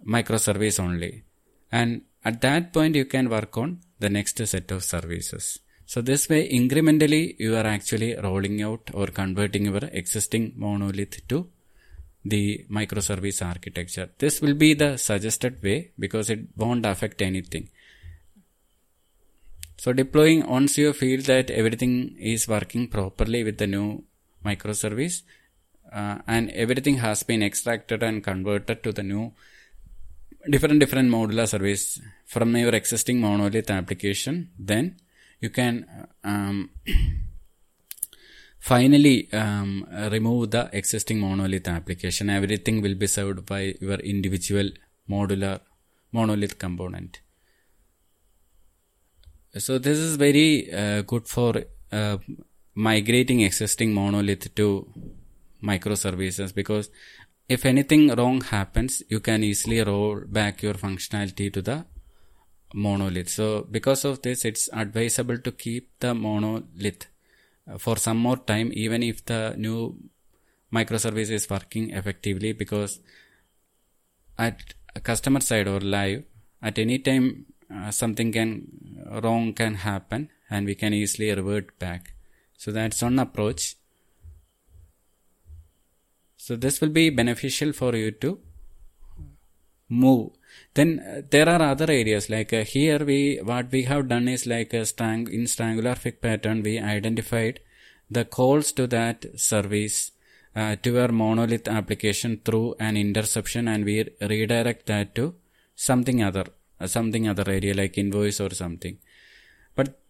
microservice 0.05 0.81
only. 0.81 1.25
And 1.71 2.03
at 2.25 2.41
that 2.43 2.73
point 2.73 2.97
you 2.97 3.05
can 3.05 3.29
work 3.29 3.57
on 3.57 3.81
the 4.05 4.11
next 4.19 4.45
set 4.53 4.71
of 4.77 4.83
services. 4.95 5.47
So 5.93 6.01
this 6.11 6.23
way 6.31 6.41
incrementally 6.61 7.25
you 7.45 7.53
are 7.61 7.69
actually 7.77 8.11
rolling 8.27 8.63
out 8.69 8.91
or 8.95 9.07
converting 9.21 9.67
your 9.71 9.85
existing 10.01 10.45
monolith 10.65 11.17
to 11.31 11.39
the 12.25 12.65
microservice 12.79 13.41
architecture. 13.53 14.09
This 14.19 14.41
will 14.41 14.55
be 14.55 14.75
the 14.75 14.97
suggested 14.97 15.63
way 15.63 15.79
because 15.99 16.31
it 16.31 16.41
won't 16.57 16.87
affect 16.87 17.21
anything. 17.21 17.69
So 19.83 19.93
deploying 19.93 20.47
once 20.47 20.79
you 20.79 20.93
feel 20.93 21.21
that 21.23 21.51
everything 21.51 22.17
is 22.19 22.47
working 22.47 22.87
properly 22.89 23.43
with 23.43 23.59
the 23.59 23.67
new 23.67 24.05
microservice 24.45 25.23
uh, 25.93 26.19
and 26.27 26.51
everything 26.51 26.99
has 26.99 27.23
been 27.25 27.43
extracted 27.43 28.03
and 28.03 28.23
converted 28.23 28.83
to 28.85 28.93
the 28.93 29.03
new 29.03 29.33
different 30.51 30.81
different 30.81 31.11
modular 31.11 31.47
service 31.49 32.01
from 32.27 32.57
your 32.57 32.75
existing 32.75 33.21
monolith 33.21 33.71
application 33.71 34.51
then 34.59 34.97
you 35.41 35.51
can 35.51 35.87
um, 36.25 36.71
finally 38.71 39.31
um, 39.33 39.87
remove 40.13 40.53
the 40.53 40.71
existing 40.73 41.19
monolith 41.19 41.67
application. 41.67 42.31
Everything 42.31 42.81
will 42.81 42.95
be 42.95 43.09
served 43.09 43.45
by 43.45 43.75
your 43.81 43.99
individual 44.15 44.71
modular 45.11 45.61
monolith 46.13 46.59
component. 46.59 47.21
So 49.59 49.79
this 49.79 49.99
is 49.99 50.15
very 50.15 50.73
uh, 50.73 51.03
good 51.03 51.27
for 51.27 51.65
uh, 51.91 52.19
migrating 52.75 53.41
existing 53.41 53.93
monolith 53.93 54.55
to 54.55 54.89
microservices 55.63 56.55
because 56.55 56.89
if 57.49 57.65
anything 57.67 58.09
wrong 58.15 58.41
happens, 58.41 59.03
you 59.09 59.21
can 59.21 59.45
easily 59.45 59.83
roll 59.83 60.21
back 60.27 60.63
your 60.63 60.75
functionality 60.75 61.53
to 61.53 61.63
the 61.63 61.85
monolith. 62.75 63.29
So 63.29 63.67
because 63.71 64.05
of 64.05 64.23
this, 64.23 64.45
it's 64.45 64.69
advisable 64.73 65.39
to 65.39 65.53
keep 65.53 65.91
the 66.01 66.15
monolith 66.15 67.07
uh, 67.71 67.79
for 67.79 67.97
some 67.97 68.17
more 68.17 68.37
time, 68.37 68.71
even 68.75 69.03
if 69.03 69.25
the 69.25 69.55
new 69.57 69.97
microservice 70.73 71.31
is 71.31 71.49
working 71.51 71.91
effectively 71.91 72.53
because 72.53 73.01
at 74.39 74.75
customer 75.03 75.41
side 75.41 75.69
or 75.69 75.81
live, 75.81 76.25
at 76.63 76.79
any 76.79 76.99
time 76.99 77.47
uh, 77.75 77.91
something 77.91 78.33
can 78.33 78.51
wrong 79.23 79.53
can 79.53 79.75
happen 79.75 80.31
and 80.49 80.67
we 80.67 80.75
can 80.75 80.95
easily 80.95 81.33
revert 81.33 81.79
back 81.79 82.15
so 82.57 82.71
that's 82.71 83.03
one 83.03 83.19
approach 83.19 83.77
so 86.45 86.57
this 86.57 86.81
will 86.81 86.95
be 87.01 87.09
beneficial 87.09 87.73
for 87.73 87.95
you 87.95 88.11
to 88.23 88.31
move. 89.89 90.31
Then 90.75 90.99
uh, 90.99 91.23
there 91.31 91.49
are 91.49 91.63
other 91.63 91.89
areas 91.89 92.29
like 92.29 92.53
uh, 92.53 92.65
here 92.65 93.05
we 93.11 93.19
what 93.51 93.71
we 93.71 93.83
have 93.85 94.09
done 94.09 94.27
is 94.27 94.45
like 94.55 94.73
a 94.75 94.85
strang 94.85 95.29
in 95.37 95.47
strangler 95.47 95.95
fig 95.95 96.21
pattern 96.21 96.63
we 96.69 96.75
identified 96.95 97.61
the 98.11 98.25
calls 98.25 98.73
to 98.73 98.87
that 98.89 99.27
service 99.51 99.99
uh, 100.57 100.75
to 100.83 100.99
our 101.03 101.13
monolith 101.23 101.69
application 101.69 102.41
through 102.45 102.75
an 102.81 102.97
interception 102.97 103.69
and 103.69 103.85
we 103.85 103.97
redirect 104.33 104.87
that 104.87 105.15
to 105.15 105.35
something 105.77 106.25
other 106.31 106.47
uh, 106.81 106.89
something 106.97 107.29
other 107.29 107.49
area 107.59 107.75
like 107.83 107.97
invoice 108.05 108.41
or 108.41 108.51
something 108.63 108.99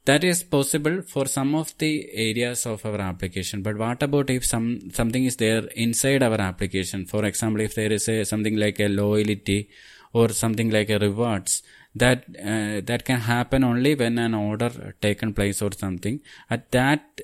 that 0.05 0.25
is 0.25 0.43
possible 0.43 1.03
for 1.03 1.27
some 1.27 1.55
of 1.55 1.77
the 1.79 2.09
areas 2.13 2.67
of 2.67 2.85
our 2.85 3.01
application. 3.01 3.63
But 3.63 3.77
what 3.79 4.03
about 4.03 4.31
if 4.31 4.45
some 4.45 4.91
something 4.93 5.25
is 5.25 5.37
there 5.37 5.65
inside 5.77 6.23
our 6.23 6.41
application? 6.41 7.07
For 7.07 7.25
example 7.25 7.61
if 7.61 7.75
there 7.75 7.93
is 7.93 8.09
a 8.09 8.25
something 8.25 8.57
like 8.57 8.81
a 8.81 8.89
loyalty 8.89 9.71
or 10.13 10.29
something 10.31 10.71
like 10.71 10.91
a 10.91 10.99
rewards 10.99 11.63
that 11.95 12.25
uh, 12.39 12.81
that 12.85 13.05
can 13.05 13.21
happen 13.21 13.65
only 13.65 13.95
when 13.95 14.19
an 14.19 14.35
order 14.35 14.95
taken 15.01 15.35
place 15.35 15.63
or 15.63 15.73
something. 15.73 16.21
At 16.51 16.71
that 16.73 17.21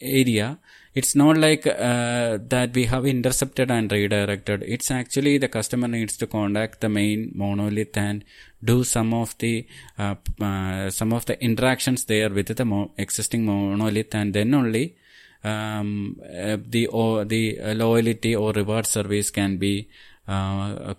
area 0.00 0.58
it's 0.98 1.14
not 1.14 1.36
like 1.36 1.64
uh, 1.66 2.38
that 2.52 2.74
we 2.74 2.86
have 2.86 3.06
intercepted 3.06 3.70
and 3.70 3.92
redirected. 3.92 4.64
It's 4.66 4.90
actually 4.90 5.38
the 5.38 5.48
customer 5.48 5.86
needs 5.86 6.16
to 6.16 6.26
contact 6.26 6.80
the 6.80 6.88
main 6.88 7.30
monolith 7.34 7.96
and 7.96 8.24
do 8.64 8.82
some 8.82 9.14
of 9.14 9.36
the 9.38 9.66
uh, 9.98 10.16
uh, 10.40 10.90
some 10.90 11.12
of 11.12 11.26
the 11.26 11.40
interactions 11.40 12.04
there 12.06 12.30
with 12.30 12.56
the 12.56 12.64
mo- 12.64 12.90
existing 12.96 13.44
monolith 13.46 14.12
and 14.14 14.34
then 14.34 14.54
only 14.54 14.96
um, 15.44 16.20
uh, 16.24 16.56
the 16.66 16.88
or 16.88 17.24
the 17.24 17.44
loyalty 17.74 18.34
or 18.34 18.52
reward 18.52 18.86
service 18.86 19.30
can 19.30 19.56
be 19.56 19.88
uh, 20.26 20.94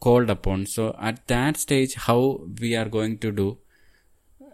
called 0.00 0.30
upon. 0.30 0.66
So 0.66 0.96
at 1.00 1.28
that 1.28 1.58
stage 1.58 1.94
how 1.94 2.40
we 2.60 2.74
are 2.74 2.88
going 2.88 3.18
to 3.18 3.30
do 3.30 3.58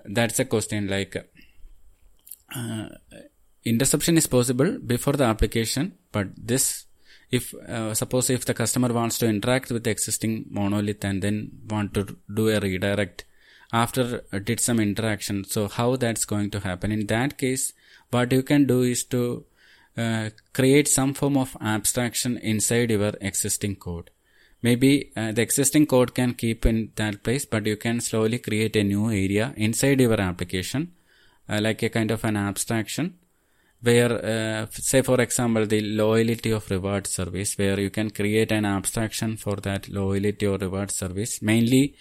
that's 0.04 0.38
a 0.40 0.44
question 0.44 0.88
like 0.88 1.16
uh, 2.54 2.88
interception 3.64 4.16
is 4.16 4.26
possible 4.26 4.78
before 4.78 5.14
the 5.14 5.24
application 5.24 5.92
but 6.12 6.28
this 6.36 6.86
if 7.30 7.54
uh, 7.54 7.94
suppose 7.94 8.28
if 8.30 8.44
the 8.44 8.54
customer 8.54 8.92
wants 8.92 9.18
to 9.18 9.26
interact 9.26 9.70
with 9.70 9.84
the 9.84 9.90
existing 9.90 10.46
monolith 10.50 11.04
and 11.04 11.22
then 11.22 11.50
want 11.68 11.94
to 11.94 12.16
do 12.34 12.48
a 12.48 12.58
redirect 12.58 13.24
after 13.72 14.24
uh, 14.32 14.38
did 14.38 14.58
some 14.58 14.80
interaction 14.80 15.44
so 15.44 15.68
how 15.68 15.96
that's 15.96 16.24
going 16.24 16.50
to 16.50 16.60
happen? 16.60 16.90
In 16.90 17.06
that 17.06 17.38
case 17.38 17.72
what 18.10 18.32
you 18.32 18.42
can 18.42 18.66
do 18.66 18.82
is 18.82 19.04
to 19.04 19.44
uh, 19.96 20.30
create 20.52 20.88
some 20.88 21.14
form 21.14 21.36
of 21.36 21.56
abstraction 21.60 22.36
inside 22.38 22.90
your 22.90 23.12
existing 23.20 23.76
code. 23.76 24.10
Maybe 24.62 25.12
uh, 25.16 25.32
the 25.32 25.42
existing 25.42 25.86
code 25.86 26.14
can 26.14 26.34
keep 26.34 26.66
in 26.66 26.90
that 26.96 27.22
place 27.22 27.44
but 27.44 27.64
you 27.64 27.76
can 27.76 28.00
slowly 28.00 28.38
create 28.38 28.74
a 28.74 28.82
new 28.82 29.08
area 29.10 29.54
inside 29.56 30.00
your 30.00 30.20
application 30.20 30.92
uh, 31.48 31.60
like 31.60 31.82
a 31.84 31.88
kind 31.88 32.10
of 32.10 32.24
an 32.24 32.36
abstraction 32.36 33.14
where 33.82 34.12
uh, 34.12 34.66
say 34.70 35.02
for 35.02 35.20
example 35.20 35.66
the 35.66 35.80
loyalty 35.80 36.50
of 36.50 36.70
reward 36.70 37.06
service 37.06 37.56
where 37.56 37.80
you 37.80 37.90
can 37.90 38.10
create 38.10 38.52
an 38.52 38.64
abstraction 38.64 39.36
for 39.36 39.56
that 39.56 39.88
loyalty 39.88 40.46
or 40.46 40.58
reward 40.58 40.90
service. 40.90 41.40
Mainly 41.40 41.94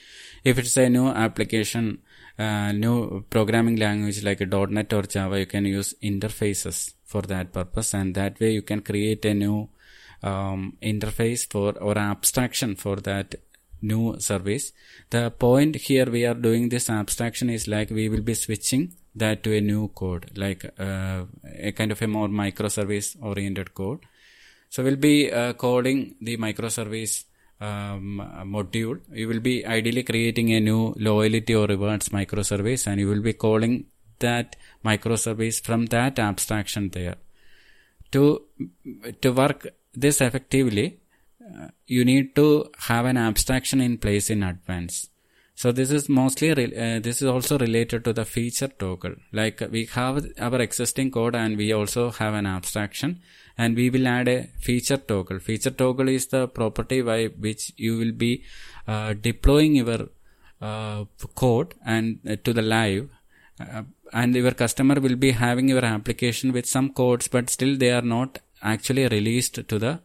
if 0.44 0.58
it's 0.58 0.78
a 0.78 0.90
new 0.90 1.08
application 1.08 2.00
uh, 2.38 2.72
new 2.72 3.26
programming 3.30 3.76
language 3.76 4.24
like. 4.24 4.42
a 4.42 4.46
.NET 4.46 4.94
or 4.94 5.04
Java 5.04 5.40
you 5.40 5.46
can 5.46 5.66
use 5.66 5.94
interfaces 6.02 6.94
for 7.04 7.22
that 7.24 7.52
purpose. 7.52 7.94
And 7.94 8.16
that 8.16 8.40
way 8.40 8.52
you 8.52 8.62
can 8.62 8.82
create 8.82 9.26
a 9.26 9.34
new 9.34 9.70
um, 10.24 10.78
interface 10.82 11.50
for 11.50 11.78
or 11.80 11.98
abstraction 11.98 12.76
for 12.76 12.96
that 12.98 13.36
new 13.82 14.20
service. 14.20 14.72
The 15.10 15.32
point 15.32 15.76
here 15.76 16.10
we 16.10 16.26
are 16.26 16.34
doing 16.34 16.70
this 16.70 16.90
abstraction 16.90 17.50
is 17.50 17.68
like 17.68 17.90
we 17.90 18.10
will 18.10 18.22
be 18.22 18.34
switching 18.34 18.94
that 19.16 19.44
to 19.44 19.56
a 19.56 19.62
new 19.62 19.90
code 19.90 20.32
like 20.36 20.66
uh, 20.80 21.24
a 21.56 21.72
kind 21.72 21.92
of 21.92 22.02
a 22.02 22.08
more 22.08 22.28
microservice 22.28 23.16
oriented 23.22 23.74
code. 23.74 24.00
So 24.70 24.84
we'll 24.84 24.96
be 24.96 25.32
uh, 25.32 25.54
coding 25.54 26.16
the 26.22 26.38
microservice 26.38 27.26
um, 27.60 28.22
module. 28.46 29.00
You 29.12 29.28
will 29.28 29.40
be 29.40 29.66
ideally 29.66 30.04
creating 30.04 30.52
a 30.54 30.60
new 30.60 30.94
loyalty 30.98 31.56
or 31.56 31.68
rewards 31.68 32.10
microservice 32.10 32.88
and 32.88 33.00
you 33.00 33.08
will 33.08 33.22
be 33.22 33.34
calling 33.34 33.86
that 34.20 34.56
microservice 34.86 35.62
from 35.62 35.88
that 35.88 36.20
abstraction 36.20 36.90
there. 36.90 37.16
To 38.12 38.42
to 39.22 39.32
work 39.32 39.68
this 39.94 40.22
effectively 40.22 41.00
uh, 41.42 41.68
you 41.88 42.06
need 42.06 42.36
to 42.36 42.70
have 42.80 43.06
an 43.06 43.18
abstraction 43.18 43.82
in 43.82 43.98
place 43.98 44.30
in 44.30 44.44
advance 44.44 45.10
so 45.62 45.74
this 45.74 45.92
is 45.92 46.08
mostly, 46.08 46.52
uh, 46.52 47.00
this 47.02 47.22
is 47.22 47.28
also 47.28 47.58
related 47.58 48.06
to 48.06 48.14
the 48.14 48.24
feature 48.24 48.70
toggle. 48.70 49.16
Like 49.34 49.62
we 49.70 49.88
have 49.88 50.26
our 50.40 50.62
existing 50.62 51.12
code 51.12 51.36
and 51.36 51.58
we 51.58 51.74
also 51.74 52.12
have 52.12 52.34
an 52.34 52.46
abstraction 52.46 53.20
and 53.58 53.76
we 53.76 53.90
will 53.90 54.08
add 54.08 54.30
a 54.30 54.48
feature 54.62 54.96
toggle. 54.96 55.40
Feature 55.40 55.72
toggle 55.72 56.08
is 56.08 56.28
the 56.28 56.48
property 56.48 57.02
by 57.02 57.26
which 57.26 57.74
you 57.76 57.98
will 57.98 58.14
be 58.14 58.46
uh, 58.88 59.16
deploying 59.20 59.76
your 59.76 60.08
uh, 60.62 61.04
code 61.36 61.74
and 61.86 62.20
uh, 62.26 62.38
to 62.46 62.54
the 62.54 62.62
live 62.62 63.10
uh, 63.60 63.84
and 64.14 64.34
your 64.36 64.52
customer 64.52 64.96
will 65.02 65.18
be 65.18 65.32
having 65.32 65.68
your 65.68 65.84
application 65.84 66.54
with 66.54 66.68
some 66.68 66.94
codes 66.94 67.28
but 67.28 67.50
still 67.50 67.76
they 67.78 67.92
are 67.92 68.08
not 68.18 68.40
actually 68.64 69.06
released 69.10 69.68
to 69.68 69.78
the 69.78 70.00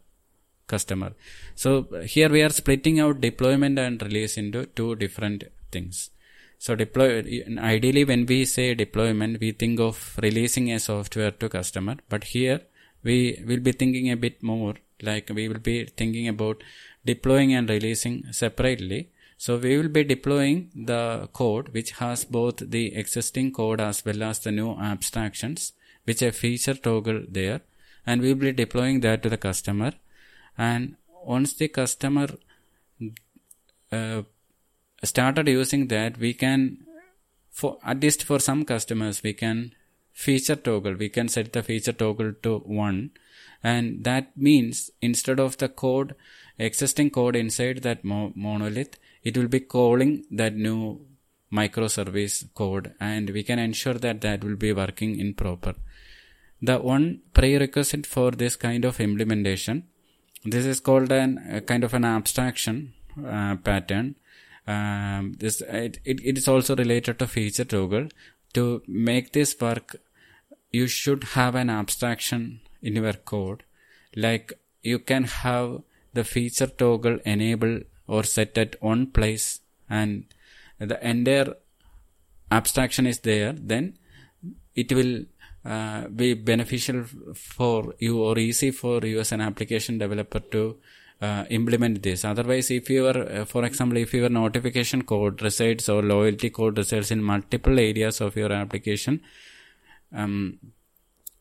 customer. 0.66 1.12
So 1.54 1.86
here 2.04 2.28
we 2.28 2.42
are 2.42 2.50
splitting 2.50 3.00
out 3.00 3.20
deployment 3.20 3.78
and 3.78 4.02
release 4.02 4.36
into 4.36 4.66
two 4.66 4.96
different 4.96 5.44
things. 5.70 6.10
So 6.58 6.74
deploy, 6.74 7.22
ideally 7.58 8.04
when 8.04 8.26
we 8.26 8.44
say 8.44 8.74
deployment, 8.74 9.40
we 9.40 9.52
think 9.52 9.80
of 9.80 10.18
releasing 10.22 10.72
a 10.72 10.80
software 10.80 11.30
to 11.30 11.48
customer, 11.48 11.96
but 12.08 12.24
here 12.24 12.60
we 13.02 13.42
will 13.46 13.60
be 13.60 13.72
thinking 13.72 14.10
a 14.10 14.16
bit 14.16 14.42
more 14.42 14.74
like 15.02 15.30
we 15.34 15.48
will 15.48 15.58
be 15.58 15.84
thinking 15.84 16.26
about 16.28 16.62
deploying 17.04 17.52
and 17.52 17.68
releasing 17.68 18.32
separately. 18.32 19.10
So 19.36 19.58
we 19.58 19.76
will 19.76 19.88
be 19.88 20.04
deploying 20.04 20.70
the 20.74 21.28
code 21.32 21.68
which 21.70 21.92
has 21.92 22.24
both 22.24 22.58
the 22.58 22.94
existing 22.94 23.52
code 23.52 23.80
as 23.80 24.04
well 24.04 24.22
as 24.22 24.38
the 24.38 24.52
new 24.52 24.72
abstractions, 24.72 25.72
which 26.04 26.22
a 26.22 26.32
feature 26.32 26.74
toggle 26.74 27.24
there, 27.28 27.60
and 28.06 28.22
we 28.22 28.32
will 28.32 28.40
be 28.40 28.52
deploying 28.52 29.00
that 29.00 29.22
to 29.22 29.28
the 29.28 29.36
customer. 29.36 29.92
And 30.56 30.96
once 31.26 31.54
the 31.54 31.68
customer 31.68 32.28
uh, 33.92 34.22
started 35.02 35.48
using 35.48 35.88
that, 35.88 36.18
we 36.18 36.34
can, 36.34 36.78
for 37.50 37.78
at 37.84 38.00
least 38.00 38.24
for 38.24 38.38
some 38.38 38.64
customers, 38.64 39.22
we 39.22 39.32
can 39.32 39.72
feature 40.12 40.56
toggle. 40.56 40.94
We 40.94 41.08
can 41.08 41.28
set 41.28 41.52
the 41.52 41.62
feature 41.62 41.92
toggle 41.92 42.32
to 42.42 42.58
one, 42.58 43.10
and 43.62 44.04
that 44.04 44.36
means 44.36 44.90
instead 45.00 45.40
of 45.40 45.58
the 45.58 45.68
code, 45.68 46.14
existing 46.58 47.10
code 47.10 47.36
inside 47.36 47.82
that 47.82 48.04
mo- 48.04 48.32
monolith, 48.34 48.96
it 49.22 49.36
will 49.36 49.48
be 49.48 49.60
calling 49.60 50.24
that 50.30 50.54
new 50.54 51.00
microservice 51.52 52.52
code, 52.54 52.94
and 53.00 53.30
we 53.30 53.42
can 53.42 53.58
ensure 53.58 53.94
that 53.94 54.20
that 54.20 54.42
will 54.44 54.56
be 54.56 54.72
working 54.72 55.18
in 55.18 55.34
proper. 55.34 55.74
The 56.62 56.78
one 56.78 57.20
prerequisite 57.32 58.06
for 58.06 58.30
this 58.30 58.56
kind 58.56 58.84
of 58.84 59.00
implementation, 59.00 59.84
this 60.44 60.66
is 60.66 60.80
called 60.80 61.12
an 61.12 61.38
a 61.50 61.60
kind 61.60 61.84
of 61.84 61.94
an 61.94 62.04
abstraction 62.04 62.94
uh, 63.26 63.56
pattern. 63.56 64.16
Um, 64.66 65.34
this 65.38 65.60
it, 65.60 65.98
it, 66.04 66.20
it 66.24 66.38
is 66.38 66.48
also 66.48 66.76
related 66.76 67.18
to 67.18 67.26
feature 67.26 67.64
toggle. 67.64 68.08
To 68.54 68.82
make 68.86 69.32
this 69.32 69.56
work, 69.60 69.96
you 70.70 70.86
should 70.86 71.24
have 71.34 71.54
an 71.54 71.70
abstraction 71.70 72.60
in 72.82 72.96
your 72.96 73.12
code. 73.14 73.64
Like 74.14 74.52
you 74.82 74.98
can 74.98 75.24
have 75.24 75.82
the 76.12 76.24
feature 76.24 76.66
toggle 76.66 77.18
enabled 77.24 77.84
or 78.06 78.22
set 78.22 78.56
at 78.58 78.80
one 78.82 79.06
place 79.08 79.60
and 79.88 80.26
the 80.78 81.06
entire 81.06 81.54
abstraction 82.50 83.06
is 83.06 83.20
there, 83.20 83.52
then 83.52 83.98
it 84.74 84.92
will 84.92 85.24
uh, 85.64 86.08
be 86.08 86.34
beneficial 86.34 87.04
for 87.34 87.94
you 87.98 88.22
or 88.22 88.38
easy 88.38 88.70
for 88.70 89.04
you 89.04 89.20
as 89.20 89.32
an 89.32 89.40
application 89.40 89.98
developer 89.98 90.40
to 90.40 90.76
uh, 91.20 91.44
implement 91.48 92.02
this. 92.02 92.24
Otherwise, 92.24 92.70
if 92.70 92.90
your, 92.90 93.16
uh, 93.16 93.44
for 93.44 93.64
example, 93.64 93.96
if 93.96 94.12
your 94.12 94.28
notification 94.28 95.02
code 95.02 95.40
resides 95.42 95.88
or 95.88 96.02
loyalty 96.02 96.50
code 96.50 96.76
resides 96.76 97.10
in 97.10 97.22
multiple 97.22 97.78
areas 97.78 98.20
of 98.20 98.36
your 98.36 98.52
application, 98.52 99.20
um, 100.12 100.58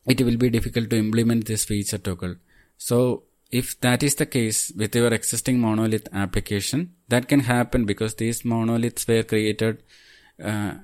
it 0.06 0.20
will 0.22 0.36
be 0.36 0.50
difficult 0.50 0.90
to 0.90 0.96
implement 0.96 1.46
this 1.46 1.64
feature 1.64 1.98
toggle. 1.98 2.36
So, 2.78 3.24
if 3.50 3.78
that 3.80 4.02
is 4.02 4.14
the 4.16 4.26
case 4.26 4.72
with 4.76 4.94
your 4.96 5.12
existing 5.12 5.60
monolith 5.60 6.08
application, 6.12 6.94
that 7.08 7.28
can 7.28 7.40
happen 7.40 7.84
because 7.84 8.14
these 8.14 8.44
monoliths 8.44 9.06
were 9.06 9.22
created 9.22 9.82
uh, 10.42 10.74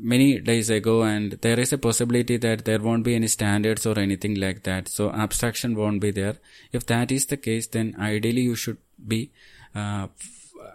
many 0.00 0.38
days 0.38 0.70
ago 0.70 1.02
and 1.02 1.32
there 1.42 1.58
is 1.58 1.72
a 1.72 1.78
possibility 1.78 2.36
that 2.36 2.64
there 2.64 2.78
won't 2.78 3.04
be 3.04 3.14
any 3.14 3.26
standards 3.26 3.84
or 3.84 3.98
anything 3.98 4.34
like 4.34 4.62
that. 4.62 4.88
So 4.88 5.10
abstraction 5.10 5.74
won't 5.74 6.00
be 6.00 6.10
there. 6.10 6.36
If 6.72 6.86
that 6.86 7.10
is 7.10 7.26
the 7.26 7.36
case 7.36 7.66
then 7.66 7.96
ideally 7.98 8.42
you 8.42 8.54
should 8.54 8.78
be 9.06 9.30
uh, 9.74 10.08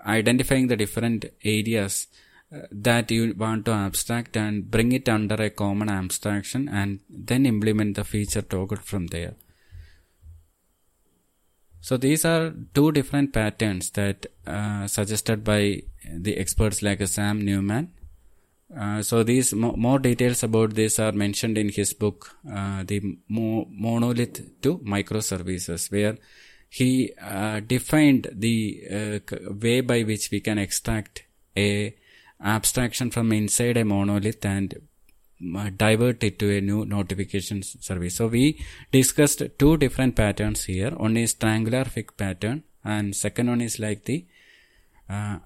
identifying 0.06 0.68
the 0.68 0.76
different 0.76 1.26
areas 1.44 2.08
uh, 2.54 2.60
that 2.72 3.12
you 3.12 3.34
want 3.38 3.66
to 3.66 3.72
abstract 3.72 4.36
and 4.38 4.70
bring 4.70 4.92
it 4.92 5.08
under 5.08 5.36
a 5.36 5.50
common 5.50 5.90
abstraction 5.90 6.68
and 6.70 7.00
then 7.10 7.46
implement 7.46 7.96
the 7.96 8.04
feature 8.04 8.42
toggle 8.42 8.78
from 8.78 9.08
there. 9.08 9.36
So 11.82 11.98
these 11.98 12.24
are 12.24 12.54
two 12.74 12.94
different 12.94 13.34
patterns 13.34 13.90
that 13.92 14.26
uh, 14.48 14.88
suggested 14.88 15.44
by 15.44 15.84
the 16.10 16.38
experts 16.38 16.82
like 16.82 17.06
Sam 17.08 17.44
Newman 17.44 17.92
so 19.02 19.24
these 19.24 19.54
mo- 19.54 19.76
more 19.76 20.00
details 20.00 20.44
about 20.44 20.74
this 20.74 21.00
are 21.00 21.12
mentioned 21.12 21.58
in 21.58 21.70
his 21.70 21.94
book, 21.94 22.36
uh, 22.52 22.84
the 22.84 23.18
Mo- 23.28 23.68
monolith 23.70 24.62
to 24.62 24.80
microservices, 24.80 25.92
where 25.92 26.18
he 26.70 27.12
uh, 27.22 27.60
defined 27.60 28.30
the 28.32 28.82
uh, 28.92 29.36
way 29.62 29.82
by 29.82 30.02
which 30.04 30.32
we 30.32 30.40
can 30.40 30.58
extract 30.58 31.24
a 31.56 31.96
abstraction 32.44 33.12
from 33.12 33.32
inside 33.32 33.78
a 33.78 33.86
monolith 33.86 34.44
and 34.44 34.82
uh, 35.56 35.70
divert 35.78 36.24
it 36.24 36.40
to 36.40 36.58
a 36.58 36.62
new 36.62 36.84
notification 36.84 37.62
service. 37.62 38.16
So 38.16 38.28
we 38.28 38.60
discussed 38.92 39.44
two 39.60 39.78
different 39.78 40.16
patterns 40.16 40.64
here. 40.64 40.92
One 40.92 41.16
is 41.18 41.32
strangler 41.32 41.86
fig 41.86 42.18
pattern, 42.18 42.64
and 42.84 43.16
second 43.16 43.50
one 43.50 43.62
is 43.62 43.78
like 43.78 44.06
the 44.06 44.26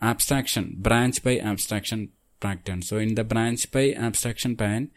abstraction 0.02 0.76
branch 0.80 1.22
by 1.24 1.40
abstraction 1.40 2.10
pattern. 2.40 2.82
So 2.82 2.98
in 2.98 3.16
the 3.16 3.24
branch 3.24 3.72
by 3.72 3.94
abstraction 3.94 4.56
pan, 4.56 4.92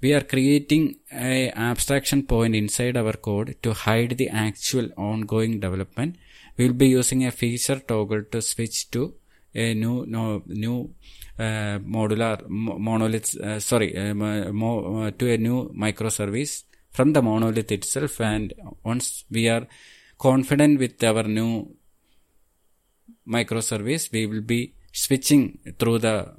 we 0.00 0.14
are 0.14 0.22
creating 0.22 0.96
a 1.12 1.50
abstraction 1.50 2.22
point 2.22 2.54
inside 2.54 2.96
our 2.96 3.12
code 3.12 3.56
to 3.62 3.74
hide 3.74 4.16
the 4.16 4.28
actual 4.28 4.88
ongoing 4.96 5.60
development. 5.60 6.16
We 6.56 6.66
will 6.66 6.74
be 6.74 6.88
using 6.88 7.26
a 7.26 7.30
feature 7.30 7.80
toggle 7.80 8.24
to 8.32 8.40
switch 8.40 8.90
to 8.92 9.14
a 9.54 9.74
new 9.74 10.06
no, 10.06 10.42
new 10.46 10.94
uh, 11.38 11.78
modular 11.96 12.48
monolith. 12.48 13.38
Uh, 13.38 13.60
sorry, 13.60 13.96
uh, 13.96 14.14
mo, 14.14 15.02
uh, 15.02 15.10
to 15.10 15.32
a 15.32 15.36
new 15.36 15.70
microservice 15.70 16.64
from 16.90 17.12
the 17.12 17.22
monolith 17.22 17.70
itself. 17.70 18.20
And 18.20 18.54
once 18.84 19.24
we 19.30 19.48
are 19.48 19.66
confident 20.18 20.78
with 20.78 21.02
our 21.02 21.24
new 21.24 21.76
microservice, 23.28 24.10
we 24.12 24.26
will 24.26 24.42
be 24.42 24.74
switching 24.92 25.58
through 25.78 25.98
the 25.98 26.34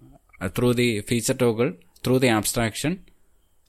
through 0.50 0.74
the 0.74 1.02
feature 1.02 1.34
toggle, 1.34 1.74
through 2.04 2.20
the 2.20 2.30
abstraction 2.30 3.06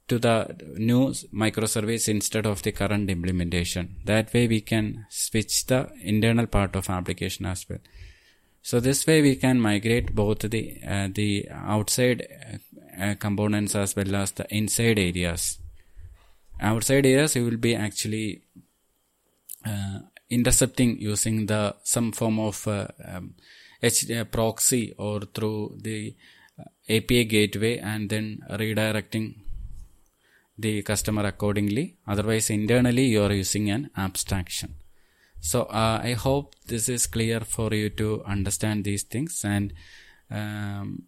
to 0.08 0.18
the 0.18 0.56
new 0.76 1.08
microservice 1.32 2.08
instead 2.08 2.46
of 2.46 2.62
the 2.62 2.72
current 2.72 3.08
implementation. 3.08 3.96
That 4.04 4.32
way 4.34 4.46
we 4.46 4.60
can 4.60 5.06
switch 5.08 5.66
the 5.66 5.90
internal 6.02 6.46
part 6.46 6.76
of 6.76 6.90
application 6.90 7.46
as 7.46 7.66
well. 7.68 7.78
So 8.62 8.78
this 8.80 9.06
way 9.06 9.22
we 9.22 9.36
can 9.36 9.60
migrate 9.60 10.14
both 10.14 10.40
the 10.40 10.78
uh, 10.86 11.08
the 11.12 11.48
outside 11.50 12.26
uh, 12.30 13.02
uh 13.02 13.14
components 13.14 13.74
as 13.74 13.96
well 13.96 14.14
as 14.14 14.32
the 14.32 14.46
inside 14.54 14.98
areas. 14.98 15.58
Outside 16.60 17.06
areas 17.06 17.34
you 17.34 17.44
will 17.44 17.56
be 17.56 17.74
actually 17.74 18.42
uh, 19.66 19.98
intercepting 20.30 21.00
using 21.00 21.46
the 21.46 21.74
some 21.82 22.12
form 22.12 22.38
of 22.38 22.66
uh, 22.68 22.86
um, 23.04 23.34
proxy 24.30 24.94
or 24.96 25.20
through 25.20 25.78
the 25.82 26.14
API 26.88 27.24
gateway 27.24 27.78
and 27.78 28.10
then 28.10 28.40
redirecting 28.50 29.36
the 30.58 30.82
customer 30.82 31.26
accordingly. 31.26 31.96
Otherwise, 32.06 32.50
internally 32.50 33.06
you 33.06 33.22
are 33.22 33.32
using 33.32 33.70
an 33.70 33.90
abstraction. 33.96 34.74
So 35.40 35.62
uh, 35.64 36.00
I 36.02 36.12
hope 36.12 36.54
this 36.66 36.88
is 36.88 37.06
clear 37.06 37.40
for 37.40 37.74
you 37.74 37.90
to 37.90 38.22
understand 38.24 38.84
these 38.84 39.02
things. 39.02 39.44
And 39.44 39.72
um, 40.30 41.04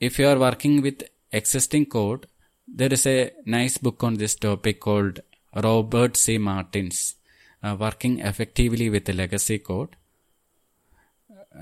if 0.00 0.18
you 0.18 0.28
are 0.28 0.38
working 0.38 0.80
with 0.80 1.02
existing 1.30 1.86
code, 1.86 2.26
there 2.66 2.92
is 2.92 3.06
a 3.06 3.32
nice 3.44 3.78
book 3.78 4.02
on 4.02 4.14
this 4.14 4.34
topic 4.34 4.80
called 4.80 5.20
Robert 5.54 6.16
C. 6.16 6.38
Martins, 6.38 7.16
uh, 7.62 7.76
Working 7.78 8.20
Effectively 8.20 8.90
with 8.90 9.08
Legacy 9.08 9.58
Code. 9.58 9.96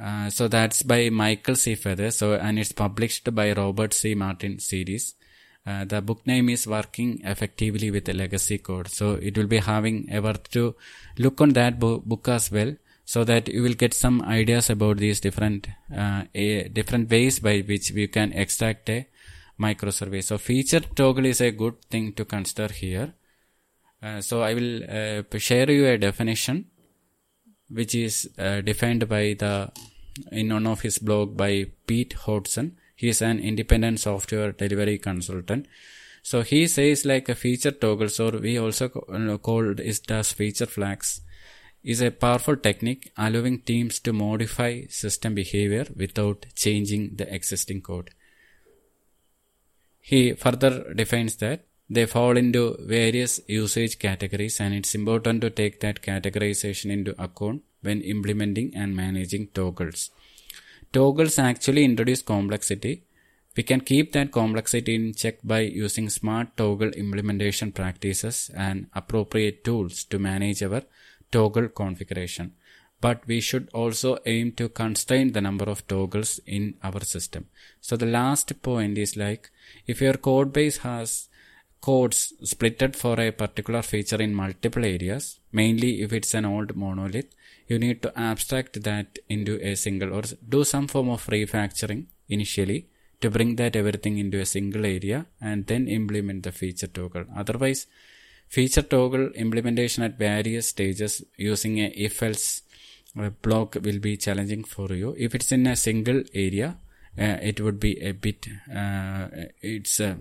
Uh, 0.01 0.29
so 0.31 0.49
that's 0.49 0.83
by 0.83 1.11
Michael 1.11 1.57
C. 1.57 1.75
Feather. 1.75 2.11
So 2.11 2.35
and 2.35 2.59
it's 2.59 2.73
published 2.73 3.35
by 3.35 3.53
Robert 3.53 3.95
C. 3.95 4.15
Martin 4.15 4.59
series. 4.59 5.15
Uh, 5.67 5.85
the 5.85 6.03
book 6.03 6.27
name 6.27 6.51
is 6.51 6.67
Working 6.67 7.23
Effectively 7.25 7.91
with 7.91 8.09
a 8.09 8.13
Legacy 8.13 8.59
Code. 8.59 8.89
So 8.89 9.13
it 9.13 9.37
will 9.37 9.47
be 9.47 9.59
having 9.59 10.09
a 10.13 10.21
worth 10.21 10.51
to 10.51 10.75
look 11.19 11.41
on 11.41 11.51
that 11.51 11.79
bo- 11.79 12.01
book 12.01 12.29
as 12.29 12.51
well, 12.51 12.77
so 13.05 13.25
that 13.25 13.49
you 13.49 13.63
will 13.63 13.75
get 13.75 13.95
some 13.95 14.21
ideas 14.23 14.69
about 14.69 14.99
these 14.99 15.21
different 15.21 15.69
uh, 15.97 16.25
a, 16.35 16.69
different 16.69 17.11
ways 17.11 17.39
by 17.39 17.61
which 17.61 17.93
we 17.93 18.09
can 18.09 18.33
extract 18.33 18.91
a 18.91 19.07
microservice. 19.59 20.25
So 20.25 20.39
feature 20.39 20.81
toggle 20.81 21.27
is 21.27 21.41
a 21.41 21.51
good 21.51 21.81
thing 21.89 22.13
to 22.15 22.25
consider 22.25 22.73
here. 22.73 23.15
Uh, 24.03 24.21
so 24.21 24.43
I 24.43 24.53
will 24.53 24.83
uh, 24.85 25.39
share 25.39 25.71
you 25.71 25.87
a 25.87 25.97
definition 25.97 26.67
which 27.75 27.95
is 27.95 28.31
uh, 28.39 28.61
defined 28.61 29.09
by 29.09 29.35
the 29.39 29.71
in 30.31 30.53
one 30.53 30.67
of 30.67 30.83
his 30.83 30.99
blog 30.99 31.37
by 31.37 31.67
Pete 31.87 32.13
Hodgson. 32.13 32.77
He 32.95 33.09
is 33.09 33.21
an 33.21 33.41
independent 33.41 34.01
software 34.01 34.53
delivery 34.53 34.99
consultant. 34.99 35.67
So 36.23 36.43
he 36.43 36.67
says 36.69 37.05
like 37.05 37.29
a 37.29 37.35
feature 37.35 37.73
toggles 37.73 38.19
or 38.21 38.31
we 38.39 38.59
also 38.59 38.89
called 38.89 39.81
it 39.81 40.11
as 40.11 40.33
feature 40.33 40.67
flags 40.67 41.21
is 41.83 42.01
a 42.01 42.11
powerful 42.11 42.57
technique 42.57 43.13
allowing 43.19 43.61
teams 43.61 43.99
to 44.01 44.13
modify 44.13 44.83
system 44.89 45.35
behavior 45.35 45.87
without 45.95 46.47
changing 46.55 47.17
the 47.17 47.33
existing 47.35 47.83
code. 47.83 48.11
He 50.01 50.33
further 50.33 50.95
defines 50.95 51.37
that 51.37 51.67
they 51.89 52.07
fall 52.07 52.37
into 52.37 52.77
various 52.81 53.41
usage 53.47 53.99
categories 53.99 54.61
and 54.61 54.75
it's 54.75 54.95
important 54.95 55.41
to 55.43 55.51
take 55.51 55.81
that 55.81 56.03
categorization 56.03 56.91
into 56.91 57.21
account 57.23 57.63
when 57.83 58.01
implementing 58.01 58.75
and 58.75 58.97
managing 58.97 59.49
toggles. 59.49 60.11
Toggles 60.93 61.39
actually 61.39 61.85
introduce 61.85 62.23
complexity. 62.23 63.03
We 63.57 63.63
can 63.63 63.81
keep 63.81 64.13
that 64.13 64.33
complexity 64.33 64.95
in 64.95 65.15
check 65.15 65.39
by 65.45 65.61
using 65.61 66.09
smart 66.09 66.57
toggle 66.57 66.91
implementation 66.91 67.73
practices 67.73 68.51
and 68.57 68.87
appropriate 68.95 69.63
tools 69.65 70.05
to 70.05 70.19
manage 70.19 70.63
our 70.63 70.83
toggle 71.31 71.69
configuration. 71.69 72.53
But 73.01 73.27
we 73.27 73.41
should 73.41 73.69
also 73.75 74.19
aim 74.25 74.53
to 74.53 74.71
constrain 74.71 75.33
the 75.33 75.43
number 75.43 75.67
of 75.67 75.87
toggles 75.87 76.41
in 76.47 76.75
our 76.83 77.01
system. 77.01 77.47
So 77.81 77.97
the 77.97 78.07
last 78.07 78.63
point 78.63 78.97
is 78.97 79.17
like 79.17 79.51
if 79.87 80.01
your 80.01 80.15
code 80.15 80.53
base 80.53 80.79
has 80.79 81.29
codes 81.87 82.21
splitted 82.51 82.93
for 83.03 83.15
a 83.21 83.31
particular 83.31 83.83
feature 83.83 84.21
in 84.27 84.35
multiple 84.43 84.85
areas, 84.97 85.25
mainly 85.61 85.91
if 86.05 86.13
it's 86.19 86.33
an 86.39 86.47
old 86.53 86.75
monolith, 86.83 87.31
you 87.69 87.79
need 87.79 88.01
to 88.05 88.11
abstract 88.29 88.83
that 88.89 89.19
into 89.29 89.55
a 89.71 89.75
single 89.75 90.13
or 90.17 90.23
do 90.55 90.65
some 90.65 90.87
form 90.93 91.11
of 91.17 91.27
refactoring 91.27 92.03
initially 92.29 92.81
to 93.21 93.31
bring 93.31 93.57
that 93.57 93.77
everything 93.77 94.17
into 94.19 94.39
a 94.41 94.47
single 94.47 94.85
area 94.85 95.27
and 95.41 95.67
then 95.67 95.87
implement 95.89 96.43
the 96.43 96.53
feature 96.53 96.87
toggle. 96.87 97.27
Otherwise, 97.37 97.87
feature 98.49 98.87
toggle 98.95 99.27
implementation 99.45 100.03
at 100.09 100.19
various 100.19 100.69
stages 100.69 101.23
using 101.37 101.79
a 101.79 101.89
if 102.07 102.23
else 102.23 102.63
uh, 103.19 103.31
block 103.47 103.77
will 103.87 104.01
be 104.09 104.17
challenging 104.17 104.65
for 104.65 104.89
you. 104.93 105.15
If 105.19 105.35
it's 105.35 105.53
in 105.53 105.67
a 105.67 105.77
single 105.77 106.23
area, 106.35 106.79
uh, 107.19 107.39
it 107.51 107.61
would 107.61 107.79
be 107.79 107.93
a 108.01 108.13
bit, 108.13 108.47
uh, 108.75 109.29
it's 109.63 110.01
a, 110.01 110.17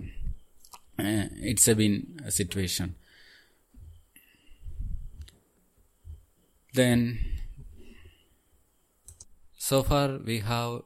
uh, 0.98 1.28
it's 1.42 1.68
a 1.68 1.74
win 1.74 2.20
situation. 2.28 2.94
Then, 6.72 7.18
so 9.56 9.82
far 9.82 10.18
we 10.18 10.40
have 10.40 10.82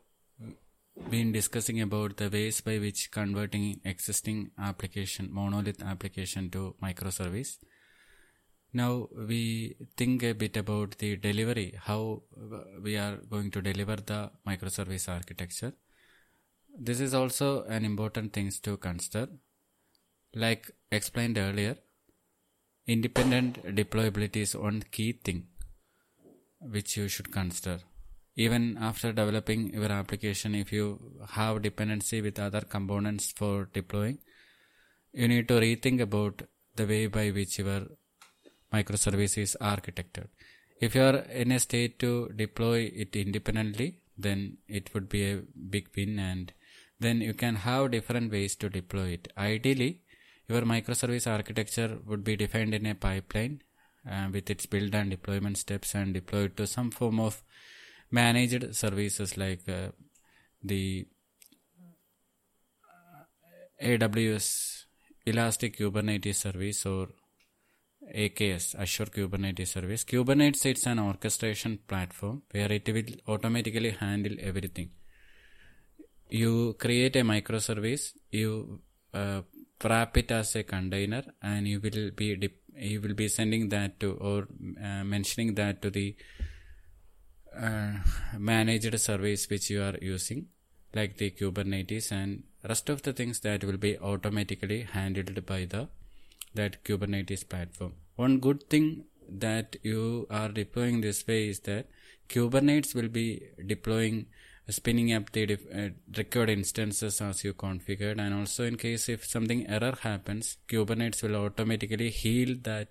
been 1.11 1.33
discussing 1.33 1.81
about 1.81 2.17
the 2.19 2.29
ways 2.29 2.61
by 2.61 2.79
which 2.79 3.11
converting 3.11 3.81
existing 3.85 4.51
application, 4.59 5.29
monolith 5.33 5.83
application 5.83 6.51
to 6.51 6.75
microservice. 6.83 7.57
Now 8.73 9.09
we 9.17 9.77
think 9.97 10.23
a 10.23 10.33
bit 10.33 10.57
about 10.57 10.99
the 10.99 11.17
delivery, 11.17 11.75
how 11.83 12.23
we 12.83 12.97
are 12.97 13.17
going 13.31 13.51
to 13.53 13.63
deliver 13.63 13.97
the 13.97 14.31
microservice 14.47 15.09
architecture. 15.09 15.73
This 16.79 17.01
is 17.01 17.15
also 17.15 17.65
an 17.65 17.85
important 17.85 18.35
thing 18.35 18.53
to 18.63 18.77
consider. 18.77 19.29
Like 20.35 20.71
explained 20.93 21.39
earlier, 21.39 21.77
independent 22.87 23.65
deployability 23.75 24.37
is 24.37 24.55
one 24.55 24.83
key 24.91 25.13
thing 25.13 25.47
which 26.61 26.97
you 26.97 27.09
should 27.09 27.33
consider. 27.33 27.81
Even 28.37 28.79
after 28.79 29.13
developing 29.13 29.73
your 29.75 29.91
application, 29.91 30.55
if 30.55 30.73
you 30.73 31.01
have 31.31 31.63
dependency 31.63 32.21
with 32.21 32.39
other 32.39 32.61
components 32.61 33.33
for 33.33 33.69
deploying, 33.73 34.19
you 35.13 35.27
need 35.27 35.49
to 35.49 35.55
rethink 35.55 36.01
about 36.01 36.43
the 36.77 36.87
way 36.87 37.07
by 37.07 37.31
which 37.31 37.59
your 37.59 37.87
microservice 38.73 39.39
is 39.39 39.57
architected. 39.61 40.29
If 40.81 40.95
you 40.95 41.03
are 41.03 41.17
in 41.17 41.51
a 41.51 41.59
state 41.59 41.99
to 42.01 42.29
deploy 42.37 42.93
it 42.95 43.17
independently, 43.17 44.01
then 44.17 44.59
it 44.69 44.95
would 44.95 45.09
be 45.09 45.25
a 45.25 45.43
big 45.71 45.89
win 45.97 46.19
and 46.19 46.53
then 47.01 47.21
you 47.21 47.35
can 47.35 47.57
have 47.57 47.91
different 47.91 48.31
ways 48.31 48.55
to 48.57 48.69
deploy 48.69 49.09
it. 49.09 49.33
Ideally, 49.37 50.03
your 50.49 50.63
microservice 50.63 51.27
architecture 51.31 51.99
would 52.07 52.25
be 52.25 52.37
defined 52.37 52.75
in 52.75 52.87
a 52.87 52.95
pipeline 52.95 53.61
uh, 54.11 54.29
with 54.33 54.49
its 54.51 54.67
build 54.67 54.95
and 54.95 55.11
deployment 55.11 55.59
steps 55.59 55.95
and 55.95 56.15
deployed 56.15 56.57
to 56.57 56.67
some 56.67 56.91
form 56.91 57.21
of 57.21 57.43
managed 58.11 58.75
services 58.75 59.37
like 59.37 59.69
uh, 59.69 59.89
the 60.63 61.07
AWS 63.83 64.85
Elastic 65.27 65.77
Kubernetes 65.79 66.37
Service 66.37 66.85
or 66.87 67.09
AKS 68.15 68.75
Azure 68.75 69.07
Kubernetes 69.07 69.69
Service. 69.69 70.05
Kubernetes 70.05 70.65
it's 70.67 70.87
an 70.87 70.99
orchestration 70.99 71.79
platform 71.87 72.43
where 72.51 72.73
it 72.73 72.89
will 72.89 73.35
automatically 73.35 73.91
handle 73.91 74.37
everything. 74.41 74.91
You 76.31 76.75
create 76.79 77.17
a 77.17 77.23
microservice, 77.23 78.13
you 78.31 78.81
uh, 79.15 79.43
wrap 79.83 80.17
it 80.17 80.31
as 80.31 80.55
a 80.57 80.63
container, 80.63 81.25
and 81.43 81.69
you 81.69 81.81
will 81.81 82.11
be 82.11 82.37
dip- 82.37 82.63
you 82.77 83.01
will 83.01 83.15
be 83.15 83.29
sending 83.29 83.69
that 83.71 83.99
to 84.01 84.13
or 84.13 84.49
uh, 84.83 85.05
mentioning 85.05 85.55
that 85.55 85.83
to 85.83 85.91
the 85.91 86.17
uh, 87.57 87.93
managed 88.39 88.99
service 89.01 89.49
which 89.51 89.69
you 89.71 89.83
are 89.83 89.97
using 90.01 90.47
like 90.95 91.17
the 91.17 91.31
kubernetes 91.31 92.13
and 92.13 92.45
rest 92.69 92.89
of 92.89 93.03
the 93.03 93.13
things 93.13 93.41
that 93.41 93.65
will 93.65 93.77
be 93.77 93.99
automatically 93.99 94.83
handled 94.83 95.45
by 95.45 95.65
the 95.65 95.89
that 96.55 96.83
kubernetes 96.85 97.49
platform. 97.49 97.95
One 98.17 98.39
good 98.39 98.69
thing 98.71 99.05
that 99.29 99.77
you 99.83 100.27
are 100.31 100.49
deploying 100.49 101.01
this 101.01 101.27
way 101.27 101.49
is 101.49 101.61
that 101.61 101.87
kubernetes 102.29 102.95
will 102.95 103.09
be 103.09 103.43
deploying 103.67 104.27
spinning 104.71 105.13
up 105.13 105.33
the 105.33 105.55
uh, 105.55 105.89
required 106.17 106.51
instances 106.51 107.21
as 107.21 107.45
you 107.45 107.55
configured. 107.55 108.19
And 108.21 108.35
also 108.35 108.65
in 108.65 108.77
case 108.77 109.09
if 109.09 109.27
something 109.27 109.67
error 109.67 109.97
happens 110.01 110.59
kubernetes 110.69 111.23
will 111.23 111.37
automatically 111.37 112.11
heal 112.11 112.57
that 112.63 112.89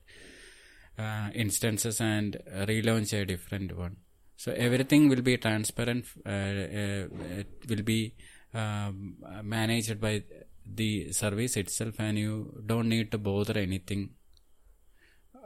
uh, 0.97 1.29
instances 1.33 2.01
and 2.01 2.37
relaunch 2.47 3.13
a 3.13 3.25
different 3.25 3.77
one. 3.77 3.97
So 4.35 4.51
everything 4.53 5.09
will 5.09 5.21
be 5.21 5.37
transparent 5.37 6.05
uh, 6.25 6.29
uh, 6.29 7.07
it 7.41 7.47
will 7.69 7.83
be 7.83 8.13
um, 8.53 9.17
managed 9.43 9.99
by 9.99 10.23
the 10.65 11.11
service 11.11 11.57
itself 11.57 11.95
and 11.99 12.17
you 12.17 12.63
don't 12.65 12.89
need 12.89 13.11
to 13.11 13.17
bother 13.17 13.57
anything 13.57 14.09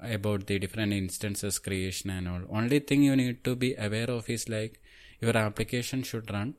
about 0.02 0.48
the 0.48 0.58
different 0.58 0.94
instances 0.94 1.60
creation 1.60 2.10
and 2.10 2.28
all. 2.28 2.41
Only 2.49 2.80
thing 2.80 3.03
you 3.03 3.16
need 3.16 3.44
to 3.44 3.56
be 3.56 3.76
aware 3.76 4.10
of 4.10 4.30
is 4.30 4.49
like 4.49 4.81
your 5.22 5.38
application 5.38 6.03
should 6.03 6.30
run. 6.31 6.56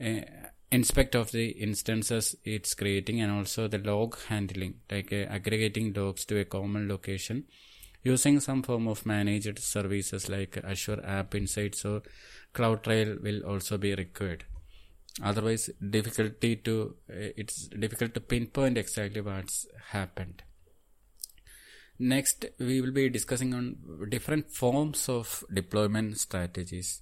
Uh, 0.00 0.20
inspect 0.70 1.14
of 1.14 1.30
the 1.30 1.50
instances 1.50 2.34
it's 2.42 2.74
creating 2.74 3.20
and 3.20 3.30
also 3.30 3.68
the 3.68 3.78
log 3.78 4.18
handling 4.28 4.74
like 4.90 5.12
uh, 5.12 5.26
aggregating 5.36 5.92
logs 5.92 6.24
to 6.24 6.38
a 6.38 6.44
common 6.44 6.88
location. 6.88 7.44
Using 8.02 8.40
some 8.40 8.62
form 8.62 8.86
of 8.86 9.06
managed 9.06 9.58
services 9.58 10.28
like 10.28 10.58
azure 10.62 11.00
app 11.04 11.34
insights 11.34 11.84
or 11.84 12.02
cloudtrail 12.52 13.22
will 13.22 13.40
also 13.42 13.78
be 13.78 13.94
required. 13.94 14.44
Otherwise 15.22 15.70
difficulty 15.90 16.56
to 16.56 16.96
uh, 17.08 17.30
it's 17.36 17.68
difficult 17.68 18.14
to 18.14 18.20
pinpoint 18.20 18.76
exactly 18.78 19.20
what's 19.20 19.66
happened. 19.90 20.42
Next 21.98 22.46
we 22.58 22.80
will 22.80 22.90
be 22.90 23.08
discussing 23.08 23.54
on 23.54 23.76
different 24.08 24.50
forms 24.50 25.08
of 25.08 25.44
deployment 25.52 26.18
strategies 26.18 27.00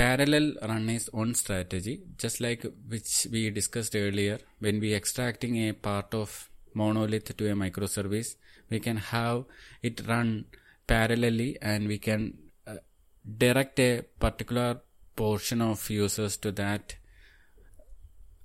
parallel 0.00 0.46
run 0.70 0.88
is 0.96 1.06
one 1.12 1.32
strategy 1.34 1.94
just 2.22 2.40
like 2.44 2.62
which 2.92 3.26
we 3.32 3.50
discussed 3.50 3.94
earlier. 3.94 4.38
When 4.58 4.80
we 4.80 4.94
extracting 4.94 5.56
a 5.68 5.72
part 5.72 6.14
of 6.14 6.48
monolith 6.74 7.36
to 7.36 7.50
a 7.50 7.54
microservice 7.54 8.36
we 8.70 8.80
can 8.80 8.96
have 8.96 9.44
it 9.82 10.00
run 10.06 10.46
parallelly 10.88 11.56
and 11.60 11.86
we 11.86 11.98
can 11.98 12.22
uh, 12.66 12.76
direct 13.44 13.78
a 13.80 14.02
particular 14.18 14.80
portion 15.16 15.60
of 15.60 15.90
users 15.90 16.36
to 16.38 16.52
that 16.52 16.94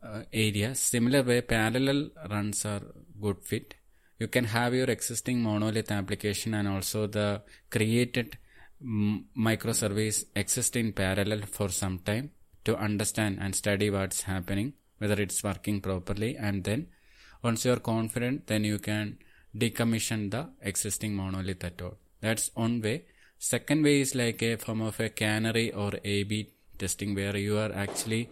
uh, 0.03 0.23
area. 0.33 0.75
Similar 0.75 1.23
way 1.23 1.41
parallel 1.41 2.09
runs 2.29 2.65
are 2.65 2.81
good 3.21 3.39
fit. 3.41 3.75
You 4.19 4.27
can 4.27 4.45
have 4.45 4.73
your 4.73 4.89
existing 4.89 5.41
monolith 5.41 5.91
application 5.91 6.53
and 6.53 6.67
also 6.67 7.07
the 7.07 7.41
created 7.69 8.37
microservice 8.83 10.25
exist 10.35 10.75
in 10.75 10.91
parallel 10.93 11.41
for 11.41 11.69
some 11.69 11.99
time 11.99 12.31
to 12.63 12.77
understand 12.77 13.37
and 13.39 13.55
study 13.55 13.89
what's 13.89 14.23
happening 14.23 14.73
whether 14.97 15.21
it's 15.21 15.43
working 15.43 15.79
properly 15.81 16.35
and 16.35 16.63
then 16.63 16.87
once 17.41 17.65
you're 17.65 17.79
confident 17.79 18.47
then 18.47 18.63
you 18.63 18.79
can 18.79 19.17
decommission 19.55 20.29
the 20.31 20.49
existing 20.61 21.15
monolith 21.15 21.63
at 21.63 21.81
all 21.81 21.97
that's 22.25 22.49
one 22.55 22.81
way. 22.81 23.05
Second 23.37 23.83
way 23.83 24.01
is 24.01 24.15
like 24.15 24.41
a 24.41 24.55
form 24.57 24.81
of 24.81 24.99
a 24.99 25.09
canary 25.09 25.71
or 25.71 25.91
a 26.03 26.23
b 26.23 26.49
testing 26.77 27.13
where 27.13 27.37
you 27.37 27.57
are 27.57 27.71
actually 27.71 28.29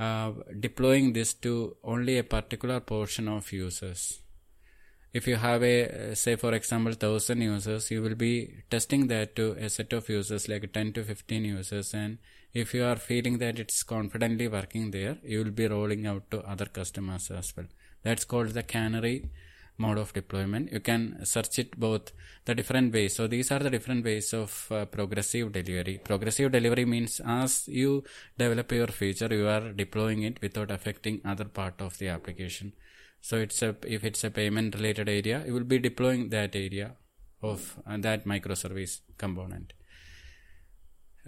uh, 0.00 0.32
deploying 0.58 1.12
this 1.12 1.34
to 1.34 1.76
only 1.84 2.18
a 2.18 2.24
particular 2.24 2.80
portion 2.80 3.28
of 3.28 3.52
users 3.52 4.20
if 5.18 5.26
you 5.30 5.36
have 5.36 5.62
a 5.62 6.14
say 6.22 6.34
for 6.42 6.52
example 6.58 6.92
1000 6.92 7.40
users 7.40 7.90
you 7.92 8.00
will 8.04 8.18
be 8.26 8.32
testing 8.74 9.06
that 9.12 9.34
to 9.38 9.44
a 9.66 9.68
set 9.76 9.92
of 9.98 10.08
users 10.08 10.48
like 10.52 10.66
10 10.72 10.92
to 10.96 11.04
15 11.04 11.44
users 11.44 11.94
and 11.94 12.18
if 12.62 12.74
you 12.74 12.84
are 12.90 12.96
feeling 12.96 13.38
that 13.38 13.58
it's 13.58 13.82
confidently 13.94 14.48
working 14.48 14.90
there 14.90 15.16
you 15.32 15.38
will 15.42 15.56
be 15.62 15.68
rolling 15.76 16.06
out 16.12 16.24
to 16.30 16.40
other 16.52 16.68
customers 16.78 17.30
as 17.40 17.48
well 17.56 17.68
that's 18.02 18.24
called 18.32 18.50
the 18.58 18.62
canary 18.74 19.16
mode 19.78 19.98
of 19.98 20.12
deployment. 20.12 20.72
You 20.72 20.80
can 20.80 21.24
search 21.24 21.58
it 21.58 21.78
both 21.78 22.12
the 22.44 22.54
different 22.54 22.92
ways. 22.92 23.14
So 23.14 23.26
these 23.26 23.50
are 23.50 23.58
the 23.58 23.70
different 23.70 24.04
ways 24.04 24.32
of 24.32 24.66
uh, 24.70 24.84
progressive 24.86 25.52
delivery. 25.52 26.00
Progressive 26.02 26.52
delivery 26.52 26.84
means 26.84 27.20
as 27.24 27.68
you 27.68 28.04
develop 28.38 28.72
your 28.72 28.88
feature, 28.88 29.28
you 29.30 29.46
are 29.48 29.72
deploying 29.72 30.22
it 30.22 30.40
without 30.40 30.70
affecting 30.70 31.20
other 31.24 31.44
part 31.44 31.80
of 31.80 31.98
the 31.98 32.08
application. 32.08 32.72
So 33.26 33.38
it's 33.38 33.60
a, 33.60 33.74
if 33.96 34.04
it's 34.04 34.22
a 34.22 34.30
payment 34.30 34.76
related 34.76 35.08
area, 35.08 35.42
you 35.44 35.52
will 35.52 35.64
be 35.64 35.80
deploying 35.80 36.28
that 36.28 36.54
area 36.54 36.92
of 37.42 37.76
uh, 37.84 37.96
that 38.06 38.24
microservice 38.24 39.00
component. 39.18 39.72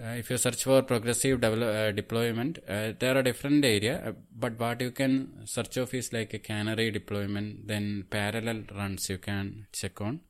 Uh, 0.00 0.14
if 0.20 0.30
you 0.30 0.36
search 0.36 0.62
for 0.62 0.80
progressive 0.82 1.40
develop, 1.40 1.70
uh, 1.74 1.90
deployment, 1.90 2.58
uh, 2.68 2.92
there 3.00 3.18
are 3.18 3.22
different 3.24 3.64
area, 3.64 3.94
uh, 4.06 4.12
but 4.32 4.56
what 4.60 4.80
you 4.80 4.92
can 4.92 5.44
search 5.44 5.76
of 5.76 5.92
is 5.92 6.12
like 6.12 6.32
a 6.34 6.38
canary 6.38 6.92
deployment, 6.92 7.66
then 7.66 8.04
parallel 8.08 8.62
runs 8.76 9.10
you 9.10 9.18
can 9.18 9.66
check 9.72 10.00
on 10.00 10.20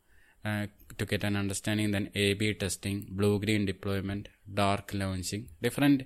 uh, 0.47 0.65
to 0.97 1.05
get 1.05 1.23
an 1.23 1.37
understanding. 1.37 1.91
Then 1.91 2.09
A/B 2.15 2.55
testing, 2.55 3.09
blue-green 3.11 3.67
deployment, 3.67 4.31
dark 4.63 4.93
launching, 4.95 5.49
different, 5.61 6.05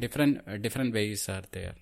different, 0.00 0.60
different 0.60 0.92
ways 0.92 1.28
are 1.28 1.44
there. 1.52 1.76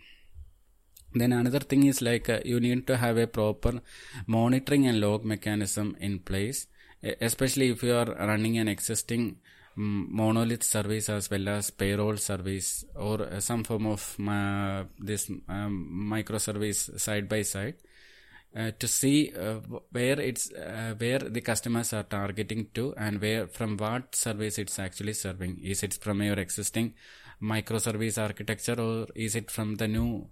Then 1.19 1.33
another 1.33 1.61
thing 1.61 1.85
is 1.85 2.03
like 2.03 2.29
you 2.45 2.61
need 2.61 2.87
to 2.89 2.97
have 2.97 3.17
a 3.17 3.27
proper 3.27 3.81
monitoring 4.27 4.87
and 4.87 5.01
log 5.01 5.25
mechanism 5.25 5.97
in 5.99 6.19
place, 6.19 6.67
especially 7.21 7.71
if 7.71 7.83
you 7.83 7.95
are 7.95 8.05
running 8.33 8.59
an 8.59 8.69
existing 8.69 9.39
monolith 9.77 10.63
service 10.63 11.09
as 11.09 11.31
well 11.31 11.49
as 11.49 11.71
payroll 11.71 12.17
service 12.17 12.85
or 12.95 13.23
uh, 13.23 13.41
some 13.41 13.63
form 13.63 13.87
of 13.87 14.17
uh, 14.27 14.85
this 14.99 15.31
um, 15.49 16.09
microservice 16.11 16.99
side 16.99 17.29
by 17.29 17.43
side 17.43 17.75
uh, 18.57 18.71
to 18.79 18.89
see 18.89 19.33
uh, 19.39 19.57
where 19.93 20.19
it's 20.19 20.51
uh, 20.53 20.95
where 20.97 21.19
the 21.19 21.43
customers 21.43 21.93
are 21.93 22.05
targeting 22.05 22.69
to 22.73 22.95
and 22.97 23.21
where 23.21 23.47
from 23.47 23.77
what 23.77 24.15
service 24.15 24.59
it's 24.59 24.79
actually 24.79 25.13
serving. 25.13 25.59
Is 25.63 25.83
it 25.83 25.95
from 25.95 26.23
your 26.23 26.39
existing 26.39 26.95
microservice 27.43 28.21
architecture 28.23 28.81
or 28.81 29.07
is 29.15 29.35
it 29.37 29.51
from 29.51 29.75
the 29.77 29.89
new 29.89 30.27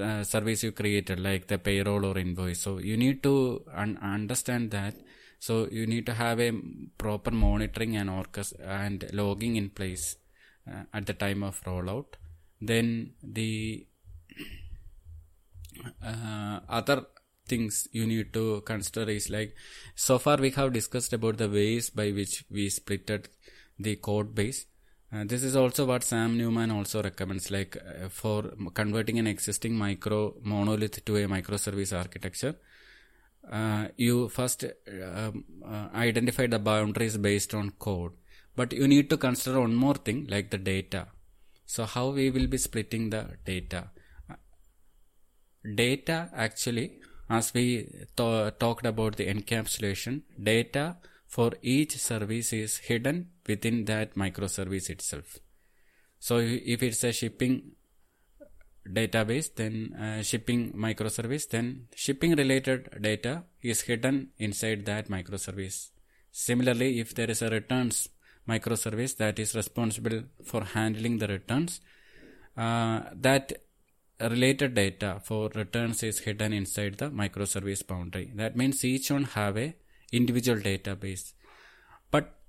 uh, 0.00 0.22
service 0.22 0.62
you 0.62 0.72
created 0.72 1.18
like 1.18 1.46
the 1.46 1.58
payroll 1.58 2.04
or 2.04 2.18
invoice 2.18 2.60
so 2.60 2.78
you 2.78 2.96
need 2.96 3.22
to 3.22 3.62
un- 3.74 3.98
understand 4.02 4.70
that 4.70 4.94
so 5.38 5.66
you 5.72 5.86
need 5.86 6.04
to 6.04 6.12
have 6.12 6.38
a 6.38 6.52
proper 6.98 7.30
monitoring 7.30 7.96
and 7.96 8.10
orchest- 8.10 8.60
and 8.62 9.08
logging 9.12 9.56
in 9.56 9.70
place 9.70 10.16
uh, 10.70 10.82
at 10.92 11.06
the 11.06 11.14
time 11.14 11.42
of 11.42 11.62
rollout. 11.64 12.16
Then 12.60 13.14
the 13.22 13.86
uh, 16.04 16.60
other 16.68 17.06
things 17.46 17.88
you 17.90 18.06
need 18.06 18.32
to 18.34 18.60
consider 18.66 19.10
is 19.10 19.30
like 19.30 19.54
so 19.94 20.18
far 20.18 20.36
we 20.36 20.50
have 20.50 20.72
discussed 20.72 21.12
about 21.12 21.38
the 21.38 21.48
ways 21.48 21.90
by 21.90 22.10
which 22.10 22.44
we 22.50 22.68
splitted 22.68 23.26
the 23.78 23.96
code 23.96 24.34
base. 24.34 24.66
Uh, 25.12 25.24
this 25.24 25.42
is 25.42 25.56
also 25.56 25.86
what 25.86 26.04
Sam 26.04 26.38
Newman 26.38 26.70
also 26.70 27.02
recommends, 27.02 27.50
like 27.50 27.76
uh, 27.76 28.08
for 28.08 28.52
converting 28.74 29.18
an 29.18 29.26
existing 29.26 29.74
micro 29.74 30.34
monolith 30.42 31.04
to 31.04 31.16
a 31.16 31.26
microservice 31.26 31.96
architecture. 31.96 32.54
Uh, 33.50 33.88
you 33.96 34.28
first 34.28 34.64
uh, 34.64 35.32
uh, 35.66 35.88
identify 35.94 36.46
the 36.46 36.58
boundaries 36.58 37.16
based 37.16 37.54
on 37.54 37.70
code 37.78 38.12
but 38.54 38.72
you 38.72 38.86
need 38.86 39.08
to 39.08 39.16
consider 39.16 39.60
one 39.60 39.74
more 39.74 39.94
thing 39.94 40.26
like 40.28 40.50
the 40.50 40.58
data. 40.58 41.06
So 41.66 41.84
how 41.84 42.10
we 42.10 42.30
will 42.30 42.46
be 42.46 42.58
splitting 42.58 43.10
the 43.10 43.22
data? 43.44 43.90
Data 45.74 46.30
actually 46.34 47.00
as 47.28 47.54
we 47.54 47.86
th- 48.16 48.58
talked 48.58 48.86
about 48.86 49.16
the 49.16 49.26
encapsulation 49.32 50.22
data 50.42 50.96
for 51.34 51.50
each 51.62 51.92
service 51.96 52.52
is 52.52 52.72
hidden 52.88 53.18
within 53.46 53.84
that 53.90 54.16
microservice 54.22 54.90
itself. 54.94 55.38
So 56.18 56.38
if 56.38 56.82
it's 56.82 57.04
a 57.04 57.12
shipping 57.12 57.54
database 58.98 59.48
then 59.54 59.74
uh, 60.04 60.22
shipping 60.22 60.72
microservice 60.72 61.48
then 61.48 61.86
shipping 61.94 62.32
related 62.34 62.88
data 63.00 63.44
is 63.62 63.82
hidden 63.82 64.16
inside 64.38 64.84
that 64.86 65.08
microservice. 65.08 65.90
Similarly 66.32 66.98
if 66.98 67.14
there 67.14 67.30
is 67.30 67.42
a 67.42 67.50
returns 67.50 68.08
microservice 68.48 69.16
that 69.18 69.38
is 69.38 69.54
responsible 69.54 70.22
for 70.44 70.64
handling 70.64 71.18
the 71.18 71.28
returns 71.28 71.80
uh, 72.56 73.02
that 73.14 73.52
related 74.20 74.74
data 74.74 75.20
for 75.22 75.48
returns 75.54 76.02
is 76.02 76.18
hidden 76.20 76.52
inside 76.52 76.98
the 76.98 77.10
microservice 77.10 77.86
boundary. 77.86 78.32
That 78.34 78.56
means 78.56 78.84
each 78.84 79.10
one 79.10 79.24
have 79.24 79.56
a 79.56 79.76
individual 80.12 80.58
database. 80.58 81.32
But 82.10 82.40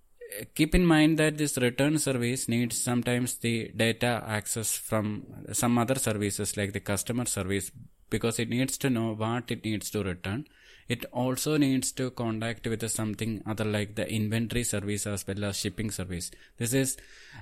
keep 0.56 0.74
in 0.74 0.86
mind 0.86 1.18
that 1.18 1.38
this 1.38 1.58
return 1.58 2.00
service 2.00 2.48
needs 2.48 2.82
sometimes 2.82 3.36
the 3.36 3.72
data 3.76 4.24
access 4.26 4.74
from 4.74 5.26
some 5.52 5.78
other 5.78 5.96
services 5.96 6.58
like 6.58 6.74
the 6.74 6.80
customer 6.80 7.26
service 7.26 7.72
because 8.10 8.40
it 8.40 8.50
needs 8.50 8.78
to 8.78 8.90
know 8.90 9.14
what 9.14 9.52
it 9.52 9.64
needs 9.64 9.90
to 9.92 10.04
return. 10.04 10.46
It 10.88 11.06
also 11.14 11.58
needs 11.58 11.92
to 11.94 12.12
contact 12.12 12.68
with 12.68 12.90
something 12.90 13.42
other 13.46 13.64
like 13.64 13.96
the 13.96 14.12
inventory 14.12 14.64
service 14.64 15.08
as 15.08 15.26
well 15.26 15.46
as 15.46 15.58
shipping 15.58 15.90
service. 15.90 16.32
This 16.58 16.74
is 16.74 16.98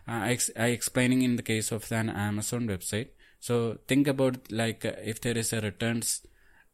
uh, 0.08 0.22
ex- 0.26 0.52
I 0.56 0.68
explaining 0.68 1.24
in 1.24 1.36
the 1.36 1.42
case 1.42 1.72
of 1.72 1.92
an 1.92 2.10
amazon 2.10 2.68
website. 2.68 3.10
So 3.40 3.80
think 3.88 4.08
about 4.08 4.52
like 4.52 4.86
if 4.86 5.22
there 5.22 5.38
is 5.38 5.54
a 5.54 5.62
returns 5.62 6.22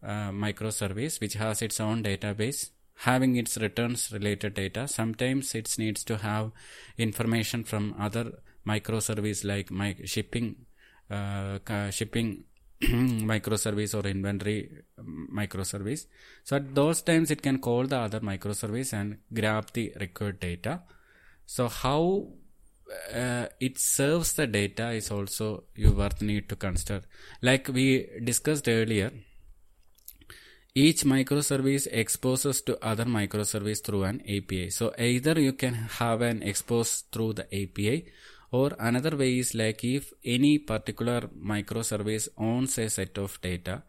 uh, 0.04 0.32
microservice 0.32 1.22
which 1.22 1.34
has 1.36 1.62
its 1.62 1.80
own 1.80 2.04
database 2.04 2.72
having 3.00 3.36
its 3.36 3.58
returns 3.58 4.12
related 4.12 4.54
data. 4.54 4.88
Sometimes 4.88 5.54
it 5.54 5.74
needs 5.78 6.04
to 6.06 6.18
have 6.18 6.52
information 6.98 7.64
from 7.64 7.96
other 8.00 8.32
microservice 8.68 9.44
like 9.46 9.70
my 9.70 9.96
shipping 10.06 10.56
uh, 11.10 11.60
shipping 11.92 12.46
microservice 12.82 13.94
or 13.94 14.08
inventory 14.08 14.84
microservice. 15.00 16.08
So 16.44 16.58
at 16.58 16.74
those 16.74 17.02
times 17.02 17.32
it 17.32 17.42
can 17.42 17.60
call 17.60 17.86
the 17.86 17.98
other 17.98 18.20
microservice 18.20 18.94
and 18.94 19.18
grab 19.34 19.72
the 19.74 19.94
required 20.00 20.40
data. 20.40 20.82
So 21.46 21.68
how 21.68 22.30
uh, 23.14 23.48
it 23.60 23.80
serves 23.80 24.34
the 24.34 24.48
data 24.48 24.92
is 24.92 25.12
also 25.12 25.64
you 25.76 25.92
worth 25.92 26.22
need 26.22 26.50
to 26.50 26.56
consider. 26.56 27.02
Like 27.42 27.68
we 27.68 28.08
discussed 28.24 28.68
earlier 28.68 29.12
each 30.78 31.06
microservice 31.06 31.88
exposes 31.90 32.62
to 32.62 32.78
other 32.86 33.06
microservice 33.06 33.82
through 33.82 34.04
an 34.04 34.22
API. 34.28 34.70
So 34.70 34.94
either 35.00 35.40
you 35.40 35.54
can 35.54 35.74
have 35.74 36.22
an 36.22 36.44
expose 36.44 37.06
through 37.14 37.34
the 37.34 37.46
API 37.62 38.06
or 38.52 38.72
another 38.78 39.16
way 39.16 39.40
is 39.40 39.56
like 39.56 39.86
if 39.86 40.12
any 40.26 40.58
particular 40.58 41.22
microservice 41.54 42.28
owns 42.38 42.78
a 42.78 42.90
set 42.90 43.18
of 43.18 43.40
data. 43.40 43.84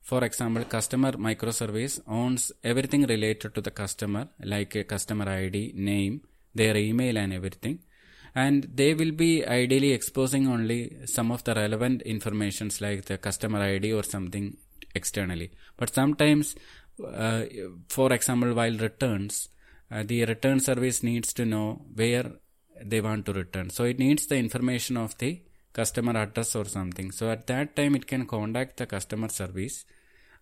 For 0.00 0.24
example, 0.24 0.64
customer 0.64 1.12
microservice 1.12 2.00
owns 2.08 2.50
everything 2.64 3.02
related 3.02 3.54
to 3.54 3.60
the 3.60 3.70
customer 3.70 4.28
like 4.42 4.74
a 4.74 4.84
customer 4.84 5.28
ID, 5.28 5.74
name, 5.76 6.22
their 6.54 6.78
email 6.78 7.18
and 7.18 7.34
everything. 7.34 7.80
And 8.34 8.70
they 8.74 8.94
will 8.94 9.12
be 9.12 9.46
ideally 9.46 9.92
exposing 9.92 10.48
only 10.48 10.96
some 11.04 11.30
of 11.30 11.44
the 11.44 11.54
relevant 11.54 12.00
informations 12.02 12.80
like 12.80 13.04
the 13.04 13.18
customer 13.18 13.60
ID 13.60 13.92
or 13.92 14.02
something 14.02 14.56
externally. 14.94 15.50
But 15.76 15.94
sometimes 15.94 16.54
uh, 17.06 17.44
for 17.88 18.12
example 18.12 18.54
while 18.54 18.76
returns 18.76 19.48
uh, 19.90 20.02
the 20.04 20.24
return 20.24 20.58
service 20.60 21.02
needs 21.02 21.32
to 21.34 21.44
know 21.44 21.82
where 21.94 22.32
they 22.82 23.00
want 23.00 23.26
to 23.26 23.32
return. 23.32 23.70
So 23.70 23.84
it 23.84 23.98
needs 23.98 24.26
the 24.26 24.36
information 24.36 24.96
of 24.96 25.16
the 25.18 25.42
customer 25.72 26.16
address 26.16 26.54
or 26.56 26.64
something. 26.64 27.10
So 27.10 27.30
at 27.30 27.46
that 27.46 27.76
time 27.76 27.94
it 27.94 28.06
can 28.06 28.26
contact 28.26 28.78
the 28.78 28.86
customer 28.86 29.28
service. 29.28 29.84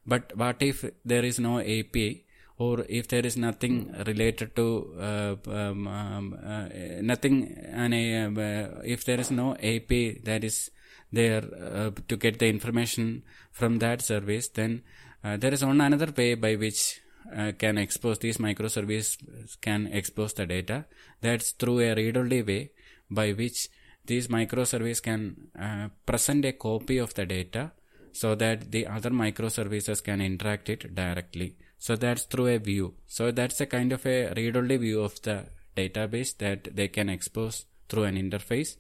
But 0.07 0.37
what 0.37 0.63
if 0.63 0.85
there 1.05 1.25
is 1.25 1.39
no 1.39 1.59
api 1.59 2.27
or 2.59 2.85
if 2.89 3.09
there 3.09 3.25
is 3.27 3.37
nothing 3.37 3.93
related 4.07 4.55
to 4.57 4.95
uh, 4.99 5.37
um, 5.51 5.87
um, 5.89 6.39
uh, 6.45 6.69
nothing 7.01 7.37
uh, 7.75 8.81
if 8.85 9.05
there 9.05 9.21
is 9.21 9.31
no 9.31 9.55
api 9.55 10.21
that 10.25 10.45
is 10.45 10.71
there 11.13 11.43
uh, 11.43 11.91
to 12.09 12.17
get 12.17 12.39
the 12.39 12.49
information 12.49 13.23
from 13.51 13.79
that 13.79 14.01
service 14.01 14.49
then 14.49 14.83
uh, 15.23 15.37
there 15.37 15.53
is 15.53 15.65
one 15.65 15.81
another 15.81 16.13
way 16.17 16.35
by 16.35 16.55
which 16.57 17.01
uh, 17.37 17.53
can 17.59 17.79
expose 17.79 18.19
these 18.19 18.39
microservices 18.39 19.17
can 19.61 19.87
expose 19.87 20.33
the 20.35 20.47
data. 20.47 20.87
That's 21.21 21.53
through 21.53 21.81
a 21.81 21.95
read-only 21.95 22.43
way 22.43 22.71
by 23.11 23.33
which 23.33 23.69
these 24.07 24.29
microservices 24.29 25.03
can 25.03 25.49
uh, 25.59 25.89
present 26.07 26.45
a 26.45 26.53
copy 26.53 26.99
of 26.99 27.15
the 27.15 27.27
data 27.27 27.73
so 28.13 28.35
that 28.35 28.73
the 28.73 28.87
other 28.87 29.11
microservices 29.11 30.03
can 30.03 30.21
interact 30.21 30.69
it 30.69 30.95
directly. 30.95 31.57
So 31.79 31.97
that's 31.97 32.25
through 32.25 32.49
a 32.49 32.59
view. 32.59 32.95
So 33.07 33.31
that's 33.31 33.61
a 33.61 33.67
kind 33.67 33.93
of 33.93 34.05
a 34.07 34.33
read-only 34.35 34.79
view 34.79 35.03
of 35.03 35.21
the 35.23 35.47
database 35.77 36.37
that 36.39 36.75
they 36.75 36.89
can 36.89 37.09
expose 37.09 37.67
through 37.89 38.05
an 38.05 38.17
interface 38.17 38.77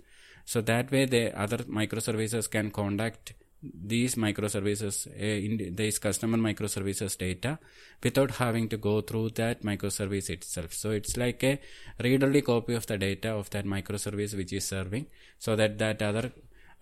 so 0.52 0.60
that 0.60 0.90
way 0.90 1.04
the 1.04 1.24
other 1.42 1.58
microservices 1.78 2.50
can 2.54 2.70
contact 2.78 3.34
these 3.62 4.14
microservices, 4.16 5.06
uh, 5.06 5.38
in 5.46 5.76
these 5.76 5.98
customer 5.98 6.38
microservices 6.38 7.16
data 7.16 7.58
without 8.02 8.32
having 8.32 8.68
to 8.68 8.76
go 8.76 9.00
through 9.00 9.28
that 9.30 9.62
microservice 9.62 10.28
itself. 10.28 10.72
So 10.72 10.90
it's 10.90 11.16
like 11.16 11.44
a 11.44 11.60
read-only 12.02 12.42
copy 12.42 12.74
of 12.74 12.86
the 12.86 12.98
data 12.98 13.30
of 13.30 13.50
that 13.50 13.64
microservice 13.64 14.36
which 14.36 14.52
is 14.52 14.66
serving 14.66 15.06
so 15.38 15.54
that 15.54 15.78
that 15.78 16.02
other, 16.02 16.32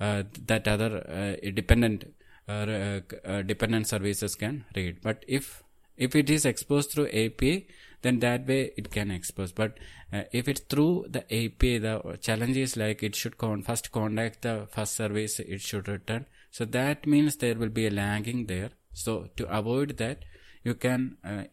uh, 0.00 0.22
that 0.46 0.66
other 0.66 0.90
uh, 1.18 1.50
dependent, 1.50 2.14
uh, 2.48 2.52
uh, 2.52 3.00
uh, 3.24 3.42
dependent 3.42 3.86
services 3.86 4.34
can 4.34 4.64
read. 4.74 5.02
But 5.02 5.26
if 5.28 5.62
if 5.98 6.14
it 6.14 6.30
is 6.30 6.46
exposed 6.46 6.92
through 6.92 7.08
API, 7.08 7.66
then 8.02 8.20
that 8.20 8.46
way 8.46 8.72
it 8.76 8.90
can 8.90 9.10
expose. 9.10 9.52
But 9.52 9.78
uh, 10.12 10.22
if 10.32 10.48
it's 10.48 10.60
through 10.60 11.06
the 11.08 11.24
API, 11.24 11.78
the 11.78 12.18
challenge 12.20 12.56
is 12.56 12.76
like 12.76 13.02
it 13.02 13.16
should 13.16 13.38
con- 13.38 13.62
first 13.62 13.90
contact 13.92 14.42
the 14.42 14.68
first 14.70 14.94
service, 14.94 15.40
it 15.40 15.60
should 15.60 15.88
return. 15.88 16.26
So 16.50 16.64
that 16.66 17.06
means 17.06 17.36
there 17.36 17.56
will 17.56 17.68
be 17.68 17.86
a 17.86 17.90
lagging 17.90 18.46
there. 18.46 18.70
So 18.92 19.28
to 19.36 19.46
avoid 19.56 19.96
that, 19.98 20.24
you 20.64 20.74
can 20.74 21.16
uh, 21.24 21.44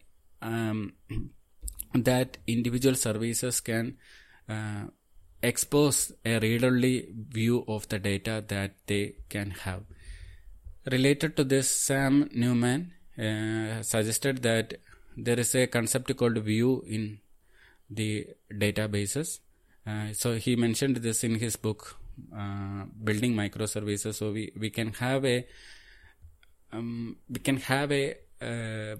um, 0.42 0.92
that 1.94 2.38
individual 2.46 2.94
services 2.94 3.60
can 3.60 3.96
uh, 4.48 4.84
expose 5.42 6.12
a 6.24 6.38
read-only 6.38 7.08
view 7.30 7.64
of 7.68 7.88
the 7.88 7.98
data 7.98 8.44
that 8.48 8.74
they 8.86 9.16
can 9.28 9.50
have. 9.50 9.82
Related 10.90 11.36
to 11.36 11.44
this, 11.44 11.70
Sam 11.70 12.30
Newman 12.32 12.92
uh, 13.18 13.82
suggested 13.82 14.42
that 14.42 14.74
there 15.16 15.38
is 15.38 15.54
a 15.54 15.66
concept 15.66 16.14
called 16.16 16.38
view 16.38 16.84
in 16.86 17.18
the 17.88 18.26
databases. 18.52 19.40
Uh, 19.86 20.12
so 20.12 20.34
he 20.34 20.56
mentioned 20.56 20.96
this 20.96 21.22
in 21.24 21.36
his 21.36 21.56
book, 21.56 21.96
uh, 22.36 22.84
Building 23.02 23.34
Microservices. 23.34 24.14
So 24.14 24.32
we, 24.32 24.52
we 24.58 24.70
can 24.70 24.92
have 24.94 25.24
a 25.24 25.46
um, 26.72 27.16
we 27.30 27.38
can 27.38 27.58
have 27.58 27.92
a 27.92 28.16
uh, 28.42 28.96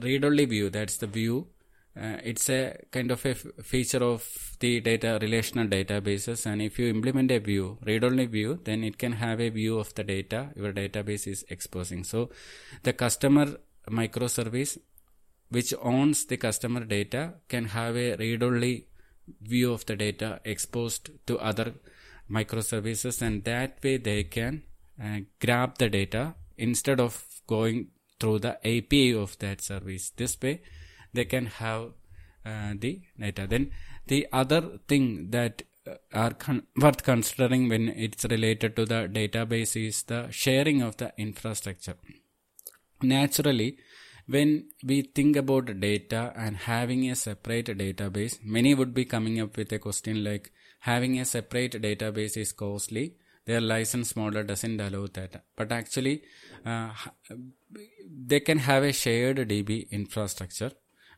read-only 0.00 0.46
view. 0.46 0.70
That's 0.70 0.96
the 0.96 1.06
view. 1.06 1.48
Uh, 1.96 2.16
it's 2.24 2.48
a 2.48 2.76
kind 2.90 3.12
of 3.12 3.24
a 3.24 3.34
feature 3.34 4.02
of 4.02 4.56
the 4.58 4.80
data 4.80 5.18
relational 5.20 5.68
databases. 5.68 6.44
And 6.46 6.60
if 6.60 6.78
you 6.78 6.88
implement 6.88 7.30
a 7.30 7.38
view, 7.38 7.78
read-only 7.86 8.26
view, 8.26 8.58
then 8.64 8.82
it 8.82 8.98
can 8.98 9.12
have 9.12 9.40
a 9.40 9.50
view 9.50 9.78
of 9.78 9.94
the 9.94 10.02
data 10.02 10.50
your 10.56 10.72
database 10.72 11.28
is 11.28 11.44
exposing. 11.50 12.02
So 12.02 12.30
the 12.82 12.94
customer 12.94 13.58
microservice 13.88 14.78
which 15.50 15.72
owns 15.82 16.24
the 16.26 16.36
customer 16.36 16.84
data 16.84 17.34
can 17.48 17.66
have 17.66 17.96
a 17.96 18.16
read-only 18.16 18.86
view 19.40 19.72
of 19.72 19.86
the 19.86 19.96
data 19.96 20.40
exposed 20.44 21.10
to 21.26 21.38
other 21.38 21.74
microservices 22.30 23.20
and 23.22 23.44
that 23.44 23.78
way 23.82 23.96
they 23.96 24.24
can 24.24 24.62
uh, 25.02 25.18
grab 25.40 25.78
the 25.78 25.88
data 25.88 26.34
instead 26.56 27.00
of 27.00 27.24
going 27.46 27.88
through 28.18 28.38
the 28.38 28.56
API 28.66 29.14
of 29.14 29.38
that 29.38 29.60
service. 29.60 30.10
This 30.16 30.36
way 30.40 30.62
they 31.12 31.24
can 31.24 31.46
have 31.46 31.92
uh, 32.44 32.74
the 32.78 33.00
data. 33.18 33.46
Then 33.48 33.70
the 34.06 34.26
other 34.32 34.78
thing 34.88 35.30
that 35.30 35.62
uh, 35.86 35.94
are 36.12 36.32
con- 36.32 36.66
worth 36.80 37.02
considering 37.02 37.68
when 37.68 37.88
it's 37.88 38.24
related 38.24 38.76
to 38.76 38.84
the 38.84 39.08
database 39.12 39.76
is 39.76 40.02
the 40.04 40.28
sharing 40.30 40.82
of 40.82 40.96
the 40.96 41.12
infrastructure. 41.16 41.96
Naturally, 43.02 43.78
when 44.26 44.66
we 44.82 45.02
think 45.02 45.36
about 45.36 45.80
data 45.80 46.32
and 46.36 46.56
having 46.56 47.10
a 47.10 47.14
separate 47.14 47.66
database, 47.66 48.42
many 48.42 48.74
would 48.74 48.94
be 48.94 49.04
coming 49.04 49.40
up 49.40 49.56
with 49.56 49.72
a 49.72 49.78
question 49.78 50.24
like 50.24 50.50
having 50.80 51.20
a 51.20 51.24
separate 51.24 51.72
database 51.82 52.36
is 52.36 52.52
costly. 52.52 53.16
Their 53.46 53.60
license 53.60 54.16
model 54.16 54.42
doesn't 54.44 54.80
allow 54.80 55.06
that. 55.12 55.44
But 55.54 55.70
actually, 55.70 56.22
uh, 56.64 56.90
they 58.26 58.40
can 58.40 58.58
have 58.58 58.82
a 58.82 58.92
shared 58.92 59.36
DB 59.36 59.90
infrastructure 59.90 60.72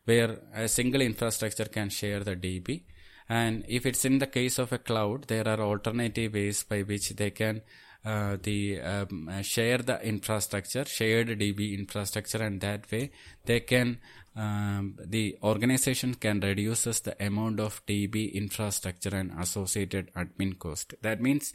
where 0.05 0.39
a 0.55 0.67
single 0.67 1.01
infrastructure 1.01 1.67
can 1.67 1.89
share 1.89 2.21
the 2.21 2.35
DB. 2.35 2.83
And 3.29 3.65
if 3.69 3.87
it's 3.87 4.05
in 4.05 4.19
the 4.19 4.27
case 4.27 4.59
of 4.59 4.73
a 4.73 4.79
cloud, 4.79 5.29
there 5.29 5.47
are 5.47 5.61
alternative 5.61 6.35
ways 6.35 6.65
by 6.65 6.83
which 6.83 7.11
they 7.11 7.31
can 7.31 7.63
uh, 8.07 8.37
the 8.41 8.81
um, 8.81 9.29
uh, 9.29 9.43
share 9.43 9.79
the 9.79 10.01
infrastructure, 10.07 10.85
shared 10.85 11.29
DB 11.29 11.77
infrastructure, 11.77 12.43
and 12.43 12.61
that 12.61 12.91
way 12.93 13.11
they 13.45 13.61
can 13.61 13.99
um, 14.37 14.97
the 15.03 15.37
organization 15.43 16.15
can 16.15 16.41
reduces 16.41 17.01
the 17.01 17.21
amount 17.25 17.59
of 17.59 17.85
DB 17.87 18.33
infrastructure 18.33 19.17
and 19.17 19.33
associated 19.41 20.13
admin 20.15 20.59
cost. 20.59 20.95
That 21.03 21.21
means 21.21 21.53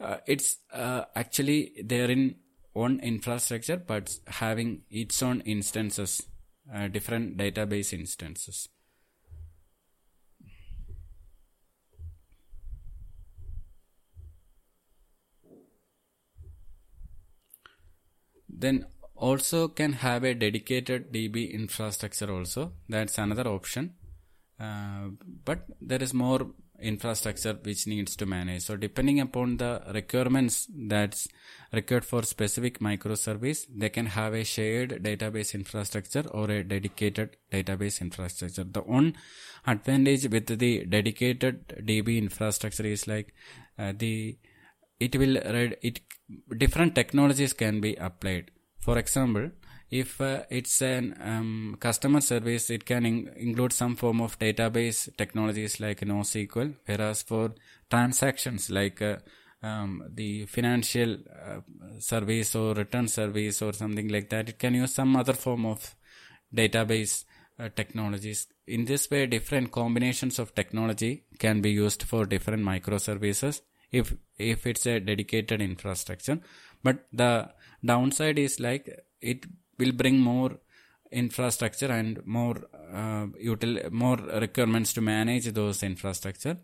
uh, 0.00 0.18
it's 0.26 0.58
uh, 0.72 1.04
actually 1.14 1.72
they're 1.82 2.10
in 2.10 2.36
one 2.72 3.00
infrastructure, 3.00 3.78
but 3.78 4.18
having 4.26 4.82
its 4.90 5.22
own 5.22 5.40
instances, 5.42 6.20
uh, 6.74 6.88
different 6.88 7.38
database 7.38 7.94
instances. 7.94 8.68
Then 18.56 18.86
also 19.14 19.68
can 19.68 19.92
have 19.92 20.24
a 20.24 20.34
dedicated 20.34 21.12
DB 21.12 21.52
infrastructure 21.52 22.32
also. 22.32 22.72
That's 22.88 23.18
another 23.18 23.48
option. 23.48 23.94
Uh, 24.58 25.08
but 25.44 25.64
there 25.80 26.02
is 26.02 26.14
more 26.14 26.50
infrastructure 26.80 27.54
which 27.62 27.86
needs 27.86 28.16
to 28.16 28.26
manage. 28.26 28.62
So 28.62 28.76
depending 28.76 29.20
upon 29.20 29.56
the 29.58 29.82
requirements 29.92 30.68
that's 30.74 31.28
required 31.72 32.04
for 32.04 32.22
specific 32.22 32.80
microservice, 32.80 33.66
they 33.74 33.88
can 33.88 34.06
have 34.06 34.34
a 34.34 34.44
shared 34.44 35.02
database 35.02 35.54
infrastructure 35.54 36.24
or 36.30 36.50
a 36.50 36.62
dedicated 36.62 37.36
database 37.52 38.00
infrastructure. 38.00 38.64
The 38.64 38.80
one 38.80 39.16
advantage 39.66 40.28
with 40.28 40.46
the 40.46 40.84
dedicated 40.84 41.68
DB 41.84 42.18
infrastructure 42.18 42.84
is 42.84 43.06
like 43.08 43.34
uh, 43.78 43.92
the 43.96 44.38
it 45.00 45.16
will 45.16 45.34
read 45.56 45.76
it 45.82 46.00
different 46.58 46.94
technologies 46.94 47.52
can 47.52 47.80
be 47.80 47.94
applied. 47.96 48.50
For 48.78 48.98
example 48.98 49.50
if 49.90 50.20
uh, 50.20 50.42
it's 50.50 50.82
an 50.82 51.16
um, 51.20 51.76
customer 51.78 52.20
service 52.20 52.70
it 52.70 52.84
can 52.84 53.06
in- 53.06 53.30
include 53.36 53.72
some 53.72 53.94
form 53.94 54.20
of 54.20 54.38
database 54.38 55.14
technologies 55.16 55.78
like 55.80 56.00
NoSQL 56.00 56.74
whereas 56.86 57.22
for 57.22 57.54
transactions 57.88 58.68
like 58.68 59.00
uh, 59.00 59.16
um, 59.62 60.02
the 60.12 60.46
financial 60.46 61.14
uh, 61.14 61.60
service 62.00 62.54
or 62.54 62.74
return 62.74 63.06
service 63.06 63.62
or 63.62 63.72
something 63.72 64.08
like 64.08 64.28
that 64.30 64.48
it 64.48 64.58
can 64.58 64.74
use 64.74 64.94
some 64.94 65.14
other 65.14 65.32
form 65.32 65.64
of 65.64 65.94
database 66.54 67.24
uh, 67.58 67.68
technologies. 67.74 68.48
In 68.66 68.84
this 68.84 69.08
way 69.10 69.26
different 69.26 69.70
combinations 69.70 70.38
of 70.38 70.54
technology 70.54 71.24
can 71.38 71.60
be 71.60 71.70
used 71.70 72.02
for 72.02 72.26
different 72.26 72.64
microservices 72.64 73.60
if 73.92 74.14
if 74.38 74.66
it's 74.66 74.86
a 74.86 75.00
dedicated 75.00 75.60
infrastructure. 75.62 76.38
But 76.82 77.06
the 77.12 77.50
downside 77.84 78.38
is 78.38 78.60
like 78.60 79.04
it 79.20 79.46
will 79.78 79.92
bring 79.92 80.18
more 80.18 80.58
infrastructure 81.10 81.86
and 81.86 82.24
more 82.26 82.56
uh, 82.92 83.26
util- 83.42 83.90
more 83.90 84.16
requirements 84.16 84.92
to 84.94 85.00
manage 85.00 85.46
those 85.52 85.82
infrastructure. 85.82 86.56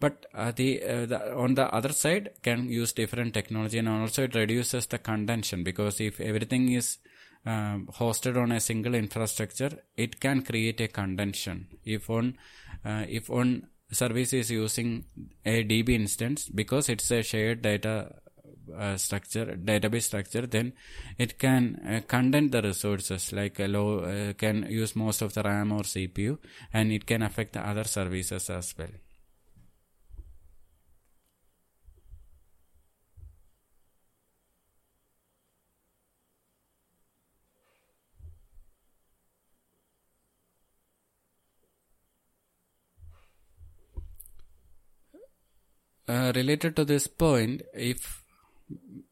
But 0.00 0.26
uh, 0.34 0.50
the, 0.50 0.82
uh, 0.82 1.06
the, 1.06 1.36
on 1.36 1.54
the 1.54 1.72
other 1.72 1.92
side 1.92 2.30
can 2.42 2.68
use 2.68 2.92
different 2.92 3.34
technology 3.34 3.78
and 3.78 3.88
also 3.88 4.24
it 4.24 4.34
reduces 4.34 4.86
the 4.86 4.98
contention 4.98 5.62
because 5.62 6.00
if 6.00 6.20
everything 6.20 6.72
is 6.72 6.98
um, 7.46 7.88
hosted 7.92 8.36
on 8.36 8.50
a 8.50 8.58
single 8.58 8.94
infrastructure 8.94 9.70
it 9.96 10.18
can 10.20 10.42
create 10.42 10.80
a 10.80 10.88
contention. 10.88 11.68
If 11.84 12.10
on 12.10 12.36
uh, 12.84 13.04
if 13.08 13.28
one 13.28 13.68
service 13.92 14.32
is 14.32 14.50
using 14.50 15.04
a 15.44 15.64
DB 15.64 15.90
instance 15.90 16.48
because 16.48 16.88
it's 16.88 17.10
a 17.10 17.22
shared 17.22 17.62
data 17.62 18.14
uh, 18.76 18.96
structure 18.96 19.46
database 19.56 20.02
structure 20.02 20.46
then 20.46 20.72
it 21.18 21.38
can 21.38 21.80
uh, 21.86 22.00
content 22.06 22.52
the 22.52 22.62
resources. 22.62 23.32
Like 23.32 23.60
a 23.60 23.68
low 23.68 24.00
uh, 24.00 24.32
can 24.34 24.66
use 24.70 24.96
most 24.96 25.22
of 25.22 25.34
the 25.34 25.42
ram 25.42 25.72
or 25.72 25.82
cpu 25.82 26.38
and 26.72 26.92
it 26.92 27.06
can 27.06 27.22
affect 27.22 27.52
the 27.52 27.66
other 27.66 27.84
services 27.84 28.48
as 28.50 28.74
well 28.78 28.88
Uh, 46.12 46.30
related 46.36 46.76
to 46.76 46.84
this 46.84 47.06
point, 47.06 47.62
if 47.72 48.22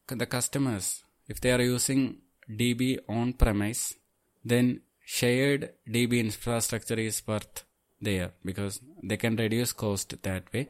the 0.07 0.27
customers, 0.27 1.03
if 1.27 1.41
they 1.41 1.51
are 1.51 1.61
using 1.61 2.17
DB 2.59 2.99
on 3.09 3.33
premise, 3.33 3.95
then 4.45 4.81
shared 5.03 5.71
DB 5.89 6.19
infrastructure 6.19 6.99
is 6.99 7.23
worth 7.25 7.63
there 7.99 8.31
because 8.45 8.81
they 9.01 9.17
can 9.17 9.35
reduce 9.35 9.73
cost 9.73 10.21
that 10.21 10.53
way. 10.53 10.67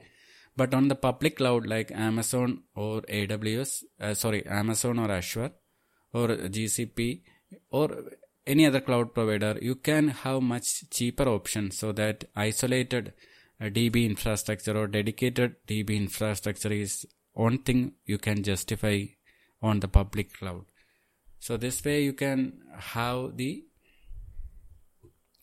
But 0.55 0.73
on 0.73 0.87
the 0.87 0.95
public 0.95 1.35
cloud 1.35 1.65
like 1.65 1.91
Amazon 1.91 2.63
or 2.75 3.01
AWS, 3.01 3.83
uh, 3.99 4.13
sorry, 4.13 4.45
Amazon 4.45 4.99
or 4.99 5.11
Azure 5.11 5.51
or 6.13 6.27
GCP 6.29 7.23
or 7.71 7.89
any 8.47 8.65
other 8.65 8.79
cloud 8.79 9.13
provider, 9.13 9.57
you 9.61 9.75
can 9.75 10.07
have 10.09 10.41
much 10.41 10.89
cheaper 10.91 11.27
options 11.27 11.77
so 11.77 11.91
that 11.91 12.23
isolated 12.37 13.11
uh, 13.61 13.65
DB 13.65 14.05
infrastructure 14.05 14.77
or 14.77 14.87
dedicated 14.87 15.55
DB 15.67 15.95
infrastructure 15.95 16.71
is 16.71 17.05
one 17.33 17.59
thing 17.59 17.93
you 18.05 18.17
can 18.17 18.43
justify 18.43 19.05
on 19.61 19.79
the 19.79 19.87
public 19.87 20.33
cloud. 20.33 20.65
So 21.39 21.57
this 21.57 21.83
way 21.83 22.03
you 22.03 22.13
can 22.13 22.61
have 22.77 23.37
the 23.37 23.63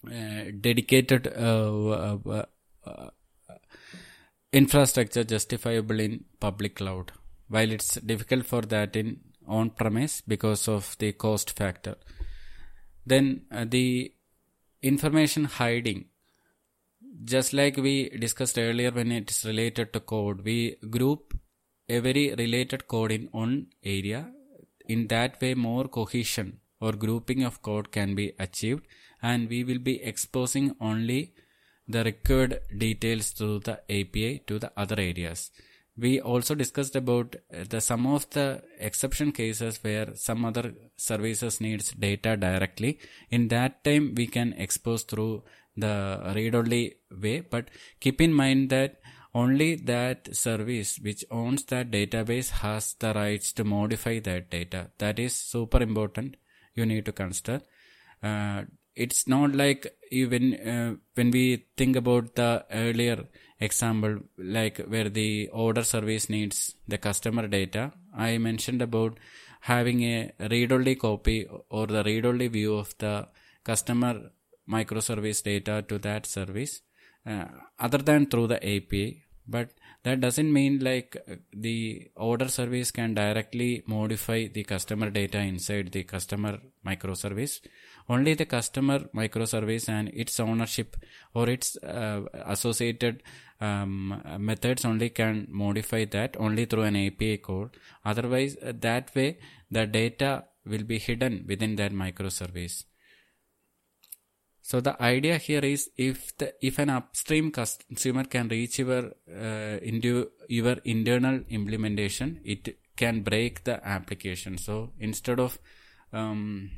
uh, 0.06 0.52
dedicated 0.60 1.26
uh, 1.26 1.88
uh, 1.88 2.44
uh, 2.86 3.10
infrastructure 4.52 5.24
justifiable 5.24 6.00
in 6.00 6.24
public 6.40 6.76
cloud. 6.76 7.12
While 7.48 7.70
it's 7.72 7.94
difficult 7.94 8.46
for 8.46 8.62
that 8.62 8.94
in 8.96 9.20
on 9.48 9.70
premise 9.70 10.20
because 10.20 10.68
of 10.68 10.96
the 10.98 11.12
cost 11.12 11.56
factor. 11.56 11.96
Then 13.06 13.42
uh, 13.50 13.64
the 13.66 14.12
information 14.82 15.44
hiding 15.44 16.06
just 17.24 17.52
like 17.52 17.76
we 17.76 18.08
discussed 18.10 18.58
earlier 18.58 18.90
when 18.90 19.10
it 19.10 19.30
is 19.30 19.44
related 19.44 19.92
to 19.92 20.00
code 20.00 20.42
we 20.44 20.76
group 20.90 21.34
every 21.88 22.34
related 22.34 22.86
code 22.86 23.10
in 23.10 23.28
one 23.32 23.66
area 23.84 24.30
in 24.86 25.06
that 25.08 25.40
way 25.40 25.54
more 25.54 25.88
cohesion 25.88 26.60
or 26.80 26.92
grouping 26.92 27.42
of 27.42 27.60
code 27.62 27.90
can 27.90 28.14
be 28.14 28.32
achieved 28.38 28.86
and 29.22 29.48
we 29.48 29.64
will 29.64 29.78
be 29.78 30.02
exposing 30.02 30.74
only 30.80 31.32
the 31.88 32.04
required 32.04 32.60
details 32.76 33.30
through 33.30 33.60
the 33.60 33.80
API 33.90 34.42
to 34.46 34.58
the 34.58 34.70
other 34.76 34.96
areas. 34.98 35.50
We 35.96 36.20
also 36.20 36.54
discussed 36.54 36.94
about 36.94 37.34
uh, 37.52 37.64
the 37.68 37.80
some 37.80 38.06
of 38.06 38.28
the 38.30 38.62
exception 38.78 39.32
cases 39.32 39.80
where 39.82 40.14
some 40.14 40.44
other 40.44 40.74
services 40.96 41.60
needs 41.60 41.90
data 41.90 42.36
directly. 42.36 43.00
In 43.30 43.48
that 43.48 43.82
time, 43.82 44.14
we 44.14 44.28
can 44.28 44.52
expose 44.52 45.02
through 45.02 45.42
the 45.80 46.32
read-only 46.34 46.96
way. 47.10 47.40
But 47.40 47.68
keep 48.00 48.20
in 48.20 48.32
mind 48.32 48.70
that 48.70 49.00
only 49.34 49.76
that 49.76 50.34
service 50.34 50.98
which 50.98 51.24
owns 51.30 51.64
that 51.64 51.90
database 51.90 52.50
has 52.50 52.94
the 52.98 53.12
rights 53.14 53.52
to 53.54 53.64
modify 53.64 54.18
that 54.20 54.50
data. 54.50 54.90
That 54.98 55.18
is 55.18 55.34
super 55.34 55.82
important. 55.82 56.36
You 56.74 56.86
need 56.86 57.04
to 57.06 57.12
consider. 57.12 57.60
Uh, 58.22 58.62
it's 58.94 59.28
not 59.28 59.54
like 59.54 59.86
even 60.10 60.54
uh, 60.54 60.94
when 61.14 61.30
we 61.30 61.66
think 61.76 61.96
about 61.96 62.34
the 62.34 62.64
earlier 62.70 63.24
example 63.60 64.18
like 64.36 64.78
where 64.92 65.08
the 65.08 65.48
order 65.52 65.84
service 65.84 66.28
needs 66.28 66.74
the 66.86 66.98
customer 66.98 67.46
data 67.46 67.92
i 68.14 68.38
mentioned 68.38 68.82
about 68.82 69.18
having 69.72 70.02
a 70.02 70.32
read-only 70.50 70.94
copy 70.94 71.46
or 71.68 71.86
the 71.86 72.02
read-only 72.04 72.48
view 72.48 72.74
of 72.74 72.94
the 72.98 73.14
customer 73.64 74.14
microservice 74.76 75.42
data 75.42 75.84
to 75.88 75.98
that 75.98 76.26
service 76.26 76.82
uh, 77.26 77.46
other 77.78 77.98
than 77.98 78.26
through 78.26 78.46
the 78.46 78.60
api 78.76 79.22
but 79.50 79.70
that 80.04 80.20
doesn't 80.20 80.52
mean 80.52 80.78
like 80.78 81.16
uh, 81.16 81.36
the 81.52 82.10
order 82.16 82.48
service 82.48 82.90
can 82.90 83.14
directly 83.14 83.82
modify 83.86 84.46
the 84.46 84.64
customer 84.64 85.10
data 85.10 85.38
inside 85.38 85.90
the 85.92 86.04
customer 86.04 86.58
microservice 86.86 87.60
only 88.08 88.34
the 88.34 88.46
customer 88.46 89.00
microservice 89.14 89.88
and 89.88 90.08
its 90.08 90.40
ownership 90.40 90.96
or 91.34 91.48
its 91.48 91.76
uh, 91.82 92.22
associated 92.46 93.22
um, 93.60 94.22
methods 94.38 94.84
only 94.84 95.10
can 95.10 95.46
modify 95.50 96.04
that 96.06 96.36
only 96.38 96.64
through 96.64 96.84
an 96.84 96.96
API 96.96 97.38
code. 97.38 97.70
Otherwise, 98.04 98.56
uh, 98.62 98.72
that 98.80 99.14
way 99.14 99.38
the 99.70 99.86
data 99.86 100.44
will 100.64 100.84
be 100.84 100.98
hidden 100.98 101.44
within 101.46 101.76
that 101.76 101.92
microservice. 101.92 102.84
So 104.68 104.80
the 104.82 105.02
idea 105.02 105.38
here 105.38 105.64
is 105.64 105.90
if 105.96 106.36
the 106.36 106.52
if 106.60 106.78
an 106.78 106.90
upstream 106.90 107.50
consumer 107.50 108.24
can 108.24 108.48
reach 108.48 108.78
your 108.78 109.12
uh, 109.44 109.78
into 109.90 110.30
your 110.46 110.76
internal 110.84 111.40
implementation, 111.48 112.40
it 112.44 112.76
can 112.94 113.22
break 113.22 113.64
the 113.64 113.76
application. 113.96 114.58
So 114.58 114.90
instead 114.98 115.40
of 115.40 115.58
um, 116.12 116.70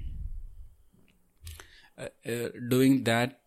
uh, 1.99 2.07
uh, 2.25 2.49
doing 2.69 3.03
that 3.05 3.41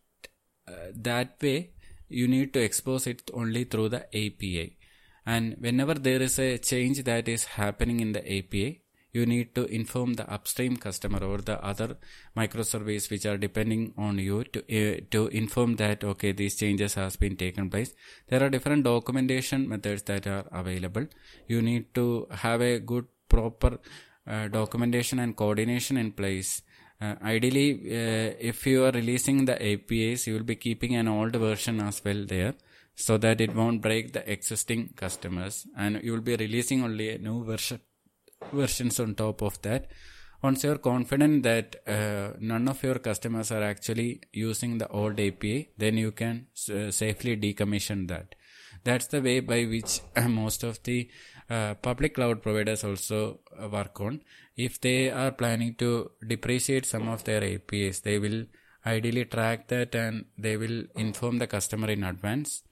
uh, 0.68 0.92
that 0.94 1.38
way 1.42 1.72
you 2.10 2.28
need 2.28 2.54
to 2.54 2.62
expose 2.62 3.08
it 3.08 3.32
only 3.34 3.64
through 3.64 3.90
the 3.90 4.06
API 4.08 4.78
and 5.26 5.56
whenever 5.60 5.94
there 5.94 6.22
is 6.22 6.38
a 6.38 6.58
change 6.58 7.04
that 7.04 7.28
is 7.28 7.46
happening 7.46 8.00
in 8.02 8.12
the 8.12 8.22
API 8.38 8.83
you 9.14 9.26
need 9.28 9.54
to 9.56 9.64
inform 9.66 10.14
the 10.16 10.28
upstream 10.36 10.76
customer 10.76 11.20
or 11.24 11.38
the 11.38 11.64
other 11.64 11.98
microservice 12.36 13.10
which 13.12 13.26
are 13.26 13.38
depending 13.38 13.94
on 13.98 14.18
you 14.18 14.44
to 14.46 14.60
uh, 14.80 15.00
to 15.12 15.28
inform 15.28 15.76
that 15.76 16.04
okay 16.04 16.32
these 16.32 16.56
changes 16.56 16.96
has 16.96 17.16
been 17.16 17.36
taken 17.38 17.70
place. 17.70 17.94
There 18.28 18.44
are 18.44 18.50
different 18.50 18.84
documentation 18.84 19.70
methods 19.70 20.04
that 20.04 20.28
are 20.28 20.46
available. 20.52 21.06
You 21.48 21.62
need 21.62 21.94
to 21.96 22.28
have 22.32 22.62
a 22.62 22.80
good 22.80 23.06
proper 23.30 23.78
uh, 24.28 24.48
documentation 24.48 25.20
and 25.20 25.36
coordination 25.36 25.98
in 25.98 26.12
place. 26.12 26.64
Uh, 27.00 27.16
ideally, 27.22 27.70
uh, 27.92 28.34
if 28.52 28.66
you 28.66 28.84
are 28.86 28.92
releasing 28.92 29.46
the 29.46 29.56
APIs, 29.72 30.26
you 30.26 30.34
will 30.36 30.50
be 30.54 30.56
keeping 30.56 30.96
an 30.96 31.08
old 31.08 31.36
version 31.36 31.82
as 31.82 32.04
well 32.04 32.26
there 32.26 32.54
so 32.96 33.18
that 33.18 33.42
it 33.42 33.54
won't 33.56 33.82
break 33.82 34.14
the 34.14 34.32
existing 34.32 34.94
customers 34.96 35.66
and 35.78 36.02
you 36.04 36.12
will 36.14 36.22
be 36.22 36.36
releasing 36.36 36.84
only 36.84 37.10
a 37.10 37.18
new 37.18 37.44
version 37.44 37.80
versions 38.52 39.00
on 39.00 39.16
top 39.16 39.42
of 39.42 39.62
that 39.62 39.90
once 40.44 40.64
you're 40.66 40.78
confident 40.78 41.42
that 41.44 41.78
uh, 41.88 42.36
none 42.40 42.68
of 42.68 42.84
your 42.84 43.00
customers 43.00 43.50
are 43.50 43.64
actually 43.64 44.20
using 44.34 44.78
the 44.78 44.88
old 44.90 45.18
API, 45.18 45.70
then 45.78 45.98
you 45.98 46.12
can 46.12 46.48
uh, 46.70 46.92
safely 46.92 47.38
decommission 47.38 48.10
that. 48.10 48.36
That's 48.84 49.08
the 49.08 49.22
way 49.22 49.40
by 49.40 49.64
which 49.64 50.02
most 50.28 50.64
of 50.64 50.84
the 50.84 51.10
uh, 51.50 51.76
public 51.76 52.16
cloud 52.16 52.42
providers 52.42 52.84
also 52.84 53.40
uh, 53.58 53.70
work 53.70 54.02
on. 54.02 54.22
If 54.58 54.82
they 54.82 55.10
are 55.10 55.32
planning 55.32 55.76
to 55.76 56.12
depreciate 56.28 56.86
some 56.86 57.08
of 57.08 57.24
their 57.24 57.42
APIs, 57.42 58.02
they 58.02 58.20
will 58.20 58.46
ideally 58.86 59.24
track 59.24 59.70
that 59.70 59.96
and 59.96 60.26
they 60.38 60.58
will 60.58 60.84
inform 60.96 61.38
the 61.38 61.48
customer 61.48 61.90
in 61.90 62.04
advance 62.04 62.64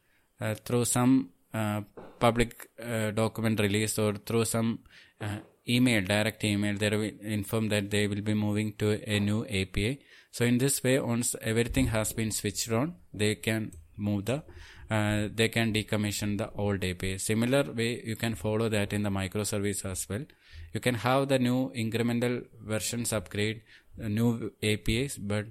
uh, 0.41 0.55
through 0.55 0.83
some 0.85 1.29
uh, 1.53 1.81
public 2.19 2.69
uh, 2.83 3.11
document 3.11 3.61
release 3.61 3.97
or 3.97 4.13
through 4.15 4.43
some 4.43 4.79
uh, 5.21 5.37
email, 5.67 6.01
direct 6.01 6.43
email, 6.43 6.77
they 6.77 6.89
will 6.89 7.11
inform 7.21 7.69
that 7.69 7.89
they 7.91 8.07
will 8.07 8.21
be 8.21 8.33
moving 8.33 8.73
to 8.79 8.99
a 9.09 9.19
new 9.19 9.45
API. 9.45 10.01
So 10.31 10.45
in 10.45 10.57
this 10.57 10.83
way, 10.83 10.99
once 10.99 11.35
everything 11.41 11.87
has 11.87 12.13
been 12.13 12.31
switched 12.31 12.71
on, 12.71 12.95
they 13.13 13.35
can 13.35 13.71
move 13.97 14.25
the 14.25 14.43
uh, 14.89 15.29
they 15.33 15.47
can 15.47 15.73
decommission 15.73 16.37
the 16.37 16.51
old 16.51 16.83
API. 16.83 17.17
Similar 17.17 17.63
way, 17.71 18.01
you 18.03 18.17
can 18.17 18.35
follow 18.35 18.67
that 18.67 18.91
in 18.91 19.03
the 19.03 19.09
microservice 19.09 19.85
as 19.85 20.07
well. 20.09 20.25
You 20.73 20.81
can 20.81 20.95
have 20.95 21.29
the 21.29 21.39
new 21.39 21.71
incremental 21.71 22.45
versions 22.61 23.13
upgrade, 23.13 23.61
uh, 24.03 24.09
new 24.09 24.51
APIs, 24.61 25.17
but 25.17 25.45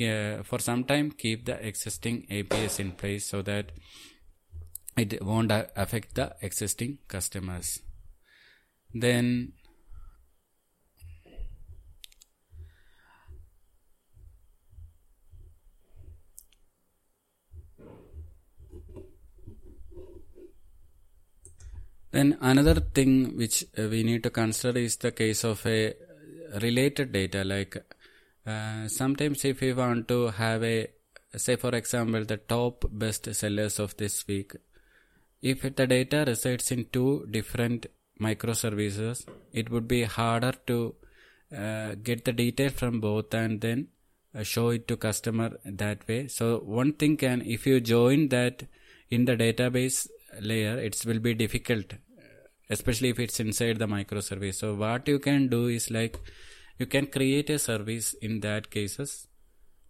uh, 0.00 0.42
for 0.42 0.58
some 0.58 0.84
time 0.84 1.12
keep 1.12 1.44
the 1.44 1.64
existing 1.64 2.26
APIs 2.30 2.80
in 2.80 2.92
place 2.92 3.26
so 3.26 3.42
that 3.42 3.70
it 4.96 5.24
won't 5.24 5.52
affect 5.52 6.16
the 6.16 6.34
existing 6.42 6.98
customers. 7.06 7.80
Then 8.92 9.52
Then 22.12 22.36
another 22.40 22.80
thing 22.80 23.36
which 23.36 23.64
uh, 23.78 23.82
we 23.88 24.02
need 24.02 24.24
to 24.24 24.30
consider 24.30 24.80
is 24.80 24.96
the 24.96 25.12
case 25.12 25.44
of 25.44 25.64
a 25.64 25.94
related 26.60 27.12
data. 27.12 27.44
Like 27.44 27.76
uh, 28.44 28.88
sometimes 28.88 29.44
if 29.44 29.60
we 29.60 29.72
want 29.72 30.08
to 30.08 30.28
have 30.28 30.64
a, 30.64 30.88
say 31.36 31.54
for 31.54 31.74
example, 31.74 32.24
the 32.24 32.38
top 32.38 32.84
best 32.90 33.32
sellers 33.34 33.78
of 33.78 33.96
this 33.96 34.26
week, 34.26 34.56
if 35.40 35.62
the 35.62 35.86
data 35.86 36.24
resides 36.26 36.72
in 36.72 36.86
two 36.92 37.26
different 37.30 37.86
microservices, 38.20 39.26
it 39.52 39.70
would 39.70 39.88
be 39.88 40.04
harder 40.04 40.52
to 40.66 40.94
uh, 41.56 41.94
get 42.02 42.24
the 42.24 42.32
detail 42.32 42.70
from 42.70 43.00
both 43.00 43.34
and 43.34 43.60
then 43.60 43.88
uh, 44.34 44.42
show 44.42 44.68
it 44.68 44.86
to 44.88 44.96
customer 44.96 45.58
that 45.64 46.06
way. 46.06 46.28
So 46.28 46.58
one 46.58 46.92
thing 46.92 47.16
can, 47.16 47.42
if 47.42 47.66
you 47.66 47.80
join 47.80 48.28
that 48.28 48.62
in 49.10 49.24
the 49.24 49.36
database 49.36 50.08
layer 50.40 50.78
it 50.78 51.02
will 51.04 51.18
be 51.18 51.34
difficult 51.34 51.94
especially 52.68 53.08
if 53.08 53.18
it's 53.18 53.40
inside 53.40 53.78
the 53.78 53.86
microservice 53.86 54.54
so 54.54 54.74
what 54.74 55.08
you 55.08 55.18
can 55.18 55.48
do 55.48 55.66
is 55.66 55.90
like 55.90 56.18
you 56.78 56.86
can 56.86 57.06
create 57.06 57.50
a 57.50 57.58
service 57.58 58.14
in 58.14 58.40
that 58.40 58.70
cases 58.70 59.26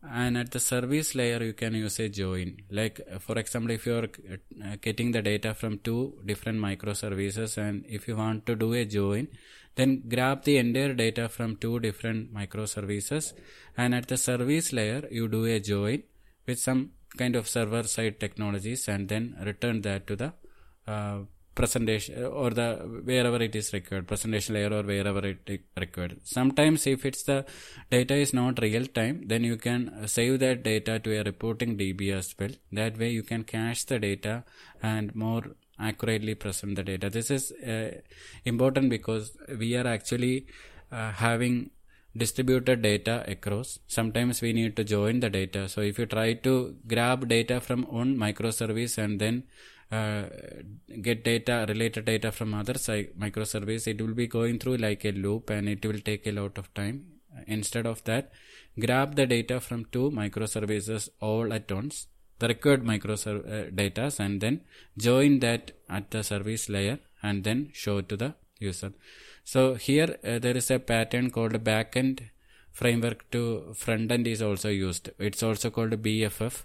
and 0.02 0.38
at 0.38 0.50
the 0.50 0.60
service 0.60 1.14
layer 1.14 1.42
you 1.42 1.52
can 1.52 1.74
use 1.74 1.98
a 2.00 2.08
join. 2.08 2.56
Like 2.70 3.00
for 3.20 3.38
example 3.38 3.72
if 3.72 3.86
you 3.86 3.96
are 3.96 4.04
uh, 4.04 4.76
getting 4.80 5.12
the 5.12 5.22
data 5.22 5.54
from 5.54 5.78
two 5.78 6.14
different 6.24 6.58
microservices 6.58 7.58
and 7.58 7.84
if 7.88 8.08
you 8.08 8.16
want 8.16 8.46
to 8.46 8.56
do 8.56 8.72
a 8.72 8.84
join 8.84 9.28
then 9.76 10.02
grab 10.08 10.44
the 10.44 10.56
entire 10.56 10.94
data 10.94 11.28
from 11.28 11.56
two 11.56 11.78
different 11.80 12.34
microservices. 12.34 13.34
And 13.76 13.94
at 13.94 14.08
the 14.08 14.16
service 14.16 14.72
layer 14.72 15.06
you 15.10 15.28
do 15.28 15.44
a 15.44 15.60
join 15.60 16.02
with 16.46 16.58
some 16.58 16.92
kind 17.16 17.36
of 17.36 17.48
server 17.48 17.82
side 17.82 18.18
technologies 18.20 18.88
and 18.88 19.08
then 19.08 19.36
return 19.44 19.82
that 19.82 20.06
to 20.06 20.16
the 20.16 20.32
uh, 20.86 21.18
presentation 21.60 22.24
or 22.42 22.50
the 22.60 22.68
wherever 23.10 23.40
it 23.46 23.54
is 23.60 23.68
required 23.76 24.06
presentation 24.12 24.54
layer 24.56 24.72
or 24.78 24.82
wherever 24.90 25.22
it 25.32 25.62
required. 25.84 26.14
Sometimes 26.36 26.86
if 26.94 27.04
it's 27.10 27.24
the 27.30 27.38
data 27.96 28.16
is 28.24 28.32
not 28.40 28.62
real 28.66 28.86
time 29.00 29.16
then 29.32 29.44
you 29.50 29.56
can 29.66 29.80
save 30.16 30.34
that 30.44 30.62
data 30.70 30.94
to 31.04 31.10
a 31.20 31.24
reporting 31.30 31.72
db 31.80 32.12
as 32.20 32.28
well. 32.38 32.54
That 32.80 32.98
way 33.02 33.10
you 33.18 33.24
can 33.32 33.44
cache 33.54 33.84
the 33.92 33.98
data 34.08 34.36
and 34.92 35.14
more 35.24 35.44
accurately 35.90 36.34
present 36.34 36.76
the 36.76 36.84
data. 36.92 37.08
This 37.10 37.30
is 37.30 37.52
uh, 37.74 37.90
important 38.44 38.90
because 38.96 39.36
we 39.62 39.76
are 39.80 39.86
actually 39.96 40.46
uh, 40.92 41.12
having 41.12 41.70
distributed 42.16 42.82
data 42.82 43.24
across. 43.28 43.78
Sometimes 43.86 44.40
we 44.42 44.52
need 44.52 44.76
to 44.76 44.84
join 44.84 45.20
the 45.20 45.30
data. 45.30 45.68
So 45.68 45.80
if 45.80 45.98
you 45.98 46.06
try 46.06 46.34
to 46.46 46.76
grab 46.86 47.28
data 47.28 47.60
from 47.60 47.84
one 47.84 48.16
microservice 48.16 48.98
and 48.98 49.20
then 49.20 49.44
uh, 49.90 50.24
get 51.02 51.24
data 51.24 51.64
related 51.68 52.04
data 52.04 52.30
from 52.32 52.54
other 52.54 52.78
side 52.78 53.08
microservice. 53.18 53.86
It 53.86 54.00
will 54.00 54.14
be 54.14 54.26
going 54.26 54.58
through 54.58 54.76
like 54.76 55.04
a 55.04 55.12
loop 55.12 55.50
and 55.50 55.68
it 55.68 55.84
will 55.84 56.00
take 56.00 56.26
a 56.26 56.32
lot 56.32 56.58
of 56.58 56.72
time. 56.74 57.06
Instead 57.46 57.86
of 57.86 58.02
that 58.04 58.32
grab 58.78 59.14
the 59.14 59.26
data 59.26 59.60
from 59.60 59.84
two 59.92 60.10
microservices 60.10 61.08
all 61.20 61.52
at 61.52 61.70
once 61.70 62.06
the 62.40 62.48
required 62.48 62.82
microservice 62.84 63.68
uh, 63.68 63.70
data 63.72 64.12
and 64.18 64.40
then 64.40 64.60
join 64.98 65.38
that 65.40 65.72
at 65.88 66.10
the 66.10 66.22
service 66.24 66.68
layer 66.68 66.98
and 67.22 67.44
then 67.44 67.68
show 67.72 67.98
it 67.98 68.08
to 68.08 68.16
the 68.16 68.34
user. 68.58 68.92
So 69.44 69.74
here 69.74 70.16
uh, 70.24 70.38
there 70.38 70.56
is 70.56 70.70
a 70.70 70.78
pattern 70.78 71.30
called 71.30 71.52
backend 71.64 72.20
framework 72.72 73.30
to 73.32 73.74
front 73.74 74.10
end 74.10 74.26
is 74.26 74.42
also 74.42 74.70
used. 74.70 75.10
It's 75.18 75.42
also 75.42 75.70
called 75.70 76.02
bff 76.02 76.64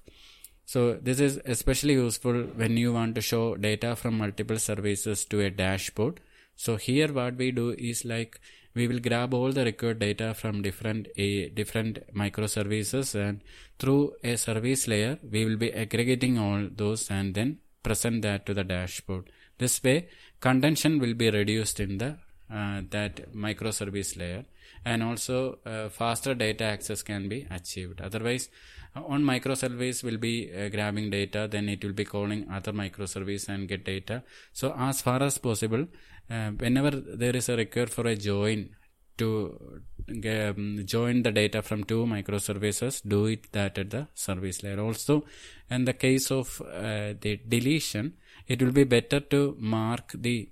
so 0.65 0.93
this 0.95 1.19
is 1.19 1.39
especially 1.45 1.93
useful 1.93 2.41
when 2.55 2.75
you 2.75 2.91
want 2.91 3.15
to 3.15 3.21
show 3.21 3.55
data 3.55 3.95
from 3.95 4.17
multiple 4.17 4.57
services 4.57 5.23
to 5.25 5.41
a 5.41 5.49
dashboard. 5.49 6.19
So 6.55 6.75
here 6.75 7.13
what 7.13 7.35
we 7.35 7.51
do 7.51 7.69
is 7.71 8.03
like 8.03 8.39
we 8.73 8.87
will 8.87 8.99
grab 8.99 9.33
all 9.33 9.51
the 9.51 9.63
required 9.63 9.99
data 9.99 10.33
from 10.33 10.61
different 10.61 11.07
a 11.15 11.49
different 11.49 11.99
microservices 12.13 13.13
and 13.15 13.41
through 13.77 14.13
a 14.23 14.35
service 14.37 14.87
layer 14.87 15.19
we 15.31 15.45
will 15.45 15.55
be 15.55 15.71
aggregating 15.71 16.39
all 16.39 16.67
those 16.75 17.09
and 17.11 17.35
then 17.35 17.59
present 17.83 18.23
that 18.23 18.45
to 18.47 18.53
the 18.53 18.63
dashboard. 18.63 19.29
This 19.59 19.81
way 19.83 20.07
contention 20.41 20.99
will 20.99 21.13
be 21.13 21.29
reduced 21.29 21.79
in 21.79 21.99
the 21.99 22.17
uh, 22.51 22.81
that 22.89 23.33
microservice 23.33 24.17
layer 24.17 24.45
and 24.85 25.03
also 25.03 25.57
uh, 25.65 25.89
faster 25.89 26.33
data 26.33 26.63
access 26.63 27.01
can 27.01 27.27
be 27.27 27.47
achieved. 27.49 27.99
Otherwise 28.01 28.49
on 28.95 29.23
microservice 29.23 30.03
will 30.03 30.17
be 30.17 30.51
uh, 30.53 30.69
grabbing 30.69 31.09
data 31.09 31.47
then 31.51 31.67
it 31.67 31.83
will 31.83 31.93
be 31.93 32.05
calling 32.05 32.47
other 32.51 32.71
microservice 32.71 33.49
and 33.49 33.67
get 33.67 33.83
data 33.83 34.23
so 34.53 34.73
as 34.77 35.01
far 35.01 35.21
as 35.21 35.37
possible 35.37 35.85
uh, 36.29 36.49
whenever 36.51 36.91
there 36.91 37.35
is 37.35 37.49
a 37.49 37.57
require 37.57 37.87
for 37.87 38.07
a 38.07 38.15
join 38.15 38.69
to 39.17 39.81
um, 40.09 40.81
join 40.85 41.23
the 41.23 41.31
data 41.31 41.61
from 41.61 41.83
two 41.83 42.05
microservices 42.05 43.01
do 43.07 43.25
it 43.25 43.51
that 43.51 43.77
at 43.77 43.89
the 43.89 44.07
service 44.13 44.63
layer 44.63 44.79
also 44.79 45.25
in 45.69 45.85
the 45.85 45.93
case 45.93 46.31
of 46.31 46.61
uh, 46.61 47.13
the 47.19 47.39
deletion 47.47 48.13
it 48.47 48.61
will 48.61 48.71
be 48.71 48.83
better 48.83 49.19
to 49.19 49.55
mark 49.59 50.11
the 50.15 50.49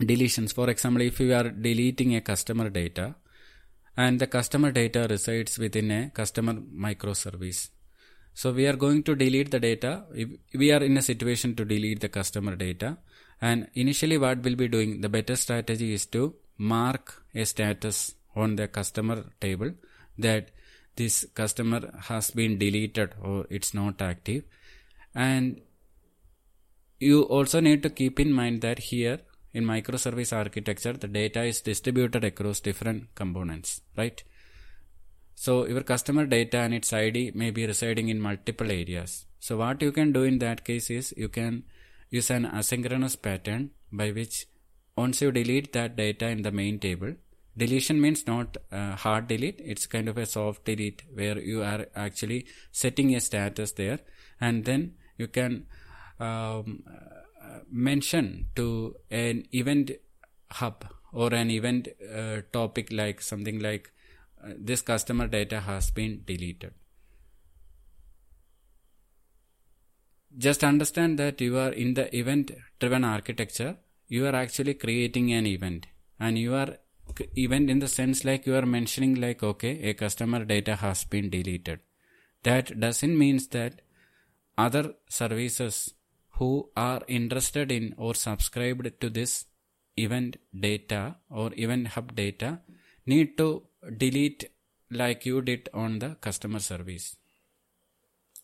deletions 0.00 0.52
for 0.52 0.68
example 0.70 1.02
if 1.02 1.20
you 1.20 1.34
are 1.34 1.50
deleting 1.50 2.16
a 2.16 2.20
customer 2.20 2.68
data 2.68 3.14
and 3.96 4.20
the 4.20 4.26
customer 4.26 4.72
data 4.72 5.06
resides 5.08 5.58
within 5.58 5.90
a 5.90 6.10
customer 6.10 6.54
microservice. 6.54 7.70
So 8.32 8.52
we 8.52 8.66
are 8.66 8.74
going 8.74 9.04
to 9.04 9.14
delete 9.14 9.52
the 9.52 9.60
data. 9.60 10.04
We 10.52 10.72
are 10.72 10.82
in 10.82 10.96
a 10.96 11.02
situation 11.02 11.54
to 11.56 11.64
delete 11.64 12.00
the 12.00 12.08
customer 12.08 12.56
data. 12.56 12.98
And 13.40 13.68
initially 13.74 14.18
what 14.18 14.42
we'll 14.42 14.56
be 14.56 14.66
doing, 14.66 15.00
the 15.00 15.08
better 15.08 15.36
strategy 15.36 15.92
is 15.92 16.06
to 16.06 16.34
mark 16.58 17.22
a 17.34 17.44
status 17.44 18.14
on 18.34 18.56
the 18.56 18.66
customer 18.66 19.26
table 19.40 19.70
that 20.18 20.50
this 20.96 21.26
customer 21.34 21.92
has 22.02 22.32
been 22.32 22.58
deleted 22.58 23.14
or 23.22 23.46
it's 23.50 23.74
not 23.74 24.02
active. 24.02 24.42
And 25.14 25.60
you 26.98 27.22
also 27.22 27.60
need 27.60 27.82
to 27.84 27.90
keep 27.90 28.18
in 28.18 28.32
mind 28.32 28.62
that 28.62 28.80
here 28.80 29.20
in 29.54 29.64
microservice 29.64 30.36
architecture, 30.36 30.92
the 30.92 31.08
data 31.08 31.42
is 31.44 31.60
distributed 31.60 32.24
across 32.24 32.60
different 32.60 33.14
components, 33.14 33.80
right? 33.96 34.22
So 35.36 35.66
your 35.66 35.82
customer 35.82 36.26
data 36.26 36.58
and 36.58 36.74
its 36.74 36.92
ID 36.92 37.32
may 37.34 37.50
be 37.50 37.66
residing 37.66 38.08
in 38.08 38.20
multiple 38.20 38.70
areas. 38.70 39.26
So 39.38 39.56
what 39.58 39.80
you 39.80 39.92
can 39.92 40.12
do 40.12 40.24
in 40.24 40.38
that 40.40 40.64
case 40.64 40.90
is 40.90 41.14
you 41.16 41.28
can 41.28 41.64
use 42.10 42.30
an 42.30 42.44
asynchronous 42.46 43.20
pattern 43.20 43.70
by 43.92 44.10
which 44.10 44.46
once 44.96 45.20
you 45.20 45.30
delete 45.32 45.72
that 45.72 45.96
data 45.96 46.28
in 46.28 46.42
the 46.42 46.52
main 46.52 46.78
table, 46.78 47.14
deletion 47.56 48.00
means 48.00 48.26
not 48.26 48.56
uh, 48.72 48.96
hard 48.96 49.28
delete, 49.28 49.60
it's 49.64 49.86
kind 49.86 50.08
of 50.08 50.18
a 50.18 50.26
soft 50.26 50.64
delete 50.64 51.02
where 51.12 51.38
you 51.38 51.62
are 51.62 51.86
actually 51.94 52.46
setting 52.72 53.14
a 53.14 53.20
status 53.20 53.72
there 53.72 54.00
and 54.40 54.64
then 54.64 54.94
you 55.16 55.26
can 55.26 55.66
um, 56.20 56.82
mention 57.70 58.46
to 58.56 58.96
an 59.10 59.44
event 59.52 59.92
hub 60.50 60.86
or 61.12 61.32
an 61.32 61.50
event 61.50 61.88
uh, 62.14 62.42
topic 62.52 62.88
like 62.92 63.20
something 63.20 63.60
like 63.60 63.90
uh, 64.44 64.52
this 64.58 64.82
customer 64.82 65.26
data 65.26 65.60
has 65.60 65.90
been 65.90 66.22
deleted. 66.26 66.72
Just 70.36 70.64
understand 70.64 71.18
that 71.18 71.40
you 71.40 71.56
are 71.58 71.70
in 71.70 71.94
the 71.94 72.14
event 72.16 72.50
driven 72.80 73.04
architecture, 73.04 73.76
you 74.08 74.26
are 74.26 74.34
actually 74.34 74.74
creating 74.74 75.32
an 75.32 75.46
event 75.46 75.86
and 76.18 76.38
you 76.38 76.54
are 76.54 76.76
event 77.36 77.70
in 77.70 77.78
the 77.78 77.88
sense 77.88 78.24
like 78.24 78.46
you 78.46 78.54
are 78.54 78.66
mentioning 78.66 79.14
like 79.14 79.42
okay 79.42 79.72
a 79.90 79.94
customer 79.94 80.44
data 80.44 80.76
has 80.76 81.04
been 81.04 81.28
deleted 81.30 81.80
that 82.42 82.78
doesn't 82.80 83.16
means 83.16 83.48
that 83.48 83.82
other 84.56 84.94
services 85.08 85.94
who 86.38 86.68
are 86.76 87.02
interested 87.06 87.70
in 87.70 87.94
or 87.96 88.14
subscribed 88.14 88.90
to 89.00 89.10
this 89.10 89.46
event 89.96 90.36
data 90.58 91.16
or 91.30 91.50
event 91.56 91.88
hub 91.88 92.14
data 92.14 92.58
need 93.06 93.36
to 93.38 93.62
delete 93.96 94.50
like 94.90 95.24
you 95.26 95.40
did 95.42 95.68
on 95.72 95.98
the 95.98 96.16
customer 96.20 96.58
service. 96.58 97.16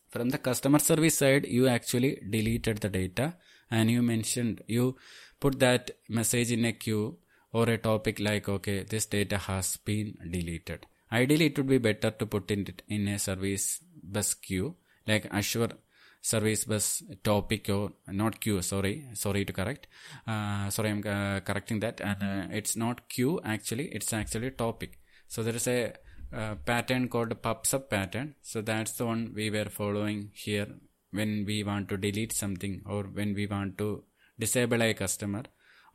From 0.09 0.29
the 0.29 0.37
customer 0.37 0.79
service 0.79 1.17
side, 1.17 1.45
you 1.45 1.67
actually 1.67 2.21
deleted 2.29 2.77
the 2.77 2.89
data 2.89 3.35
and 3.69 3.89
you 3.89 4.01
mentioned, 4.01 4.61
you 4.67 4.97
put 5.39 5.59
that 5.59 5.91
message 6.09 6.51
in 6.51 6.65
a 6.65 6.73
queue 6.73 7.17
or 7.53 7.69
a 7.69 7.77
topic 7.77 8.19
like, 8.19 8.47
okay, 8.47 8.83
this 8.83 9.05
data 9.05 9.37
has 9.37 9.77
been 9.77 10.17
deleted. 10.29 10.85
Ideally, 11.11 11.47
it 11.47 11.57
would 11.57 11.67
be 11.67 11.77
better 11.77 12.11
to 12.11 12.25
put 12.25 12.51
it 12.51 12.81
in 12.87 13.07
a 13.07 13.19
service 13.19 13.81
bus 14.01 14.33
queue 14.33 14.75
like 15.07 15.27
Azure 15.31 15.71
service 16.21 16.65
bus 16.65 17.03
topic 17.23 17.67
or 17.69 17.91
not 18.07 18.39
queue 18.39 18.61
sorry 18.61 19.07
sorry 19.13 19.43
to 19.43 19.53
correct. 19.53 19.87
Uh, 20.27 20.69
sorry 20.69 20.89
i'm 20.89 21.03
uh, 21.05 21.39
correcting 21.41 21.79
that. 21.79 21.99
And 21.99 22.23
uh, 22.23 22.55
it's 22.55 22.75
not 22.75 23.09
queue 23.09 23.39
actually 23.43 23.87
it's 23.87 24.13
actually 24.13 24.51
topic. 24.51 24.99
So 25.27 25.43
there 25.43 25.55
is 25.55 25.67
a 25.67 25.93
uh, 26.33 26.55
pattern 26.65 27.09
called 27.09 27.41
pub/sub 27.41 27.89
pattern. 27.89 28.35
So 28.41 28.61
that's 28.61 28.93
the 28.93 29.05
one 29.05 29.33
we 29.35 29.49
were 29.49 29.65
following 29.65 30.31
here 30.33 30.67
when 31.11 31.45
we 31.45 31.63
want 31.63 31.89
to 31.89 31.97
delete 31.97 32.33
something 32.33 32.81
or 32.85 33.03
when 33.03 33.33
we 33.33 33.47
want 33.47 33.77
to 33.79 34.03
disable 34.39 34.81
a 34.81 34.93
customer 34.93 35.43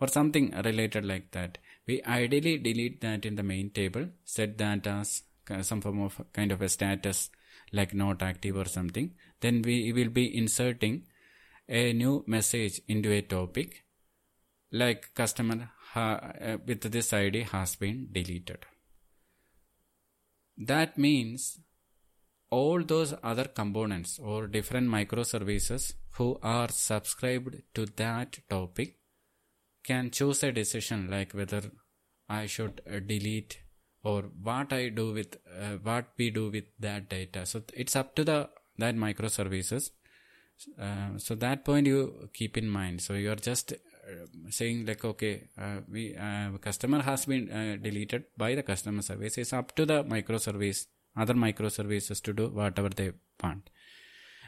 or 0.00 0.08
something 0.08 0.52
related 0.64 1.04
like 1.04 1.30
that. 1.30 1.58
We 1.86 2.02
ideally 2.02 2.58
delete 2.58 3.00
that 3.00 3.24
in 3.24 3.36
the 3.36 3.42
main 3.42 3.70
table 3.70 4.08
set 4.24 4.58
that 4.58 4.86
as 4.86 5.22
some 5.62 5.80
form 5.80 6.02
of 6.02 6.20
kind 6.32 6.52
of 6.52 6.60
a 6.60 6.68
status 6.68 7.30
like 7.72 7.94
not 7.94 8.22
active 8.22 8.56
or 8.56 8.64
something 8.64 9.12
then 9.46 9.62
we 9.70 9.76
will 9.98 10.12
be 10.20 10.26
inserting 10.42 10.96
a 11.68 11.92
new 12.02 12.14
message 12.36 12.80
into 12.88 13.12
a 13.18 13.22
topic 13.34 13.82
like 14.82 15.12
customer 15.22 15.58
uh, 15.94 16.56
with 16.66 16.90
this 16.96 17.12
id 17.12 17.42
has 17.52 17.76
been 17.84 18.00
deleted 18.18 18.66
that 20.72 20.98
means 21.06 21.58
all 22.50 22.82
those 22.82 23.14
other 23.22 23.44
components 23.44 24.18
or 24.18 24.46
different 24.46 24.88
microservices 24.88 25.94
who 26.12 26.38
are 26.42 26.68
subscribed 26.68 27.56
to 27.74 27.86
that 27.96 28.38
topic 28.48 28.96
can 29.84 30.10
choose 30.10 30.42
a 30.42 30.52
decision 30.52 31.08
like 31.10 31.32
whether 31.32 31.62
I 32.28 32.46
should 32.46 32.80
uh, 32.90 33.00
delete 33.00 33.58
or 34.02 34.22
what 34.42 34.72
I 34.72 34.88
do 34.88 35.12
with 35.12 35.36
uh, 35.60 35.76
what 35.82 36.06
we 36.16 36.30
do 36.30 36.50
with 36.50 36.64
that 36.80 37.08
data. 37.08 37.46
So 37.46 37.62
it's 37.74 37.96
up 37.96 38.14
to 38.16 38.24
the 38.24 38.48
that 38.78 38.96
microservices. 38.96 39.90
Uh, 40.80 41.18
so 41.18 41.34
that 41.34 41.64
point 41.64 41.86
you 41.86 42.28
keep 42.32 42.56
in 42.56 42.68
mind. 42.68 43.02
So 43.02 43.14
you 43.14 43.30
are 43.30 43.36
just 43.36 43.72
uh, 43.72 44.26
saying 44.50 44.86
like, 44.86 45.04
okay, 45.04 45.48
uh, 45.60 45.80
we 45.90 46.16
uh, 46.16 46.56
customer 46.58 47.02
has 47.02 47.26
been 47.26 47.50
uh, 47.50 47.76
deleted 47.82 48.24
by 48.36 48.54
the 48.54 48.62
customer 48.62 49.02
service. 49.02 49.36
It's 49.38 49.52
up 49.52 49.74
to 49.76 49.84
the 49.84 50.04
microservice, 50.04 50.86
other 51.16 51.34
microservices 51.34 52.22
to 52.22 52.32
do 52.32 52.48
whatever 52.48 52.88
they 52.88 53.12
want. 53.42 53.68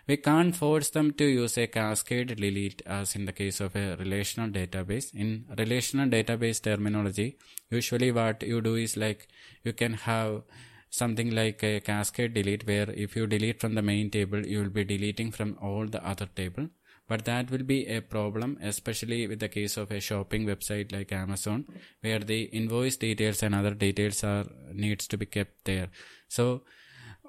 We 0.09 0.17
can't 0.17 0.57
force 0.57 0.89
them 0.89 1.13
to 1.15 1.25
use 1.27 1.59
a 1.59 1.67
cascade 1.67 2.35
delete 2.35 2.81
as 2.87 3.15
in 3.15 3.27
the 3.27 3.33
case 3.33 3.61
of 3.61 3.77
a 3.77 3.95
relational 3.97 4.49
database. 4.49 5.15
In 5.15 5.45
relational 5.59 6.09
database 6.09 6.63
terminology, 6.63 7.37
usually 7.69 8.11
what 8.11 8.43
you 8.43 8.63
do 8.63 8.77
is 8.77 8.97
like 8.97 9.29
you 9.65 9.75
can 9.75 9.93
have 9.93 10.45
something 10.91 11.31
like 11.31 11.63
a 11.63 11.81
cascade 11.81 12.35
delete 12.35 12.67
where 12.67 12.91
if 12.91 13.17
you 13.17 13.27
delete 13.27 13.61
from 13.61 13.75
the 13.75 13.83
main 13.83 14.11
table, 14.11 14.45
you 14.47 14.63
will 14.63 14.71
be 14.71 14.85
deleting 14.85 15.31
from 15.31 15.57
all 15.61 15.87
the 15.87 16.05
other 16.07 16.27
table. 16.27 16.69
But 17.07 17.25
that 17.25 17.51
will 17.51 17.63
be 17.63 17.87
a 17.87 18.03
problem, 18.03 18.59
especially 18.61 19.27
with 19.27 19.41
the 19.41 19.49
case 19.49 19.79
of 19.79 19.91
a 19.91 20.01
shopping 20.01 20.45
website 20.45 20.93
like 20.93 21.11
Amazon, 21.11 21.65
where 22.03 22.19
the 22.19 22.43
invoice 22.43 22.97
details 22.97 23.43
and 23.43 23.55
other 23.55 23.73
details 23.73 24.23
are 24.23 24.45
needs 24.75 25.07
to 25.09 25.17
be 25.17 25.25
kept 25.25 25.65
there. 25.65 25.89
So 26.29 26.63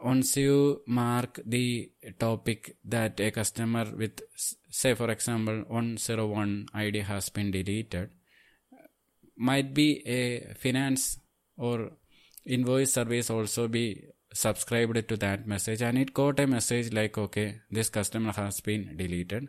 once 0.04 0.36
you 0.38 0.82
mark 0.86 1.40
the 1.46 1.92
topic 2.20 2.78
that 2.86 3.20
a 3.20 3.32
customer 3.32 3.86
with 3.96 4.22
say 4.70 4.94
for 4.94 5.10
example 5.10 5.64
101 5.68 6.68
id 6.74 7.00
has 7.00 7.30
been 7.30 7.52
deleted 7.52 8.10
might 9.36 9.74
be 9.74 10.02
a 10.08 10.54
finance 10.54 11.18
or 11.58 11.92
invoice 12.50 12.94
service 12.94 13.30
also 13.30 13.68
be 13.68 14.06
subscribed 14.34 15.08
to 15.08 15.18
that 15.18 15.48
message 15.48 15.82
and 15.82 15.98
it 15.98 16.14
got 16.14 16.40
a 16.40 16.46
message 16.48 16.94
like 16.94 17.18
okay 17.18 17.62
this 17.72 17.90
customer 17.90 18.32
has 18.32 18.60
been 18.62 18.96
deleted. 18.98 19.48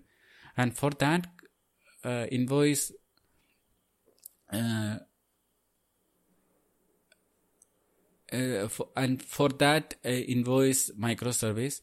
And 0.56 0.77
for 0.77 0.90
that 0.90 1.27
uh, 2.05 2.27
invoice 2.31 2.93
uh, 4.52 4.97
uh, 8.32 8.68
and 8.97 9.22
for 9.22 9.48
that 9.48 9.94
uh, 10.05 10.09
invoice 10.09 10.90
microservice 10.98 11.81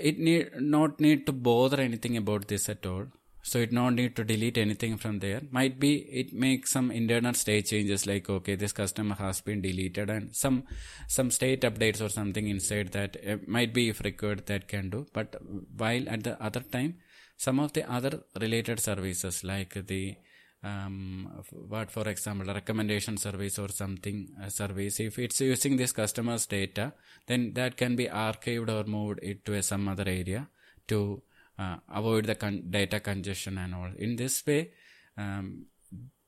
it 0.00 0.18
need 0.18 0.50
not 0.60 1.00
need 1.00 1.26
to 1.26 1.32
bother 1.32 1.80
anything 1.80 2.16
about 2.16 2.48
this 2.48 2.68
at 2.68 2.84
all 2.86 3.06
so 3.50 3.60
it 3.60 3.72
not 3.78 3.94
need 3.94 4.16
to 4.16 4.24
delete 4.24 4.58
anything 4.58 4.96
from 4.96 5.20
there. 5.20 5.40
Might 5.52 5.78
be 5.78 5.92
it 6.20 6.32
makes 6.32 6.72
some 6.72 6.90
internal 6.90 7.34
state 7.34 7.66
changes 7.66 8.04
like 8.10 8.28
okay 8.28 8.56
this 8.56 8.72
customer 8.72 9.14
has 9.14 9.40
been 9.40 9.60
deleted 9.66 10.10
and 10.10 10.34
some 10.34 10.64
some 11.06 11.30
state 11.30 11.60
updates 11.68 12.00
or 12.04 12.08
something 12.08 12.48
inside 12.48 12.88
that 12.98 13.16
uh, 13.24 13.36
might 13.46 13.72
be 13.72 13.88
if 13.90 14.00
required 14.00 14.46
that 14.46 14.66
can 14.66 14.90
do. 14.90 15.06
But 15.12 15.36
while 15.76 16.08
at 16.08 16.24
the 16.24 16.34
other 16.42 16.58
time 16.60 16.96
some 17.36 17.60
of 17.60 17.72
the 17.72 17.88
other 17.98 18.24
related 18.40 18.80
services 18.80 19.44
like 19.44 19.74
the 19.86 20.16
um, 20.64 21.44
what 21.68 21.92
for 21.92 22.08
example 22.08 22.52
recommendation 22.52 23.16
service 23.16 23.60
or 23.60 23.68
something 23.68 24.28
a 24.42 24.50
service 24.50 24.98
if 24.98 25.20
it's 25.20 25.40
using 25.40 25.76
this 25.76 25.92
customer's 25.92 26.46
data 26.46 26.92
then 27.28 27.52
that 27.52 27.76
can 27.76 27.94
be 27.94 28.06
archived 28.06 28.70
or 28.76 28.82
moved 28.96 29.20
into 29.20 29.62
some 29.62 29.86
other 29.86 30.08
area 30.08 30.48
to 30.88 31.22
uh, 31.58 31.76
avoid 31.88 32.26
the 32.26 32.34
con- 32.34 32.64
data 32.70 33.00
congestion 33.00 33.58
and 33.58 33.74
all 33.74 33.90
in 33.98 34.16
this 34.16 34.44
way 34.46 34.70
um, 35.16 35.66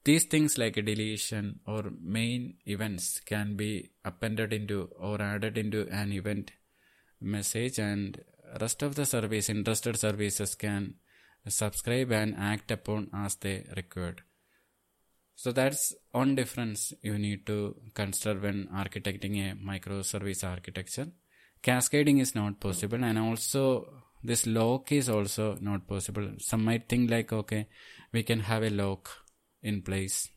these 0.05 0.25
things 0.25 0.57
like 0.57 0.77
a 0.77 0.83
deletion 0.83 1.61
or 1.67 1.91
main 2.01 2.55
events 2.67 3.21
can 3.21 3.57
be 3.57 3.91
appended 4.05 4.53
into 4.53 4.89
or 4.99 5.21
added 5.21 5.59
into 5.59 5.87
an 5.91 6.13
event 6.13 6.53
message 7.21 7.79
and 7.79 8.23
rest 8.61 8.83
of 8.83 8.95
the 8.95 9.05
service 9.05 9.49
interested 9.51 9.99
services 9.99 10.55
can 10.55 10.95
subscribe 11.47 12.13
and 12.13 12.35
act 12.37 12.71
upon 12.71 13.09
as 13.13 13.35
they 13.37 13.65
required. 13.77 14.23
So 15.35 15.53
that's 15.53 15.95
one 16.11 16.35
difference 16.35 16.93
you 17.03 17.19
need 17.19 17.47
to 17.47 17.77
consider 17.95 18.41
when 18.41 18.69
architecting 18.75 19.37
a 19.39 19.55
microservice 19.55 20.43
architecture. 20.43 21.09
Cascading 21.63 22.19
is 22.19 22.35
not 22.35 22.61
possible 22.61 23.03
and 23.05 23.19
also 23.19 23.87
this 24.23 24.47
lock 24.47 24.93
is 24.93 25.09
also 25.09 25.57
not 25.61 25.87
possible. 25.87 26.31
Some 26.39 26.65
might 26.65 26.89
think 26.89 27.11
like, 27.11 27.33
okay, 27.33 27.69
we 28.13 28.23
can 28.23 28.41
have 28.41 28.63
a 28.63 28.71
lock 28.71 29.11
in 29.63 29.83
place. 29.83 30.29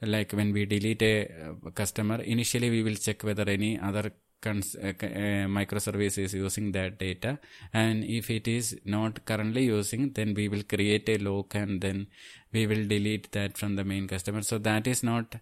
Like 0.00 0.32
when 0.32 0.52
we 0.52 0.64
delete 0.64 1.02
a 1.02 1.54
customer, 1.74 2.22
initially 2.22 2.70
we 2.70 2.82
will 2.82 2.94
check 2.94 3.22
whether 3.24 3.48
any 3.48 3.78
other 3.80 4.12
cons- 4.40 4.76
uh, 4.76 4.92
uh, 5.02 5.46
microservice 5.58 6.18
is 6.18 6.34
using 6.34 6.72
that 6.72 6.98
data 6.98 7.38
and 7.72 8.04
if 8.04 8.30
it 8.30 8.46
is 8.46 8.78
not 8.84 9.24
currently 9.24 9.64
using 9.64 10.12
then 10.12 10.34
we 10.34 10.48
will 10.48 10.62
create 10.62 11.08
a 11.08 11.18
lock 11.18 11.54
and 11.54 11.80
then 11.80 12.06
we 12.52 12.66
will 12.66 12.86
delete 12.86 13.30
that 13.32 13.58
from 13.58 13.76
the 13.76 13.84
main 13.84 14.06
customer 14.06 14.42
so 14.42 14.58
that 14.58 14.86
is 14.86 15.02
not 15.02 15.36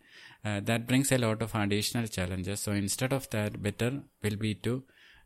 uh, 0.45 0.61
that 0.61 0.87
brings 0.87 1.13
a 1.13 1.19
lot 1.19 1.43
of 1.43 1.55
additional 1.55 2.07
challenges 2.07 2.61
so 2.61 2.73
instead 2.73 3.13
of 3.13 3.29
that 3.31 3.63
better 3.63 4.03
will 4.23 4.37
be 4.37 4.55
to 4.55 4.83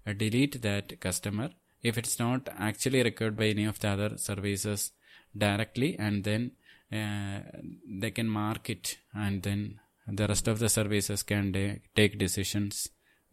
uh, 0.06 0.12
delete 0.12 0.60
that 0.62 0.98
customer 1.00 1.50
if 1.82 1.96
it's 1.98 2.18
not 2.18 2.48
actually 2.58 3.02
required 3.02 3.36
by 3.36 3.46
any 3.46 3.64
of 3.64 3.78
the 3.80 3.88
other 3.88 4.16
services 4.16 4.92
directly 5.36 5.96
and 5.98 6.24
then 6.24 6.52
uh, 6.92 7.40
they 7.88 8.10
can 8.10 8.28
mark 8.28 8.68
it 8.68 8.98
and 9.14 9.42
then 9.42 9.80
the 10.06 10.26
rest 10.26 10.48
of 10.48 10.58
the 10.58 10.68
services 10.68 11.22
can 11.22 11.52
de- 11.52 11.80
take 11.94 12.18
decisions 12.18 12.88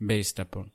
based 0.06 0.40
upon. 0.40 0.72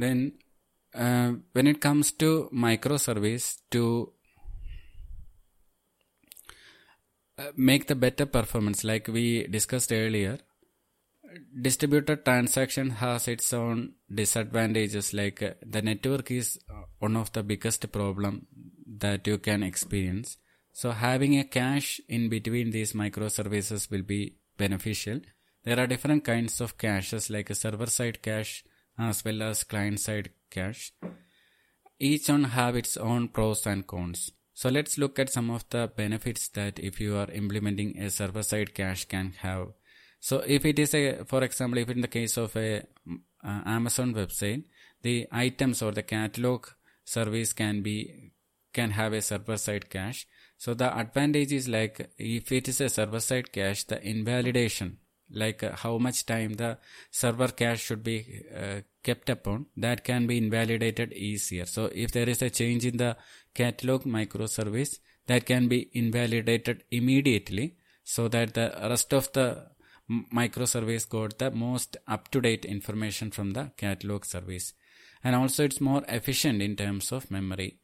Then, 0.00 0.32
uh, 0.94 1.32
when 1.52 1.66
it 1.66 1.80
comes 1.80 2.12
to 2.12 2.48
microservice, 2.52 3.58
to 3.70 4.12
uh, 7.38 7.50
make 7.56 7.86
the 7.86 7.94
better 7.94 8.26
performance 8.26 8.84
like 8.84 9.08
we 9.08 9.46
discussed 9.46 9.92
earlier 9.92 10.38
distributed 11.60 12.24
transaction 12.24 12.90
has 12.90 13.28
its 13.28 13.52
own 13.52 13.92
disadvantages 14.12 15.12
like 15.14 15.42
uh, 15.42 15.50
the 15.64 15.82
network 15.82 16.30
is 16.30 16.58
uh, 16.68 16.82
one 16.98 17.16
of 17.16 17.32
the 17.32 17.42
biggest 17.42 17.90
problem 17.92 18.46
that 18.86 19.26
you 19.26 19.38
can 19.38 19.62
experience. 19.62 20.36
So 20.72 20.90
having 20.90 21.38
a 21.38 21.44
cache 21.44 22.00
in 22.08 22.28
between 22.28 22.70
these 22.70 22.92
microservices 22.92 23.90
will 23.90 24.02
be 24.02 24.36
beneficial. 24.56 25.20
There 25.64 25.78
are 25.78 25.86
different 25.86 26.24
kinds 26.24 26.60
of 26.60 26.78
caches 26.78 27.30
like 27.30 27.50
a 27.50 27.54
server 27.54 27.86
side 27.86 28.22
cache 28.22 28.64
as 29.08 29.24
well 29.24 29.42
as 29.42 29.64
client 29.64 30.00
side 30.00 30.30
cache 30.50 30.92
each 31.98 32.28
one 32.28 32.44
have 32.58 32.76
its 32.76 32.96
own 32.96 33.28
pros 33.28 33.66
and 33.66 33.86
cons 33.86 34.30
so 34.60 34.68
let's 34.68 34.98
look 34.98 35.18
at 35.18 35.32
some 35.32 35.48
of 35.48 35.64
the 35.70 35.90
benefits 35.96 36.48
that 36.48 36.78
if 36.78 37.00
you 37.00 37.16
are 37.16 37.30
implementing 37.30 37.98
a 37.98 38.10
server 38.10 38.42
side 38.42 38.74
cache 38.74 39.06
can 39.06 39.32
have. 39.38 39.68
So 40.20 40.42
if 40.46 40.66
it 40.66 40.78
is 40.78 40.92
a, 40.94 41.24
for 41.24 41.42
example, 41.42 41.78
if 41.78 41.88
in 41.88 42.02
the 42.02 42.08
case 42.08 42.36
of 42.36 42.54
a 42.56 42.82
uh, 43.42 43.60
Amazon 43.64 44.12
website, 44.12 44.64
the 45.00 45.26
items 45.32 45.80
or 45.80 45.92
the 45.92 46.02
catalog 46.02 46.66
service 47.06 47.54
can 47.54 47.80
be, 47.80 48.32
can 48.74 48.90
have 48.90 49.14
a 49.14 49.22
server 49.22 49.56
side 49.56 49.88
cache. 49.88 50.26
So 50.58 50.74
the 50.74 50.94
advantage 50.94 51.52
is 51.52 51.66
like 51.66 52.10
if 52.18 52.52
it 52.52 52.68
is 52.68 52.82
a 52.82 52.90
server 52.90 53.20
side 53.20 53.52
cache, 53.52 53.84
the 53.84 54.06
invalidation 54.06 54.98
like 55.32 55.62
uh, 55.62 55.74
how 55.74 55.96
much 55.96 56.26
time 56.26 56.52
the 56.54 56.76
server 57.10 57.48
cache 57.48 57.80
should 57.80 58.02
be 58.02 58.44
uh, 58.54 58.80
kept 59.02 59.28
upon 59.28 59.66
that 59.76 60.04
can 60.04 60.26
be 60.26 60.38
invalidated 60.38 61.12
easier. 61.12 61.66
So 61.66 61.90
if 61.94 62.12
there 62.12 62.28
is 62.28 62.42
a 62.42 62.50
change 62.50 62.84
in 62.84 62.96
the 62.96 63.16
catalog 63.54 64.04
microservice 64.04 64.98
that 65.26 65.46
can 65.46 65.68
be 65.68 65.90
invalidated 65.92 66.84
immediately 66.90 67.76
so 68.04 68.28
that 68.28 68.54
the 68.54 68.72
rest 68.82 69.12
of 69.12 69.32
the 69.32 69.66
microservice 70.10 71.08
got 71.08 71.38
the 71.38 71.50
most 71.50 71.96
up-to-date 72.08 72.64
information 72.64 73.30
from 73.30 73.52
the 73.52 73.70
catalog 73.76 74.24
service. 74.24 74.72
And 75.22 75.36
also 75.36 75.64
it's 75.64 75.80
more 75.80 76.02
efficient 76.08 76.62
in 76.62 76.76
terms 76.76 77.12
of 77.12 77.30
memory 77.30 77.79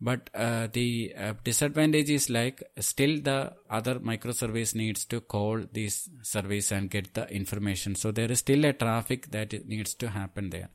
but 0.00 0.30
uh, 0.34 0.66
the 0.72 1.12
uh, 1.16 1.34
disadvantage 1.44 2.10
is 2.10 2.30
like 2.30 2.62
still 2.78 3.20
the 3.20 3.52
other 3.68 3.96
microservice 3.96 4.74
needs 4.74 5.04
to 5.04 5.20
call 5.20 5.62
this 5.72 6.08
service 6.22 6.70
and 6.72 6.90
get 6.90 7.12
the 7.14 7.28
information 7.30 7.94
so 7.94 8.10
there 8.10 8.30
is 8.32 8.38
still 8.38 8.64
a 8.64 8.72
traffic 8.72 9.30
that 9.30 9.52
needs 9.66 9.94
to 9.94 10.08
happen 10.08 10.50
there 10.50 10.70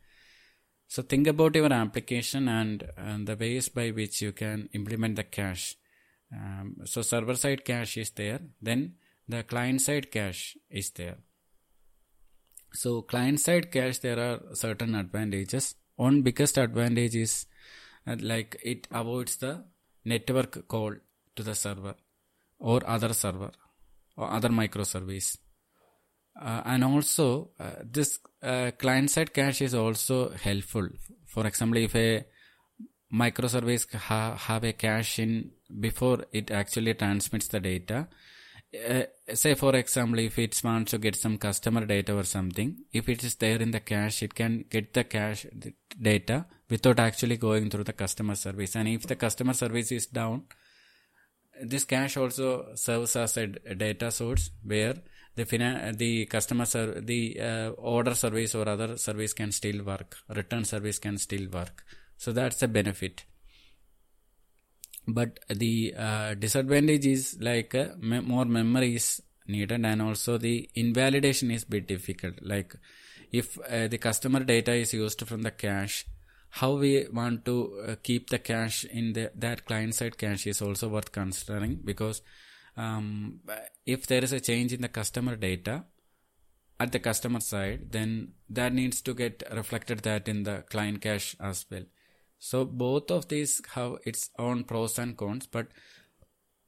so 0.87 1.01
think 1.01 1.27
about 1.27 1.55
your 1.55 1.73
application 1.73 2.47
and, 2.47 2.83
and 2.95 3.27
the 3.27 3.35
ways 3.35 3.69
by 3.69 3.89
which 3.89 4.21
you 4.21 4.31
can 4.31 4.69
implement 4.73 5.15
the 5.15 5.23
cache 5.23 5.75
Um, 6.33 6.77
so 6.85 7.01
server 7.01 7.35
side 7.35 7.63
cache 7.65 7.97
is 7.97 8.11
there. 8.11 8.39
Then 8.61 8.95
the 9.27 9.43
client 9.43 9.81
side 9.81 10.11
cache 10.11 10.57
is 10.69 10.91
there. 10.91 11.17
So 12.73 13.01
client 13.03 13.39
side 13.39 13.71
cache, 13.71 13.99
there 13.99 14.19
are 14.19 14.39
certain 14.53 14.95
advantages. 14.95 15.75
One 15.95 16.23
biggest 16.23 16.57
advantage 16.57 17.15
is 17.15 17.45
uh, 18.07 18.15
like 18.19 18.57
it 18.63 18.87
avoids 18.91 19.37
the 19.37 19.63
network 20.03 20.67
call 20.67 20.93
to 21.35 21.43
the 21.43 21.55
server 21.55 21.95
or 22.59 22.81
other 22.87 23.13
server 23.13 23.51
or 24.17 24.31
other 24.31 24.49
microservice. 24.49 25.37
Uh, 26.39 26.61
and 26.65 26.83
also 26.83 27.49
uh, 27.59 27.71
this 27.83 28.19
uh, 28.43 28.71
client 28.77 29.09
side 29.09 29.33
cache 29.33 29.61
is 29.61 29.73
also 29.73 30.31
helpful. 30.31 30.87
For 31.25 31.47
example, 31.47 31.77
if 31.77 31.95
a 31.95 32.25
microservice 33.13 33.93
ha- 33.93 34.35
have 34.35 34.63
a 34.63 34.73
cache 34.73 35.19
in 35.19 35.51
before 35.79 36.25
it 36.31 36.51
actually 36.51 36.93
transmits 36.93 37.47
the 37.47 37.59
data, 37.59 38.07
uh, 38.75 39.03
say 39.33 39.53
for 39.55 39.75
example 39.75 40.19
if 40.19 40.37
it 40.37 40.59
wants 40.63 40.91
to 40.91 40.97
get 40.97 41.15
some 41.15 41.37
customer 41.37 41.85
data 41.85 42.13
or 42.13 42.23
something 42.23 42.75
if 42.91 43.07
it 43.07 43.23
is 43.23 43.35
there 43.35 43.61
in 43.61 43.71
the 43.71 43.79
cache 43.79 44.23
it 44.23 44.33
can 44.35 44.65
get 44.69 44.93
the 44.93 45.03
cache 45.03 45.45
data 46.01 46.45
without 46.69 46.99
actually 46.99 47.37
going 47.37 47.69
through 47.69 47.83
the 47.83 47.93
customer 47.93 48.35
service. 48.35 48.75
And 48.75 48.87
if 48.87 49.07
the 49.07 49.15
customer 49.15 49.53
service 49.53 49.91
is 49.91 50.07
down 50.07 50.43
this 51.61 51.85
cache 51.85 52.17
also 52.17 52.75
serves 52.75 53.15
as 53.15 53.37
a 53.37 53.47
data 53.47 54.11
source 54.11 54.49
where 54.63 54.95
the 55.35 55.93
the 55.97 56.25
customer 56.25 56.65
ser- 56.65 57.01
the 57.01 57.39
uh, 57.39 57.69
order 57.69 58.15
service 58.15 58.55
or 58.55 58.67
other 58.67 58.97
service 58.97 59.33
can 59.33 59.51
still 59.51 59.83
work. 59.83 60.17
Return 60.29 60.65
service 60.65 60.99
can 60.99 61.17
still 61.17 61.47
work. 61.49 61.83
So 62.17 62.31
that's 62.31 62.61
a 62.61 62.67
benefit. 62.67 63.25
But 65.07 65.39
the 65.49 65.93
uh, 65.97 66.33
disadvantage 66.33 67.05
is 67.05 67.37
like 67.39 67.75
uh, 67.75 67.89
me- 67.99 68.21
more 68.21 68.45
memory 68.45 68.95
is 68.95 69.21
needed 69.47 69.85
and 69.85 70.01
also 70.01 70.37
the 70.37 70.69
invalidation 70.73 71.51
is 71.51 71.63
bit 71.63 71.87
difficult. 71.87 72.35
Like 72.41 72.75
if 73.31 73.59
uh, 73.69 73.87
the 73.87 73.97
customer 73.97 74.39
data 74.39 74.73
is 74.73 74.93
used 74.93 75.27
from 75.27 75.43
the 75.43 75.51
cache 75.51 76.05
how 76.59 76.73
we 76.73 77.07
want 77.11 77.43
to 77.45 77.55
uh, 77.87 77.95
keep 78.01 78.29
the 78.29 78.39
cache 78.39 78.85
in 78.85 79.13
the, 79.13 79.31
that 79.35 79.65
client 79.65 79.95
side 79.95 80.17
cache 80.17 80.47
is 80.47 80.61
also 80.61 80.89
worth 80.89 81.11
considering 81.11 81.79
because 81.83 82.21
um, 82.77 83.39
if 83.85 84.07
there 84.07 84.23
is 84.23 84.33
a 84.33 84.39
change 84.39 84.73
in 84.73 84.81
the 84.81 84.89
customer 84.89 85.35
data 85.35 85.83
at 86.79 86.91
the 86.91 86.99
customer 86.99 87.39
side 87.39 87.91
then 87.91 88.33
that 88.49 88.73
needs 88.73 89.01
to 89.01 89.13
get 89.13 89.43
reflected 89.53 89.99
that 89.99 90.27
in 90.27 90.43
the 90.43 90.63
client 90.69 91.01
cache 91.01 91.35
as 91.39 91.65
well 91.71 91.85
so 92.39 92.65
both 92.65 93.11
of 93.11 93.27
these 93.27 93.61
have 93.73 93.97
its 94.05 94.29
own 94.37 94.65
pros 94.65 94.99
and 94.99 95.17
cons, 95.17 95.47
but 95.47 95.67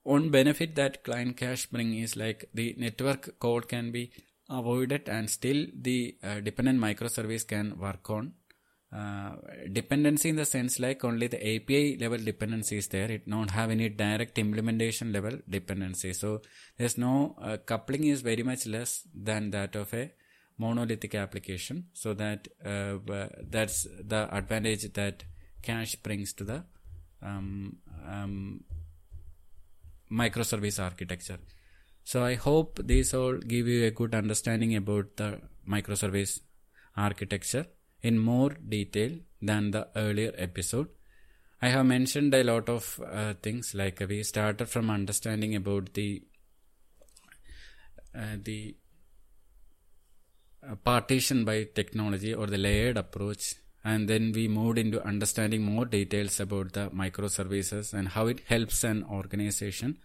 one 0.04 0.30
benefit 0.30 0.76
that 0.76 1.04
client 1.04 1.38
cache 1.38 1.68
bring 1.68 1.94
is 1.96 2.16
like 2.16 2.50
the 2.54 2.76
network 2.78 3.38
code 3.40 3.68
can 3.68 3.92
be 3.92 4.12
avoided 4.50 5.10
and 5.10 5.30
still 5.30 5.68
the 5.74 6.18
uh, 6.24 6.40
dependent 6.40 6.80
microservice 6.80 7.46
can 7.46 7.78
work 7.78 8.10
on. 8.10 8.34
Uh, 8.98 9.36
dependency 9.74 10.30
in 10.30 10.38
the 10.38 10.46
sense 10.46 10.80
like 10.80 11.04
only 11.04 11.28
the 11.28 11.56
API 11.56 11.98
level 11.98 12.18
dependency 12.18 12.78
is 12.78 12.88
there. 12.88 13.12
It 13.12 13.30
don't 13.30 13.52
have 13.52 13.70
any 13.70 13.90
direct 13.90 14.40
implementation 14.40 15.12
level 15.12 15.38
dependency. 15.48 16.14
So 16.14 16.42
there's 16.78 16.98
no 16.98 17.36
uh, 17.40 17.58
coupling 17.58 18.06
is 18.06 18.22
very 18.22 18.44
much 18.44 18.66
less 18.66 19.04
than 19.14 19.52
that 19.52 19.76
of 19.76 19.94
a 19.94 20.12
monolithic 20.58 21.14
application. 21.14 21.86
So 21.94 22.14
that 22.16 22.48
uh, 22.66 22.98
that's 23.56 23.86
the 24.14 24.28
advantage 24.36 24.92
that 24.94 25.26
cache 25.62 25.96
brings 25.98 26.34
to 26.34 26.44
the 26.44 26.64
um, 27.22 27.78
um, 28.10 28.64
microservice 30.12 30.82
architecture. 30.84 31.40
So 32.04 32.24
I 32.24 32.36
hope 32.36 32.80
these 32.84 33.14
all 33.14 33.38
give 33.38 33.68
you 33.68 33.86
a 33.86 33.92
good 33.92 34.16
understanding 34.16 34.76
about 34.76 35.18
the 35.18 35.42
microservice 35.70 36.40
architecture 36.96 37.68
in 38.02 38.20
more 38.20 38.50
detail 38.50 39.12
than 39.42 39.72
the 39.72 39.88
earlier 39.96 40.34
episode. 40.38 40.88
I 41.62 41.70
have 41.70 41.86
mentioned 41.86 42.34
a 42.34 42.44
lot 42.44 42.70
of 42.70 43.00
uh, 43.04 43.34
things 43.42 43.74
like 43.74 44.00
we 44.08 44.24
started 44.24 44.70
from 44.70 44.90
understanding 44.90 45.56
about 45.56 45.94
the 45.94 46.24
uh, 48.16 48.38
the 48.44 48.76
uh, 50.68 50.76
partition 50.76 51.46
by 51.46 51.68
technology 51.76 52.34
or 52.34 52.48
the 52.48 52.58
layered 52.58 52.98
approach 52.98 53.56
and 53.84 54.10
then 54.10 54.32
we 54.34 54.48
moved 54.48 54.78
into 54.78 55.04
understanding 55.06 55.62
more 55.62 55.86
details 55.86 56.40
about 56.40 56.74
the 56.74 56.90
microservices 56.90 57.94
and 57.94 58.10
how 58.10 58.28
it 58.28 58.42
helps 58.48 58.84
an 58.84 59.04
organization. 59.10 59.98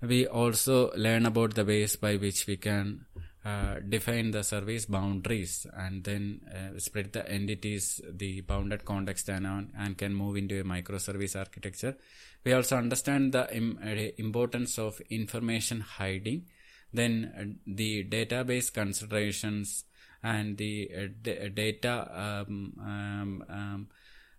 We 0.00 0.26
also 0.26 0.92
learn 0.96 1.26
about 1.26 1.54
the 1.54 1.64
ways 1.64 1.96
by 1.96 2.16
which 2.16 2.46
we 2.46 2.56
can 2.56 3.06
uh, 3.44 3.76
define 3.88 4.30
the 4.32 4.42
service 4.42 4.84
boundaries 4.84 5.66
and 5.74 6.04
then 6.04 6.40
uh, 6.54 6.78
spread 6.78 7.12
the 7.12 7.26
entities, 7.30 8.00
the 8.08 8.42
bounded 8.42 8.84
context 8.84 9.28
and 9.30 9.46
on, 9.46 9.72
and 9.78 9.96
can 9.96 10.14
move 10.14 10.36
into 10.36 10.60
a 10.60 10.64
microservice 10.64 11.38
architecture. 11.38 11.96
We 12.44 12.52
also 12.52 12.76
understand 12.76 13.32
the 13.32 13.54
Im- 13.54 13.78
uh, 13.82 14.12
importance 14.18 14.78
of 14.78 15.00
information 15.08 15.80
hiding, 15.80 16.46
then 16.92 17.32
uh, 17.38 17.44
the 17.66 18.04
database 18.04 18.72
considerations, 18.72 19.84
and 20.22 20.58
the 20.58 20.90
uh, 20.94 21.06
d- 21.22 21.48
data 21.48 22.44
um, 22.46 22.74
um, 22.78 23.44
um, 23.48 23.88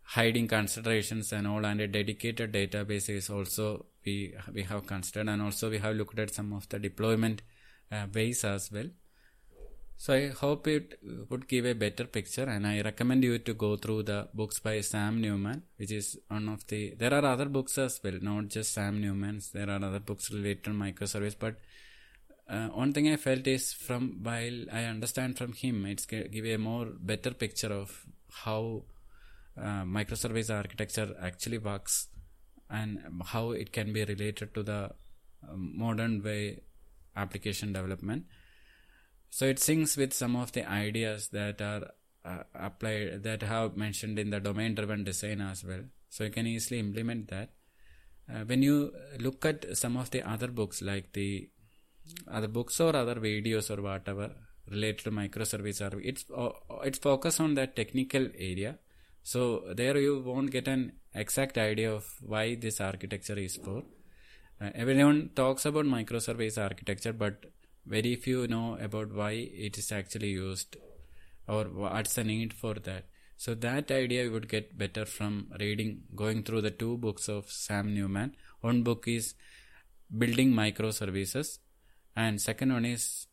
hiding 0.03 0.47
considerations 0.47 1.31
and 1.31 1.47
all 1.47 1.65
and 1.65 1.81
a 1.81 1.87
dedicated 1.87 2.51
database 2.51 3.09
is 3.09 3.29
also 3.29 3.85
we 4.05 4.33
we 4.53 4.63
have 4.63 4.85
considered 4.85 5.29
and 5.29 5.41
also 5.41 5.69
we 5.69 5.79
have 5.79 5.95
looked 5.95 6.19
at 6.19 6.33
some 6.33 6.53
of 6.53 6.67
the 6.69 6.77
deployment 6.77 7.41
uh, 7.91 8.05
ways 8.13 8.43
as 8.43 8.71
well. 8.71 8.89
So 10.03 10.13
i 10.13 10.29
hope 10.29 10.67
it 10.67 10.97
would 11.29 11.47
give 11.47 11.63
a 11.63 11.73
better 11.81 12.05
picture 12.05 12.45
and 12.53 12.65
i 12.65 12.81
recommend 12.81 13.23
you 13.23 13.37
to 13.37 13.53
go 13.53 13.75
through 13.75 14.01
the 14.01 14.29
books 14.33 14.57
by 14.57 14.81
sam 14.81 15.21
newman 15.21 15.61
which 15.77 15.91
is 15.91 16.17
one 16.27 16.49
of 16.49 16.65
the 16.71 16.95
there 17.01 17.13
are 17.13 17.23
other 17.23 17.45
books 17.45 17.77
as 17.77 17.99
well 18.03 18.17
not 18.19 18.47
just 18.47 18.73
sam 18.73 18.99
newman's 18.99 19.51
there 19.51 19.69
are 19.69 19.83
other 19.89 19.99
books 19.99 20.31
related 20.31 20.63
to 20.63 20.71
microservice 20.71 21.35
but 21.37 21.57
uh, 22.51 22.67
one 22.67 22.91
thing 22.91 23.07
I 23.07 23.15
felt 23.15 23.47
is 23.47 23.71
from 23.71 24.19
while 24.23 24.65
I 24.71 24.83
understand 24.83 25.37
from 25.37 25.53
him, 25.53 25.85
it's 25.85 26.05
give 26.05 26.45
a 26.45 26.57
more 26.57 26.87
better 26.99 27.31
picture 27.31 27.71
of 27.71 28.05
how 28.43 28.83
uh, 29.57 29.83
microservice 29.83 30.53
architecture 30.53 31.15
actually 31.21 31.59
works 31.59 32.09
and 32.69 32.99
how 33.27 33.51
it 33.51 33.71
can 33.71 33.93
be 33.93 34.03
related 34.03 34.53
to 34.55 34.63
the 34.63 34.91
um, 35.49 35.77
modern 35.77 36.21
way 36.23 36.59
application 37.15 37.73
development. 37.73 38.25
So 39.29 39.45
it 39.45 39.57
syncs 39.57 39.97
with 39.97 40.13
some 40.13 40.35
of 40.35 40.51
the 40.51 40.69
ideas 40.69 41.29
that 41.29 41.61
are 41.61 41.91
uh, 42.25 42.43
applied 42.53 43.23
that 43.23 43.43
have 43.43 43.77
mentioned 43.77 44.19
in 44.19 44.29
the 44.29 44.39
domain 44.39 44.75
driven 44.75 45.03
design 45.03 45.41
as 45.41 45.63
well. 45.63 45.83
So 46.09 46.25
you 46.25 46.29
can 46.29 46.47
easily 46.47 46.79
implement 46.79 47.29
that. 47.29 47.49
Uh, 48.29 48.43
when 48.45 48.61
you 48.61 48.93
look 49.19 49.45
at 49.45 49.77
some 49.77 49.97
of 49.97 50.11
the 50.11 50.21
other 50.29 50.47
books 50.47 50.81
like 50.81 51.13
the 51.13 51.49
other 52.27 52.47
books 52.47 52.79
or 52.79 52.95
other 52.95 53.15
videos 53.15 53.75
or 53.75 53.81
whatever 53.81 54.31
related 54.69 55.03
to 55.03 55.11
microservice 55.11 55.81
or 55.81 55.99
it's 55.99 56.25
uh, 56.35 56.49
it's 56.83 56.99
focused 56.99 57.41
on 57.41 57.55
that 57.55 57.75
technical 57.75 58.27
area 58.37 58.77
so 59.23 59.63
there 59.75 59.97
you 59.97 60.19
won't 60.19 60.51
get 60.51 60.67
an 60.67 60.93
exact 61.13 61.57
idea 61.57 61.91
of 61.91 62.05
why 62.21 62.55
this 62.55 62.79
architecture 62.79 63.37
is 63.37 63.57
for 63.57 63.83
everyone 64.75 65.31
talks 65.35 65.65
about 65.65 65.85
microservice 65.85 66.61
architecture 66.61 67.13
but 67.13 67.45
very 67.85 68.15
few 68.15 68.47
know 68.47 68.77
about 68.79 69.11
why 69.11 69.31
it 69.31 69.77
is 69.77 69.91
actually 69.91 70.29
used 70.29 70.77
or 71.47 71.63
what's 71.65 72.13
the 72.13 72.23
need 72.23 72.53
for 72.53 72.75
that. 72.75 73.05
So 73.37 73.55
that 73.55 73.89
idea 73.89 74.25
you 74.25 74.31
would 74.31 74.47
get 74.47 74.77
better 74.77 75.05
from 75.05 75.47
reading 75.59 76.03
going 76.15 76.43
through 76.43 76.61
the 76.61 76.69
two 76.69 76.97
books 76.97 77.27
of 77.27 77.51
sam 77.51 77.95
newman. 77.95 78.35
One 78.61 78.83
book 78.83 79.07
is 79.07 79.33
building 80.15 80.53
microservices 80.53 81.57
and 82.15 82.39
second 82.39 82.71
one 82.71 82.85
is 82.85 83.25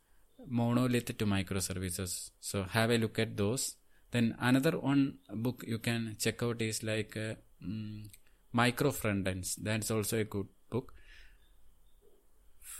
monolith 0.46 1.18
to 1.18 1.26
microservices. 1.26 2.30
So 2.40 2.62
have 2.62 2.90
a 2.90 2.96
look 2.96 3.18
at 3.18 3.36
those. 3.36 3.76
Then 4.10 4.34
another 4.40 4.78
one 4.78 5.18
book 5.30 5.62
you 5.66 5.78
can 5.78 6.16
check 6.18 6.42
out 6.42 6.62
is 6.62 6.82
like 6.82 7.14
uh, 7.16 7.34
um, 7.62 8.04
micro 8.52 8.90
front 8.90 9.28
ends 9.28 9.56
that's 9.56 9.90
also 9.90 10.18
a 10.18 10.24
good 10.24 10.46
book 10.70 10.94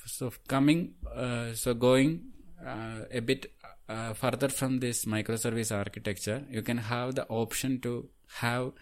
so 0.09 0.33
coming 0.49 0.95
uh, 1.15 1.53
so 1.53 1.75
going 1.75 2.21
uh, 2.67 3.01
a 3.13 3.21
bit 3.21 3.53
uh, 3.89 4.13
further 4.13 4.49
from 4.49 4.81
this 4.81 5.05
microservice 5.05 5.75
architecture 5.75 6.45
you 6.51 6.63
can 6.63 6.79
have 6.79 7.15
the 7.15 7.27
option 7.29 7.81
to 7.81 8.09
have 8.41 8.73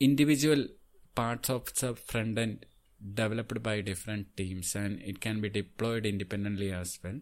individual 0.00 0.66
parts 1.14 1.50
of 1.50 1.72
the 1.74 1.94
front 1.94 2.38
end 2.38 2.66
developed 3.14 3.62
by 3.62 3.80
different 3.80 4.36
teams 4.36 4.74
and 4.74 5.00
it 5.02 5.20
can 5.20 5.40
be 5.40 5.48
deployed 5.48 6.06
independently 6.06 6.72
as 6.72 6.98
well. 7.02 7.20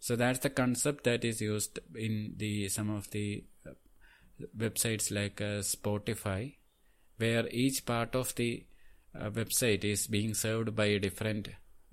So 0.00 0.16
that's 0.16 0.40
the 0.40 0.50
concept 0.50 1.04
that 1.04 1.24
is 1.24 1.40
used 1.40 1.78
in 1.94 2.34
the 2.36 2.68
some 2.68 2.90
of 2.90 3.10
the 3.10 3.44
uh, 3.66 3.74
websites 4.56 5.12
like 5.12 5.40
uh, 5.40 5.60
spotify 5.62 6.56
where 7.18 7.46
each 7.48 7.84
part 7.86 8.16
of 8.16 8.34
the 8.34 8.64
uh, 9.18 9.30
website 9.30 9.84
is 9.84 10.06
being 10.06 10.34
served 10.34 10.74
by 10.74 10.86
a 10.86 10.98
different 10.98 11.48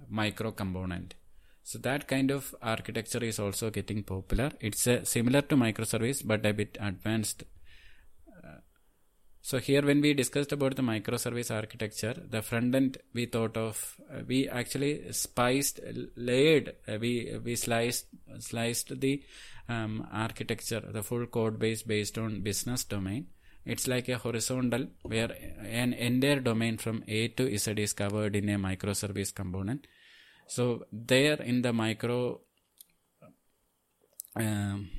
micro 0.07 0.51
component. 0.51 1.15
So 1.63 1.77
that 1.79 2.07
kind 2.07 2.31
of 2.31 2.55
architecture 2.61 3.23
is 3.23 3.39
also 3.39 3.69
getting 3.69 4.03
popular. 4.03 4.51
It's 4.59 4.87
uh, 4.87 5.03
similar 5.03 5.41
to 5.43 5.55
microservice 5.55 6.25
but 6.25 6.45
a 6.45 6.53
bit 6.53 6.77
advanced. 6.79 7.43
So 9.41 9.57
here 9.57 9.81
when 9.81 10.01
we 10.01 10.13
discussed 10.13 10.51
about 10.51 10.75
the 10.75 10.81
microservice 10.81 11.49
architecture, 11.49 12.13
the 12.13 12.41
front 12.41 12.75
end 12.75 12.97
we 13.13 13.25
thought 13.25 13.55
of, 13.57 13.99
uh, 14.13 14.21
we 14.27 14.47
actually 14.47 15.11
spiced, 15.11 15.79
layered, 16.15 16.75
uh, 16.87 16.97
we 16.99 17.35
we 17.43 17.55
sliced 17.55 18.07
sliced 18.39 18.99
the 18.99 19.23
um, 19.67 20.07
architecture, 20.11 20.81
the 20.81 21.03
full 21.03 21.25
code 21.25 21.57
base 21.57 21.83
based 21.83 22.17
on 22.17 22.41
business 22.41 22.83
domain. 22.83 23.27
It's 23.71 23.87
like 23.87 24.09
a 24.09 24.17
horizontal 24.17 24.87
where 25.03 25.31
an 25.61 25.93
entire 25.93 26.39
domain 26.39 26.77
from 26.77 27.03
A 27.07 27.27
to 27.37 27.55
Z 27.55 27.73
is 27.77 27.93
covered 27.93 28.35
in 28.35 28.49
a 28.49 28.57
microservice 28.57 29.33
component. 29.33 29.85
So 30.47 30.85
there 30.91 31.39
in 31.51 31.61
the 31.61 31.71
micro, 31.71 32.41
um, 34.35 34.89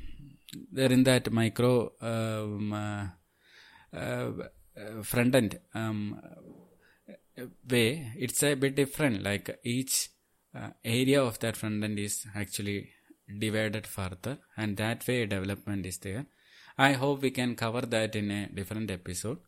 there 0.70 0.92
in 0.92 1.02
that 1.02 1.32
micro 1.32 1.92
um, 2.00 2.72
uh, 2.72 3.06
uh, 3.92 4.30
front 5.02 5.34
end 5.34 5.58
um, 5.74 6.20
way, 7.68 8.12
it's 8.16 8.40
a 8.44 8.54
bit 8.54 8.76
different. 8.76 9.24
Like 9.24 9.58
each 9.64 10.10
uh, 10.54 10.70
area 10.84 11.20
of 11.24 11.40
that 11.40 11.56
front 11.56 11.82
end 11.82 11.98
is 11.98 12.24
actually 12.36 12.90
divided 13.38 13.86
further, 13.88 14.38
and 14.56 14.76
that 14.76 15.06
way 15.08 15.26
development 15.26 15.86
is 15.86 15.98
there. 15.98 16.26
I 16.80 16.92
hope 16.94 17.20
we 17.20 17.30
can 17.30 17.56
cover 17.56 17.82
that 17.82 18.16
in 18.16 18.30
a 18.30 18.46
different 18.46 18.90
episode. 18.90 19.38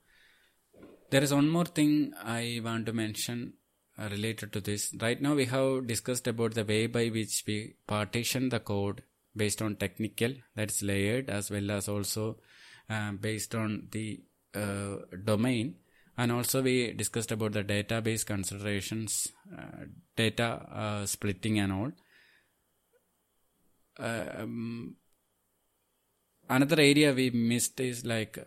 There 1.10 1.22
is 1.22 1.32
one 1.32 1.48
more 1.48 1.64
thing 1.64 2.12
I 2.22 2.60
want 2.62 2.84
to 2.86 2.92
mention 2.92 3.54
uh, 3.98 4.08
related 4.10 4.52
to 4.52 4.60
this. 4.60 4.94
Right 5.00 5.20
now, 5.20 5.34
we 5.34 5.46
have 5.46 5.86
discussed 5.86 6.26
about 6.26 6.52
the 6.52 6.64
way 6.64 6.88
by 6.88 7.08
which 7.08 7.42
we 7.46 7.76
partition 7.86 8.50
the 8.50 8.60
code 8.60 9.02
based 9.34 9.62
on 9.62 9.76
technical, 9.76 10.34
that's 10.54 10.82
layered, 10.82 11.30
as 11.30 11.50
well 11.50 11.70
as 11.70 11.88
also 11.88 12.36
uh, 12.90 13.12
based 13.12 13.54
on 13.54 13.88
the 13.92 14.20
uh, 14.54 14.96
domain. 15.24 15.76
And 16.18 16.32
also, 16.32 16.60
we 16.60 16.92
discussed 16.92 17.32
about 17.32 17.52
the 17.52 17.64
database 17.64 18.26
considerations, 18.26 19.28
uh, 19.58 19.86
data 20.16 20.66
uh, 20.70 21.06
splitting, 21.06 21.58
and 21.60 21.72
all. 21.72 21.92
Um, 23.98 24.96
another 26.48 26.80
area 26.80 27.12
we 27.12 27.30
missed 27.30 27.80
is 27.80 28.04
like 28.04 28.38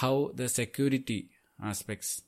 how 0.00 0.30
the 0.34 0.48
security 0.48 1.28
aspects 1.62 2.22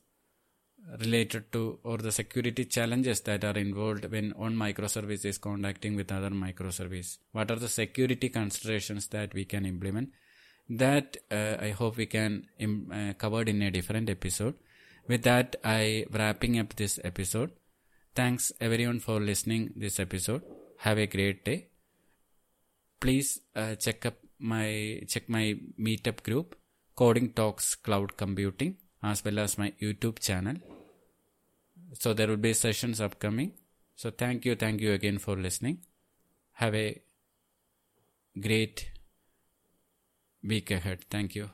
related 0.99 1.51
to 1.51 1.79
or 1.83 1.97
the 1.97 2.11
security 2.11 2.65
challenges 2.65 3.21
that 3.21 3.43
are 3.43 3.57
involved 3.57 4.05
when 4.11 4.31
one 4.31 4.55
microservice 4.55 5.25
is 5.25 5.37
contacting 5.37 5.95
with 5.95 6.11
other 6.11 6.29
microservice. 6.29 7.17
What 7.31 7.51
are 7.51 7.55
the 7.55 7.67
security 7.67 8.29
considerations 8.29 9.07
that 9.07 9.33
we 9.33 9.45
can 9.45 9.65
implement? 9.65 10.09
That 10.69 11.17
uh, 11.31 11.57
i 11.59 11.69
hope 11.69 11.97
we 11.97 12.05
can 12.07 12.47
Im- 12.59 12.91
uh, 12.91 13.13
covered 13.13 13.49
in 13.49 13.61
a 13.61 13.71
different 13.71 14.09
episode. 14.09 14.55
With 15.07 15.23
that 15.23 15.55
i 15.63 16.05
wrapping 16.11 16.59
up 16.59 16.75
this 16.75 16.99
episode. 17.03 17.51
Thanks 18.15 18.51
everyone 18.61 18.99
for 18.99 19.19
listening 19.19 19.73
this 19.75 19.99
episode. 19.99 20.43
Have 20.79 20.97
a 20.97 21.07
great 21.07 21.43
day. 21.45 21.67
Please 22.99 23.41
uh, 23.55 23.75
check 23.75 24.05
up 24.05 24.15
my 24.39 25.01
check 25.07 25.29
my 25.29 25.57
meetup 25.79 26.23
group 26.23 26.55
coding 26.95 27.29
talks 27.29 27.75
cloud 27.75 28.15
computing 28.17 28.75
as 29.03 29.23
well 29.23 29.39
as 29.39 29.57
my 29.57 29.71
youtube 29.81 30.19
channel. 30.19 30.55
So 31.93 32.13
there 32.13 32.27
will 32.27 32.37
be 32.37 32.53
sessions 32.53 32.99
upcoming. 32.99 33.53
So 33.95 34.09
thank 34.09 34.45
you 34.45 34.55
thank 34.55 34.81
you 34.81 34.93
again 34.93 35.17
for 35.17 35.35
listening. 35.35 35.79
Have 36.53 36.75
a 36.75 37.01
great 38.39 38.89
week 40.43 40.71
ahead. 40.71 41.05
Thank 41.09 41.35
you 41.35 41.49